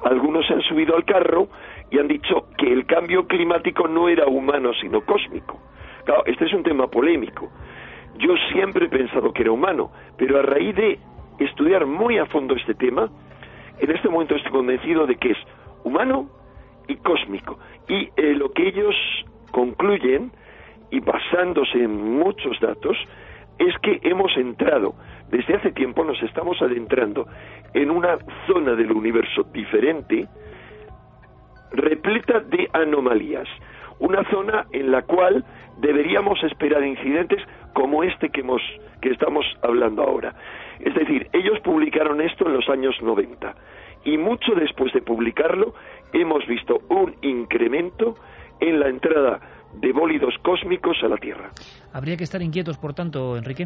algunos 0.04 0.46
se 0.48 0.54
han 0.54 0.62
subido 0.62 0.96
al 0.96 1.06
carro 1.06 1.48
y 1.92 2.00
han 2.00 2.08
dicho 2.08 2.48
que 2.58 2.72
el 2.72 2.86
cambio 2.86 3.28
climático 3.28 3.88
no 3.88 4.10
era 4.10 4.26
humano, 4.28 4.72
sino 4.82 5.02
cósmico. 5.02 5.60
Claro, 6.06 6.24
este 6.26 6.46
es 6.46 6.54
un 6.54 6.64
tema 6.64 6.88
polémico. 6.88 7.50
Yo 8.18 8.34
siempre 8.52 8.86
he 8.86 8.90
pensado 8.90 9.34
que 9.34 9.42
era 9.42 9.52
humano, 9.52 9.92
pero 10.18 10.40
a 10.40 10.42
raíz 10.42 10.76
de 10.76 11.00
estudiar 11.40 11.86
muy 11.86 12.18
a 12.18 12.26
fondo 12.26 12.56
este 12.56 12.74
tema, 12.76 13.10
en 13.80 13.92
este 13.92 14.08
momento 14.08 14.36
estoy 14.36 14.52
convencido 14.52 15.06
de 15.06 15.18
que 15.18 15.32
es 15.32 15.38
humano 15.84 16.30
y 16.88 16.96
cósmico. 16.98 17.60
Y 17.88 18.10
eh, 18.16 18.34
lo 18.36 18.52
que 18.52 18.68
ellos 18.68 18.96
concluyen, 19.52 20.32
y 20.92 21.00
basándose 21.00 21.84
en 21.84 22.18
muchos 22.20 22.60
datos, 22.60 22.98
es 23.58 23.78
que 23.80 24.00
hemos 24.04 24.36
entrado, 24.38 24.96
desde 25.30 25.56
hace 25.56 25.72
tiempo 25.72 26.04
nos 26.04 26.22
estamos 26.24 26.62
adentrando 26.62 27.28
en 27.74 27.90
una 27.90 28.18
zona 28.48 28.76
del 28.76 28.92
universo 28.92 29.44
diferente, 29.54 30.28
repleta 31.72 32.40
de 32.42 32.70
anomalías, 32.74 33.48
una 34.00 34.24
zona 34.30 34.66
en 34.72 34.92
la 34.92 35.04
cual 35.04 35.46
deberíamos 35.78 36.42
esperar 36.44 36.84
incidentes 36.84 37.42
como 37.74 38.04
este 38.04 38.30
que 38.30 38.42
hemos 38.42 38.62
que 39.02 39.10
estamos 39.12 39.46
hablando 39.62 40.04
ahora. 40.04 40.34
Es 40.80 40.94
decir, 40.96 41.28
ellos 41.32 41.60
publicaron 41.62 42.22
esto 42.22 42.48
en 42.48 42.54
los 42.54 42.68
años 42.70 42.96
90 43.02 43.56
y 44.06 44.18
mucho 44.18 44.54
después 44.56 44.94
de 44.94 45.02
publicarlo 45.02 45.74
hemos 46.14 46.46
visto 46.48 46.80
un 46.90 47.16
incremento 47.22 48.16
en 48.60 48.80
la 48.80 48.88
entrada 48.88 49.40
de 49.74 49.92
bólidos 49.92 50.34
cósmicos 50.42 50.98
a 51.04 51.08
la 51.08 51.18
Tierra. 51.18 51.50
¿Habría 51.92 52.16
que 52.16 52.24
estar 52.24 52.42
inquietos, 52.42 52.78
por 52.78 52.94
tanto, 52.94 53.36
Enrique? 53.36 53.66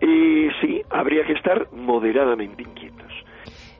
Eh, 0.00 0.48
sí, 0.60 0.82
habría 0.90 1.24
que 1.24 1.34
estar 1.34 1.72
moderadamente 1.72 2.62
inquietos. 2.62 3.12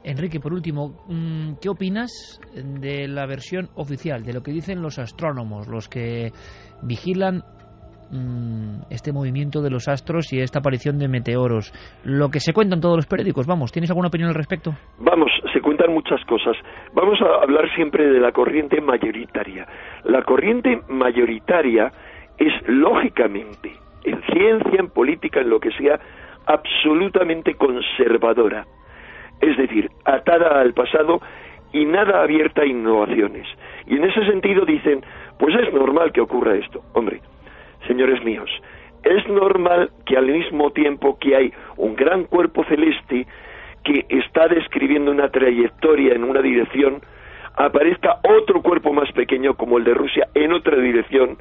Enrique, 0.04 0.38
por 0.38 0.52
último, 0.52 1.04
mm, 1.08 1.54
¿qué 1.60 1.68
opinas 1.68 2.40
de 2.54 3.08
la 3.08 3.26
versión 3.26 3.70
oficial, 3.74 4.22
de 4.22 4.32
lo 4.32 4.42
que 4.42 4.52
dicen 4.52 4.80
los 4.80 5.00
astrónomos, 5.00 5.66
los 5.66 5.88
que 5.88 6.30
vigilan 6.82 7.42
Mm, 8.10 8.82
este 8.88 9.12
movimiento 9.12 9.62
de 9.62 9.70
los 9.70 9.88
astros 9.88 10.32
y 10.32 10.38
esta 10.38 10.60
aparición 10.60 10.98
de 10.98 11.08
meteoros. 11.08 11.72
Lo 12.04 12.28
que 12.28 12.38
se 12.38 12.52
cuenta 12.52 12.76
en 12.76 12.80
todos 12.80 12.96
los 12.96 13.06
periódicos, 13.06 13.46
vamos, 13.48 13.72
¿tienes 13.72 13.90
alguna 13.90 14.08
opinión 14.08 14.28
al 14.28 14.36
respecto? 14.36 14.74
Vamos, 14.98 15.30
se 15.52 15.60
cuentan 15.60 15.92
muchas 15.92 16.24
cosas. 16.24 16.56
Vamos 16.94 17.20
a 17.20 17.42
hablar 17.42 17.68
siempre 17.74 18.06
de 18.08 18.20
la 18.20 18.30
corriente 18.30 18.80
mayoritaria. 18.80 19.66
La 20.04 20.22
corriente 20.22 20.82
mayoritaria 20.88 21.90
es 22.38 22.52
lógicamente, 22.68 23.72
en 24.04 24.22
ciencia, 24.32 24.78
en 24.78 24.90
política, 24.90 25.40
en 25.40 25.50
lo 25.50 25.58
que 25.58 25.72
sea, 25.72 25.98
absolutamente 26.46 27.54
conservadora. 27.54 28.66
Es 29.40 29.56
decir, 29.56 29.90
atada 30.04 30.60
al 30.60 30.74
pasado 30.74 31.20
y 31.72 31.84
nada 31.84 32.22
abierta 32.22 32.62
a 32.62 32.66
innovaciones. 32.66 33.48
Y 33.86 33.96
en 33.96 34.04
ese 34.04 34.24
sentido 34.26 34.64
dicen, 34.64 35.02
pues 35.38 35.56
es 35.56 35.74
normal 35.74 36.12
que 36.12 36.20
ocurra 36.20 36.54
esto. 36.54 36.82
Hombre, 36.94 37.20
señores 37.86 38.22
míos, 38.24 38.50
es 39.02 39.26
normal 39.28 39.90
que 40.04 40.16
al 40.16 40.26
mismo 40.26 40.70
tiempo 40.72 41.18
que 41.18 41.36
hay 41.36 41.52
un 41.76 41.94
gran 41.94 42.24
cuerpo 42.24 42.64
celeste 42.64 43.26
que 43.84 44.04
está 44.08 44.48
describiendo 44.48 45.10
una 45.12 45.30
trayectoria 45.30 46.14
en 46.14 46.24
una 46.24 46.42
dirección, 46.42 47.00
aparezca 47.56 48.18
otro 48.22 48.62
cuerpo 48.62 48.92
más 48.92 49.10
pequeño 49.12 49.54
como 49.54 49.78
el 49.78 49.84
de 49.84 49.94
Rusia 49.94 50.28
en 50.34 50.52
otra 50.52 50.76
dirección, 50.76 51.38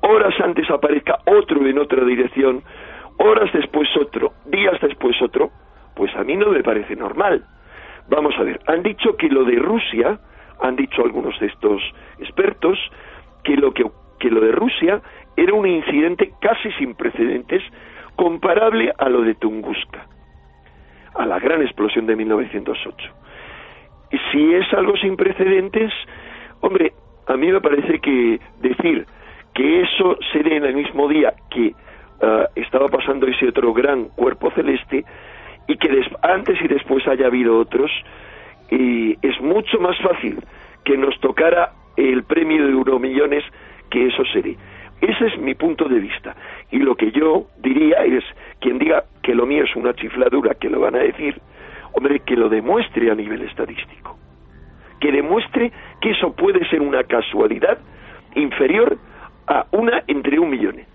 horas 0.00 0.34
antes 0.40 0.68
aparezca 0.70 1.18
otro 1.26 1.66
en 1.66 1.78
otra 1.78 2.04
dirección, 2.04 2.62
horas 3.18 3.52
después 3.52 3.88
otro, 4.00 4.32
días 4.46 4.80
después 4.80 5.20
otro, 5.22 5.50
pues 5.94 6.14
a 6.16 6.24
mí 6.24 6.36
no 6.36 6.48
me 6.50 6.62
parece 6.62 6.96
normal. 6.96 7.44
Vamos 8.08 8.34
a 8.38 8.42
ver, 8.42 8.60
han 8.66 8.82
dicho 8.82 9.16
que 9.16 9.28
lo 9.28 9.44
de 9.44 9.56
Rusia, 9.56 10.18
han 10.60 10.76
dicho 10.76 11.02
algunos 11.02 11.38
de 11.38 11.46
estos 11.46 11.80
expertos, 12.18 12.78
que 13.42 13.56
lo, 13.56 13.72
que, 13.72 13.84
que 14.18 14.30
lo 14.30 14.40
de 14.40 14.52
Rusia 14.52 15.00
era 15.36 15.52
un 15.52 15.66
incidente 15.66 16.32
casi 16.40 16.70
sin 16.72 16.94
precedentes 16.94 17.62
comparable 18.16 18.92
a 18.96 19.08
lo 19.08 19.22
de 19.22 19.34
Tunguska, 19.34 20.06
a 21.14 21.26
la 21.26 21.38
gran 21.38 21.62
explosión 21.62 22.06
de 22.06 22.16
1908. 22.16 23.10
Y 24.12 24.18
si 24.30 24.54
es 24.54 24.72
algo 24.72 24.96
sin 24.96 25.16
precedentes, 25.16 25.92
hombre, 26.60 26.92
a 27.26 27.36
mí 27.36 27.50
me 27.50 27.60
parece 27.60 27.98
que 27.98 28.38
decir 28.60 29.06
que 29.54 29.82
eso 29.82 30.16
se 30.32 30.40
en 30.40 30.64
el 30.64 30.74
mismo 30.74 31.08
día 31.08 31.34
que 31.50 31.74
ah, 32.22 32.48
estaba 32.54 32.88
pasando 32.88 33.26
ese 33.26 33.48
otro 33.48 33.72
gran 33.72 34.08
cuerpo 34.10 34.50
celeste 34.50 35.04
y 35.66 35.76
que 35.76 35.88
antes 36.22 36.60
y 36.60 36.68
después 36.68 37.06
haya 37.08 37.26
habido 37.26 37.58
otros, 37.58 37.90
y 38.70 39.16
es 39.26 39.40
mucho 39.40 39.78
más 39.78 39.96
fácil 40.00 40.38
que 40.84 40.96
nos 40.96 41.18
tocara 41.20 41.72
el 41.96 42.24
premio 42.24 42.66
de 42.66 42.72
Euromillones 42.72 43.44
que 43.90 44.06
eso 44.08 44.24
se 44.32 44.42
dé. 44.42 44.56
Ese 45.04 45.26
es 45.26 45.38
mi 45.38 45.54
punto 45.54 45.86
de 45.86 46.00
vista. 46.00 46.34
Y 46.70 46.78
lo 46.78 46.94
que 46.94 47.12
yo 47.12 47.48
diría 47.58 47.98
es, 48.04 48.24
quien 48.58 48.78
diga 48.78 49.04
que 49.22 49.34
lo 49.34 49.44
mío 49.44 49.64
es 49.64 49.76
una 49.76 49.92
chifladura, 49.92 50.54
que 50.54 50.70
lo 50.70 50.80
van 50.80 50.94
a 50.94 51.00
decir, 51.00 51.38
hombre, 51.92 52.20
que 52.20 52.34
lo 52.34 52.48
demuestre 52.48 53.10
a 53.10 53.14
nivel 53.14 53.42
estadístico. 53.42 54.16
Que 55.00 55.12
demuestre 55.12 55.70
que 56.00 56.12
eso 56.12 56.34
puede 56.34 56.66
ser 56.70 56.80
una 56.80 57.02
casualidad 57.04 57.78
inferior 58.34 58.96
a 59.46 59.66
una 59.72 60.02
entre 60.06 60.38
un 60.38 60.48
millones. 60.48 60.86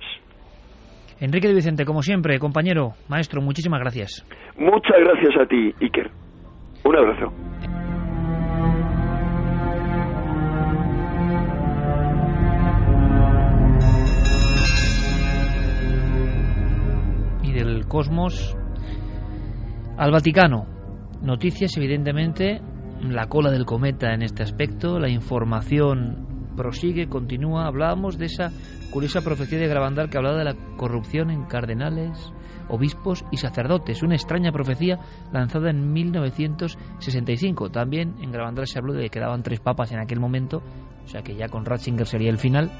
Enrique 1.19 1.47
de 1.47 1.53
Vicente, 1.53 1.85
como 1.85 2.01
siempre, 2.01 2.39
compañero, 2.39 2.93
maestro, 3.09 3.41
muchísimas 3.41 3.79
gracias. 3.79 4.25
Muchas 4.57 4.97
gracias 4.97 5.37
a 5.39 5.45
ti, 5.45 5.71
Iker. 5.81 6.09
Un 6.83 6.95
abrazo. 6.97 7.48
Cosmos 17.89 18.55
al 19.97 20.11
Vaticano. 20.11 20.65
Noticias, 21.21 21.75
evidentemente, 21.75 22.61
la 23.01 23.27
cola 23.27 23.51
del 23.51 23.65
cometa 23.65 24.13
en 24.13 24.21
este 24.21 24.43
aspecto, 24.43 24.99
la 24.99 25.09
información 25.09 26.53
prosigue, 26.55 27.09
continúa. 27.09 27.67
Hablábamos 27.67 28.17
de 28.17 28.27
esa 28.27 28.51
curiosa 28.91 29.21
profecía 29.21 29.59
de 29.59 29.67
Gravandal 29.67 30.09
que 30.09 30.17
hablaba 30.17 30.37
de 30.37 30.45
la 30.45 30.55
corrupción 30.77 31.31
en 31.31 31.45
cardenales, 31.45 32.31
obispos 32.69 33.25
y 33.31 33.37
sacerdotes. 33.37 34.03
Una 34.03 34.15
extraña 34.15 34.51
profecía 34.51 34.99
lanzada 35.33 35.69
en 35.69 35.91
1965. 35.91 37.69
También 37.69 38.15
en 38.21 38.31
Gravandal 38.31 38.67
se 38.67 38.79
habló 38.79 38.93
de 38.93 39.03
que 39.03 39.09
quedaban 39.09 39.43
tres 39.43 39.59
papas 39.59 39.91
en 39.91 39.99
aquel 39.99 40.19
momento, 40.19 40.61
o 41.03 41.07
sea 41.07 41.21
que 41.21 41.35
ya 41.35 41.49
con 41.49 41.65
Ratzinger 41.65 42.07
sería 42.07 42.29
el 42.29 42.37
final. 42.37 42.71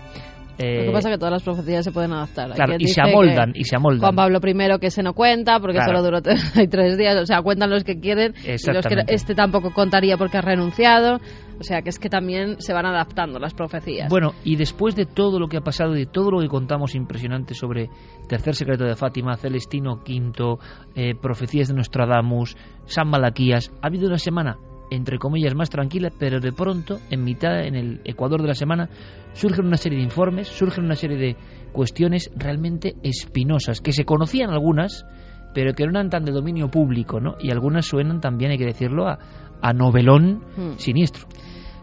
Lo 0.59 0.83
que 0.83 0.91
pasa 0.91 1.09
es 1.09 1.15
que 1.15 1.19
todas 1.19 1.31
las 1.31 1.43
profecías 1.43 1.85
se 1.85 1.91
pueden 1.91 2.11
adaptar. 2.11 2.51
Claro, 2.51 2.75
y 2.77 2.87
se 2.87 3.01
amoldan, 3.01 3.53
y 3.55 3.63
se 3.63 3.77
amoldan. 3.77 4.01
Juan 4.01 4.15
Pablo 4.15 4.39
I 4.43 4.79
que 4.79 4.91
se 4.91 5.01
no 5.03 5.13
cuenta 5.13 5.59
porque 5.59 5.77
Claro. 5.77 5.91
solo 5.99 6.03
duró 6.03 6.21
tres 6.21 6.53
días, 6.97 7.15
o 7.15 7.25
sea, 7.25 7.41
cuentan 7.41 7.69
los 7.69 7.83
que 7.85 7.99
quieren 7.99 8.33
y 8.35 8.51
los 8.51 8.63
que 8.63 8.71
Exactamente. 8.71 9.13
este 9.15 9.35
tampoco 9.35 9.71
contaría 9.73 10.17
porque 10.17 10.37
ha 10.37 10.41
renunciado, 10.41 11.19
o 11.59 11.63
sea, 11.63 11.81
que 11.81 11.89
es 11.89 11.97
que 11.99 12.09
también 12.09 12.59
se 12.59 12.73
van 12.73 12.85
adaptando 12.85 13.39
las 13.39 13.53
profecías. 13.53 14.09
Bueno, 14.09 14.33
y 14.43 14.57
después 14.57 14.95
de 14.95 15.05
todo 15.05 15.39
lo 15.39 15.47
que 15.47 15.57
ha 15.57 15.61
pasado 15.61 15.95
y 15.95 15.99
de 15.99 16.05
todo 16.05 16.31
lo 16.31 16.39
que 16.41 16.47
contamos 16.49 16.93
impresionante 16.95 17.53
sobre 17.53 17.89
Tercer 18.27 18.55
Secreto 18.55 18.83
de 18.83 18.95
Fátima, 18.95 19.37
Celestino 19.37 20.01
V, 20.05 20.57
eh, 20.95 21.15
Profecías 21.15 21.69
de 21.69 21.75
Nostradamus, 21.75 22.57
San 22.85 23.07
Malaquías, 23.09 23.71
ha 23.81 23.87
habido 23.87 24.07
una 24.07 24.17
semana, 24.17 24.57
entre 24.91 25.17
comillas, 25.19 25.55
más 25.55 25.69
tranquila, 25.69 26.09
pero 26.17 26.39
de 26.39 26.51
pronto, 26.51 26.99
en 27.09 27.23
mitad, 27.23 27.61
en 27.65 27.75
el 27.75 28.01
Ecuador 28.05 28.41
de 28.41 28.47
la 28.47 28.55
semana, 28.55 28.89
surgen 29.33 29.65
una 29.67 29.77
serie 29.77 29.97
de 29.99 30.03
informes, 30.03 30.47
surgen 30.47 30.85
una 30.85 30.95
serie 30.95 31.17
de 31.17 31.35
cuestiones 31.71 32.31
realmente 32.35 32.95
espinosas, 33.03 33.81
que 33.81 33.91
se 33.91 34.05
conocían 34.05 34.49
algunas, 34.49 35.05
pero 35.53 35.73
que 35.73 35.83
no 35.85 35.91
eran 35.91 36.09
tan 36.09 36.25
de 36.25 36.31
dominio 36.31 36.69
público, 36.69 37.19
¿no? 37.19 37.35
Y 37.39 37.51
algunas 37.51 37.85
suenan 37.85 38.21
también, 38.21 38.51
hay 38.51 38.57
que 38.57 38.65
decirlo, 38.65 39.07
a, 39.07 39.19
a 39.61 39.73
novelón 39.73 40.43
Hmm. 40.55 40.77
siniestro. 40.77 41.27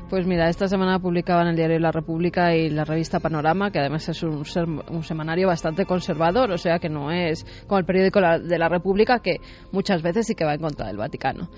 Pues 0.09 0.25
mira, 0.25 0.49
esta 0.49 0.69
semana 0.69 1.01
publicaban 1.01 1.49
el 1.49 1.57
diario 1.57 1.81
La 1.81 1.91
República 1.91 2.55
y 2.55 2.71
la 2.71 2.85
revista 2.85 3.19
Panorama, 3.19 3.73
que 3.73 3.81
además 3.81 4.09
es 4.09 4.23
un, 4.23 4.45
ser- 4.45 4.69
un 4.69 5.03
semanario 5.03 5.49
bastante 5.49 5.85
conservador, 5.85 6.53
o 6.53 6.59
sea 6.59 6.79
que 6.79 6.89
no 6.89 7.11
es 7.11 7.45
como 7.67 7.81
el 7.81 7.85
periódico 7.85 8.21
de 8.21 8.57
La 8.57 8.69
República, 8.69 9.19
que 9.19 9.39
muchas 9.73 10.03
veces 10.03 10.29
sí 10.29 10.37
que 10.37 10.45
va 10.45 10.55
en 10.55 10.61
contra 10.61 10.87
del 10.87 10.97
Vaticano. 10.97 11.49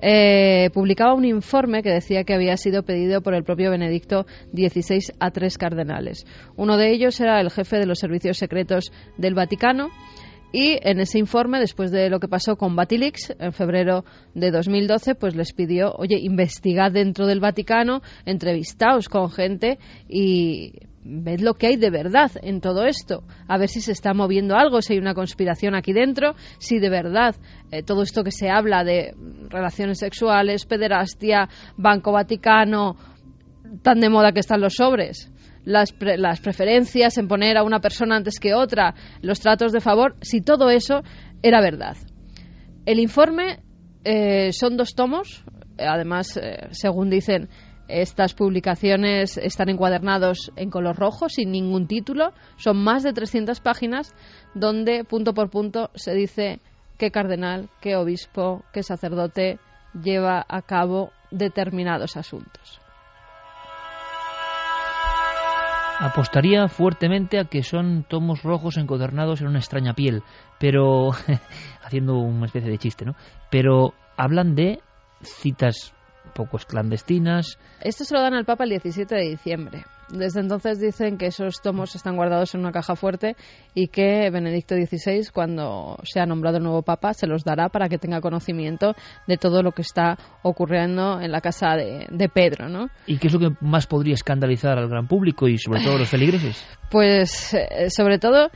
Eh, 0.00 0.70
publicaba 0.72 1.14
un 1.14 1.24
informe 1.24 1.82
que 1.82 1.90
decía 1.90 2.24
que 2.24 2.34
había 2.34 2.56
sido 2.56 2.82
pedido 2.82 3.22
por 3.22 3.34
el 3.34 3.44
propio 3.44 3.70
Benedicto 3.70 4.26
XVI 4.52 5.14
a 5.20 5.30
tres 5.30 5.58
cardenales. 5.58 6.26
Uno 6.56 6.76
de 6.76 6.92
ellos 6.92 7.20
era 7.20 7.40
el 7.40 7.50
jefe 7.50 7.78
de 7.78 7.86
los 7.86 7.98
servicios 7.98 8.38
secretos 8.38 8.92
del 9.16 9.34
Vaticano, 9.34 9.90
y 10.52 10.78
en 10.80 11.00
ese 11.00 11.18
informe, 11.18 11.58
después 11.58 11.90
de 11.90 12.08
lo 12.08 12.20
que 12.20 12.28
pasó 12.28 12.56
con 12.56 12.76
Batilix 12.76 13.34
en 13.38 13.52
febrero 13.52 14.04
de 14.34 14.50
2012, 14.50 15.14
pues 15.14 15.34
les 15.34 15.52
pidió, 15.52 15.92
oye, 15.96 16.18
investigad 16.18 16.92
dentro 16.92 17.26
del 17.26 17.40
Vaticano, 17.40 18.00
entrevistaos 18.24 19.08
con 19.08 19.30
gente 19.30 19.78
y 20.08 20.72
ved 21.08 21.40
lo 21.40 21.54
que 21.54 21.68
hay 21.68 21.76
de 21.76 21.90
verdad 21.90 22.32
en 22.42 22.60
todo 22.60 22.84
esto. 22.84 23.22
A 23.48 23.58
ver 23.58 23.68
si 23.68 23.80
se 23.80 23.92
está 23.92 24.12
moviendo 24.14 24.56
algo, 24.56 24.82
si 24.82 24.94
hay 24.94 24.98
una 24.98 25.14
conspiración 25.14 25.74
aquí 25.74 25.92
dentro, 25.92 26.34
si 26.58 26.78
de 26.78 26.90
verdad 26.90 27.36
eh, 27.70 27.82
todo 27.82 28.02
esto 28.02 28.24
que 28.24 28.32
se 28.32 28.50
habla 28.50 28.82
de 28.84 29.14
relaciones 29.48 29.98
sexuales, 29.98 30.66
pederastia, 30.66 31.48
Banco 31.76 32.12
Vaticano, 32.12 32.96
tan 33.82 34.00
de 34.00 34.08
moda 34.08 34.32
que 34.32 34.40
están 34.40 34.60
los 34.60 34.74
sobres, 34.74 35.30
las, 35.64 35.92
pre- 35.92 36.18
las 36.18 36.40
preferencias 36.40 37.18
en 37.18 37.28
poner 37.28 37.56
a 37.56 37.62
una 37.64 37.80
persona 37.80 38.16
antes 38.16 38.38
que 38.40 38.54
otra, 38.54 38.94
los 39.22 39.40
tratos 39.40 39.72
de 39.72 39.80
favor, 39.80 40.16
si 40.20 40.40
todo 40.40 40.70
eso 40.70 41.02
era 41.42 41.60
verdad. 41.60 41.96
El 42.84 43.00
informe 43.00 43.60
eh, 44.04 44.52
son 44.52 44.76
dos 44.76 44.94
tomos, 44.94 45.44
eh, 45.78 45.84
además, 45.86 46.36
eh, 46.36 46.68
según 46.70 47.10
dicen, 47.10 47.48
estas 47.88 48.34
publicaciones 48.34 49.36
están 49.38 49.68
encuadernados 49.68 50.52
en 50.56 50.70
color 50.70 50.96
rojo, 50.96 51.28
sin 51.28 51.50
ningún 51.50 51.86
título, 51.86 52.32
son 52.56 52.82
más 52.82 53.02
de 53.02 53.12
300 53.12 53.60
páginas 53.60 54.14
donde 54.54 55.04
punto 55.04 55.34
por 55.34 55.50
punto 55.50 55.90
se 55.94 56.14
dice 56.14 56.60
qué 56.98 57.10
cardenal, 57.10 57.68
qué 57.80 57.96
obispo, 57.96 58.64
qué 58.72 58.82
sacerdote 58.82 59.58
lleva 60.02 60.44
a 60.48 60.62
cabo 60.62 61.12
determinados 61.30 62.16
asuntos. 62.16 62.80
Apostaría 65.98 66.68
fuertemente 66.68 67.38
a 67.38 67.44
que 67.44 67.62
son 67.62 68.04
tomos 68.06 68.42
rojos 68.42 68.76
encuadernados 68.76 69.40
en 69.40 69.46
una 69.46 69.60
extraña 69.60 69.94
piel, 69.94 70.22
pero 70.58 71.10
haciendo 71.82 72.18
una 72.18 72.46
especie 72.46 72.70
de 72.70 72.78
chiste, 72.78 73.06
¿no? 73.06 73.14
Pero 73.50 73.94
hablan 74.18 74.54
de 74.54 74.80
citas 75.22 75.94
poco 76.36 76.58
clandestinas, 76.58 77.58
Esto 77.80 78.04
se 78.04 78.14
lo 78.14 78.20
dan 78.20 78.34
al 78.34 78.44
Papa 78.44 78.64
el 78.64 78.70
17 78.70 79.14
de 79.14 79.30
diciembre. 79.30 79.84
Desde 80.08 80.40
entonces 80.40 80.78
dicen 80.78 81.18
que 81.18 81.26
esos 81.26 81.60
tomos 81.60 81.96
están 81.96 82.14
guardados 82.14 82.54
en 82.54 82.60
una 82.60 82.70
caja 82.70 82.94
fuerte 82.94 83.34
y 83.74 83.88
que 83.88 84.30
Benedicto 84.30 84.76
XVI, 84.76 85.30
cuando 85.32 85.96
sea 86.04 86.26
nombrado 86.26 86.58
el 86.58 86.62
nuevo 86.62 86.82
Papa, 86.82 87.12
se 87.12 87.26
los 87.26 87.42
dará 87.42 87.70
para 87.70 87.88
que 87.88 87.98
tenga 87.98 88.20
conocimiento 88.20 88.94
de 89.26 89.36
todo 89.36 89.62
lo 89.62 89.72
que 89.72 89.82
está 89.82 90.16
ocurriendo 90.42 91.20
en 91.20 91.32
la 91.32 91.40
casa 91.40 91.74
de, 91.74 92.06
de 92.08 92.28
Pedro, 92.28 92.68
¿no? 92.68 92.88
¿y 93.06 93.18
qué 93.18 93.26
es 93.26 93.32
lo 93.32 93.40
que 93.40 93.56
más 93.60 93.86
podría 93.88 94.14
escandalizar 94.14 94.78
al 94.78 94.88
gran 94.88 95.08
público 95.08 95.48
y 95.48 95.58
sobre 95.58 95.82
todo 95.82 95.96
a 95.96 95.98
los 95.98 96.08
feligreses? 96.08 96.64
Pues 96.88 97.52
eh, 97.52 97.90
sobre 97.90 98.20
todo 98.20 98.48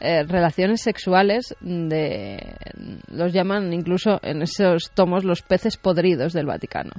eh, 0.00 0.22
relaciones 0.22 0.82
sexuales 0.82 1.56
de 1.60 2.38
los 3.10 3.32
llaman 3.32 3.72
incluso 3.72 4.20
en 4.22 4.42
esos 4.42 4.90
tomos 4.94 5.24
los 5.24 5.42
peces 5.42 5.76
podridos 5.76 6.32
del 6.34 6.46
Vaticano. 6.46 6.92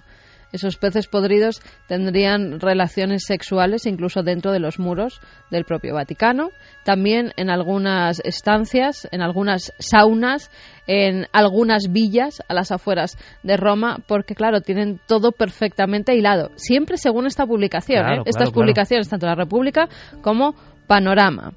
Esos 0.52 0.78
peces 0.78 1.08
podridos 1.08 1.62
tendrían 1.88 2.60
relaciones 2.60 3.24
sexuales 3.26 3.86
incluso 3.86 4.24
dentro 4.24 4.52
de 4.52 4.60
los 4.60 4.80
muros 4.80 5.22
del 5.52 5.66
propio 5.66 5.94
Vaticano, 5.94 6.50
también 6.84 7.34
en 7.38 7.50
algunas 7.50 8.20
estancias, 8.22 9.08
en 9.12 9.22
algunas 9.22 9.74
saunas, 9.80 10.50
en 10.88 11.28
algunas 11.34 11.92
villas 11.92 12.42
a 12.48 12.54
las 12.54 12.72
afueras 12.72 13.18
de 13.44 13.58
Roma, 13.58 13.98
porque 14.08 14.36
claro, 14.36 14.62
tienen 14.62 15.00
todo 15.08 15.32
perfectamente 15.32 16.16
hilado, 16.16 16.50
siempre 16.56 16.98
según 16.98 17.28
esta 17.28 17.46
publicación, 17.46 18.04
Claro, 18.04 18.22
¿eh? 18.22 18.24
estas 18.26 18.50
claro. 18.50 18.54
publicaciones, 18.54 19.10
tanto 19.10 19.28
la 19.28 19.36
República 19.36 19.88
como 20.22 20.56
Panorama. 20.88 21.54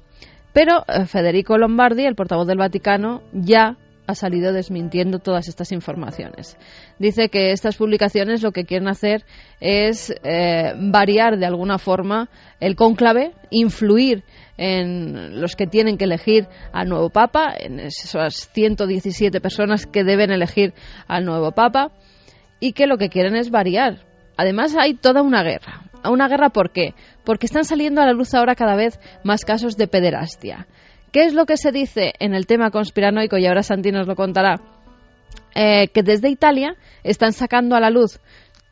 Pero 0.53 0.85
eh, 0.87 1.05
Federico 1.05 1.57
Lombardi, 1.57 2.05
el 2.05 2.15
portavoz 2.15 2.45
del 2.47 2.59
Vaticano, 2.59 3.23
ya 3.33 3.75
ha 4.05 4.15
salido 4.15 4.53
desmintiendo 4.53 5.19
todas 5.19 5.47
estas 5.47 5.71
informaciones. 5.71 6.57
Dice 6.99 7.29
que 7.29 7.51
estas 7.51 7.77
publicaciones 7.77 8.43
lo 8.43 8.51
que 8.51 8.65
quieren 8.65 8.87
hacer 8.87 9.23
es 9.59 10.13
eh, 10.23 10.73
variar 10.77 11.37
de 11.37 11.45
alguna 11.45 11.77
forma 11.77 12.29
el 12.59 12.75
cónclave, 12.75 13.33
influir 13.49 14.23
en 14.57 15.41
los 15.41 15.55
que 15.55 15.67
tienen 15.67 15.97
que 15.97 16.05
elegir 16.05 16.47
al 16.71 16.89
nuevo 16.89 17.09
Papa, 17.09 17.53
en 17.57 17.79
esas 17.79 18.49
117 18.53 19.41
personas 19.41 19.85
que 19.85 20.03
deben 20.03 20.31
elegir 20.31 20.73
al 21.07 21.25
nuevo 21.25 21.51
Papa, 21.51 21.91
y 22.59 22.73
que 22.73 22.87
lo 22.87 22.97
que 22.97 23.09
quieren 23.09 23.35
es 23.35 23.49
variar. 23.49 23.99
Además 24.37 24.75
hay 24.77 24.93
toda 24.95 25.21
una 25.21 25.43
guerra. 25.43 25.83
¿Una 26.09 26.27
guerra 26.27 26.49
por 26.49 26.71
qué? 26.71 26.93
Porque 27.23 27.45
están 27.45 27.63
saliendo 27.63 28.01
a 28.01 28.05
la 28.05 28.13
luz 28.13 28.33
ahora 28.33 28.55
cada 28.55 28.75
vez 28.75 28.99
más 29.23 29.45
casos 29.45 29.77
de 29.77 29.87
pederastia. 29.87 30.67
¿Qué 31.13 31.25
es 31.25 31.35
lo 31.35 31.45
que 31.45 31.57
se 31.57 31.71
dice 31.71 32.13
en 32.17 32.33
el 32.33 32.47
tema 32.47 32.71
conspiranoico? 32.71 33.37
Y 33.37 33.45
ahora 33.45 33.61
Santi 33.61 33.91
nos 33.91 34.07
lo 34.07 34.15
contará. 34.15 34.59
Eh, 35.53 35.89
que 35.89 36.01
desde 36.01 36.29
Italia 36.29 36.75
están 37.03 37.33
sacando 37.33 37.75
a 37.75 37.79
la 37.79 37.91
luz 37.91 38.19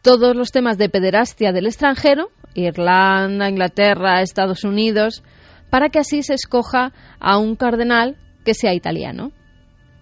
todos 0.01 0.35
los 0.35 0.51
temas 0.51 0.79
de 0.79 0.89
pederastia 0.89 1.51
del 1.51 1.67
extranjero, 1.67 2.29
Irlanda, 2.55 3.47
Inglaterra, 3.47 4.23
Estados 4.23 4.63
Unidos, 4.63 5.21
para 5.69 5.89
que 5.89 5.99
así 5.99 6.23
se 6.23 6.33
escoja 6.33 6.93
a 7.19 7.37
un 7.37 7.55
cardenal 7.55 8.17
que 8.43 8.55
sea 8.55 8.73
italiano. 8.73 9.31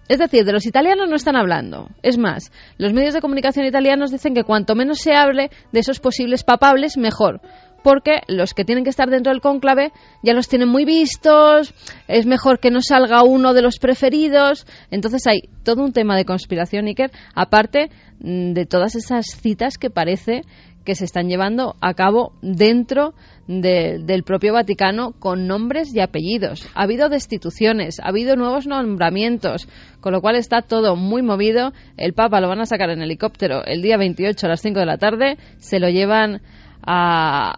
Es 0.08 0.18
decir, 0.18 0.46
de 0.46 0.52
los 0.52 0.66
italianos 0.66 1.10
no 1.10 1.16
están 1.16 1.36
hablando. 1.36 1.88
Es 2.02 2.16
más, 2.16 2.50
los 2.78 2.94
medios 2.94 3.12
de 3.12 3.20
comunicación 3.20 3.66
italianos 3.66 4.10
dicen 4.10 4.34
que 4.34 4.44
cuanto 4.44 4.74
menos 4.74 4.98
se 4.98 5.14
hable 5.14 5.50
de 5.72 5.80
esos 5.80 6.00
posibles 6.00 6.42
papables, 6.42 6.96
mejor. 6.96 7.42
Porque 7.82 8.20
los 8.28 8.54
que 8.54 8.64
tienen 8.64 8.84
que 8.84 8.90
estar 8.90 9.08
dentro 9.10 9.32
del 9.32 9.40
cónclave 9.40 9.92
ya 10.22 10.34
los 10.34 10.48
tienen 10.48 10.68
muy 10.68 10.84
vistos, 10.84 11.74
es 12.08 12.26
mejor 12.26 12.60
que 12.60 12.70
no 12.70 12.80
salga 12.82 13.22
uno 13.22 13.54
de 13.54 13.62
los 13.62 13.78
preferidos. 13.78 14.66
Entonces 14.90 15.26
hay 15.26 15.42
todo 15.62 15.82
un 15.82 15.92
tema 15.92 16.16
de 16.16 16.24
conspiración, 16.24 16.86
Iker, 16.86 17.10
aparte 17.34 17.90
mm, 18.20 18.52
de 18.52 18.66
todas 18.66 18.94
esas 18.94 19.26
citas 19.26 19.78
que 19.78 19.90
parece 19.90 20.42
que 20.84 20.94
se 20.94 21.04
están 21.04 21.28
llevando 21.28 21.76
a 21.80 21.94
cabo 21.94 22.32
dentro 22.42 23.14
del 23.46 24.22
propio 24.22 24.52
Vaticano 24.52 25.12
con 25.18 25.46
nombres 25.46 25.94
y 25.94 26.00
apellidos. 26.00 26.68
Ha 26.74 26.84
habido 26.84 27.08
destituciones, 27.08 27.98
ha 28.00 28.08
habido 28.08 28.36
nuevos 28.36 28.66
nombramientos, 28.66 29.68
con 30.00 30.12
lo 30.12 30.20
cual 30.20 30.36
está 30.36 30.62
todo 30.62 30.94
muy 30.94 31.22
movido. 31.22 31.72
El 31.96 32.14
Papa 32.14 32.40
lo 32.40 32.48
van 32.48 32.60
a 32.60 32.66
sacar 32.66 32.90
en 32.90 33.02
helicóptero 33.02 33.64
el 33.64 33.82
día 33.82 33.96
28 33.96 34.46
a 34.46 34.50
las 34.50 34.60
5 34.60 34.78
de 34.78 34.86
la 34.86 34.98
tarde, 34.98 35.36
se 35.58 35.80
lo 35.80 35.88
llevan 35.88 36.42
a, 36.92 37.54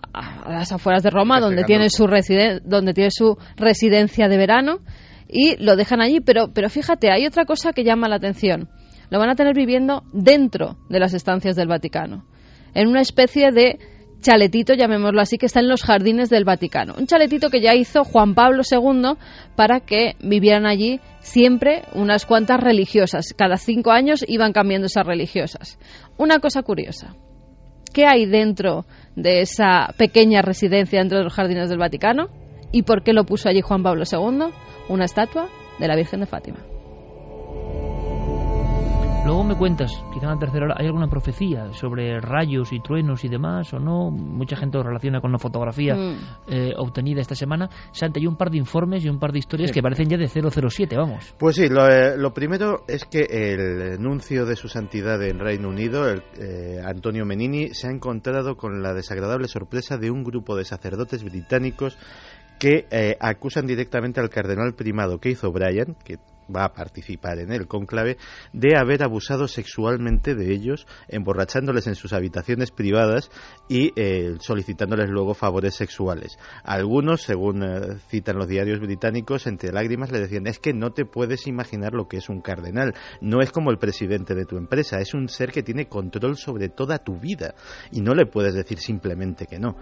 las 0.47 0.73
afueras 0.73 1.03
de 1.03 1.11
Roma, 1.11 1.41
donde 1.41 1.65
tiene, 1.65 1.89
su 1.89 2.07
donde 2.65 2.93
tiene 2.93 3.11
su 3.11 3.39
residencia 3.57 4.29
de 4.29 4.37
verano, 4.37 4.81
y 5.27 5.57
lo 5.57 5.75
dejan 5.77 6.03
allí. 6.03 6.21
Pero, 6.21 6.53
pero 6.53 6.69
fíjate, 6.69 7.11
hay 7.11 7.27
otra 7.27 7.47
cosa 7.47 7.73
que 7.73 7.83
llama 7.83 8.09
la 8.09 8.17
atención. 8.17 8.69
Lo 9.09 9.19
van 9.19 9.31
a 9.31 9.35
tener 9.35 9.55
viviendo 9.55 10.03
dentro 10.13 10.77
de 10.91 11.01
las 11.01 11.15
estancias 11.15 11.57
del 11.57 11.69
Vaticano, 11.69 12.27
en 12.75 12.89
una 12.89 13.01
especie 13.01 13.53
de 13.53 13.79
chaletito, 14.21 14.75
llamémoslo 14.75 15.21
así, 15.21 15.39
que 15.39 15.47
está 15.47 15.61
en 15.61 15.69
los 15.69 15.83
jardines 15.83 16.29
del 16.29 16.45
Vaticano. 16.45 16.95
Un 16.99 17.07
chaletito 17.07 17.49
que 17.49 17.63
ya 17.63 17.75
hizo 17.75 18.05
Juan 18.05 18.35
Pablo 18.35 18.63
II 18.71 19.17
para 19.57 19.81
que 19.81 20.17
vivieran 20.21 20.67
allí 20.67 21.01
siempre 21.21 21.83
unas 21.95 22.27
cuantas 22.27 22.61
religiosas. 22.61 23.35
Cada 23.37 23.57
cinco 23.57 23.91
años 23.93 24.25
iban 24.29 24.53
cambiando 24.53 24.87
esas 24.87 25.07
religiosas. 25.07 25.79
Una 26.19 26.39
cosa 26.39 26.63
curiosa. 26.63 27.17
¿Qué 27.93 28.07
hay 28.07 28.27
dentro 28.27 28.87
de 29.17 29.43
esa 29.43 29.93
pequeña 29.99 30.41
residencia 30.41 30.99
dentro 30.99 31.19
de 31.19 31.25
los 31.25 31.35
jardines 31.35 31.69
del 31.69 31.79
Vaticano? 31.79 32.29
¿Y 32.73 32.83
por 32.83 33.03
qué 33.03 33.13
lo 33.13 33.25
puso 33.25 33.49
allí 33.49 33.61
Juan 33.61 33.83
Pablo 33.83 34.05
II? 34.11 34.53
Una 34.89 35.05
estatua 35.05 35.49
de 35.79 35.89
la 35.89 35.97
Virgen 35.97 36.21
de 36.21 36.27
Fátima. 36.27 36.72
Luego 39.25 39.45
me 39.45 39.57
cuentas, 39.57 40.05
quizá 40.13 40.27
en 40.27 40.33
la 40.33 40.39
tercera 40.39 40.65
hora, 40.65 40.75
¿hay 40.77 40.87
alguna 40.87 41.07
profecía 41.07 41.73
sobre 41.75 42.21
rayos 42.21 42.73
y 42.73 42.81
truenos 42.81 43.25
y 43.25 43.29
demás 43.29 43.73
o 43.73 43.79
no? 43.79 44.11
Mucha 44.11 44.57
gente 44.57 44.79
lo 44.79 44.83
relaciona 44.83 45.21
con 45.21 45.31
una 45.31 45.39
fotografía 45.39 45.95
mm. 45.95 46.17
eh, 46.49 46.73
obtenida 46.77 47.21
esta 47.21 47.37
semana. 47.37 47.71
Santa, 47.93 48.19
hay 48.19 48.27
un 48.27 48.37
par 48.37 48.51
de 48.51 48.59
informes 48.59 49.05
y 49.05 49.09
un 49.09 49.21
par 49.21 49.31
de 49.31 49.39
historias 49.39 49.71
que 49.71 49.81
parecen 49.81 50.09
ya 50.09 50.17
de 50.17 50.27
007, 50.27 50.97
vamos. 50.97 51.37
Pues 51.39 51.55
sí, 51.55 51.69
lo, 51.69 51.89
eh, 51.89 52.17
primero 52.35 52.83
es 52.89 53.05
que 53.05 53.21
el 53.31 54.03
nuncio 54.03 54.45
de 54.45 54.57
su 54.57 54.67
santidad 54.67 55.23
en 55.23 55.39
Reino 55.39 55.69
Unido, 55.69 56.09
el, 56.09 56.25
eh, 56.41 56.81
Antonio 56.85 57.25
Menini, 57.25 57.75
se 57.75 57.87
ha 57.87 57.91
encontrado 57.93 58.57
con 58.57 58.83
la 58.83 58.93
desagradable 58.93 59.47
sorpresa 59.47 59.99
de 59.99 60.11
un 60.11 60.25
grupo 60.25 60.57
de 60.57 60.65
sacerdotes 60.65 61.23
británicos 61.23 61.97
que 62.59 63.17
acusan 63.21 63.67
directamente 63.67 64.21
al 64.21 64.31
cardenal 64.31 64.75
primado 64.75 65.19
que 65.19 65.31
hizo 65.31 65.51
Brian, 65.51 65.97
que 66.05 66.19
va 66.55 66.65
a 66.65 66.73
participar 66.73 67.39
en 67.39 67.53
el 67.53 67.67
cónclave, 67.67 68.19
de 68.53 68.77
haber 68.77 69.03
abusado 69.03 69.49
sexualmente 69.49 70.35
de 70.35 70.53
ellos, 70.53 70.87
emborrachándoles 71.09 71.87
en 71.87 71.95
sus 71.95 72.13
habitaciones 72.13 72.71
privadas 72.71 73.31
y 73.69 73.93
eh, 73.97 74.37
solicitándoles 74.41 75.09
luego 75.09 75.35
favores 75.35 75.75
sexuales. 75.75 76.39
Algunos, 76.65 77.23
según 77.23 77.63
eh, 77.63 77.99
citan 78.09 78.37
los 78.37 78.49
diarios 78.49 78.81
británicos, 78.81 79.47
entre 79.47 79.73
lágrimas 79.73 80.13
le 80.13 80.21
decían, 80.21 80.47
es 80.47 80.59
que 80.59 80.73
no 80.73 80.91
te 80.91 81.05
puedes 81.05 81.47
imaginar 81.47 81.93
lo 81.93 82.09
que 82.09 82.19
es 82.19 82.29
un 82.29 82.41
cardenal, 82.41 82.95
no 83.21 83.41
es 83.41 83.51
como 83.51 83.71
el 83.71 83.79
presidente 83.79 84.35
de 84.35 84.45
tu 84.45 84.57
empresa, 84.57 85.01
es 85.01 85.15
un 85.15 85.29
ser 85.29 85.53
que 85.53 85.63
tiene 85.63 85.89
control 85.89 86.37
sobre 86.37 86.69
toda 86.69 86.99
tu 86.99 87.19
vida 87.19 87.55
y 87.91 88.01
no 88.01 88.15
le 88.15 88.27
puedes 88.27 88.55
decir 88.55 88.79
simplemente 88.79 89.47
que 89.47 89.59
no. 89.59 89.77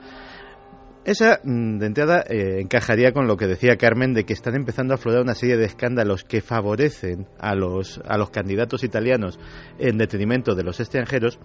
Esa, 1.05 1.40
mm, 1.43 1.78
de 1.78 1.86
entrada, 1.86 2.24
eh, 2.28 2.60
encajaría 2.60 3.12
con 3.12 3.27
lo 3.27 3.39
que 3.39 3.47
decía 3.47 3.77
Carmen 3.77 4.12
de 4.12 4.24
que 4.24 4.35
están 4.35 4.55
empezando 4.55 4.93
a 4.93 4.97
aflorar 4.97 5.22
una 5.22 5.35
serie 5.35 5.56
de 5.56 5.64
escándalos 5.64 6.24
que 6.24 6.43
favorecen 6.43 7.27
a 7.39 7.55
los, 7.55 8.01
a 8.06 8.18
los 8.18 8.31
candidatos 8.31 8.85
italianos 8.85 9.39
en 9.78 9.97
detrimento 9.97 10.55
de 10.55 10.62
los 10.62 10.78
extranjeros. 10.78 11.39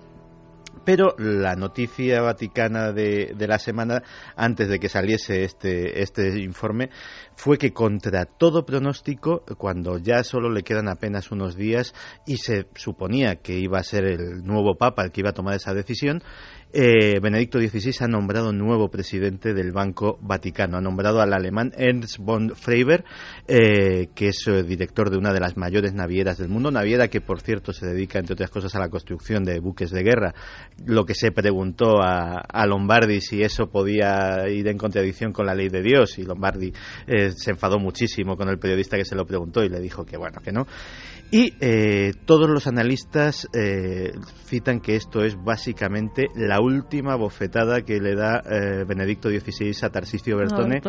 Pero 0.83 1.15
la 1.17 1.55
noticia 1.55 2.21
vaticana 2.21 2.91
de, 2.91 3.33
de, 3.35 3.47
la 3.47 3.57
semana, 3.57 4.03
antes 4.35 4.67
de 4.67 4.77
que 4.77 4.89
saliese 4.89 5.43
este, 5.43 6.01
este 6.01 6.37
informe, 6.39 6.89
fue 7.35 7.57
que 7.57 7.71
contra 7.71 8.25
todo 8.25 8.65
pronóstico, 8.65 9.43
cuando 9.57 9.97
ya 9.97 10.23
solo 10.23 10.49
le 10.49 10.63
quedan 10.63 10.87
apenas 10.87 11.31
unos 11.31 11.55
días 11.55 11.93
y 12.25 12.37
se 12.37 12.67
suponía 12.75 13.35
que 13.35 13.57
iba 13.57 13.79
a 13.79 13.83
ser 13.83 14.05
el 14.05 14.43
nuevo 14.43 14.75
Papa 14.75 15.03
el 15.03 15.11
que 15.11 15.21
iba 15.21 15.29
a 15.29 15.33
tomar 15.33 15.55
esa 15.55 15.73
decisión, 15.73 16.21
eh, 16.77 17.21
Benedicto 17.21 17.57
XVI 17.57 18.03
ha 18.03 18.07
nombrado 18.09 18.51
nuevo 18.51 18.89
presidente 18.89 19.53
del 19.53 19.71
Banco 19.71 20.17
Vaticano. 20.21 20.75
Ha 20.75 20.81
nombrado 20.81 21.21
al 21.21 21.31
alemán 21.31 21.71
Ernst 21.77 22.17
von 22.19 22.49
Freiber, 22.49 23.05
eh, 23.47 24.09
que 24.13 24.27
es 24.27 24.45
eh, 24.47 24.61
director 24.63 25.09
de 25.09 25.17
una 25.17 25.31
de 25.31 25.39
las 25.39 25.55
mayores 25.55 25.93
navieras 25.93 26.37
del 26.37 26.49
mundo. 26.49 26.71
Naviera 26.71 27.07
que, 27.07 27.21
por 27.21 27.39
cierto, 27.39 27.71
se 27.71 27.87
dedica, 27.87 28.19
entre 28.19 28.33
otras 28.33 28.49
cosas, 28.49 28.75
a 28.75 28.79
la 28.79 28.89
construcción 28.89 29.45
de 29.45 29.61
buques 29.61 29.89
de 29.89 30.03
guerra. 30.03 30.35
Lo 30.85 31.05
que 31.05 31.15
se 31.15 31.31
preguntó 31.31 32.01
a, 32.01 32.65
Lombardi 32.65 33.21
si 33.21 33.41
eso 33.41 33.67
podía 33.67 34.49
ir 34.49 34.67
en 34.67 34.77
contradicción 34.77 35.31
con 35.31 35.45
la 35.45 35.55
ley 35.55 35.69
de 35.69 35.81
Dios. 35.81 36.19
Y 36.19 36.23
Lombardi 36.23 36.73
se 37.31 37.51
enfadó 37.51 37.79
muchísimo 37.79 38.35
con 38.35 38.49
el 38.49 38.59
periodista 38.59 38.97
que 38.97 39.05
se 39.05 39.15
lo 39.15 39.25
preguntó 39.25 39.63
y 39.63 39.69
le 39.69 39.79
dijo 39.79 40.05
que, 40.05 40.17
bueno, 40.17 40.41
que 40.43 40.51
no. 40.51 40.67
Y 41.31 41.51
todos 42.25 42.49
los 42.49 42.67
analistas 42.67 43.47
citan 44.45 44.79
que 44.79 44.95
esto 44.95 45.23
es 45.23 45.35
básicamente 45.35 46.27
la 46.35 46.61
última 46.61 47.15
bofetada 47.15 47.81
que 47.81 47.99
le 47.99 48.15
da 48.15 48.41
eh, 48.45 48.83
Benedicto 48.87 49.29
XVI 49.29 49.73
a 49.81 49.89
Tarcisio 49.89 50.37
Bertone, 50.37 50.81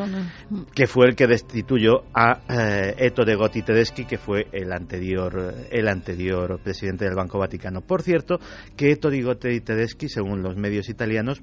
que 0.75 0.87
fue 0.87 1.07
el 1.07 1.17
que 1.17 1.27
destituyó 1.27 2.05
a 2.15 2.41
eh, 2.49 2.95
Ettore 2.99 3.35
Gotti 3.35 3.63
Tedeschi, 3.63 4.05
que 4.05 4.19
fue 4.19 4.47
el 4.53 4.73
anterior, 4.73 5.55
el 5.71 5.89
anterior 5.89 6.61
presidente 6.63 7.05
del 7.05 7.15
Banco 7.15 7.39
Vaticano. 7.39 7.81
Por 7.81 8.03
cierto, 8.03 8.39
que 8.77 8.91
Ettore 8.93 9.23
Gotti 9.23 9.61
Tedeschi, 9.61 10.09
según 10.09 10.43
los 10.43 10.57
medios 10.57 10.89
italianos, 10.89 11.43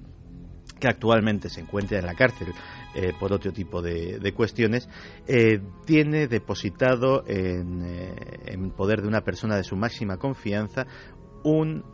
que 0.84 0.90
actualmente 0.90 1.48
se 1.48 1.62
encuentra 1.62 1.98
en 1.98 2.06
la 2.06 2.14
cárcel 2.14 2.50
eh, 2.94 3.14
por 3.18 3.32
otro 3.32 3.54
tipo 3.54 3.82
de, 3.82 4.34
cuestiones, 4.36 4.90
tiene 5.86 6.28
depositado 6.28 7.24
en, 7.26 7.82
en, 8.46 8.72
poder 8.72 9.02
de 9.02 9.08
una 9.08 9.22
persona 9.22 9.56
de 9.56 9.64
su 9.64 9.78
máxima 9.78 10.18
confianza 10.18 10.86
un 11.44 11.86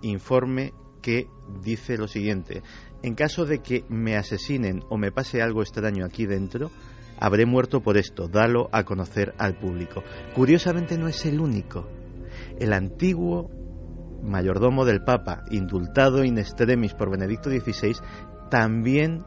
informe 0.00 0.72
que 1.02 1.28
dice 1.62 1.98
lo 1.98 2.08
siguiente, 2.08 2.62
en 3.02 3.14
caso 3.14 3.44
de 3.44 3.58
que 3.60 3.84
me 3.88 4.16
asesinen 4.16 4.82
o 4.88 4.96
me 4.96 5.12
pase 5.12 5.42
algo 5.42 5.62
extraño 5.62 6.06
aquí 6.06 6.26
dentro, 6.26 6.70
habré 7.18 7.46
muerto 7.46 7.80
por 7.80 7.96
esto, 7.96 8.28
dalo 8.28 8.68
a 8.72 8.84
conocer 8.84 9.34
al 9.38 9.58
público. 9.58 10.02
Curiosamente 10.34 10.96
no 10.96 11.08
es 11.08 11.26
el 11.26 11.40
único. 11.40 11.88
El 12.58 12.72
antiguo 12.72 13.50
mayordomo 14.22 14.84
del 14.84 15.02
Papa, 15.02 15.44
indultado 15.50 16.24
in 16.24 16.38
extremis 16.38 16.94
por 16.94 17.10
Benedicto 17.10 17.50
XVI, 17.50 17.96
también 18.48 19.24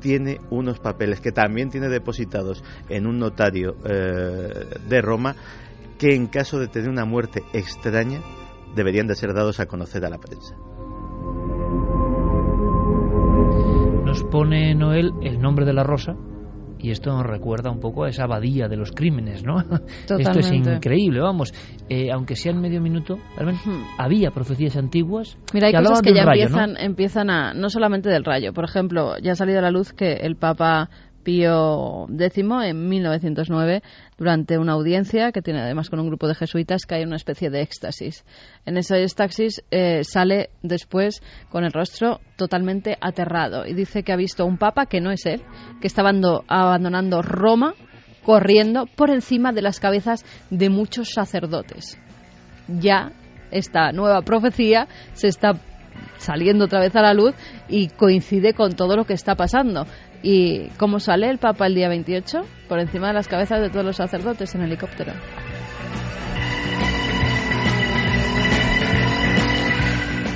tiene 0.00 0.40
unos 0.50 0.80
papeles 0.80 1.20
que 1.20 1.32
también 1.32 1.70
tiene 1.70 1.88
depositados 1.88 2.64
en 2.88 3.06
un 3.06 3.18
notario 3.18 3.76
eh, 3.84 4.78
de 4.88 5.02
Roma 5.02 5.36
que 5.98 6.14
en 6.14 6.26
caso 6.26 6.58
de 6.58 6.68
tener 6.68 6.88
una 6.88 7.04
muerte 7.04 7.42
extraña 7.52 8.20
deberían 8.74 9.06
de 9.06 9.14
ser 9.14 9.32
dados 9.34 9.60
a 9.60 9.66
conocer 9.66 10.04
a 10.04 10.10
la 10.10 10.18
prensa. 10.18 10.56
nos 14.12 14.24
pone 14.24 14.74
Noel 14.74 15.14
el 15.22 15.40
nombre 15.40 15.64
de 15.64 15.72
la 15.72 15.84
rosa 15.84 16.14
Y 16.82 16.90
esto 16.90 17.12
nos 17.12 17.24
recuerda 17.24 17.70
un 17.70 17.78
poco 17.78 18.04
a 18.04 18.08
esa 18.08 18.24
abadía 18.24 18.68
de 18.68 18.76
los 18.76 18.90
crímenes, 18.92 19.44
¿no? 19.44 19.60
Esto 19.60 20.18
es 20.18 20.26
Totalmente. 20.26 20.74
increíble, 20.74 21.20
vamos. 21.20 21.54
Eh, 21.88 22.10
aunque 22.12 22.34
sea 22.34 22.52
en 22.52 22.60
medio 22.60 22.80
minuto, 22.80 23.18
Hmm. 23.38 23.84
había 23.98 24.30
profecías 24.30 24.76
antiguas 24.76 25.36
Mira, 25.54 25.68
hay 25.68 25.72
que 25.72 25.78
cosas 25.78 26.02
que 26.02 26.14
ya 26.14 26.24
rayo, 26.24 26.42
empiezan, 26.42 26.72
¿no? 26.72 26.78
empiezan 26.80 27.30
a, 27.30 27.54
no 27.54 27.70
solamente 27.70 28.08
del 28.08 28.24
rayo. 28.24 28.52
Por 28.52 28.64
ejemplo, 28.64 29.14
ya 29.22 29.32
ha 29.32 29.36
salido 29.36 29.60
a 29.60 29.62
la 29.62 29.70
luz 29.70 29.92
que 29.92 30.14
el 30.14 30.36
Papa 30.36 30.90
Pío 31.22 32.06
X 32.18 32.44
en 32.64 32.88
1909, 32.88 33.82
durante 34.22 34.56
una 34.56 34.74
audiencia 34.74 35.32
que 35.32 35.42
tiene 35.42 35.60
además 35.60 35.90
con 35.90 35.98
un 35.98 36.06
grupo 36.06 36.28
de 36.28 36.36
jesuitas, 36.36 36.86
cae 36.86 37.02
en 37.02 37.08
una 37.08 37.16
especie 37.16 37.50
de 37.50 37.60
éxtasis. 37.60 38.24
En 38.64 38.76
ese 38.76 39.02
éxtasis 39.02 39.64
eh, 39.72 40.04
sale 40.04 40.50
después 40.62 41.20
con 41.50 41.64
el 41.64 41.72
rostro 41.72 42.20
totalmente 42.36 42.96
aterrado 43.00 43.66
y 43.66 43.74
dice 43.74 44.04
que 44.04 44.12
ha 44.12 44.16
visto 44.16 44.46
un 44.46 44.58
Papa 44.58 44.86
que 44.86 45.00
no 45.00 45.10
es 45.10 45.26
él, 45.26 45.42
que 45.80 45.88
está 45.88 46.02
abando- 46.02 46.44
abandonando 46.46 47.20
Roma 47.20 47.74
corriendo 48.22 48.86
por 48.86 49.10
encima 49.10 49.52
de 49.52 49.62
las 49.62 49.80
cabezas 49.80 50.24
de 50.50 50.70
muchos 50.70 51.08
sacerdotes 51.12 51.98
ya 52.68 53.10
esta 53.50 53.90
nueva 53.90 54.22
profecía 54.22 54.86
se 55.14 55.26
está 55.26 55.54
saliendo 56.18 56.66
otra 56.66 56.78
vez 56.78 56.94
a 56.94 57.02
la 57.02 57.12
luz 57.12 57.34
y 57.68 57.88
coincide 57.88 58.54
con 58.54 58.74
todo 58.74 58.96
lo 58.96 59.04
que 59.04 59.14
está 59.14 59.34
pasando. 59.34 59.84
¿Y 60.22 60.68
cómo 60.78 61.00
sale 61.00 61.28
el 61.28 61.38
Papa 61.38 61.66
el 61.66 61.74
día 61.74 61.88
28? 61.88 62.44
Por 62.68 62.78
encima 62.78 63.08
de 63.08 63.14
las 63.14 63.28
cabezas 63.28 63.60
de 63.60 63.70
todos 63.70 63.84
los 63.84 63.96
sacerdotes 63.96 64.54
en 64.54 64.62
helicóptero. 64.62 65.12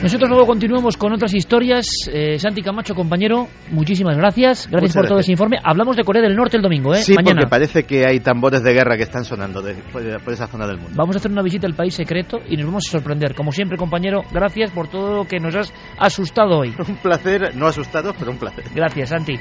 Nosotros 0.07 0.31
luego 0.31 0.47
continuamos 0.47 0.97
con 0.97 1.13
otras 1.13 1.35
historias. 1.35 1.87
Eh, 2.13 2.39
Santi 2.39 2.63
Camacho, 2.63 2.95
compañero, 2.95 3.49
muchísimas 3.71 4.17
gracias. 4.17 4.69
Gracias 4.71 4.83
Muchas 4.83 4.95
por 4.95 5.05
todo 5.07 5.15
gracias. 5.17 5.25
ese 5.27 5.33
informe. 5.33 5.57
Hablamos 5.63 5.97
de 5.97 6.05
Corea 6.05 6.23
del 6.23 6.37
Norte 6.37 6.57
el 6.57 6.63
domingo, 6.63 6.95
¿eh? 6.95 6.99
Sí, 6.99 7.15
Mañana. 7.15 7.41
porque 7.41 7.51
parece 7.51 7.83
que 7.85 8.05
hay 8.07 8.21
tambores 8.21 8.63
de 8.63 8.73
guerra 8.73 8.97
que 8.97 9.03
están 9.03 9.25
sonando 9.25 9.61
de- 9.63 9.75
por, 9.93 10.03
por 10.23 10.33
esa 10.33 10.47
zona 10.47 10.67
del 10.67 10.77
mundo. 10.79 10.93
Vamos 10.97 11.17
a 11.17 11.19
hacer 11.19 11.31
una 11.33 11.43
visita 11.43 11.67
al 11.67 11.75
país 11.75 11.95
secreto 11.95 12.39
y 12.49 12.57
nos 12.57 12.67
vamos 12.67 12.85
a 12.89 12.93
sorprender. 12.93 13.35
Como 13.35 13.51
siempre, 13.53 13.77
compañero, 13.77 14.23
gracias 14.33 14.71
por 14.71 14.89
todo 14.89 15.17
lo 15.17 15.25
que 15.27 15.39
nos 15.41 15.55
has 15.57 15.73
asustado 15.99 16.59
hoy. 16.61 16.73
Un 16.89 16.97
placer, 16.97 17.57
no 17.57 17.67
asustado, 17.67 18.15
pero 18.19 18.31
un 18.31 18.39
placer. 18.39 18.65
Gracias, 18.75 19.09
Santi. 19.11 19.35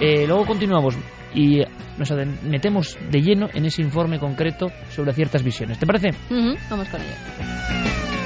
Eh, 0.00 0.26
luego 0.26 0.44
continuamos 0.46 0.96
y 1.34 1.60
nos 1.98 2.12
metemos 2.42 2.98
de 3.10 3.20
lleno 3.22 3.48
en 3.54 3.66
ese 3.66 3.82
informe 3.82 4.18
concreto 4.18 4.66
sobre 4.90 5.12
ciertas 5.12 5.42
visiones. 5.42 5.78
¿Te 5.78 5.86
parece? 5.86 6.08
Ujú, 6.30 6.56
Vamos 6.70 6.88
con 6.88 7.00
ello. 7.00 8.17